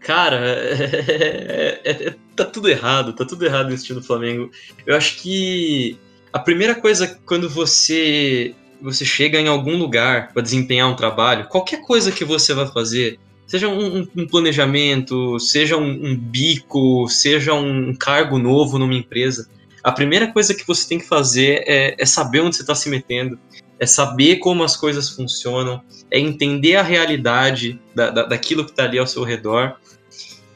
Cara, 0.00 0.36
é, 0.44 1.80
é, 1.84 2.08
é, 2.08 2.14
tá 2.36 2.44
tudo 2.44 2.68
errado, 2.68 3.12
tá 3.12 3.24
tudo 3.24 3.44
errado 3.44 3.70
nesse 3.70 3.84
time 3.84 4.00
do 4.00 4.06
Flamengo. 4.06 4.50
Eu 4.86 4.96
acho 4.96 5.20
que 5.20 5.98
a 6.32 6.38
primeira 6.38 6.74
coisa 6.74 7.18
quando 7.26 7.48
você 7.48 8.54
você 8.80 9.04
chega 9.04 9.38
em 9.38 9.46
algum 9.46 9.76
lugar 9.76 10.32
para 10.32 10.42
desempenhar 10.42 10.90
um 10.90 10.96
trabalho, 10.96 11.46
qualquer 11.46 11.80
coisa 11.82 12.10
que 12.10 12.24
você 12.24 12.52
vai 12.52 12.66
fazer, 12.66 13.16
seja 13.46 13.68
um, 13.68 14.08
um 14.16 14.26
planejamento, 14.26 15.38
seja 15.38 15.76
um, 15.76 16.06
um, 16.06 16.16
bico, 16.16 17.06
seja 17.08 17.54
um 17.54 17.94
cargo 17.94 18.38
novo 18.38 18.78
numa 18.78 18.94
empresa, 18.94 19.48
a 19.84 19.92
primeira 19.92 20.32
coisa 20.32 20.54
que 20.54 20.66
você 20.66 20.88
tem 20.88 20.98
que 20.98 21.06
fazer 21.06 21.62
é, 21.66 21.94
é 21.96 22.06
saber 22.06 22.40
onde 22.40 22.56
você 22.56 22.62
está 22.62 22.74
se 22.74 22.88
metendo, 22.88 23.38
é 23.78 23.86
saber 23.86 24.36
como 24.36 24.62
as 24.62 24.76
coisas 24.76 25.08
funcionam, 25.10 25.82
é 26.10 26.18
entender 26.18 26.76
a 26.76 26.82
realidade 26.82 27.80
da, 27.94 28.10
da, 28.10 28.22
daquilo 28.24 28.64
que 28.64 28.70
está 28.70 28.84
ali 28.84 28.98
ao 28.98 29.06
seu 29.06 29.24
redor. 29.24 29.76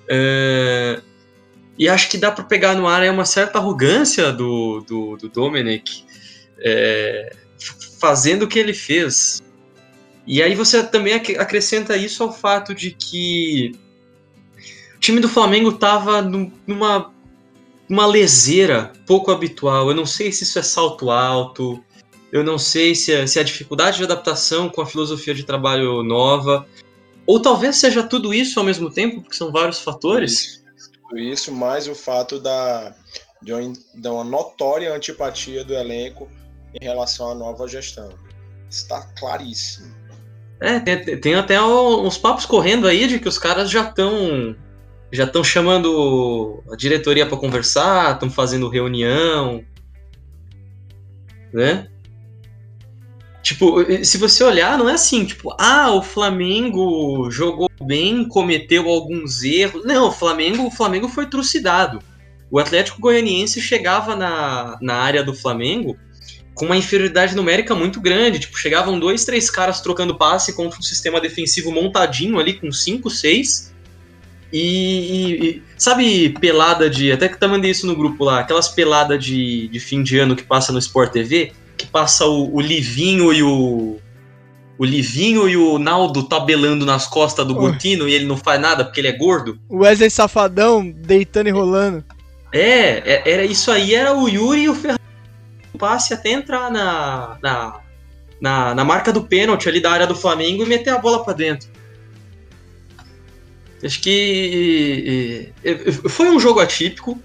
É, 0.08 1.00
e 1.78 1.88
acho 1.88 2.10
que 2.10 2.18
dá 2.18 2.30
para 2.30 2.44
pegar 2.44 2.74
no 2.74 2.86
ar 2.86 3.02
é 3.02 3.10
uma 3.10 3.24
certa 3.24 3.58
arrogância 3.58 4.32
do, 4.32 4.80
do, 4.80 5.16
do 5.16 5.28
Dominic 5.28 6.04
é, 6.58 7.36
fazendo 8.00 8.44
o 8.44 8.48
que 8.48 8.58
ele 8.58 8.72
fez. 8.72 9.42
E 10.26 10.42
aí 10.42 10.54
você 10.54 10.82
também 10.82 11.14
acrescenta 11.14 11.96
isso 11.96 12.22
ao 12.22 12.32
fato 12.32 12.74
de 12.74 12.90
que 12.90 13.72
o 14.96 14.98
time 14.98 15.20
do 15.20 15.28
Flamengo 15.28 15.70
estava 15.70 16.22
numa 16.22 17.14
uma 17.88 18.06
leseira 18.06 18.92
pouco 19.06 19.30
habitual. 19.30 19.88
Eu 19.88 19.94
não 19.94 20.06
sei 20.06 20.32
se 20.32 20.42
isso 20.42 20.58
é 20.58 20.62
salto 20.62 21.10
alto, 21.10 21.82
eu 22.32 22.42
não 22.42 22.58
sei 22.58 22.94
se 22.94 23.12
é, 23.12 23.26
se 23.26 23.38
é 23.38 23.42
a 23.42 23.44
dificuldade 23.44 23.98
de 23.98 24.04
adaptação 24.04 24.68
com 24.68 24.80
a 24.80 24.86
filosofia 24.86 25.34
de 25.34 25.44
trabalho 25.44 26.02
nova, 26.02 26.66
ou 27.24 27.40
talvez 27.40 27.76
seja 27.76 28.02
tudo 28.02 28.34
isso 28.34 28.58
ao 28.58 28.64
mesmo 28.64 28.90
tempo, 28.90 29.20
porque 29.20 29.36
são 29.36 29.52
vários 29.52 29.80
fatores. 29.80 30.64
Isso, 31.14 31.52
mais 31.52 31.86
o 31.86 31.94
fato 31.94 32.40
da, 32.40 32.94
de 33.42 33.52
uma, 33.52 33.72
de 33.94 34.08
uma 34.08 34.24
notória 34.24 34.94
antipatia 34.94 35.64
do 35.64 35.74
elenco 35.74 36.28
em 36.74 36.84
relação 36.84 37.30
à 37.30 37.34
nova 37.34 37.68
gestão. 37.68 38.10
Está 38.68 39.02
claríssimo. 39.18 39.94
É, 40.60 40.80
tem, 40.80 41.20
tem 41.20 41.34
até 41.34 41.60
uns 41.62 42.16
papos 42.16 42.46
correndo 42.46 42.88
aí 42.88 43.06
de 43.06 43.18
que 43.18 43.28
os 43.28 43.38
caras 43.38 43.70
já 43.70 43.88
estão 43.88 44.56
já 45.12 45.24
estão 45.24 45.44
chamando 45.44 46.62
a 46.70 46.76
diretoria 46.76 47.26
para 47.26 47.36
conversar, 47.36 48.14
estão 48.14 48.28
fazendo 48.28 48.68
reunião, 48.68 49.64
né? 51.52 51.88
Tipo, 53.46 53.76
se 54.04 54.18
você 54.18 54.42
olhar, 54.42 54.76
não 54.76 54.88
é 54.88 54.94
assim, 54.94 55.24
tipo, 55.24 55.54
ah, 55.56 55.92
o 55.92 56.02
Flamengo 56.02 57.30
jogou 57.30 57.70
bem, 57.80 58.26
cometeu 58.26 58.88
alguns 58.88 59.44
erros. 59.44 59.84
Não, 59.84 60.08
o 60.08 60.10
Flamengo, 60.10 60.66
o 60.66 60.70
Flamengo 60.70 61.08
foi 61.08 61.26
trucidado. 61.26 62.00
O 62.50 62.58
Atlético 62.58 63.00
Goianiense 63.00 63.60
chegava 63.60 64.16
na, 64.16 64.76
na 64.82 64.94
área 64.94 65.22
do 65.22 65.32
Flamengo 65.32 65.96
com 66.56 66.66
uma 66.66 66.76
inferioridade 66.76 67.36
numérica 67.36 67.72
muito 67.72 68.00
grande. 68.00 68.40
Tipo, 68.40 68.58
chegavam 68.58 68.98
dois, 68.98 69.24
três 69.24 69.48
caras 69.48 69.80
trocando 69.80 70.18
passe 70.18 70.52
contra 70.52 70.80
um 70.80 70.82
sistema 70.82 71.20
defensivo 71.20 71.70
montadinho 71.70 72.40
ali 72.40 72.54
com 72.54 72.72
cinco, 72.72 73.08
seis. 73.08 73.72
E, 74.52 75.38
e, 75.40 75.62
sabe 75.78 76.30
pelada 76.30 76.90
de. 76.90 77.12
Até 77.12 77.28
que 77.28 77.38
também 77.38 77.58
mandei 77.58 77.70
isso 77.70 77.86
no 77.86 77.94
grupo 77.94 78.24
lá, 78.24 78.40
aquelas 78.40 78.68
peladas 78.68 79.24
de, 79.24 79.68
de 79.68 79.78
fim 79.78 80.02
de 80.02 80.18
ano 80.18 80.34
que 80.34 80.42
passa 80.42 80.72
no 80.72 80.80
Sport 80.80 81.12
TV, 81.12 81.52
que 81.76 81.86
passa 81.86 82.26
o, 82.26 82.54
o 82.54 82.60
Livinho 82.60 83.32
e 83.32 83.42
o. 83.42 83.98
O 84.78 84.84
Livinho 84.84 85.48
e 85.48 85.56
o 85.56 85.78
Naldo 85.78 86.24
tabelando 86.24 86.84
nas 86.84 87.06
costas 87.06 87.46
do 87.46 87.54
Gotino 87.54 88.06
e 88.06 88.12
ele 88.12 88.26
não 88.26 88.36
faz 88.36 88.60
nada 88.60 88.84
porque 88.84 89.00
ele 89.00 89.08
é 89.08 89.12
gordo. 89.12 89.58
O 89.70 89.78
Wesley 89.78 90.10
Safadão 90.10 90.90
deitando 90.90 91.46
e 91.46 91.50
rolando. 91.50 92.04
É, 92.52 92.98
é 93.10 93.22
era 93.32 93.42
isso 93.42 93.70
aí, 93.70 93.94
era 93.94 94.14
o 94.14 94.28
Yuri 94.28 94.64
e 94.64 94.68
o 94.68 94.74
Ferrari 94.74 95.00
passe 95.78 96.12
até 96.12 96.30
entrar 96.30 96.70
na, 96.70 97.38
na, 97.42 97.80
na, 98.40 98.74
na 98.74 98.84
marca 98.84 99.12
do 99.12 99.22
pênalti 99.22 99.68
ali 99.68 99.80
da 99.80 99.90
área 99.90 100.06
do 100.06 100.14
Flamengo 100.14 100.62
e 100.62 100.66
meter 100.66 100.90
a 100.90 100.98
bola 100.98 101.24
para 101.24 101.32
dentro. 101.32 101.68
Acho 103.82 104.00
que 104.00 105.52
foi 106.08 106.30
um 106.30 106.40
jogo 106.40 106.60
atípico. 106.60 107.20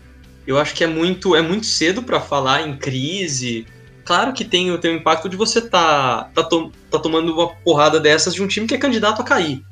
Eu 0.46 0.58
acho 0.58 0.74
que 0.74 0.84
é 0.84 0.88
muito, 0.88 1.36
é 1.36 1.42
muito 1.42 1.66
cedo 1.66 2.04
para 2.04 2.20
falar 2.20 2.68
em 2.68 2.76
crise. 2.76 3.66
Claro 4.12 4.34
que 4.34 4.44
tem, 4.44 4.78
tem 4.80 4.92
o 4.92 4.98
impacto 4.98 5.30
de 5.30 5.38
você 5.38 5.62
tá, 5.62 6.26
tá, 6.36 6.44
to, 6.44 6.70
tá 6.90 7.00
tomando 7.00 7.34
uma 7.34 7.48
porrada 7.48 7.98
dessas 7.98 8.34
de 8.34 8.44
um 8.44 8.48
time 8.48 8.68
que 8.68 8.74
é 8.74 8.78
candidato 8.78 9.22
a 9.22 9.24
cair. 9.24 9.64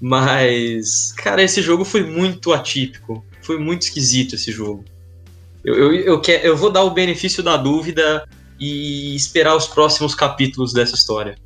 Mas, 0.00 1.12
cara, 1.12 1.42
esse 1.42 1.60
jogo 1.60 1.84
foi 1.84 2.02
muito 2.02 2.54
atípico. 2.54 3.22
Foi 3.42 3.58
muito 3.58 3.82
esquisito 3.82 4.36
esse 4.36 4.50
jogo. 4.50 4.86
Eu, 5.62 5.74
eu, 5.74 5.92
eu, 5.96 6.18
quer, 6.18 6.42
eu 6.46 6.56
vou 6.56 6.72
dar 6.72 6.82
o 6.82 6.92
benefício 6.92 7.42
da 7.42 7.58
dúvida 7.58 8.26
e 8.58 9.14
esperar 9.14 9.54
os 9.54 9.66
próximos 9.66 10.14
capítulos 10.14 10.72
dessa 10.72 10.94
história. 10.94 11.36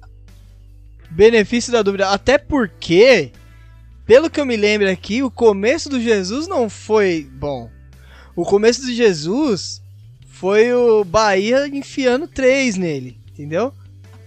Benefício 1.10 1.73
da 1.73 1.82
dúvida. 1.82 2.09
Até 2.10 2.39
porque, 2.39 3.32
pelo 4.06 4.31
que 4.31 4.40
eu 4.40 4.47
me 4.47 4.56
lembro 4.56 4.89
aqui, 4.89 5.24
o 5.24 5.31
começo 5.31 5.89
do 5.89 6.01
Jesus 6.01 6.47
não 6.47 6.70
foi 6.70 7.28
bom. 7.32 7.69
O 8.36 8.44
começo 8.44 8.82
do 8.82 8.94
Jesus 8.94 9.82
foi 10.39 10.73
o 10.73 11.02
Bahia 11.02 11.66
enfiando 11.66 12.28
três 12.28 12.77
nele, 12.77 13.19
entendeu? 13.32 13.73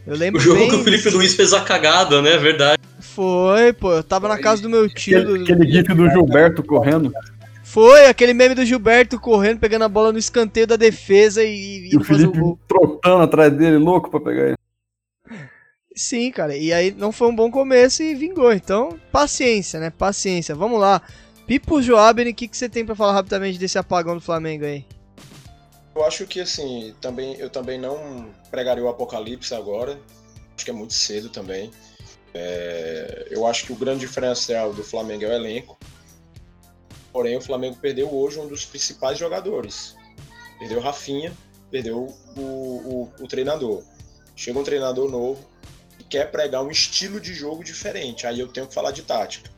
Eu 0.06 0.14
lembro 0.18 0.42
o 0.42 0.44
jogo 0.44 0.60
bem... 0.60 0.70
que 0.70 0.76
o 0.76 0.84
Felipe 0.84 1.10
Luiz 1.10 1.34
fez 1.36 1.54
a 1.54 1.62
cagada, 1.62 2.22
né? 2.22 2.38
Verdade. 2.38 2.82
Foi, 3.00 3.72
pô. 3.72 3.94
Eu 3.94 4.04
tava 4.04 4.28
na 4.28 4.38
casa 4.38 4.62
do 4.62 4.70
meu 4.70 4.90
tio. 4.90 5.20
Aquele, 5.20 5.38
do... 5.38 5.44
aquele 5.44 5.72
gif 5.72 5.94
do 5.94 6.10
Gilberto 6.10 6.64
correndo. 6.64 7.14
Foi, 7.64 8.08
aquele 8.08 8.34
meme 8.34 8.54
do 8.54 8.66
Gilberto 8.66 9.18
correndo, 9.18 9.60
pegando 9.60 9.86
a 9.86 9.88
bola 9.88 10.12
no 10.12 10.20
escanteio 10.20 10.68
da 10.68 10.76
defesa 10.76 11.42
e, 11.46 11.48
e, 11.48 11.94
e 11.94 11.98
o 11.98 12.04
Felipe 12.04 12.38
o 12.42 12.60
trotando 12.68 13.24
atrás 13.24 13.54
dele, 13.54 13.78
louco 13.78 14.12
pra 14.12 14.20
pegar 14.20 14.48
ele. 14.48 14.58
Sim, 15.96 16.30
cara. 16.30 16.58
E 16.58 16.74
aí 16.74 16.92
não 16.92 17.14
foi 17.14 17.30
um 17.30 17.36
bom 17.36 17.50
começo 17.50 18.04
e 18.04 18.14
vingou. 18.16 18.52
Então, 18.52 19.00
paciência, 19.14 19.80
né? 19.80 19.90
Paciência. 19.90 20.54
Vamos 20.56 20.78
lá. 20.78 21.02
Pipo 21.48 21.82
Joaben, 21.82 22.30
o 22.30 22.36
que, 22.36 22.50
que 22.50 22.58
você 22.58 22.68
tem 22.68 22.86
para 22.86 22.96
falar 22.96 23.14
rapidamente 23.14 23.58
desse 23.58 23.78
apagão 23.78 24.16
do 24.16 24.22
Flamengo 24.22 24.66
aí? 24.66 24.84
Eu 25.94 26.06
acho 26.06 26.26
que 26.26 26.40
assim, 26.40 26.96
também 27.02 27.36
eu 27.36 27.50
também 27.50 27.78
não 27.78 28.34
pregaria 28.50 28.84
o 28.84 28.88
apocalipse 28.88 29.54
agora. 29.54 30.00
Acho 30.56 30.66
que 30.66 30.72
é 30.72 30.74
muito 30.74 30.94
cedo 30.94 31.30
também. 31.30 31.72
É, 32.34 33.28
eu 33.30 33.46
acho 33.46 33.66
que 33.66 33.74
o 33.74 33.76
grande 33.76 34.02
diferencial 34.02 34.74
do 34.74 34.84
Flamengo 34.84 35.26
é 35.26 35.28
o 35.28 35.34
elenco. 35.34 35.78
Porém, 37.12 37.36
o 37.36 37.42
Flamengo 37.42 37.76
perdeu 37.76 38.14
hoje 38.14 38.40
um 38.40 38.48
dos 38.48 38.66
principais 38.66 39.18
jogadores. 39.18 39.96
Perdeu 40.60 40.80
Rafinha, 40.80 41.34
perdeu 41.70 42.08
o, 42.38 42.42
o, 42.42 43.14
o 43.20 43.28
treinador. 43.28 43.84
Chega 44.34 44.60
um 44.60 44.64
treinador 44.64 45.10
novo 45.12 45.46
e 46.00 46.04
quer 46.04 46.32
pregar 46.32 46.64
um 46.64 46.72
estilo 46.72 47.20
de 47.20 47.34
jogo 47.34 47.64
diferente. 47.66 48.26
Aí 48.26 48.40
eu 48.40 48.48
tenho 48.48 48.68
que 48.68 48.74
falar 48.74 48.92
de 48.92 49.02
tática. 49.02 49.52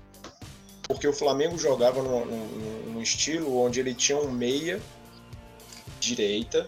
Porque 0.87 1.07
o 1.07 1.13
Flamengo 1.13 1.57
jogava 1.59 2.01
num, 2.01 2.25
num, 2.25 2.91
num 2.93 3.01
estilo 3.01 3.55
onde 3.57 3.79
ele 3.79 3.93
tinha 3.93 4.17
um 4.17 4.31
meia 4.31 4.81
direita, 6.03 6.67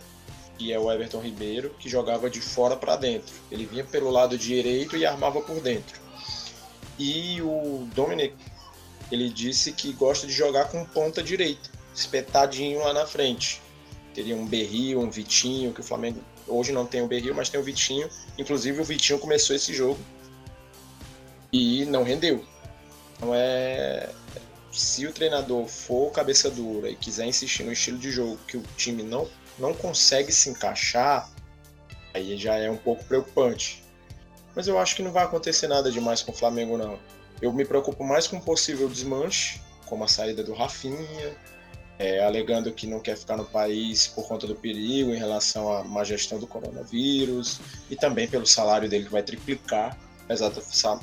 que 0.57 0.71
é 0.71 0.79
o 0.79 0.91
Everton 0.91 1.19
Ribeiro, 1.19 1.75
que 1.79 1.89
jogava 1.89 2.29
de 2.29 2.39
fora 2.39 2.75
para 2.75 2.95
dentro. 2.95 3.33
Ele 3.51 3.65
vinha 3.65 3.83
pelo 3.83 4.09
lado 4.09 4.37
direito 4.37 4.95
e 4.95 5.05
armava 5.05 5.41
por 5.41 5.59
dentro. 5.59 5.99
E 6.97 7.41
o 7.41 7.87
Dominic, 7.93 8.35
ele 9.11 9.29
disse 9.29 9.71
que 9.73 9.91
gosta 9.91 10.25
de 10.25 10.33
jogar 10.33 10.65
com 10.65 10.85
ponta 10.85 11.21
direita, 11.21 11.69
espetadinho 11.93 12.79
lá 12.79 12.93
na 12.93 13.05
frente. 13.05 13.61
Teria 14.13 14.35
um 14.35 14.45
Berrio, 14.45 15.01
um 15.01 15.09
Vitinho, 15.09 15.73
que 15.73 15.81
o 15.81 15.83
Flamengo 15.83 16.21
hoje 16.47 16.71
não 16.71 16.85
tem 16.85 17.01
o 17.01 17.07
Berrio, 17.07 17.35
mas 17.35 17.49
tem 17.49 17.59
o 17.59 17.63
Vitinho. 17.63 18.09
Inclusive 18.37 18.79
o 18.79 18.83
Vitinho 18.83 19.19
começou 19.19 19.55
esse 19.55 19.73
jogo 19.73 19.99
e 21.51 21.83
não 21.85 22.03
rendeu. 22.03 22.45
Então 23.17 23.31
é 23.33 24.09
se 24.75 25.07
o 25.07 25.13
treinador 25.13 25.67
for 25.67 26.11
cabeça 26.11 26.49
dura 26.49 26.89
e 26.89 26.95
quiser 26.95 27.25
insistir 27.25 27.63
no 27.63 27.71
estilo 27.71 27.97
de 27.97 28.11
jogo 28.11 28.37
que 28.47 28.57
o 28.57 28.63
time 28.75 29.03
não, 29.03 29.27
não 29.57 29.73
consegue 29.73 30.31
se 30.31 30.49
encaixar, 30.49 31.29
aí 32.13 32.37
já 32.37 32.55
é 32.55 32.69
um 32.69 32.77
pouco 32.77 33.03
preocupante. 33.05 33.83
Mas 34.53 34.67
eu 34.67 34.77
acho 34.77 34.95
que 34.95 35.03
não 35.03 35.11
vai 35.11 35.23
acontecer 35.23 35.67
nada 35.67 35.91
demais 35.91 36.21
com 36.21 36.31
o 36.31 36.35
Flamengo, 36.35 36.77
não. 36.77 36.99
Eu 37.41 37.51
me 37.53 37.65
preocupo 37.65 38.03
mais 38.03 38.27
com 38.27 38.37
um 38.37 38.41
possível 38.41 38.87
desmanche, 38.87 39.61
como 39.85 40.03
a 40.03 40.07
saída 40.07 40.43
do 40.43 40.53
Rafinha, 40.53 41.35
é, 41.97 42.23
alegando 42.23 42.71
que 42.71 42.85
não 42.87 42.99
quer 42.99 43.17
ficar 43.17 43.37
no 43.37 43.45
país 43.45 44.07
por 44.07 44.27
conta 44.27 44.45
do 44.45 44.55
perigo 44.55 45.11
em 45.11 45.17
relação 45.17 45.71
à 45.71 45.83
má 45.83 46.03
gestão 46.03 46.37
do 46.39 46.47
coronavírus 46.47 47.61
e 47.89 47.95
também 47.95 48.27
pelo 48.27 48.45
salário 48.45 48.89
dele 48.89 49.05
que 49.05 49.11
vai 49.11 49.23
triplicar, 49.23 49.97
apesar 50.23 50.49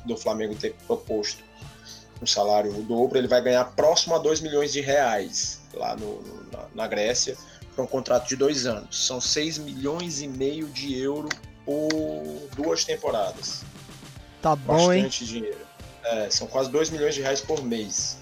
do 0.04 0.16
Flamengo 0.16 0.54
ter 0.54 0.74
proposto 0.86 1.42
um 2.22 2.26
salário 2.26 2.70
o 2.70 2.82
dobro, 2.82 3.18
ele 3.18 3.26
vai 3.26 3.42
ganhar 3.42 3.64
próximo 3.64 4.14
a 4.14 4.18
2 4.18 4.40
milhões 4.40 4.72
de 4.72 4.80
reais 4.80 5.60
lá 5.74 5.96
no, 5.96 6.22
no 6.22 6.42
na, 6.52 6.66
na, 6.74 6.86
Grécia 6.86 7.36
para 7.74 7.82
um 7.82 7.86
contrato 7.86 8.28
de 8.28 8.36
dois 8.36 8.64
anos. 8.64 9.06
São 9.06 9.20
6 9.20 9.58
milhões 9.58 10.20
e 10.22 10.28
meio 10.28 10.68
de 10.68 10.96
euro 10.98 11.28
por 11.64 12.48
duas 12.54 12.84
temporadas. 12.84 13.64
Tá 14.40 14.54
bom, 14.54 14.88
Bastante 14.88 15.24
hein? 15.24 15.30
dinheiro. 15.30 15.66
É, 16.04 16.30
são 16.30 16.46
quase 16.46 16.70
2 16.70 16.90
milhões 16.90 17.14
de 17.14 17.22
reais 17.22 17.40
por 17.40 17.62
mês. 17.64 18.18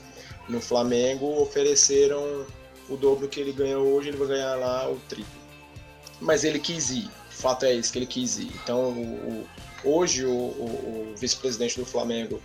No 0.49 0.61
Flamengo 0.61 1.41
ofereceram 1.41 2.47
o 2.89 2.97
dobro 2.97 3.29
que 3.29 3.41
ele 3.41 3.53
ganha 3.53 3.79
hoje, 3.79 4.09
ele 4.09 4.17
vai 4.17 4.29
ganhar 4.29 4.55
lá 4.57 4.91
o 4.91 4.97
triplo. 5.09 5.41
Mas 6.21 6.45
ele 6.45 6.59
quis 6.59 6.91
ir. 6.91 7.11
O 7.31 7.33
fato 7.33 7.65
é 7.65 7.75
esse, 7.75 7.93
que 7.93 7.99
ele 7.99 8.07
quis 8.07 8.39
ir. 8.39 8.51
Então, 8.63 8.91
o, 8.91 9.47
o, 9.85 9.91
hoje, 9.97 10.25
o, 10.25 10.31
o 10.31 11.15
vice-presidente 11.17 11.79
do 11.79 11.87
Flamengo 11.87 12.41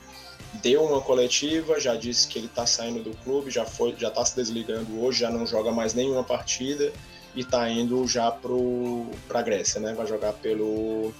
deu 0.62 0.84
uma 0.84 1.02
coletiva, 1.02 1.80
já 1.80 1.96
disse 1.96 2.28
que 2.28 2.40
ele 2.40 2.48
está 2.48 2.66
saindo 2.66 3.04
do 3.04 3.16
clube, 3.18 3.52
já 3.52 3.66
foi, 3.66 3.96
já 3.98 4.08
está 4.10 4.24
se 4.26 4.36
desligando 4.36 5.04
hoje, 5.04 5.20
já 5.20 5.30
não 5.30 5.46
joga 5.46 5.72
mais 5.72 5.94
nenhuma 5.94 6.24
partida 6.24 6.92
e 7.36 7.42
está 7.42 7.70
indo 7.70 8.08
já 8.08 8.32
para 8.32 9.40
a 9.40 9.42
Grécia, 9.42 9.80
né? 9.80 9.94
Vai 9.94 10.08
jogar 10.08 10.34
pelo 10.34 11.14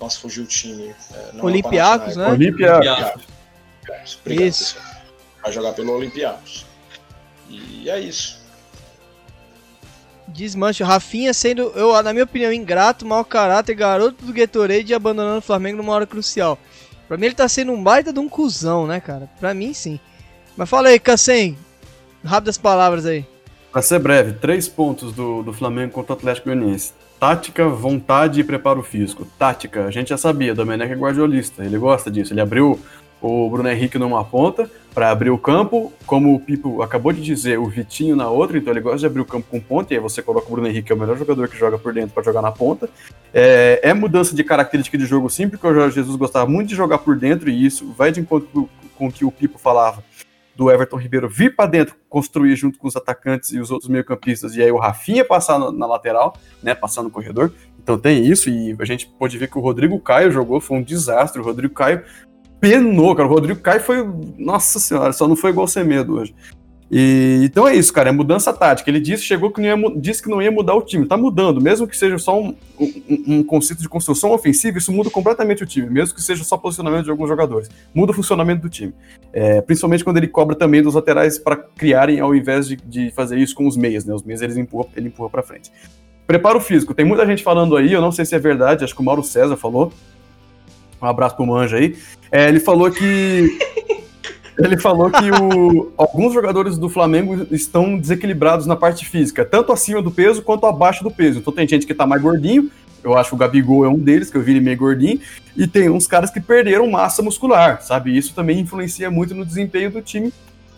nossa, 0.00 0.18
fugiu 0.20 0.44
o 0.44 0.46
time. 0.46 0.94
É, 1.12 1.42
Olympiacos, 1.42 2.16
né? 2.16 2.28
Olympiacos. 2.28 3.24
Obrigado, 4.20 4.44
isso. 4.44 4.74
Pessoal. 4.74 4.84
Vai 5.42 5.52
jogar 5.52 5.72
pelo 5.72 5.92
Olympiacos. 5.92 6.66
E 7.48 7.88
é 7.88 7.98
isso. 8.00 8.44
Desmanche. 10.28 10.82
Rafinha 10.82 11.32
sendo, 11.32 11.72
eu, 11.74 12.02
na 12.02 12.12
minha 12.12 12.24
opinião, 12.24 12.52
ingrato, 12.52 13.06
mau 13.06 13.24
caráter, 13.24 13.74
garoto 13.74 14.24
do 14.24 14.32
Gatorade 14.32 14.92
e 14.92 14.94
abandonando 14.94 15.38
o 15.38 15.42
Flamengo 15.42 15.78
numa 15.78 15.92
hora 15.92 16.06
crucial. 16.06 16.58
Pra 17.08 17.16
mim 17.16 17.26
ele 17.26 17.34
tá 17.34 17.48
sendo 17.48 17.72
um 17.72 17.82
baita 17.82 18.12
de 18.12 18.18
um 18.18 18.28
cuzão, 18.28 18.86
né, 18.86 19.00
cara? 19.00 19.28
Pra 19.38 19.54
mim 19.54 19.72
sim. 19.72 20.00
Mas 20.56 20.68
fala 20.68 20.88
aí, 20.88 20.98
Cassem. 20.98 21.56
Rápidas 22.24 22.58
palavras 22.58 23.06
aí. 23.06 23.24
Pra 23.70 23.82
ser 23.82 23.98
breve, 23.98 24.32
três 24.32 24.66
pontos 24.68 25.12
do, 25.12 25.42
do 25.42 25.52
Flamengo 25.52 25.92
contra 25.92 26.14
o 26.14 26.16
Atlético 26.16 26.46
Goianiense. 26.46 26.92
Tática, 27.20 27.68
vontade 27.68 28.40
e 28.40 28.44
preparo 28.44 28.82
físico. 28.82 29.26
Tática, 29.38 29.84
a 29.84 29.90
gente 29.90 30.08
já 30.08 30.16
sabia, 30.16 30.54
Domenech 30.54 30.92
é 30.92 30.96
guardiolista, 30.96 31.64
ele 31.64 31.78
gosta 31.78 32.10
disso. 32.10 32.32
Ele 32.32 32.40
abriu 32.40 32.80
o 33.20 33.50
Bruno 33.50 33.68
Henrique 33.68 33.98
numa 33.98 34.24
ponta 34.24 34.70
para 34.96 35.10
abrir 35.10 35.28
o 35.28 35.36
campo, 35.36 35.92
como 36.06 36.34
o 36.34 36.40
Pipo 36.40 36.80
acabou 36.80 37.12
de 37.12 37.20
dizer, 37.20 37.58
o 37.58 37.66
Vitinho 37.66 38.16
na 38.16 38.30
outra, 38.30 38.56
então 38.56 38.72
ele 38.72 38.80
gosta 38.80 39.00
de 39.00 39.04
abrir 39.04 39.20
o 39.20 39.26
campo 39.26 39.46
com 39.50 39.60
ponta, 39.60 39.92
e 39.92 39.96
aí 39.98 40.02
você 40.02 40.22
coloca 40.22 40.46
o 40.48 40.50
Bruno 40.50 40.66
Henrique, 40.66 40.86
que 40.86 40.92
é 40.92 40.94
o 40.94 40.98
melhor 40.98 41.18
jogador 41.18 41.46
que 41.48 41.58
joga 41.58 41.76
por 41.76 41.92
dentro 41.92 42.14
para 42.14 42.22
jogar 42.22 42.40
na 42.40 42.50
ponta. 42.50 42.88
É, 43.34 43.78
é, 43.82 43.92
mudança 43.92 44.34
de 44.34 44.42
característica 44.42 44.96
de 44.96 45.04
jogo 45.04 45.28
sim, 45.28 45.50
porque 45.50 45.66
o 45.66 45.74
Jorge 45.74 45.96
Jesus 45.96 46.16
gostava 46.16 46.50
muito 46.50 46.68
de 46.68 46.74
jogar 46.74 46.96
por 46.96 47.14
dentro, 47.14 47.50
e 47.50 47.66
isso 47.66 47.92
vai 47.92 48.10
de 48.10 48.20
encontro 48.20 48.70
com 48.96 49.06
o 49.08 49.12
que 49.12 49.22
o 49.22 49.30
Pipo 49.30 49.58
falava 49.58 50.02
do 50.56 50.70
Everton 50.70 50.96
Ribeiro 50.96 51.28
vir 51.28 51.54
para 51.54 51.68
dentro, 51.68 51.94
construir 52.08 52.56
junto 52.56 52.78
com 52.78 52.88
os 52.88 52.96
atacantes 52.96 53.52
e 53.52 53.60
os 53.60 53.70
outros 53.70 53.90
meio-campistas, 53.90 54.56
e 54.56 54.62
aí 54.62 54.72
o 54.72 54.78
Rafinha 54.78 55.26
passar 55.26 55.58
na, 55.58 55.70
na, 55.70 55.86
lateral, 55.86 56.38
né, 56.62 56.74
passar 56.74 57.02
no 57.02 57.10
corredor. 57.10 57.52
Então 57.82 57.98
tem 57.98 58.24
isso, 58.24 58.48
e 58.48 58.74
a 58.80 58.84
gente 58.86 59.06
pode 59.18 59.36
ver 59.36 59.50
que 59.50 59.58
o 59.58 59.60
Rodrigo 59.60 60.00
Caio 60.00 60.32
jogou, 60.32 60.58
foi 60.58 60.78
um 60.78 60.82
desastre. 60.82 61.38
O 61.38 61.44
Rodrigo 61.44 61.74
Caio 61.74 62.02
penou, 62.60 63.14
cara. 63.14 63.28
O 63.28 63.32
Rodrigo 63.32 63.60
Caio 63.60 63.80
foi. 63.80 64.06
Nossa 64.38 64.78
senhora, 64.78 65.12
só 65.12 65.26
não 65.26 65.36
foi 65.36 65.50
igual 65.50 65.66
ser 65.66 65.84
medo 65.84 66.14
hoje. 66.14 66.34
E, 66.90 67.40
então 67.42 67.66
é 67.66 67.74
isso, 67.74 67.92
cara, 67.92 68.10
é 68.10 68.12
mudança 68.12 68.52
tática. 68.52 68.88
Ele 68.88 69.00
disse, 69.00 69.24
chegou 69.24 69.50
que 69.50 69.60
não 69.60 69.66
ia, 69.66 70.00
disse 70.00 70.22
que 70.22 70.28
não 70.28 70.40
ia 70.40 70.50
mudar 70.50 70.74
o 70.74 70.82
time. 70.82 71.06
Tá 71.06 71.16
mudando, 71.16 71.60
mesmo 71.60 71.86
que 71.86 71.96
seja 71.96 72.16
só 72.18 72.40
um, 72.40 72.54
um, 72.78 73.22
um, 73.26 73.42
conceito 73.42 73.82
de 73.82 73.88
construção 73.88 74.30
ofensiva, 74.30 74.78
isso 74.78 74.92
muda 74.92 75.10
completamente 75.10 75.62
o 75.62 75.66
time, 75.66 75.90
mesmo 75.90 76.14
que 76.14 76.22
seja 76.22 76.44
só 76.44 76.56
posicionamento 76.56 77.04
de 77.04 77.10
alguns 77.10 77.28
jogadores. 77.28 77.68
Muda 77.92 78.12
o 78.12 78.14
funcionamento 78.14 78.62
do 78.62 78.68
time. 78.68 78.94
É, 79.32 79.60
principalmente 79.60 80.04
quando 80.04 80.18
ele 80.18 80.28
cobra 80.28 80.54
também 80.54 80.82
dos 80.82 80.94
laterais 80.94 81.38
para 81.38 81.56
criarem, 81.56 82.20
ao 82.20 82.34
invés 82.34 82.68
de, 82.68 82.76
de, 82.76 83.10
fazer 83.10 83.38
isso 83.38 83.54
com 83.54 83.66
os 83.66 83.76
meias, 83.76 84.04
né? 84.04 84.14
Os 84.14 84.22
meias 84.22 84.40
eles 84.40 84.56
empurram, 84.56 84.88
ele 84.96 85.08
empurra 85.08 85.28
para 85.28 85.42
frente. 85.42 85.72
Preparo 86.24 86.60
físico, 86.60 86.94
tem 86.94 87.04
muita 87.04 87.26
gente 87.26 87.42
falando 87.42 87.76
aí, 87.76 87.92
eu 87.92 88.00
não 88.00 88.10
sei 88.10 88.24
se 88.24 88.34
é 88.34 88.38
verdade, 88.38 88.84
acho 88.84 88.94
que 88.94 89.00
o 89.00 89.04
Mauro 89.04 89.22
César 89.22 89.56
falou. 89.56 89.92
Um 91.00 91.06
abraço 91.06 91.36
pro 91.36 91.46
Manja 91.46 91.76
aí. 91.76 91.96
É, 92.30 92.48
ele 92.48 92.60
falou 92.60 92.90
que. 92.90 93.58
ele 94.58 94.78
falou 94.78 95.10
que 95.10 95.30
o, 95.30 95.92
alguns 95.96 96.32
jogadores 96.32 96.78
do 96.78 96.88
Flamengo 96.88 97.46
estão 97.50 97.98
desequilibrados 97.98 98.66
na 98.66 98.76
parte 98.76 99.04
física, 99.06 99.44
tanto 99.44 99.72
acima 99.72 100.00
do 100.00 100.10
peso 100.10 100.42
quanto 100.42 100.66
abaixo 100.66 101.04
do 101.04 101.10
peso. 101.10 101.38
Então 101.38 101.52
tem 101.52 101.68
gente 101.68 101.86
que 101.86 101.94
tá 101.94 102.06
mais 102.06 102.22
gordinho, 102.22 102.70
eu 103.04 103.16
acho 103.16 103.30
que 103.30 103.34
o 103.36 103.38
Gabigol 103.38 103.84
é 103.84 103.88
um 103.88 103.98
deles, 103.98 104.30
que 104.30 104.36
eu 104.36 104.42
vi 104.42 104.52
ele 104.52 104.60
meio 104.60 104.76
gordinho, 104.76 105.20
e 105.56 105.66
tem 105.66 105.88
uns 105.88 106.06
caras 106.06 106.30
que 106.30 106.40
perderam 106.40 106.90
massa 106.90 107.22
muscular, 107.22 107.80
sabe? 107.80 108.16
Isso 108.16 108.34
também 108.34 108.58
influencia 108.58 109.10
muito 109.10 109.34
no 109.34 109.44
desempenho 109.44 109.90
do 109.90 110.02
time 110.02 110.32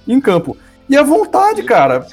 em 0.06 0.20
campo. 0.20 0.56
E 0.88 0.96
a 0.96 1.02
vontade, 1.02 1.60
ele 1.60 1.68
cara. 1.68 2.06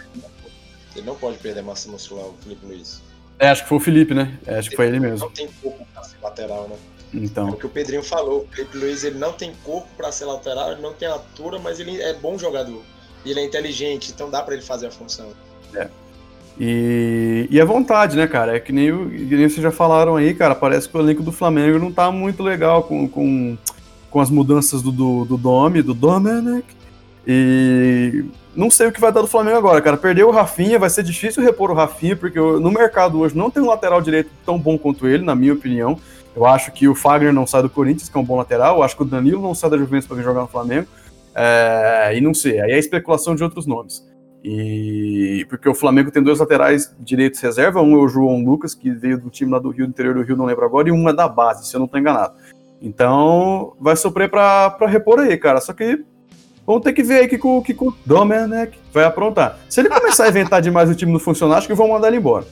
Ele 0.96 1.06
não 1.06 1.16
pode 1.16 1.38
perder 1.40 1.62
massa 1.64 1.92
muscular, 1.92 2.26
o 2.26 2.36
Felipe 2.42 2.66
Luiz. 2.66 3.02
É, 3.38 3.50
acho 3.50 3.64
que 3.64 3.70
foi 3.70 3.78
o 3.78 3.82
Felipe, 3.82 4.14
né? 4.14 4.38
É, 4.46 4.58
acho 4.58 4.70
que 4.70 4.76
foi 4.78 4.88
ele 4.88 5.00
mesmo. 5.00 5.26
Não 5.26 5.32
tem 5.32 5.50
corpo 5.62 5.86
lateral, 6.24 6.70
né? 6.70 6.76
Então. 7.24 7.50
É 7.50 7.52
o 7.52 7.56
que 7.56 7.66
o 7.66 7.70
Pedrinho 7.70 8.04
falou. 8.04 8.42
O 8.42 8.56
Felipe 8.56 8.78
Luiz 8.78 9.04
ele 9.04 9.18
não 9.18 9.34
tem 9.34 9.54
corpo 9.64 9.88
para 9.96 10.12
ser 10.12 10.26
lateral, 10.26 10.72
ele 10.72 10.82
não 10.82 10.94
tem 10.94 11.08
altura, 11.08 11.60
mas 11.60 11.80
ele 11.80 12.02
é 12.02 12.14
bom 12.14 12.38
jogador. 12.38 12.82
E 13.24 13.32
ele 13.32 13.40
é 13.40 13.46
inteligente, 13.46 14.12
então 14.14 14.30
dá 14.30 14.42
para 14.42 14.54
ele 14.54 14.64
fazer 14.64 14.88
a 14.88 14.92
função. 14.92 15.30
É. 15.74 15.88
E, 16.60 17.48
e 17.50 17.60
a 17.60 17.66
vontade, 17.66 18.16
né, 18.16 18.28
cara? 18.28 18.56
É 18.56 18.60
que 18.60 18.72
nem, 18.72 18.92
o, 18.92 19.10
que 19.10 19.36
nem 19.36 19.50
vocês 19.50 19.62
já 19.62 19.72
falaram 19.72 20.16
aí, 20.16 20.34
cara. 20.34 20.56
Parece 20.56 20.88
que 20.88 20.96
o 20.98 21.02
elenco 21.02 21.24
do 21.24 21.32
Flamengo 21.32 21.80
não 21.80 21.92
tá 21.92 22.12
muito 22.12 22.42
legal 22.42 22.84
com, 22.84 23.08
com, 23.08 23.58
com 24.10 24.20
as 24.20 24.30
mudanças 24.30 24.82
do, 24.82 24.92
do, 24.92 25.26
do 25.26 25.38
Domi, 25.38 25.82
do 25.82 25.94
Domenech. 25.94 26.66
E 27.28 28.24
não 28.56 28.70
sei 28.72 28.88
o 28.88 28.92
que 28.92 29.02
vai 29.02 29.12
dar 29.12 29.22
do 29.22 29.28
Flamengo 29.28 29.58
agora, 29.58 29.82
cara. 29.82 29.98
Perdeu 29.98 30.30
o 30.30 30.32
Rafinha, 30.32 30.80
vai 30.80 30.90
ser 30.90 31.04
difícil 31.04 31.44
repor 31.44 31.72
o 31.72 31.74
Rafinha, 31.74 32.16
porque 32.16 32.40
no 32.40 32.72
mercado 32.72 33.20
hoje 33.20 33.36
não 33.36 33.50
tem 33.50 33.62
um 33.62 33.68
lateral 33.68 34.02
direito 34.02 34.30
tão 34.46 34.58
bom 34.58 34.78
quanto 34.78 35.08
ele, 35.08 35.24
na 35.24 35.36
minha 35.36 35.54
opinião. 35.54 36.00
Eu 36.36 36.46
acho 36.46 36.72
que 36.72 36.88
o 36.88 36.94
Fagner 36.94 37.32
não 37.32 37.48
sai 37.48 37.62
do 37.62 37.70
Corinthians, 37.70 38.10
que 38.10 38.18
é 38.18 38.20
um 38.20 38.26
bom 38.26 38.36
lateral. 38.36 38.78
Eu 38.78 38.84
acho 38.84 38.96
que 38.96 39.04
o 39.04 39.06
Danilo 39.06 39.42
não 39.42 39.56
sai 39.56 39.70
da 39.70 39.78
Juventus 39.78 40.08
para 40.08 40.18
vir 40.18 40.24
jogar 40.24 40.42
no 40.42 40.48
Flamengo. 40.48 40.88
É, 41.34 42.14
e 42.16 42.22
não 42.22 42.34
sei, 42.34 42.62
aí 42.62 42.72
é 42.72 42.80
especulação 42.80 43.36
de 43.36 43.44
outros 43.44 43.66
nomes. 43.66 44.06
E 44.44 45.46
porque 45.50 45.68
o 45.68 45.74
Flamengo 45.74 46.12
tem 46.12 46.22
dois 46.22 46.40
laterais 46.40 46.96
direitos 47.00 47.40
reserva, 47.40 47.82
um 47.82 47.96
é 47.96 47.98
o 47.98 48.08
João 48.08 48.44
Lucas, 48.44 48.76
que 48.76 48.92
veio 48.92 49.20
do 49.20 49.30
time 49.30 49.52
lá 49.52 49.60
do 49.60 49.70
Rio, 49.70 49.86
do 49.86 49.90
interior 49.90 50.14
do 50.14 50.22
Rio, 50.22 50.38
não 50.38 50.46
lembro 50.46 50.64
agora, 50.64 50.88
e 50.88 50.92
um 50.92 51.10
é 51.10 51.14
da 51.14 51.28
base, 51.28 51.68
se 51.68 51.76
eu 51.76 51.80
não 51.80 51.86
estou 51.86 52.00
enganado. 52.00 52.36
Então, 52.82 53.74
vai 53.80 53.96
sofrer 53.96 54.30
para 54.30 54.78
repor 54.88 55.20
aí, 55.20 55.36
cara. 55.38 55.60
Só 55.60 55.74
que 55.74 56.06
vamos 56.66 56.84
ter 56.84 56.94
que 56.94 57.02
ver 57.02 57.22
aí 57.22 57.28
que, 57.28 57.38
que, 57.38 57.74
que, 57.74 57.84
o 57.84 57.94
Domenech 58.06 58.78
vai 58.94 59.04
aprontar. 59.06 59.58
Se 59.68 59.82
ele 59.82 59.90
começar 59.90 60.26
a 60.26 60.30
inventar 60.30 60.62
demais 60.62 60.90
o 60.90 60.96
time 60.96 61.12
não 61.12 61.20
funcionar, 61.20 61.58
acho 61.58 61.68
que 61.68 61.74
vão 61.74 61.90
mandar 61.90 62.10
ele 62.10 62.18
embora. 62.18 62.46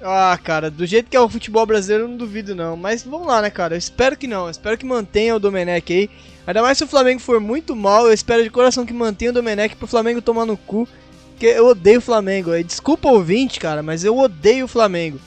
Ah, 0.00 0.38
cara, 0.42 0.70
do 0.70 0.86
jeito 0.86 1.10
que 1.10 1.16
é 1.16 1.20
o 1.20 1.28
futebol 1.28 1.66
brasileiro, 1.66 2.04
eu 2.04 2.08
não 2.08 2.16
duvido 2.16 2.54
não. 2.54 2.76
Mas 2.76 3.02
vamos 3.02 3.26
lá, 3.26 3.42
né, 3.42 3.50
cara? 3.50 3.74
Eu 3.74 3.78
espero 3.78 4.16
que 4.16 4.26
não. 4.26 4.44
Eu 4.44 4.50
espero 4.50 4.78
que 4.78 4.86
mantenha 4.86 5.34
o 5.34 5.40
Domenech 5.40 5.92
aí. 5.92 6.10
Ainda 6.46 6.62
mais 6.62 6.78
se 6.78 6.84
o 6.84 6.88
Flamengo 6.88 7.20
for 7.20 7.40
muito 7.40 7.74
mal, 7.74 8.06
eu 8.06 8.12
espero 8.12 8.42
de 8.42 8.50
coração 8.50 8.86
que 8.86 8.92
mantenha 8.92 9.30
o 9.30 9.34
Domenech 9.34 9.76
pro 9.76 9.88
Flamengo 9.88 10.22
tomar 10.22 10.46
no 10.46 10.56
cu. 10.56 10.88
Porque 11.30 11.46
eu 11.46 11.66
odeio 11.66 11.98
o 11.98 12.02
Flamengo. 12.02 12.50
Desculpa 12.62 13.10
ouvinte, 13.10 13.60
cara, 13.60 13.82
mas 13.82 14.04
eu 14.04 14.16
odeio 14.16 14.64
o 14.64 14.68
Flamengo. 14.68 15.20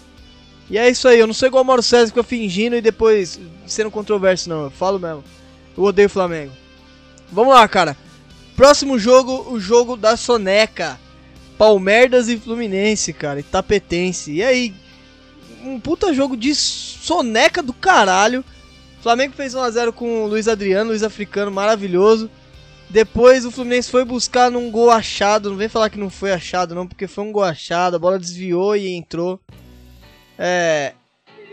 E 0.70 0.78
é 0.78 0.90
isso 0.90 1.06
aí, 1.08 1.20
eu 1.20 1.28
não 1.28 1.34
sou 1.34 1.50
igual 1.50 1.64
o 1.64 1.68
Mauro 1.68 1.84
César 1.84 2.06
que 2.06 2.12
fica 2.12 2.24
fingindo 2.24 2.78
e 2.78 2.82
depois 2.82 3.40
sendo 3.68 3.92
controverso, 3.92 4.50
não. 4.50 4.64
Eu 4.64 4.72
falo 4.72 4.98
mesmo. 4.98 5.24
Eu 5.78 5.84
odeio 5.84 6.06
o 6.06 6.10
Flamengo. 6.10 6.54
Vamos 7.30 7.54
lá, 7.54 7.68
cara. 7.68 7.96
Próximo 8.56 8.98
jogo, 8.98 9.52
o 9.52 9.60
jogo 9.60 9.98
da 9.98 10.16
Soneca. 10.16 10.98
Palmeiras 11.62 12.28
e 12.28 12.40
Fluminense, 12.40 13.14
cara, 13.14 13.40
e 13.40 13.44
Tapetense. 13.44 14.32
E 14.32 14.42
aí, 14.42 14.74
um 15.64 15.80
puta 15.80 16.12
jogo 16.12 16.36
de 16.36 16.56
soneca 16.56 17.62
do 17.62 17.72
caralho. 17.72 18.44
Flamengo 19.04 19.36
fez 19.36 19.54
1x0 19.54 19.92
com 19.92 20.24
o 20.24 20.28
Luiz 20.28 20.48
Adriano, 20.48 20.90
Luiz 20.90 21.04
Africano, 21.04 21.52
maravilhoso. 21.52 22.32
Depois 22.90 23.46
o 23.46 23.52
Fluminense 23.52 23.92
foi 23.92 24.04
buscar 24.04 24.50
num 24.50 24.72
gol 24.72 24.90
achado. 24.90 25.52
Não 25.52 25.56
vem 25.56 25.70
falar 25.70 25.92
que 25.92 26.00
não 26.00 26.10
foi 26.10 26.32
achado, 26.32 26.74
não, 26.74 26.88
porque 26.88 27.06
foi 27.06 27.26
um 27.26 27.32
gol 27.32 27.44
achado. 27.44 27.96
A 27.96 28.00
bola 28.00 28.18
desviou 28.18 28.76
e 28.76 28.90
entrou. 28.90 29.40
É. 30.40 30.94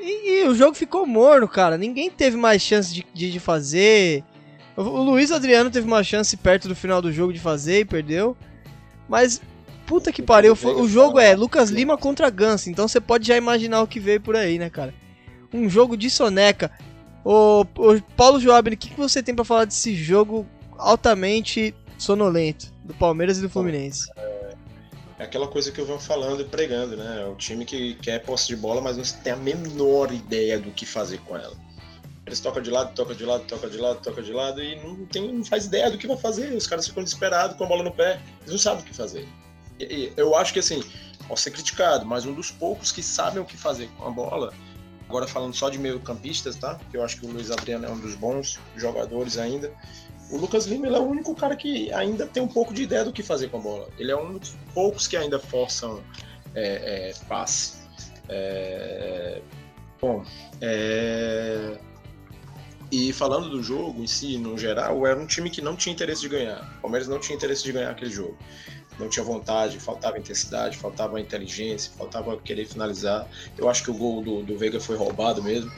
E, 0.00 0.40
e 0.40 0.48
o 0.48 0.54
jogo 0.54 0.72
ficou 0.72 1.04
morno, 1.04 1.46
cara. 1.46 1.76
Ninguém 1.76 2.08
teve 2.08 2.34
mais 2.34 2.62
chance 2.62 2.94
de, 2.94 3.04
de, 3.12 3.30
de 3.30 3.38
fazer. 3.38 4.24
O, 4.74 4.80
o 4.80 5.02
Luiz 5.02 5.30
Adriano 5.30 5.70
teve 5.70 5.86
uma 5.86 6.02
chance 6.02 6.34
perto 6.34 6.66
do 6.66 6.74
final 6.74 7.02
do 7.02 7.12
jogo 7.12 7.30
de 7.30 7.38
fazer 7.38 7.80
e 7.80 7.84
perdeu. 7.84 8.34
Mas 9.06 9.38
puta 9.88 10.12
que 10.12 10.22
pariu. 10.22 10.52
O 10.52 10.86
jogo 10.86 11.18
é 11.18 11.34
Lucas 11.34 11.70
Lima 11.70 11.96
contra 11.96 12.28
Ganso, 12.28 12.68
então 12.68 12.86
você 12.86 13.00
pode 13.00 13.26
já 13.26 13.36
imaginar 13.36 13.80
o 13.80 13.86
que 13.86 13.98
veio 13.98 14.20
por 14.20 14.36
aí, 14.36 14.58
né, 14.58 14.68
cara? 14.68 14.94
Um 15.52 15.68
jogo 15.68 15.96
de 15.96 16.10
soneca. 16.10 16.70
Ô, 17.24 17.62
ô 17.62 18.00
Paulo 18.14 18.38
Joab, 18.38 18.68
o 18.68 18.76
que, 18.76 18.90
que 18.90 18.96
você 18.96 19.22
tem 19.22 19.34
para 19.34 19.46
falar 19.46 19.64
desse 19.64 19.94
jogo 19.96 20.46
altamente 20.76 21.74
sonolento 21.96 22.70
do 22.84 22.92
Palmeiras 22.94 23.38
e 23.38 23.40
do 23.40 23.48
Fluminense? 23.48 24.10
É 25.18 25.24
aquela 25.24 25.48
coisa 25.48 25.72
que 25.72 25.80
eu 25.80 25.86
venho 25.86 25.98
falando 25.98 26.42
e 26.42 26.44
pregando, 26.44 26.96
né? 26.96 27.22
É 27.22 27.26
o 27.26 27.34
time 27.34 27.64
que 27.64 27.94
quer 27.94 28.20
posse 28.20 28.46
de 28.46 28.56
bola, 28.56 28.80
mas 28.80 28.96
não 28.96 29.04
tem 29.22 29.32
a 29.32 29.36
menor 29.36 30.12
ideia 30.12 30.60
do 30.60 30.70
que 30.70 30.84
fazer 30.84 31.18
com 31.22 31.34
ela. 31.34 31.56
Eles 32.24 32.40
tocam 32.40 32.62
de 32.62 32.70
lado, 32.70 32.94
toca 32.94 33.14
de 33.14 33.24
lado, 33.24 33.44
toca 33.44 33.70
de 33.70 33.78
lado, 33.78 34.00
toca 34.02 34.22
de 34.22 34.32
lado 34.32 34.62
e 34.62 34.76
não, 34.76 35.06
tem, 35.06 35.32
não 35.32 35.44
faz 35.44 35.64
ideia 35.64 35.90
do 35.90 35.96
que 35.96 36.06
vão 36.06 36.18
fazer. 36.18 36.52
Os 36.52 36.66
caras 36.66 36.86
ficam 36.86 37.02
desesperados 37.02 37.56
com 37.56 37.64
a 37.64 37.66
bola 37.66 37.82
no 37.82 37.90
pé, 37.90 38.20
eles 38.42 38.52
não 38.52 38.58
sabem 38.58 38.84
o 38.84 38.86
que 38.86 38.94
fazer 38.94 39.26
eu 40.16 40.36
acho 40.36 40.52
que 40.52 40.58
assim, 40.58 40.82
posso 41.26 41.42
ser 41.42 41.50
criticado, 41.50 42.06
mas 42.06 42.24
um 42.24 42.32
dos 42.32 42.50
poucos 42.50 42.90
que 42.90 43.02
sabem 43.02 43.40
o 43.40 43.44
que 43.44 43.56
fazer 43.56 43.88
com 43.96 44.06
a 44.06 44.10
bola, 44.10 44.52
agora 45.08 45.26
falando 45.26 45.54
só 45.54 45.68
de 45.68 45.78
meio 45.78 46.00
campistas, 46.00 46.56
tá? 46.56 46.80
Que 46.90 46.96
eu 46.96 47.04
acho 47.04 47.20
que 47.20 47.26
o 47.26 47.30
Luiz 47.30 47.50
Adriano 47.50 47.86
é 47.86 47.90
um 47.90 47.98
dos 47.98 48.14
bons 48.14 48.58
jogadores 48.76 49.36
ainda. 49.36 49.72
O 50.30 50.36
Lucas 50.36 50.66
Lima 50.66 50.86
é 50.86 50.98
o 50.98 51.02
único 51.02 51.34
cara 51.34 51.56
que 51.56 51.92
ainda 51.92 52.26
tem 52.26 52.42
um 52.42 52.48
pouco 52.48 52.74
de 52.74 52.82
ideia 52.82 53.04
do 53.04 53.12
que 53.12 53.22
fazer 53.22 53.48
com 53.48 53.58
a 53.58 53.60
bola. 53.60 53.88
Ele 53.98 54.10
é 54.10 54.16
um 54.16 54.36
dos 54.36 54.56
poucos 54.74 55.06
que 55.06 55.16
ainda 55.16 55.38
forçam 55.38 56.02
é, 56.54 57.10
é, 57.10 57.14
passe. 57.26 57.78
É, 58.28 59.40
bom, 60.00 60.22
é, 60.60 61.78
e 62.90 63.12
falando 63.12 63.48
do 63.48 63.62
jogo 63.62 64.02
em 64.02 64.06
si, 64.06 64.36
no 64.36 64.56
geral, 64.58 65.06
era 65.06 65.18
um 65.18 65.26
time 65.26 65.48
que 65.48 65.62
não 65.62 65.76
tinha 65.76 65.94
interesse 65.94 66.20
de 66.20 66.28
ganhar. 66.28 66.76
O 66.78 66.82
Palmeiras 66.82 67.08
não 67.08 67.18
tinha 67.18 67.36
interesse 67.36 67.64
de 67.64 67.72
ganhar 67.72 67.90
aquele 67.90 68.10
jogo 68.10 68.36
não 68.98 69.08
tinha 69.08 69.24
vontade, 69.24 69.78
faltava 69.78 70.18
intensidade, 70.18 70.76
faltava 70.76 71.20
inteligência, 71.20 71.92
faltava 71.96 72.36
querer 72.38 72.66
finalizar. 72.66 73.28
Eu 73.56 73.68
acho 73.68 73.84
que 73.84 73.90
o 73.90 73.94
gol 73.94 74.22
do, 74.22 74.42
do 74.42 74.58
Veiga 74.58 74.80
foi 74.80 74.96
roubado 74.96 75.42
mesmo. 75.42 75.70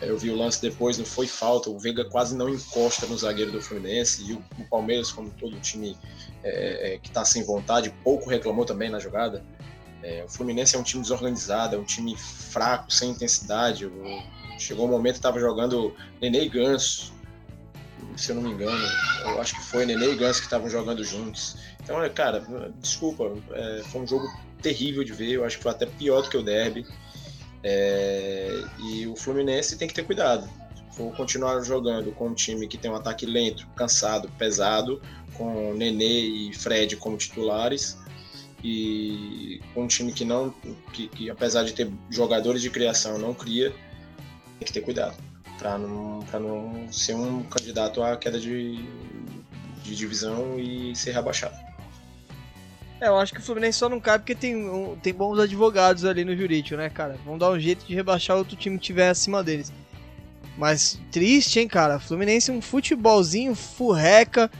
Eu 0.00 0.18
vi 0.18 0.30
o 0.30 0.36
lance 0.36 0.60
depois, 0.60 0.98
não 0.98 1.04
foi 1.04 1.26
falta. 1.26 1.70
O 1.70 1.78
Veiga 1.78 2.04
quase 2.04 2.36
não 2.36 2.48
encosta 2.48 3.06
no 3.06 3.16
zagueiro 3.16 3.52
do 3.52 3.60
Fluminense. 3.60 4.24
E 4.28 4.32
o, 4.32 4.42
o 4.58 4.64
Palmeiras, 4.68 5.12
como 5.12 5.30
todo 5.30 5.58
time 5.60 5.96
é, 6.42 6.94
é, 6.94 6.98
que 6.98 7.08
está 7.08 7.24
sem 7.24 7.42
vontade, 7.44 7.94
pouco 8.02 8.28
reclamou 8.28 8.64
também 8.64 8.90
na 8.90 8.98
jogada. 8.98 9.42
É, 10.02 10.24
o 10.24 10.28
Fluminense 10.28 10.76
é 10.76 10.78
um 10.78 10.82
time 10.82 11.02
desorganizado, 11.02 11.76
é 11.76 11.78
um 11.78 11.84
time 11.84 12.16
fraco, 12.16 12.92
sem 12.92 13.10
intensidade. 13.10 13.90
Chegou 14.58 14.86
um 14.86 14.90
momento 14.90 15.14
que 15.14 15.18
estava 15.20 15.40
jogando 15.40 15.94
Nenê 16.20 16.44
e 16.44 16.48
Ganso, 16.48 17.12
se 18.16 18.30
eu 18.30 18.36
não 18.36 18.42
me 18.42 18.50
engano. 18.50 18.86
Eu 19.22 19.40
acho 19.40 19.54
que 19.54 19.62
foi 19.62 19.86
Nenê 19.86 20.12
e 20.12 20.16
Ganso 20.16 20.40
que 20.40 20.46
estavam 20.46 20.68
jogando 20.68 21.02
juntos. 21.02 21.56
Então, 21.84 22.02
é, 22.02 22.08
cara, 22.08 22.42
desculpa, 22.80 23.32
é, 23.52 23.82
foi 23.84 24.00
um 24.00 24.06
jogo 24.06 24.26
terrível 24.62 25.04
de 25.04 25.12
ver, 25.12 25.32
eu 25.32 25.44
acho 25.44 25.58
que 25.58 25.62
foi 25.62 25.70
até 25.72 25.84
pior 25.84 26.22
do 26.22 26.30
que 26.30 26.36
o 26.36 26.42
Derby. 26.42 26.86
É, 27.62 28.62
e 28.82 29.06
o 29.06 29.14
Fluminense 29.14 29.76
tem 29.76 29.86
que 29.86 29.94
ter 29.94 30.04
cuidado. 30.04 30.48
For 30.92 31.14
continuar 31.14 31.60
jogando 31.62 32.12
com 32.12 32.28
um 32.28 32.34
time 32.34 32.66
que 32.66 32.78
tem 32.78 32.90
um 32.90 32.94
ataque 32.94 33.26
lento, 33.26 33.66
cansado, 33.76 34.30
pesado, 34.38 35.00
com 35.34 35.74
Nenê 35.74 36.20
e 36.20 36.54
Fred 36.54 36.96
como 36.96 37.16
titulares, 37.16 37.98
e 38.62 39.60
com 39.74 39.84
um 39.84 39.86
time 39.86 40.12
que 40.12 40.24
não, 40.24 40.50
que, 40.92 41.08
que 41.08 41.28
apesar 41.28 41.64
de 41.64 41.74
ter 41.74 41.90
jogadores 42.08 42.62
de 42.62 42.70
criação, 42.70 43.18
não 43.18 43.34
cria, 43.34 43.70
tem 44.58 44.66
que 44.66 44.72
ter 44.72 44.80
cuidado 44.80 45.16
para 45.58 45.78
não, 45.78 46.20
não 46.40 46.92
ser 46.92 47.14
um 47.14 47.42
candidato 47.44 48.02
à 48.02 48.16
queda 48.16 48.38
de, 48.38 48.76
de 49.82 49.94
divisão 49.94 50.58
e 50.58 50.94
ser 50.94 51.12
rebaixado. 51.12 51.56
É, 53.00 53.08
eu 53.08 53.16
acho 53.18 53.32
que 53.32 53.40
o 53.40 53.42
Fluminense 53.42 53.78
só 53.78 53.88
não 53.88 54.00
cai 54.00 54.18
porque 54.18 54.34
tem, 54.34 54.96
tem 55.02 55.12
bons 55.12 55.38
advogados 55.38 56.04
ali 56.04 56.24
no 56.24 56.36
jurídico, 56.36 56.76
né, 56.76 56.88
cara? 56.88 57.18
Vão 57.24 57.36
dar 57.36 57.50
um 57.50 57.58
jeito 57.58 57.84
de 57.84 57.94
rebaixar 57.94 58.36
outro 58.36 58.56
time 58.56 58.78
que 58.78 58.84
tiver 58.84 59.08
acima 59.08 59.42
deles. 59.42 59.72
Mas 60.56 61.00
triste, 61.10 61.58
hein, 61.58 61.68
cara? 61.68 61.98
Fluminense 61.98 62.50
um 62.50 62.62
futebolzinho 62.62 63.54
furreca. 63.54 64.50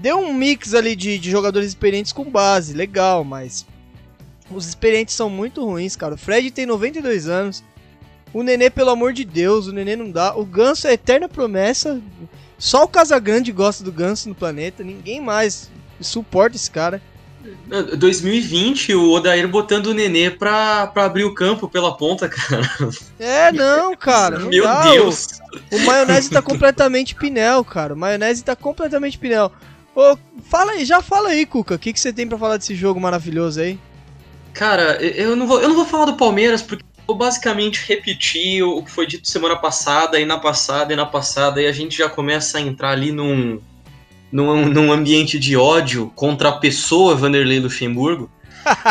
Deu 0.00 0.18
um 0.18 0.34
mix 0.34 0.74
ali 0.74 0.96
de, 0.96 1.18
de 1.18 1.30
jogadores 1.30 1.68
experientes 1.68 2.12
com 2.12 2.24
base, 2.30 2.74
legal, 2.74 3.24
mas 3.24 3.64
os 4.50 4.66
experientes 4.66 5.14
são 5.14 5.30
muito 5.30 5.64
ruins, 5.64 5.96
cara. 5.96 6.14
O 6.14 6.18
Fred 6.18 6.50
tem 6.50 6.66
92 6.66 7.28
anos. 7.28 7.64
O 8.32 8.42
Nenê, 8.42 8.68
pelo 8.68 8.90
amor 8.90 9.12
de 9.12 9.24
Deus, 9.24 9.66
o 9.66 9.72
Nenê 9.72 9.94
não 9.94 10.10
dá. 10.10 10.36
O 10.36 10.44
Ganso 10.44 10.88
é 10.88 10.92
eterna 10.92 11.28
promessa. 11.28 12.02
Só 12.58 12.84
o 12.84 12.88
Casagrande 12.88 13.52
gosta 13.52 13.84
do 13.84 13.92
Ganso 13.92 14.28
no 14.28 14.34
planeta. 14.34 14.82
Ninguém 14.82 15.20
mais 15.20 15.70
suporta 16.00 16.56
esse 16.56 16.70
cara. 16.70 17.00
2020, 17.96 18.94
o 18.94 19.10
Odair 19.12 19.46
botando 19.48 19.88
o 19.88 19.94
Nenê 19.94 20.30
pra, 20.30 20.86
pra 20.86 21.04
abrir 21.04 21.24
o 21.24 21.34
campo 21.34 21.68
pela 21.68 21.96
ponta, 21.96 22.28
cara. 22.28 22.68
É, 23.18 23.52
não, 23.52 23.96
cara. 23.96 24.38
Não 24.38 24.48
Meu 24.48 24.64
dá. 24.64 24.82
Deus. 24.90 25.26
O, 25.70 25.76
o 25.76 25.86
maionese 25.86 26.30
tá 26.30 26.40
completamente 26.42 27.14
pinel, 27.14 27.64
cara. 27.64 27.94
O 27.94 27.96
maionese 27.96 28.44
tá 28.44 28.56
completamente 28.56 29.18
pinel. 29.18 29.52
Ô, 29.94 30.16
fala 30.48 30.72
aí, 30.72 30.84
já 30.84 31.00
fala 31.00 31.30
aí, 31.30 31.46
Cuca. 31.46 31.74
O 31.74 31.78
que, 31.78 31.92
que 31.92 32.00
você 32.00 32.12
tem 32.12 32.26
para 32.26 32.38
falar 32.38 32.56
desse 32.56 32.74
jogo 32.74 33.00
maravilhoso 33.00 33.60
aí? 33.60 33.78
Cara, 34.52 35.02
eu 35.02 35.36
não 35.36 35.46
vou, 35.46 35.60
eu 35.60 35.68
não 35.68 35.76
vou 35.76 35.84
falar 35.84 36.06
do 36.06 36.16
Palmeiras 36.16 36.62
porque 36.62 36.84
vou 37.06 37.16
basicamente 37.16 37.84
repetir 37.86 38.62
o 38.62 38.82
que 38.82 38.90
foi 38.90 39.06
dito 39.06 39.28
semana 39.28 39.56
passada 39.56 40.18
e 40.18 40.24
na 40.24 40.38
passada 40.38 40.92
e 40.92 40.96
na 40.96 41.04
passada 41.04 41.60
e 41.60 41.66
a 41.66 41.72
gente 41.72 41.98
já 41.98 42.08
começa 42.08 42.58
a 42.58 42.60
entrar 42.60 42.90
ali 42.90 43.12
num 43.12 43.60
num, 44.34 44.68
num 44.68 44.92
ambiente 44.92 45.38
de 45.38 45.56
ódio 45.56 46.10
contra 46.16 46.48
a 46.48 46.58
pessoa 46.58 47.14
Vanderlei 47.14 47.60
Luxemburgo. 47.60 48.28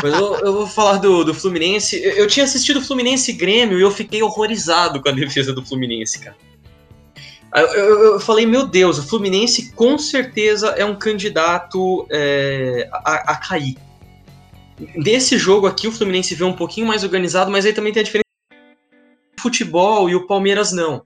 Mas 0.01 0.13
eu, 0.13 0.35
eu, 0.35 0.53
vou 0.53 0.67
falar 0.67 0.99
do, 0.99 1.25
do 1.25 1.33
Fluminense. 1.33 2.01
Eu, 2.01 2.11
eu, 2.13 2.27
tinha 2.27 2.45
assistido 2.45 2.81
Fluminense 2.81 3.33
Grêmio 3.33 3.77
e 3.77 3.81
eu 3.81 3.91
fiquei 3.91 4.23
horrorizado 4.23 5.01
com 5.01 5.09
a 5.09 5.11
defesa 5.11 5.51
do 5.51 5.65
Fluminense, 5.65 6.19
cara. 6.19 6.37
Eu, 7.53 7.67
eu, 7.67 8.03
eu 8.13 8.19
falei, 8.21 8.45
meu 8.45 8.65
Deus, 8.65 8.97
o 8.97 9.03
Fluminense 9.03 9.73
com 9.73 9.97
certeza 9.97 10.69
é 10.69 10.85
um 10.85 10.95
candidato 10.95 12.07
é, 12.09 12.87
a, 12.91 13.33
a, 13.33 13.35
cair. 13.35 13.75
nesse 14.95 15.37
jogo 15.37 15.67
aqui 15.67 15.89
o 15.89 15.91
Fluminense 15.91 16.33
vê 16.35 16.45
um 16.45 16.53
pouquinho 16.53 16.87
mais 16.87 17.03
organizado, 17.03 17.51
mas 17.51 17.65
aí 17.65 17.73
também 17.73 17.91
tem 17.91 17.99
a 17.99 18.05
diferença 18.05 18.23
futebol 19.37 20.09
e 20.09 20.15
o 20.15 20.25
Palmeiras 20.25 20.71
não. 20.71 21.03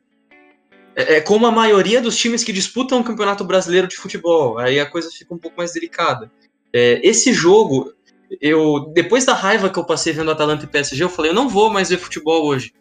É, 0.97 1.17
é 1.17 1.21
como 1.21 1.45
a 1.45 1.51
maioria 1.51 2.01
dos 2.01 2.17
times 2.17 2.43
que 2.43 2.51
disputam 2.51 2.99
o 2.99 3.03
Campeonato 3.03 3.43
Brasileiro 3.43 3.87
de 3.87 3.95
Futebol, 3.95 4.57
aí 4.57 4.79
a 4.79 4.85
coisa 4.85 5.11
fica 5.11 5.33
um 5.33 5.37
pouco 5.37 5.55
mais 5.55 5.71
delicada. 5.71 6.31
É, 6.73 6.99
esse 7.07 7.31
jogo, 7.31 7.93
eu 8.41 8.91
depois 8.93 9.23
da 9.23 9.35
raiva 9.35 9.69
que 9.69 9.77
eu 9.77 9.85
passei 9.85 10.11
vendo 10.11 10.31
Atalanta 10.31 10.65
e 10.65 10.67
PSG, 10.67 11.03
eu 11.03 11.09
falei, 11.09 11.29
eu 11.29 11.35
não 11.35 11.47
vou 11.47 11.69
mais 11.69 11.89
ver 11.89 11.97
futebol 11.97 12.47
hoje. 12.47 12.73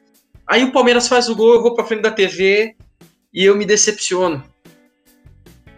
Aí 0.46 0.64
o 0.64 0.72
Palmeiras 0.72 1.06
faz 1.06 1.28
o 1.28 1.36
gol, 1.36 1.54
eu 1.54 1.62
vou 1.62 1.74
pra 1.74 1.84
frente 1.84 2.02
da 2.02 2.10
TV 2.10 2.74
e 3.34 3.44
eu 3.44 3.54
me 3.54 3.66
decepciono. 3.66 4.42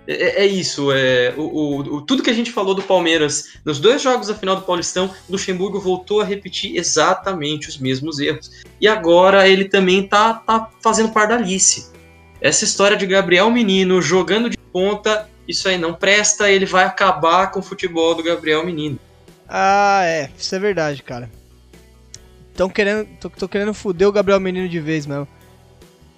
É, 0.06 0.44
é 0.44 0.46
isso, 0.46 0.90
é, 0.92 1.34
o, 1.36 1.80
o, 1.80 2.00
tudo 2.02 2.22
que 2.22 2.30
a 2.30 2.34
gente 2.34 2.50
falou 2.50 2.74
do 2.74 2.82
Palmeiras 2.82 3.58
nos 3.64 3.78
dois 3.78 4.00
jogos 4.00 4.28
da 4.28 4.34
final 4.34 4.56
do 4.56 4.62
Paulistão, 4.62 5.12
Luxemburgo 5.28 5.78
voltou 5.78 6.22
a 6.22 6.24
repetir 6.24 6.76
exatamente 6.76 7.68
os 7.68 7.76
mesmos 7.76 8.20
erros. 8.20 8.50
E 8.80 8.86
agora 8.86 9.48
ele 9.48 9.64
também 9.64 10.06
tá, 10.06 10.34
tá 10.34 10.70
fazendo 10.80 11.12
pardalice. 11.12 11.97
Essa 12.40 12.64
história 12.64 12.96
de 12.96 13.06
Gabriel 13.06 13.50
Menino 13.50 14.00
jogando 14.00 14.48
de 14.48 14.56
ponta, 14.56 15.28
isso 15.46 15.68
aí 15.68 15.78
não 15.78 15.94
presta, 15.94 16.50
ele 16.50 16.66
vai 16.66 16.84
acabar 16.84 17.50
com 17.50 17.60
o 17.60 17.62
futebol 17.62 18.14
do 18.14 18.22
Gabriel 18.22 18.64
Menino. 18.64 18.98
Ah, 19.48 20.02
é, 20.04 20.30
isso 20.36 20.54
é 20.54 20.58
verdade, 20.58 21.02
cara. 21.02 21.30
Tão 22.54 22.68
querendo, 22.68 23.08
tô, 23.20 23.30
tô 23.30 23.48
querendo 23.48 23.72
foder 23.72 24.08
o 24.08 24.12
Gabriel 24.12 24.40
Menino 24.40 24.68
de 24.68 24.80
vez 24.80 25.06
mesmo. 25.06 25.28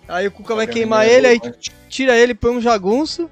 Aí 0.08 0.26
o 0.26 0.32
Cuca 0.32 0.54
vai 0.54 0.66
queimar 0.66 1.06
ele, 1.06 1.26
aí 1.26 1.40
tira 1.88 2.16
ele, 2.16 2.34
põe 2.34 2.50
um 2.50 2.60
jagunço 2.60 3.30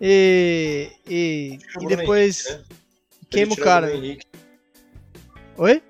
e, 0.00 0.90
e, 1.08 1.58
e 1.80 1.86
depois 1.86 2.46
Henrique, 2.46 2.58
né? 2.58 2.76
queima 3.30 3.52
o 3.54 3.56
cara. 3.56 3.92
O 5.56 5.62
Oi? 5.62 5.82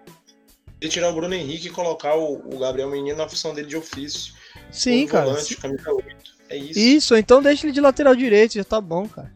E 0.81 0.89
tirar 0.89 1.11
o 1.11 1.15
Bruno 1.15 1.35
Henrique 1.35 1.69
e 1.69 1.70
colocar 1.70 2.15
o, 2.15 2.55
o, 2.55 2.59
Gabriel 2.59 2.91
Menino 2.91 3.16
na 3.16 3.29
função 3.29 3.55
dele 3.55 3.69
de 3.69 3.77
ofício. 3.77 4.35
Sim, 4.70 5.07
cara. 5.07 5.27
Volante, 5.27 5.57
camisa 5.57 5.93
8. 5.93 6.07
É 6.51 6.57
isso. 6.57 6.79
Isso, 6.79 7.16
então 7.16 7.43
deixa 7.43 7.66
ele 7.66 7.73
de 7.73 7.81
lateral 7.81 8.15
direito, 8.15 8.55
já 8.55 8.65
tá 8.65 8.81
bom, 8.81 9.09
cara. 9.09 9.33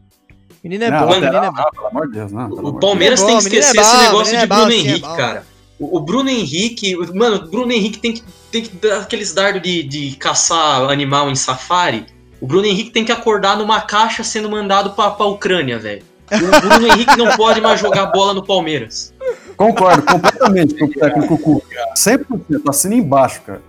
Menino 0.63 0.83
é 0.83 0.91
não, 0.91 1.07
bom, 1.07 1.19
menino 1.19 1.37
é 1.37 1.51
bom. 1.51 1.71
Pelo 1.71 1.87
amor 1.87 2.07
de 2.07 2.13
Deus, 2.13 2.31
não. 2.31 2.49
O 2.49 2.79
Palmeiras 2.79 3.23
tem 3.23 3.37
que 3.37 3.43
esquecer 3.43 3.77
é 3.77 3.81
esse 3.81 3.97
negócio 3.97 4.37
de 4.37 4.43
é 4.43 4.45
Bruno 4.45 4.71
Henrique, 4.71 5.15
cara. 5.15 5.45
O, 5.79 5.99
Bruno 5.99 6.29
Henrique, 6.29 6.95
mano, 7.13 7.35
o 7.37 7.47
Bruno 7.49 7.71
Henrique 7.71 7.99
tem 7.99 8.13
que, 8.13 8.23
tem 8.51 8.63
que 8.63 8.75
dar 8.75 9.01
aqueles 9.01 9.33
dardos 9.33 9.61
de, 9.61 9.83
de 9.83 10.15
caçar 10.15 10.89
animal 10.89 11.29
em 11.29 11.35
safari 11.35 12.05
o 12.39 12.45
Bruno 12.45 12.65
Henrique 12.65 12.91
tem 12.91 13.03
que 13.03 13.11
acordar 13.11 13.57
numa 13.57 13.81
caixa 13.81 14.23
sendo 14.23 14.49
mandado 14.49 14.91
pra, 14.91 15.11
pra 15.11 15.25
Ucrânia, 15.25 15.79
velho. 15.79 16.03
O 16.31 16.61
Bruno 16.61 16.87
Henrique 16.93 17.17
não 17.17 17.35
pode 17.35 17.59
mais 17.61 17.79
jogar 17.79 18.07
bola 18.07 18.33
no 18.33 18.45
Palmeiras. 18.45 19.13
Concordo 19.55 20.03
completamente 20.03 20.75
com 20.75 20.85
o 20.85 20.89
técnico 20.93 21.37
Cuca. 21.37 21.93
100% 21.95 22.69
assina 22.69 22.95
embaixo, 22.95 23.41
cara. 23.41 23.61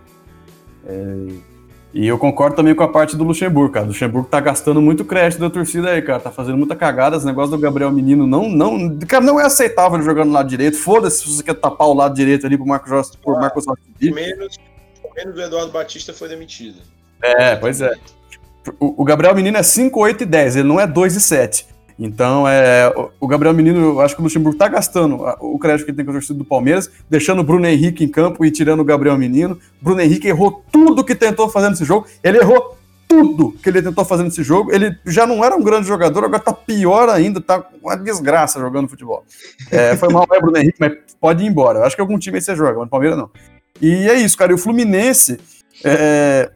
É... 0.89 1.59
E 1.95 2.07
eu 2.07 2.19
concordo 2.19 2.55
também 2.55 2.75
com 2.75 2.83
a 2.83 2.89
parte 2.89 3.17
do 3.17 3.25
Luxemburgo, 3.25 3.73
cara. 3.73 3.87
O 3.87 3.89
Luxemburgo 3.89 4.29
tá 4.29 4.41
gastando 4.41 4.81
muito 4.81 5.05
crédito 5.05 5.41
da 5.41 5.49
torcida 5.49 5.91
aí, 5.91 6.03
cara. 6.03 6.21
Tá 6.21 6.31
fazendo 6.31 6.59
muita 6.59 6.77
cagada. 6.77 7.17
Esse 7.17 7.25
negócio 7.25 7.51
do 7.51 7.59
Gabriel 7.59 7.91
Menino 7.91 8.27
não, 8.27 8.49
não, 8.49 8.99
cara, 9.01 9.25
não 9.25 9.41
é 9.41 9.45
aceitável 9.45 9.97
ele 9.97 10.05
jogando 10.05 10.29
no 10.29 10.35
lado 10.35 10.49
direito. 10.49 10.77
Foda-se 10.77 11.21
se 11.21 11.29
você 11.37 11.43
quer 11.43 11.55
tapar 11.55 11.89
o 11.89 11.95
lado 11.95 12.15
direito 12.15 12.47
ali 12.47 12.57
pro 12.57 12.67
Marcos 12.67 12.91
Jorge, 12.91 13.11
por 13.23 13.41
Marcos 13.41 13.65
Jorge. 13.65 13.83
Menos, 14.01 14.59
menos 15.17 15.37
o 15.37 15.41
Eduardo 15.41 15.73
Batista 15.73 16.13
foi 16.13 16.29
demitido. 16.29 16.77
É, 17.23 17.57
pois 17.57 17.81
é 17.81 17.93
o, 18.79 19.05
Gabriel 19.05 19.35
Menino 19.35 19.57
é 19.57 19.63
5, 19.63 19.99
8 19.99 20.23
e 20.23 20.27
10, 20.27 20.57
ele 20.57 20.69
não 20.69 20.81
é 20.81 20.87
2 20.87 21.17
e 21.17 21.21
7. 21.21 21.67
Então, 21.99 22.47
é, 22.47 22.93
o 23.19 23.27
Gabriel 23.27 23.53
Menino, 23.53 23.81
eu 23.81 24.01
acho 24.01 24.15
que 24.15 24.21
o 24.21 24.25
Luxemburgo 24.25 24.55
está 24.55 24.69
gastando 24.69 25.17
o 25.41 25.59
crédito 25.59 25.85
que 25.85 25.91
ele 25.91 25.97
tem 25.97 26.05
com 26.05 26.13
a 26.13 26.15
torcida 26.15 26.39
do 26.39 26.45
Palmeiras, 26.45 26.89
deixando 27.11 27.41
o 27.41 27.45
Bruno 27.45 27.67
Henrique 27.67 28.05
em 28.05 28.09
campo 28.09 28.45
e 28.45 28.51
tirando 28.53 28.81
o 28.81 28.85
Gabriel 28.85 29.19
Menino. 29.19 29.59
Bruno 29.81 30.01
Henrique 30.01 30.29
errou 30.29 30.63
tudo 30.71 31.05
que 31.05 31.15
tentou 31.15 31.49
fazer 31.49 31.71
nesse 31.71 31.85
jogo. 31.85 32.07
Ele 32.23 32.39
errou 32.39 32.79
tudo 33.09 33.53
que 33.63 33.69
ele 33.69 33.83
tentou 33.83 34.05
fazer 34.05 34.23
nesse 34.23 34.45
jogo. 34.45 34.73
Ele 34.73 34.97
já 35.07 35.27
não 35.27 35.45
era 35.45 35.57
um 35.57 35.63
grande 35.63 35.89
jogador, 35.89 36.25
agora 36.25 36.39
tá 36.39 36.53
pior 36.53 37.09
ainda, 37.09 37.41
tá 37.41 37.67
uma 37.83 37.97
desgraça 37.97 38.61
jogando 38.61 38.89
futebol. 38.89 39.25
É, 39.71 39.97
foi 39.97 40.09
mal, 40.11 40.25
é 40.31 40.41
Bruno 40.41 40.57
Henrique, 40.57 40.79
mas 40.79 40.93
pode 41.21 41.43
ir 41.43 41.49
embora. 41.49 41.81
Eu 41.81 41.85
acho 41.85 41.97
que 41.97 42.03
algum 42.03 42.19
time 42.19 42.37
aí 42.37 42.43
você 42.43 42.55
joga, 42.55 42.75
mas 42.75 42.83
no 42.83 42.89
Palmeiras 42.89 43.19
não. 43.19 43.29
E 43.83 44.09
é 44.09 44.15
isso, 44.15 44.37
cara. 44.37 44.53
E 44.53 44.55
o 44.55 44.59
Fluminense. 44.59 45.41
É, 45.85 46.51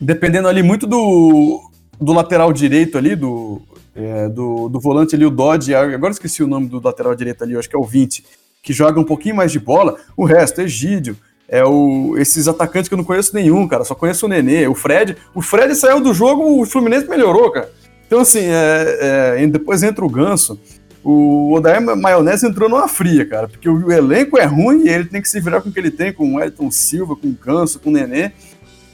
dependendo 0.00 0.48
ali 0.48 0.62
muito 0.62 0.86
do, 0.86 1.62
do 2.00 2.12
lateral 2.12 2.52
direito 2.52 2.98
ali, 2.98 3.16
do, 3.16 3.62
é, 3.94 4.28
do, 4.28 4.68
do, 4.68 4.80
volante 4.80 5.14
ali, 5.14 5.24
o 5.24 5.30
Dodge, 5.30 5.74
agora 5.74 6.12
esqueci 6.12 6.42
o 6.42 6.46
nome 6.46 6.68
do 6.68 6.80
lateral 6.82 7.14
direito 7.14 7.44
ali, 7.44 7.56
acho 7.56 7.68
que 7.68 7.76
é 7.76 7.78
o 7.78 7.84
20, 7.84 8.24
que 8.62 8.72
joga 8.72 8.98
um 8.98 9.04
pouquinho 9.04 9.36
mais 9.36 9.52
de 9.52 9.58
bola, 9.58 9.96
o 10.16 10.24
resto, 10.24 10.60
Egídio, 10.60 11.16
é 11.48 11.64
o, 11.64 12.16
esses 12.18 12.48
atacantes 12.48 12.88
que 12.88 12.94
eu 12.94 12.98
não 12.98 13.04
conheço 13.04 13.34
nenhum, 13.34 13.68
cara, 13.68 13.84
só 13.84 13.94
conheço 13.94 14.26
o 14.26 14.28
Nenê, 14.28 14.66
o 14.66 14.74
Fred, 14.74 15.16
o 15.34 15.42
Fred 15.42 15.74
saiu 15.74 16.00
do 16.00 16.12
jogo, 16.12 16.60
o 16.60 16.66
Fluminense 16.66 17.08
melhorou, 17.08 17.50
cara. 17.50 17.70
Então, 18.06 18.20
assim, 18.20 18.42
é, 18.42 19.38
é, 19.38 19.46
depois 19.46 19.82
entra 19.82 20.04
o 20.04 20.08
Ganso, 20.08 20.58
o 21.04 21.52
Odair 21.52 21.82
Maionese 21.82 22.46
entrou 22.46 22.68
numa 22.68 22.88
fria, 22.88 23.26
cara, 23.26 23.46
porque 23.46 23.68
o, 23.68 23.86
o, 23.86 23.92
elenco 23.92 24.38
é 24.38 24.44
ruim 24.44 24.84
e 24.84 24.88
ele 24.88 25.04
tem 25.04 25.20
que 25.20 25.28
se 25.28 25.38
virar 25.38 25.60
com 25.60 25.68
o 25.68 25.72
que 25.72 25.78
ele 25.78 25.90
tem, 25.90 26.12
com 26.12 26.34
o 26.34 26.40
Elton 26.40 26.70
Silva, 26.70 27.14
com 27.14 27.28
o 27.28 27.32
Ganso, 27.32 27.78
com 27.78 27.90
o 27.90 27.92
Nenê, 27.92 28.32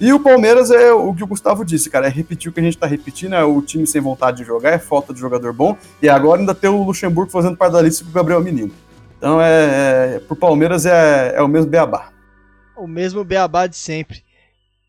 e 0.01 0.13
o 0.13 0.19
Palmeiras 0.19 0.71
é 0.71 0.93
o 0.93 1.15
que 1.15 1.23
o 1.23 1.27
Gustavo 1.27 1.65
disse, 1.65 1.91
cara, 1.91 2.07
é 2.07 2.11
repetir 2.11 2.51
o 2.51 2.55
que 2.55 2.61
a 2.61 2.63
gente 2.63 2.79
tá 2.79 2.87
repetindo, 2.87 3.35
é 3.35 3.45
o 3.45 3.61
time 3.61 3.87
sem 3.87 4.01
vontade 4.01 4.39
de 4.39 4.45
jogar, 4.45 4.71
é 4.71 4.79
falta 4.79 5.13
de 5.13 5.21
jogador 5.21 5.53
bom, 5.53 5.77
e 6.01 6.09
agora 6.09 6.41
ainda 6.41 6.55
tem 6.55 6.71
o 6.71 6.83
Luxemburgo 6.83 7.31
fazendo 7.31 7.57
pardalice 7.57 8.03
com 8.03 8.11
o 8.11 8.13
Gabriel 8.13 8.43
Menino. 8.43 8.73
Então, 9.19 9.41
é, 9.41 10.15
é 10.17 10.19
pro 10.21 10.35
Palmeiras 10.35 10.87
é, 10.87 11.35
é 11.37 11.43
o 11.43 11.49
mesmo 11.49 11.71
beabá. 11.71 12.11
O 12.75 12.87
mesmo 12.87 13.23
beabá 13.23 13.67
de 13.67 13.77
sempre. 13.77 14.25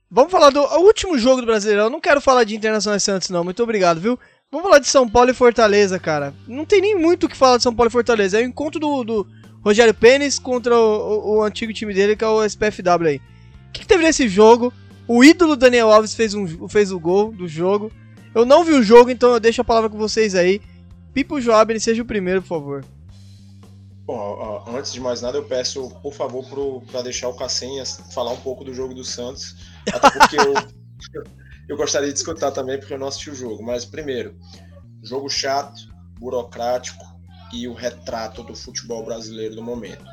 Vamos 0.09 0.31
falar 0.31 0.49
do 0.49 0.61
último 0.79 1.17
jogo 1.17 1.41
do 1.41 1.47
Brasileirão. 1.47 1.85
Eu 1.85 1.89
não 1.89 1.99
quero 1.99 2.21
falar 2.21 2.45
de 2.45 2.55
Internacional 2.55 2.97
e 2.97 3.01
Santos, 3.01 3.29
não. 3.29 3.43
Muito 3.43 3.61
obrigado, 3.61 3.99
viu? 3.99 4.17
Vamos 4.51 4.65
falar 4.65 4.79
de 4.79 4.87
São 4.87 5.07
Paulo 5.07 5.29
e 5.29 5.33
Fortaleza, 5.33 5.97
cara. 5.97 6.33
Não 6.47 6.65
tem 6.65 6.81
nem 6.81 6.95
muito 6.95 7.25
o 7.25 7.29
que 7.29 7.37
falar 7.37 7.55
de 7.57 7.63
São 7.63 7.73
Paulo 7.73 7.89
e 7.89 7.91
Fortaleza. 7.91 8.37
É 8.37 8.43
o 8.43 8.45
encontro 8.45 8.79
do, 8.79 9.03
do 9.05 9.27
Rogério 9.63 9.93
Pênis 9.93 10.37
contra 10.37 10.77
o, 10.77 10.79
o, 10.79 11.37
o, 11.37 11.43
antigo 11.43 11.71
time 11.71 11.93
dele, 11.93 12.17
que 12.17 12.23
é 12.23 12.27
o 12.27 12.43
SPFW 12.43 13.07
aí. 13.07 13.17
O 13.17 13.71
que, 13.71 13.81
que 13.81 13.87
teve 13.87 14.03
nesse 14.03 14.27
jogo? 14.27 14.73
O 15.13 15.25
ídolo 15.25 15.57
Daniel 15.57 15.91
Alves 15.91 16.15
fez, 16.15 16.33
um, 16.33 16.69
fez 16.69 16.89
o 16.89 16.97
gol 16.97 17.33
do 17.33 17.45
jogo. 17.45 17.91
Eu 18.33 18.45
não 18.45 18.63
vi 18.63 18.71
o 18.71 18.81
jogo, 18.81 19.09
então 19.09 19.33
eu 19.33 19.41
deixo 19.41 19.59
a 19.59 19.65
palavra 19.65 19.89
com 19.89 19.97
vocês 19.97 20.35
aí. 20.35 20.61
Pipo 21.13 21.41
Joab, 21.41 21.77
seja 21.81 22.01
o 22.01 22.05
primeiro, 22.05 22.41
por 22.41 22.47
favor. 22.47 22.85
Bom, 24.05 24.63
antes 24.73 24.93
de 24.93 25.01
mais 25.01 25.21
nada, 25.21 25.37
eu 25.37 25.43
peço, 25.43 25.89
por 26.01 26.13
favor, 26.13 26.45
para 26.89 27.01
deixar 27.01 27.27
o 27.27 27.33
Cassenhas 27.33 28.01
falar 28.13 28.31
um 28.31 28.37
pouco 28.37 28.63
do 28.63 28.73
jogo 28.73 28.93
do 28.93 29.03
Santos. 29.03 29.57
Até 29.91 30.11
porque 30.11 30.37
eu, 30.39 30.53
eu 31.67 31.75
gostaria 31.75 32.07
de 32.07 32.17
escutar 32.17 32.51
também, 32.51 32.79
porque 32.79 32.93
eu 32.93 32.97
não 32.97 33.07
assisti 33.07 33.31
o 33.31 33.35
jogo. 33.35 33.61
Mas, 33.61 33.83
primeiro, 33.83 34.33
jogo 35.03 35.27
chato, 35.27 35.93
burocrático 36.21 37.03
e 37.51 37.67
o 37.67 37.73
retrato 37.73 38.43
do 38.43 38.55
futebol 38.55 39.03
brasileiro 39.03 39.55
do 39.55 39.61
momento. 39.61 40.05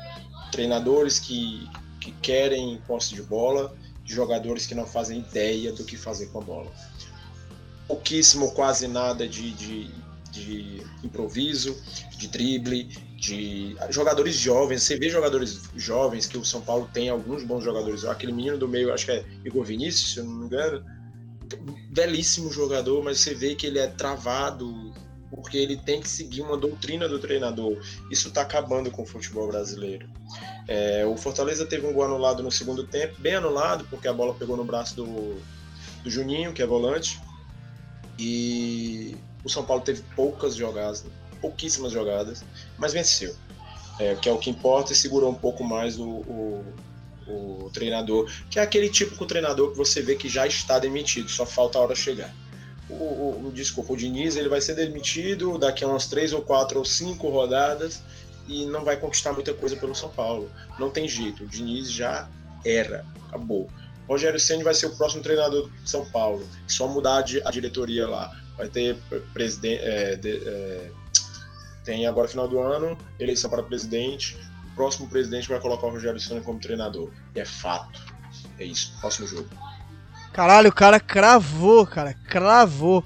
Treinadores 0.51 1.19
que, 1.19 1.69
que 2.01 2.11
querem 2.21 2.81
posse 2.85 3.15
de 3.15 3.21
bola 3.21 3.73
de 4.09 4.15
jogadores 4.15 4.65
que 4.65 4.73
não 4.73 4.87
fazem 4.87 5.19
ideia 5.19 5.71
do 5.71 5.83
que 5.83 5.95
fazer 5.95 6.25
com 6.31 6.39
a 6.39 6.41
bola. 6.41 6.71
Pouquíssimo, 7.87 8.51
quase 8.53 8.87
nada 8.87 9.27
de, 9.27 9.51
de, 9.51 9.91
de 10.31 10.83
improviso, 11.03 11.77
de 12.17 12.27
drible, 12.27 12.85
de 13.15 13.77
jogadores 13.91 14.35
jovens. 14.35 14.81
Você 14.81 14.97
vê 14.97 15.09
jogadores 15.09 15.61
jovens 15.75 16.25
que 16.25 16.39
o 16.39 16.43
São 16.43 16.59
Paulo 16.59 16.89
tem 16.91 17.09
alguns 17.09 17.43
bons 17.43 17.63
jogadores. 17.63 18.03
Aquele 18.03 18.31
menino 18.31 18.57
do 18.57 18.67
meio, 18.67 18.91
acho 18.91 19.05
que 19.05 19.11
é 19.11 19.23
Igor 19.45 19.63
Vinícius, 19.63 20.15
se 20.15 20.21
não 20.23 20.33
me 20.33 20.45
engano, 20.47 20.83
belíssimo 21.91 22.51
jogador, 22.51 23.03
mas 23.03 23.19
você 23.19 23.35
vê 23.35 23.53
que 23.53 23.67
ele 23.67 23.77
é 23.77 23.85
travado 23.85 24.91
porque 25.29 25.57
ele 25.57 25.77
tem 25.77 26.01
que 26.01 26.09
seguir 26.09 26.41
uma 26.41 26.57
doutrina 26.57 27.07
do 27.07 27.19
treinador. 27.19 27.77
Isso 28.11 28.29
está 28.29 28.41
acabando 28.41 28.89
com 28.89 29.03
o 29.03 29.05
futebol 29.05 29.47
brasileiro. 29.47 30.09
É, 30.67 31.05
o 31.05 31.15
Fortaleza 31.15 31.65
teve 31.65 31.85
um 31.85 31.93
gol 31.93 32.03
anulado 32.03 32.43
no 32.43 32.51
segundo 32.51 32.83
tempo, 32.83 33.15
bem 33.19 33.35
anulado, 33.35 33.85
porque 33.89 34.07
a 34.07 34.13
bola 34.13 34.33
pegou 34.33 34.57
no 34.57 34.63
braço 34.63 34.95
do, 34.95 35.41
do 36.03 36.09
Juninho, 36.09 36.53
que 36.53 36.61
é 36.61 36.65
volante. 36.65 37.19
E 38.17 39.15
o 39.43 39.49
São 39.49 39.63
Paulo 39.63 39.81
teve 39.81 40.03
poucas 40.15 40.55
jogadas, 40.55 41.05
pouquíssimas 41.39 41.91
jogadas, 41.91 42.43
mas 42.77 42.93
venceu. 42.93 43.35
É, 43.99 44.15
que 44.15 44.29
é 44.29 44.31
o 44.31 44.37
que 44.37 44.49
importa 44.49 44.93
e 44.93 44.95
segurou 44.95 45.29
um 45.29 45.35
pouco 45.35 45.61
mais 45.61 45.99
o, 45.99 46.07
o, 46.07 46.65
o 47.27 47.69
treinador, 47.73 48.31
que 48.49 48.57
é 48.57 48.61
aquele 48.61 48.89
típico 48.89 49.25
treinador 49.25 49.71
que 49.71 49.77
você 49.77 50.01
vê 50.01 50.15
que 50.15 50.29
já 50.29 50.47
está 50.47 50.79
demitido, 50.79 51.29
só 51.29 51.45
falta 51.45 51.77
a 51.77 51.81
hora 51.81 51.95
chegar. 51.95 52.33
O, 52.89 52.93
o, 52.93 53.47
o, 53.47 53.51
desculpa, 53.51 53.93
o 53.93 53.97
Diniz 53.97 54.35
ele 54.35 54.49
vai 54.49 54.61
ser 54.61 54.75
demitido 54.75 55.57
daqui 55.57 55.83
a 55.83 55.87
umas 55.87 56.07
três 56.07 56.33
ou 56.33 56.41
quatro 56.41 56.79
ou 56.79 56.85
cinco 56.85 57.29
rodadas 57.29 58.01
e 58.47 58.65
não 58.65 58.83
vai 58.83 58.97
conquistar 58.97 59.31
muita 59.31 59.53
coisa 59.53 59.75
pelo 59.75 59.93
São 59.93 60.09
Paulo. 60.09 60.51
Não 60.79 60.89
tem 60.89 61.07
jeito, 61.07 61.43
o 61.43 61.47
Diniz 61.47 61.91
já 61.91 62.27
era, 62.65 63.05
acabou. 63.27 63.69
Rogério 64.09 64.39
Ceni 64.39 64.63
vai 64.63 64.73
ser 64.73 64.87
o 64.87 64.95
próximo 64.95 65.21
treinador 65.21 65.69
de 65.83 65.89
São 65.89 66.03
Paulo, 66.09 66.43
só 66.67 66.87
mudar 66.87 67.23
a 67.45 67.51
diretoria 67.51 68.07
lá. 68.07 68.35
Vai 68.57 68.67
ter 68.67 68.97
presidente, 69.33 69.81
é, 69.83 70.19
é, 70.21 70.91
Tem 71.85 72.07
agora, 72.07 72.27
final 72.27 72.47
do 72.47 72.59
ano, 72.59 72.97
eleição 73.19 73.49
para 73.49 73.61
presidente. 73.61 74.35
O 74.71 74.75
próximo 74.75 75.07
presidente 75.07 75.47
vai 75.47 75.59
colocar 75.59 75.87
o 75.87 75.91
Rogério 75.91 76.19
Ceni 76.19 76.41
como 76.41 76.59
treinador. 76.59 77.11
E 77.35 77.39
é 77.39 77.45
fato. 77.45 78.01
É 78.57 78.65
isso. 78.65 78.93
Próximo 78.99 79.27
jogo. 79.27 79.47
Caralho, 80.39 80.69
o 80.69 80.73
cara 80.73 81.01
cravou, 81.01 81.85
cara. 81.85 82.15
Cravou. 82.29 83.03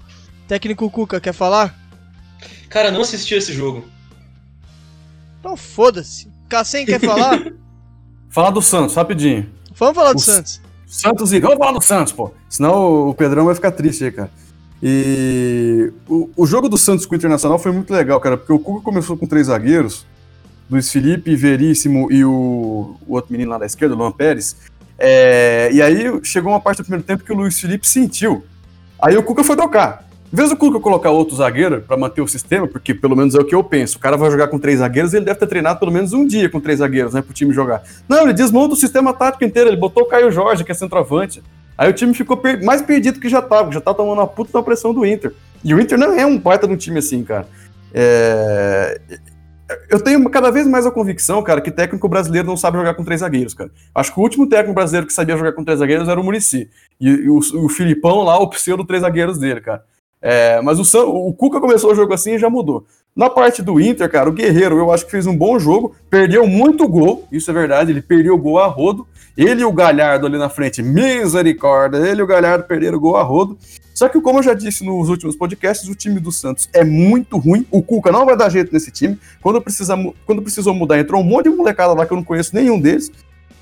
Técnico 0.47 0.87
Cuca, 0.87 1.19
quer 1.19 1.33
falar? 1.33 1.75
Cara, 2.69 2.91
não 2.91 3.01
assisti 3.01 3.33
esse 3.33 3.51
jogo. 3.51 3.83
Então 5.39 5.57
foda-se. 5.57 6.31
Cassem, 6.47 6.85
quer 6.85 6.99
falar? 6.99 7.39
Falar 8.29 8.51
do 8.51 8.61
Santos, 8.61 8.95
rapidinho. 8.95 9.49
Vamos 9.75 9.95
falar 9.95 10.13
do 10.13 10.17
O- 10.19 10.21
Santos. 10.21 10.61
Santos 10.85 11.33
e. 11.33 11.39
Vamos 11.39 11.57
falar 11.57 11.71
do 11.71 11.81
Santos, 11.81 12.13
pô. 12.13 12.31
Senão 12.47 13.09
o 13.09 13.15
Pedrão 13.15 13.45
vai 13.45 13.55
ficar 13.55 13.71
triste 13.71 14.03
aí, 14.03 14.11
cara. 14.11 14.29
E 14.81 15.91
o, 16.07 16.29
o 16.37 16.45
jogo 16.45 16.69
do 16.69 16.77
Santos 16.77 17.07
com 17.07 17.15
o 17.15 17.17
Internacional 17.17 17.57
foi 17.57 17.71
muito 17.71 17.91
legal, 17.91 18.19
cara, 18.19 18.37
porque 18.37 18.53
o 18.53 18.59
Cuca 18.59 18.83
começou 18.83 19.17
com 19.17 19.25
três 19.25 19.47
zagueiros, 19.47 20.05
Luiz 20.69 20.91
Felipe, 20.91 21.35
Veríssimo 21.35 22.11
e 22.11 22.23
o, 22.23 22.95
o 23.07 23.13
outro 23.15 23.31
menino 23.31 23.49
lá 23.49 23.57
da 23.57 23.65
esquerda, 23.65 23.95
o 23.95 23.97
Luan 23.97 24.11
Pérez. 24.11 24.55
É, 24.97 25.69
e 25.71 25.81
aí 25.81 26.19
chegou 26.23 26.51
uma 26.51 26.59
parte 26.59 26.77
do 26.77 26.83
primeiro 26.83 27.03
tempo 27.03 27.23
que 27.23 27.31
o 27.31 27.35
Luiz 27.35 27.59
Felipe 27.59 27.87
sentiu. 27.87 28.43
Aí 29.01 29.17
o 29.17 29.23
Cuca 29.23 29.43
foi 29.43 29.55
trocar. 29.55 30.03
Em 30.31 30.35
vez 30.35 30.49
do 30.49 30.57
Cuca 30.57 30.79
colocar 30.79 31.11
outro 31.11 31.35
zagueiro 31.35 31.81
pra 31.81 31.95
manter 31.95 32.21
o 32.21 32.27
sistema, 32.27 32.67
porque 32.67 32.93
pelo 32.93 33.15
menos 33.15 33.35
é 33.35 33.39
o 33.39 33.45
que 33.45 33.53
eu 33.53 33.63
penso, 33.63 33.97
o 33.97 33.99
cara 33.99 34.17
vai 34.17 34.31
jogar 34.31 34.47
com 34.47 34.57
três 34.57 34.79
zagueiros, 34.79 35.13
ele 35.13 35.25
deve 35.25 35.39
ter 35.39 35.45
treinado 35.45 35.79
pelo 35.79 35.91
menos 35.91 36.11
um 36.13 36.25
dia 36.25 36.49
com 36.49 36.59
três 36.59 36.79
zagueiros, 36.79 37.13
né, 37.13 37.21
pro 37.21 37.33
time 37.33 37.53
jogar. 37.53 37.83
Não, 38.09 38.23
ele 38.23 38.33
desmonta 38.33 38.73
o 38.73 38.77
sistema 38.77 39.13
tático 39.13 39.43
inteiro, 39.43 39.69
ele 39.69 39.77
botou 39.77 40.03
o 40.03 40.05
Caio 40.07 40.31
Jorge, 40.31 40.63
que 40.63 40.71
é 40.71 40.75
centroavante. 40.75 41.43
Aí 41.77 41.89
o 41.89 41.93
time 41.93 42.13
ficou 42.13 42.37
per- 42.37 42.63
mais 42.63 42.81
perdido 42.81 43.19
que 43.19 43.29
já 43.29 43.41
tava, 43.41 43.71
já 43.71 43.81
tá 43.81 43.93
tomando 43.93 44.19
uma 44.19 44.27
puta 44.27 44.51
da 44.53 44.63
pressão 44.63 44.91
do 44.93 45.05
Inter. 45.05 45.33
E 45.63 45.73
o 45.73 45.79
Inter 45.79 45.97
não 45.99 46.13
é 46.13 46.25
um 46.25 46.37
baita 46.37 46.67
de 46.67 46.73
um 46.73 46.77
time 46.77 46.97
assim, 46.99 47.23
cara. 47.23 47.47
É, 47.93 48.99
Eu 49.89 49.99
tenho 49.99 50.29
cada 50.29 50.51
vez 50.51 50.67
mais 50.67 50.85
a 50.85 50.91
convicção, 50.91 51.41
cara, 51.41 51.61
que 51.61 51.71
técnico 51.71 52.09
brasileiro 52.09 52.47
não 52.47 52.57
sabe 52.57 52.77
jogar 52.77 52.93
com 52.93 53.03
três 53.03 53.21
zagueiros, 53.21 53.53
cara. 53.53 53.71
Acho 53.95 54.13
que 54.13 54.19
o 54.19 54.23
último 54.23 54.47
técnico 54.47 54.73
brasileiro 54.73 55.07
que 55.07 55.13
sabia 55.13 55.37
jogar 55.37 55.53
com 55.53 55.63
três 55.63 55.79
zagueiros 55.79 56.07
era 56.07 56.19
o 56.19 56.23
Murici. 56.23 56.69
E, 56.99 57.29
o, 57.29 57.37
o 57.37 57.69
Filipão 57.69 58.23
lá, 58.23 58.37
o 58.37 58.49
pseudo 58.49 58.85
três 58.85 59.01
zagueiros 59.01 59.37
dele, 59.37 59.61
cara. 59.61 59.83
É, 60.21 60.61
mas 60.61 60.79
o, 60.79 61.07
o 61.09 61.33
Cuca 61.33 61.59
começou 61.59 61.91
o 61.91 61.95
jogo 61.95 62.13
assim 62.13 62.35
e 62.35 62.39
já 62.39 62.49
mudou. 62.49 62.85
Na 63.15 63.29
parte 63.29 63.61
do 63.61 63.79
Inter, 63.79 64.09
cara, 64.09 64.29
o 64.29 64.33
Guerreiro, 64.33 64.77
eu 64.77 64.91
acho 64.91 65.05
que 65.05 65.11
fez 65.11 65.27
um 65.27 65.37
bom 65.37 65.59
jogo, 65.59 65.95
perdeu 66.09 66.47
muito 66.47 66.87
gol, 66.87 67.27
isso 67.31 67.51
é 67.51 67.53
verdade, 67.53 67.91
ele 67.91 68.01
perdeu 68.01 68.33
o 68.33 68.37
gol 68.37 68.57
a 68.57 68.65
rodo. 68.65 69.07
Ele 69.35 69.61
e 69.61 69.65
o 69.65 69.71
Galhardo 69.71 70.27
ali 70.27 70.37
na 70.37 70.49
frente, 70.49 70.81
misericórdia, 70.81 71.97
ele 71.97 72.21
e 72.21 72.23
o 72.23 72.27
Galhardo 72.27 72.65
perderam 72.65 72.97
o 72.97 73.01
gol 73.01 73.17
a 73.17 73.23
rodo. 73.23 73.57
Só 73.93 74.09
que, 74.09 74.19
como 74.19 74.39
eu 74.39 74.43
já 74.43 74.53
disse 74.53 74.83
nos 74.83 75.07
últimos 75.07 75.35
podcasts, 75.35 75.87
o 75.87 75.93
time 75.93 76.19
do 76.19 76.31
Santos 76.31 76.67
é 76.73 76.83
muito 76.83 77.37
ruim. 77.37 77.65
O 77.69 77.83
Cuca 77.83 78.11
não 78.11 78.25
vai 78.25 78.35
dar 78.35 78.49
jeito 78.49 78.73
nesse 78.73 78.89
time. 78.89 79.19
Quando, 79.41 79.61
precisa, 79.61 79.95
quando 80.25 80.41
precisou 80.41 80.73
mudar, 80.73 80.99
entrou 80.99 81.21
um 81.21 81.23
monte 81.23 81.49
de 81.49 81.55
molecada 81.55 81.93
lá 81.93 82.05
que 82.05 82.11
eu 82.11 82.17
não 82.17 82.23
conheço 82.23 82.55
nenhum 82.55 82.79
deles. 82.79 83.11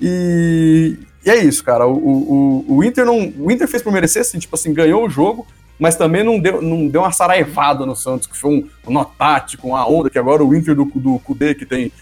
E, 0.00 0.96
e 1.24 1.30
é 1.30 1.36
isso, 1.36 1.62
cara. 1.62 1.86
O, 1.86 1.96
o, 1.96 2.76
o 2.76 2.84
Inter 2.84 3.04
não. 3.04 3.32
O 3.38 3.50
Inter 3.50 3.68
fez 3.68 3.82
por 3.82 3.92
merecer, 3.92 4.22
assim, 4.22 4.38
tipo 4.38 4.54
assim, 4.54 4.72
ganhou 4.72 5.04
o 5.04 5.10
jogo, 5.10 5.46
mas 5.78 5.96
também 5.96 6.24
não 6.24 6.40
deu, 6.40 6.62
não 6.62 6.88
deu 6.88 7.02
uma 7.02 7.12
saraivada 7.12 7.84
no 7.84 7.94
Santos, 7.94 8.26
que 8.26 8.36
foi 8.36 8.50
um, 8.50 8.68
um 8.88 8.92
nó 8.92 9.04
tático, 9.04 9.68
uma 9.68 9.86
onda, 9.86 10.08
que 10.08 10.18
agora 10.18 10.42
o 10.42 10.54
Inter 10.54 10.74
do, 10.74 10.86
do 10.86 11.18
Kudê, 11.18 11.54
que 11.54 11.66
tem, 11.66 11.92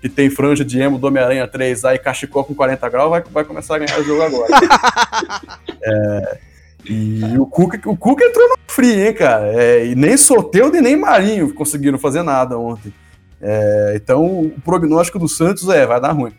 que 0.00 0.08
tem 0.08 0.30
franja 0.30 0.64
de 0.64 0.80
emo 0.80 0.98
do 0.98 1.06
Homem-Aranha 1.06 1.46
3 1.46 1.84
aí, 1.84 1.98
cachecol 1.98 2.44
com 2.44 2.54
40 2.54 2.88
graus, 2.88 3.10
vai, 3.10 3.22
vai 3.30 3.44
começar 3.44 3.76
a 3.76 3.78
ganhar 3.78 4.00
o 4.00 4.04
jogo 4.04 4.22
agora. 4.22 4.48
É, 5.86 6.38
e 6.86 7.38
o 7.38 7.46
Cuca, 7.46 7.80
o 7.88 7.96
Cuca 7.96 8.24
entrou 8.24 8.48
no 8.48 8.56
free, 8.68 9.06
hein, 9.06 9.14
cara? 9.14 9.46
É, 9.54 9.86
e 9.86 9.94
nem 9.94 10.16
Soteudo 10.16 10.76
e 10.76 10.80
nem 10.80 10.96
Marinho 10.96 11.54
conseguiram 11.54 11.98
fazer 11.98 12.22
nada 12.22 12.58
ontem. 12.58 12.92
É, 13.40 13.92
então, 13.96 14.24
o 14.24 14.60
prognóstico 14.62 15.18
do 15.18 15.28
Santos 15.28 15.68
é, 15.68 15.86
vai 15.86 16.00
dar 16.00 16.12
ruim. 16.12 16.32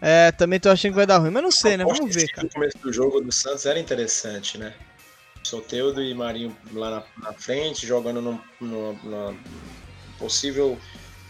É, 0.00 0.30
também 0.32 0.60
tô 0.60 0.68
achando 0.68 0.92
que 0.92 0.96
vai 0.96 1.06
dar 1.06 1.18
ruim, 1.18 1.30
mas 1.30 1.42
não 1.42 1.50
sei, 1.50 1.76
né? 1.76 1.84
Vamos 1.84 2.14
ver, 2.14 2.28
cara. 2.28 2.46
O 2.46 2.50
começo 2.50 2.78
do 2.78 2.92
jogo 2.92 3.20
do 3.20 3.32
Santos 3.32 3.66
era 3.66 3.78
interessante, 3.78 4.56
né? 4.56 4.74
Soteudo 5.42 6.02
e 6.02 6.14
Marinho 6.14 6.56
lá 6.72 6.90
na, 6.90 7.30
na 7.30 7.32
frente, 7.32 7.86
jogando 7.86 8.20
num, 8.20 8.38
numa, 8.60 8.92
numa 9.02 9.36
possível 10.18 10.78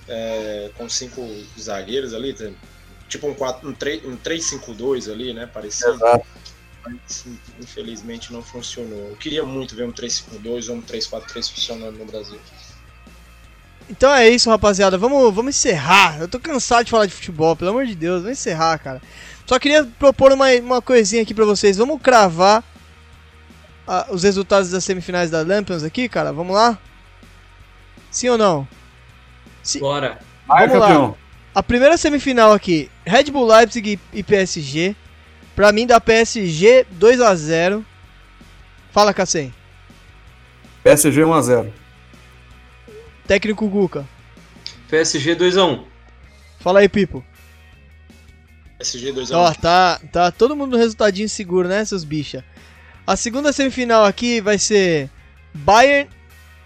é, 0.09 0.71
com 0.77 0.89
cinco 0.89 1.23
zagueiros 1.59 2.13
ali, 2.15 2.35
tipo 3.09 3.29
um, 3.29 3.35
4, 3.35 3.69
um, 3.69 3.73
3, 3.73 4.05
um 4.05 4.17
3-5-2 4.17 5.11
ali, 5.11 5.33
né? 5.33 5.47
Parecia. 5.47 5.89
Exato. 5.89 6.27
Mas 6.91 7.27
infelizmente 7.61 8.33
não 8.33 8.43
funcionou. 8.43 9.11
Eu 9.11 9.17
queria 9.17 9.45
muito 9.45 9.75
ver 9.75 9.85
um 9.85 9.93
3-5-2 9.93 10.69
ou 10.69 10.77
um 10.77 10.83
3-4-3 10.83 11.53
funcionando 11.53 11.99
no 11.99 12.05
Brasil. 12.05 12.39
Então 13.91 14.13
é 14.13 14.29
isso, 14.29 14.51
rapaziada. 14.51 14.99
Vamos, 14.99 15.35
vamos 15.35 15.57
encerrar. 15.57 16.21
Eu 16.21 16.29
tô 16.29 16.39
cansado 16.39 16.85
de 16.85 16.91
falar 16.91 17.07
de 17.07 17.15
futebol, 17.15 17.57
pelo 17.57 17.71
amor 17.71 17.87
de 17.87 17.95
Deus. 17.95 18.23
Vamos 18.23 18.39
encerrar, 18.39 18.79
cara. 18.79 19.03
Só 19.47 19.59
queria 19.59 19.85
propor 19.99 20.33
uma, 20.33 20.51
uma 20.57 20.83
coisinha 20.83 21.23
aqui 21.23 21.33
pra 21.33 21.45
vocês. 21.45 21.79
Vamos 21.79 22.01
cravar 22.03 22.63
ah, 23.87 24.07
os 24.11 24.23
resultados 24.23 24.71
das 24.71 24.85
semifinais 24.85 25.31
da 25.31 25.43
Lampions 25.43 25.83
aqui, 25.83 26.09
cara? 26.09 26.33
Vamos 26.33 26.55
lá? 26.55 26.79
Sim 28.11 28.29
ou 28.29 28.39
não? 28.39 28.69
Bora. 29.81 30.19
Vai, 30.47 30.67
Vamos 30.67 30.81
lá. 30.81 30.89
campeão. 30.89 31.17
A 31.55 31.63
primeira 31.63 31.97
semifinal 31.97 32.53
aqui, 32.53 32.91
Red 33.05 33.25
Bull 33.25 33.47
Leipzig 33.47 33.99
e 34.13 34.23
PSG. 34.23 34.95
Pra 35.59 35.73
mim 35.73 35.89
dá 35.89 36.01
PSG 36.01 36.87
2 36.89 37.21
a 37.21 37.35
0 37.35 37.85
Fala, 38.93 39.13
Cassem. 39.13 39.53
PSG 40.85 41.23
1x0. 41.23 41.73
Técnico 43.27 43.67
Guca. 43.67 44.07
PSG 44.89 45.35
2x1. 45.35 45.83
Fala 46.61 46.79
aí, 46.79 46.89
Pipo. 46.89 47.25
SG 48.79 49.11
2 49.11 49.33
Ó, 49.33 49.53
tá, 49.53 50.01
tá 50.13 50.31
todo 50.31 50.55
mundo 50.55 50.71
no 50.71 50.79
resultadinho 50.79 51.29
seguro, 51.29 51.67
né, 51.67 51.85
seus 51.85 52.05
bicha? 52.05 52.45
A 53.05 53.17
segunda 53.17 53.53
semifinal 53.53 54.05
aqui 54.05 54.41
vai 54.41 54.59
ser 54.59 55.11
Bayern 55.53 56.09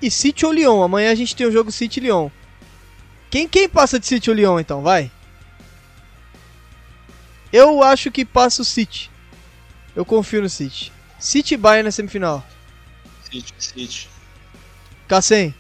e 0.03 0.11
City 0.11 0.45
ou 0.45 0.53
Lyon. 0.53 0.83
Amanhã 0.83 1.11
a 1.11 1.15
gente 1.15 1.35
tem 1.35 1.47
o 1.47 1.51
jogo 1.51 1.73
City 1.73 1.99
e 1.99 2.03
Lyon. 2.03 2.29
Quem, 3.31 3.49
quem 3.49 3.71
passa 3.71 3.99
de 3.99 4.07
City 4.07 4.29
ou 4.29 4.37
Lyon, 4.37 4.61
então? 4.61 4.83
Vai. 4.83 5.11
Eu 7.53 7.83
acho 7.83 8.11
que 8.11 8.25
passa 8.25 8.63
o 8.63 8.65
City. 8.65 9.11
Eu 9.95 10.05
confio 10.05 10.43
no 10.43 10.49
City. 10.49 10.93
City 11.19 11.55
e 11.55 11.57
Bayern 11.57 11.85
na 11.85 11.91
semifinal. 11.91 12.45
City, 13.31 13.53
City. 13.59 14.09
Cassem, 15.07 15.55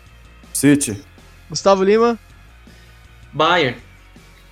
City. 0.53 1.03
Gustavo 1.51 1.85
Lima. 1.85 2.19
Bayern. 3.33 3.79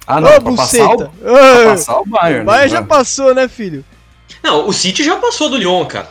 Ah, 0.07 0.17
Ô, 0.19 0.21
não, 0.21 0.41
pra 0.41 0.53
passar, 0.55 0.85
o, 0.85 0.97
buceta! 0.97 1.13
pra 1.21 1.33
Ô, 1.33 1.65
passar 1.71 2.01
o 2.01 2.07
Bayern. 2.07 2.43
o 2.43 2.45
Bayern 2.47 2.73
né? 2.73 2.81
já 2.81 2.83
passou, 2.85 3.35
né, 3.35 3.49
filho? 3.49 3.85
Não, 4.43 4.67
o 4.69 4.73
City 4.73 5.03
já 5.05 5.17
passou 5.17 5.49
do 5.51 5.57
Lyon, 5.57 5.85
cara. 5.87 6.09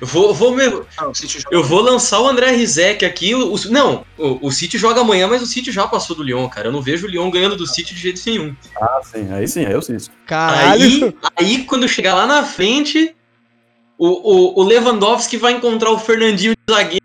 Eu 0.00 0.06
vou, 0.06 0.32
vou 0.34 0.54
me- 0.54 0.82
Ah, 0.96 1.08
o 1.08 1.14
City 1.14 1.40
joga 1.40 1.54
eu 1.56 1.62
vou 1.62 1.80
lançar 1.80 2.20
o 2.20 2.28
André 2.28 2.50
Rizek 2.52 3.04
aqui. 3.04 3.34
O, 3.34 3.54
o- 3.54 3.70
não, 3.70 4.04
o, 4.16 4.46
o 4.48 4.50
City 4.52 4.78
joga 4.78 5.00
amanhã, 5.00 5.26
mas 5.28 5.42
o 5.42 5.46
City 5.46 5.70
já 5.72 5.86
passou 5.86 6.14
do 6.16 6.22
Lyon, 6.22 6.48
cara. 6.48 6.68
Eu 6.68 6.72
não 6.72 6.80
vejo 6.82 7.06
o 7.06 7.10
Lyon 7.10 7.30
ganhando 7.30 7.56
do 7.56 7.66
City 7.66 7.94
de 7.94 8.00
jeito 8.00 8.20
nenhum. 8.26 8.54
Ah, 8.80 9.00
sim, 9.02 9.28
aí 9.32 9.46
sim, 9.48 9.64
aí 9.64 9.72
eu 9.72 9.82
City. 9.82 10.10
Caralho! 10.26 10.82
Aí, 10.82 11.14
aí, 11.38 11.64
quando 11.64 11.88
chegar 11.88 12.14
lá 12.14 12.26
na 12.26 12.42
frente, 12.44 13.14
o, 13.98 14.06
o, 14.08 14.60
o 14.60 14.64
Lewandowski 14.64 15.36
vai 15.36 15.52
encontrar 15.52 15.90
o 15.90 15.98
Fernandinho 15.98 16.54
de 16.54 16.72
zagueiro. 16.74 17.04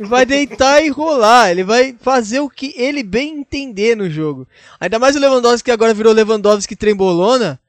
vai 0.00 0.26
deitar 0.26 0.82
e 0.84 0.88
rolar. 0.88 1.50
Ele 1.50 1.62
vai 1.64 1.94
fazer 2.00 2.40
o 2.40 2.48
que 2.48 2.74
ele 2.76 3.02
bem 3.02 3.38
entender 3.38 3.96
no 3.96 4.10
jogo. 4.10 4.46
Ainda 4.80 4.98
mais 4.98 5.14
o 5.14 5.18
Lewandowski 5.20 5.64
que 5.66 5.70
agora 5.70 5.94
virou 5.94 6.12
Lewandowski 6.12 6.74
trembolona. 6.74 7.60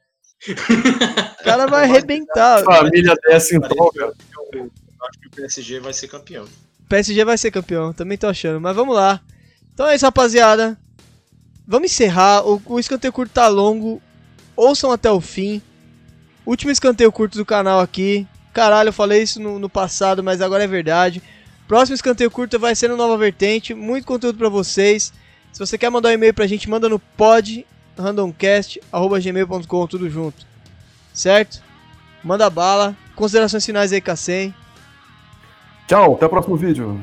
O 0.51 1.43
cara 1.43 1.67
vai 1.67 1.83
arrebentar. 1.83 2.63
Família 2.63 3.15
dessa 3.23 3.55
então, 3.55 3.91
cara. 3.91 4.13
Eu 4.53 4.71
acho 5.07 5.19
que 5.19 5.27
o 5.27 5.31
PSG 5.31 5.79
vai 5.79 5.93
ser 5.93 6.07
campeão. 6.07 6.45
O 6.45 6.87
PSG 6.87 7.25
vai 7.25 7.37
ser 7.37 7.51
campeão, 7.51 7.93
também 7.93 8.17
tô 8.17 8.27
achando. 8.27 8.61
Mas 8.61 8.75
vamos 8.75 8.95
lá. 8.95 9.21
Então 9.73 9.87
é 9.87 9.95
isso, 9.95 10.05
rapaziada. 10.05 10.77
Vamos 11.67 11.91
encerrar. 11.91 12.47
O, 12.47 12.61
o 12.65 12.79
escanteio 12.79 13.13
curto 13.13 13.31
tá 13.31 13.47
longo. 13.47 14.01
Ouçam 14.55 14.91
até 14.91 15.11
o 15.11 15.19
fim. 15.19 15.61
Último 16.45 16.71
escanteio 16.71 17.11
curto 17.11 17.37
do 17.37 17.45
canal 17.45 17.79
aqui. 17.79 18.27
Caralho, 18.53 18.89
eu 18.89 18.93
falei 18.93 19.23
isso 19.23 19.41
no, 19.41 19.59
no 19.59 19.69
passado, 19.69 20.23
mas 20.23 20.41
agora 20.41 20.63
é 20.63 20.67
verdade. 20.67 21.21
Próximo 21.67 21.95
escanteio 21.95 22.29
curto 22.29 22.59
vai 22.59 22.75
ser 22.75 22.87
no 22.87 22.95
Nova 22.95 23.17
Vertente. 23.17 23.73
Muito 23.73 24.05
conteúdo 24.05 24.37
pra 24.37 24.47
vocês. 24.47 25.11
Se 25.51 25.59
você 25.59 25.77
quer 25.77 25.89
mandar 25.89 26.09
um 26.09 26.13
e-mail 26.13 26.33
pra 26.33 26.47
gente, 26.47 26.69
manda 26.69 26.87
no 26.87 26.99
pod 26.99 27.65
randomcast.gmail.com, 27.97 29.87
tudo 29.87 30.09
junto. 30.09 30.45
Certo? 31.13 31.61
Manda 32.23 32.49
bala. 32.49 32.95
Considerações 33.15 33.65
finais 33.65 33.93
aí, 33.93 34.01
Cassem. 34.01 34.53
Tchau, 35.87 36.15
até 36.15 36.25
o 36.25 36.29
próximo 36.29 36.57
vídeo. 36.57 36.99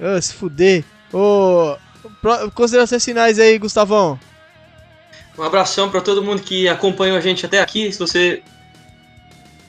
Ah, 0.00 0.20
se 0.20 0.34
fuder. 0.34 0.84
Ô, 1.12 1.76
pro- 2.20 2.50
considerações 2.52 3.04
finais 3.04 3.38
aí, 3.38 3.58
Gustavão. 3.58 4.18
Um 5.38 5.42
abração 5.42 5.88
pra 5.90 6.00
todo 6.00 6.22
mundo 6.22 6.42
que 6.42 6.68
acompanhou 6.68 7.16
a 7.16 7.20
gente 7.20 7.46
até 7.46 7.60
aqui. 7.60 7.92
Se 7.92 7.98
você 7.98 8.42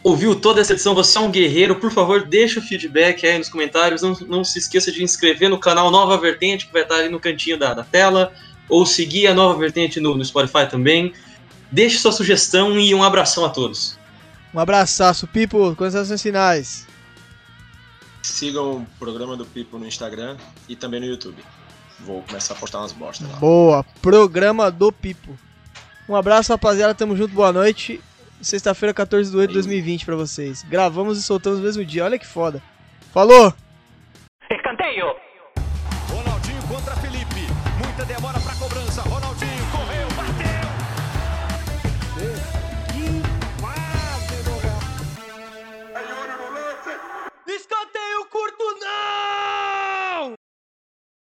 ouviu 0.04 0.36
toda 0.36 0.60
essa 0.62 0.74
edição, 0.74 0.96
você 0.96 1.18
é 1.18 1.22
um 1.22 1.30
guerreiro, 1.30 1.76
por 1.76 1.92
favor, 1.92 2.26
deixa 2.26 2.60
o 2.60 2.64
feedback 2.64 3.26
aí 3.28 3.38
nos 3.38 3.50
comentários. 3.50 4.02
Não, 4.02 4.14
não 4.28 4.44
se 4.44 4.58
esqueça 4.58 4.92
de 4.92 5.04
inscrever 5.04 5.48
no 5.50 5.60
canal 5.60 5.92
Nova 5.92 6.18
Vertente, 6.18 6.66
que 6.66 6.74
vai 6.74 6.82
estar 6.82 6.96
ali 6.96 7.10
no 7.10 7.20
cantinho 7.20 7.58
da, 7.58 7.74
da 7.76 7.84
tela, 7.84 8.34
ou 8.70 8.86
seguir 8.86 9.28
a 9.28 9.34
Nova 9.34 9.58
Vertente 9.60 10.00
no, 10.00 10.16
no 10.16 10.24
Spotify 10.24 10.70
também. 10.70 11.14
Deixe 11.72 11.98
sua 11.98 12.12
sugestão 12.12 12.80
e 12.80 12.94
um 12.94 13.04
abração 13.04 13.44
a 13.46 13.50
todos. 13.50 13.98
Um 14.54 14.60
abraço, 14.60 15.28
Pipo, 15.28 15.76
considerações 15.76 16.22
finais. 16.22 16.88
Sigam 18.24 18.78
o 18.78 18.88
programa 18.98 19.36
do 19.36 19.46
Pipo 19.46 19.78
no 19.78 19.88
Instagram 19.88 20.38
e 20.68 20.76
também 20.76 21.00
no 21.00 21.06
YouTube. 21.06 21.38
Vou 22.00 22.22
começar 22.24 22.54
a 22.54 22.58
postar 22.58 22.80
umas 22.80 22.94
bostas 22.94 23.30
lá. 23.30 23.38
Boa, 23.38 23.84
programa 24.02 24.72
do 24.72 24.92
Pipo. 24.92 25.38
Um 26.08 26.16
abraço, 26.16 26.52
rapaziada, 26.52 26.96
tamo 26.96 27.16
junto, 27.16 27.34
boa 27.34 27.52
noite. 27.52 28.02
Sexta-feira, 28.42 28.94
14 28.94 29.30
de 29.30 29.38
8 29.38 29.50
de 29.50 29.54
2020 29.54 30.06
pra 30.06 30.16
vocês. 30.16 30.64
Gravamos 30.64 31.18
e 31.20 31.24
soltamos 31.24 31.60
no 31.60 31.66
mesmo 31.66 31.86
dia, 31.86 32.06
olha 32.06 32.18
que 32.18 32.26
foda. 32.26 32.64
Falou! 33.14 33.54
Escanteio! 34.50 35.29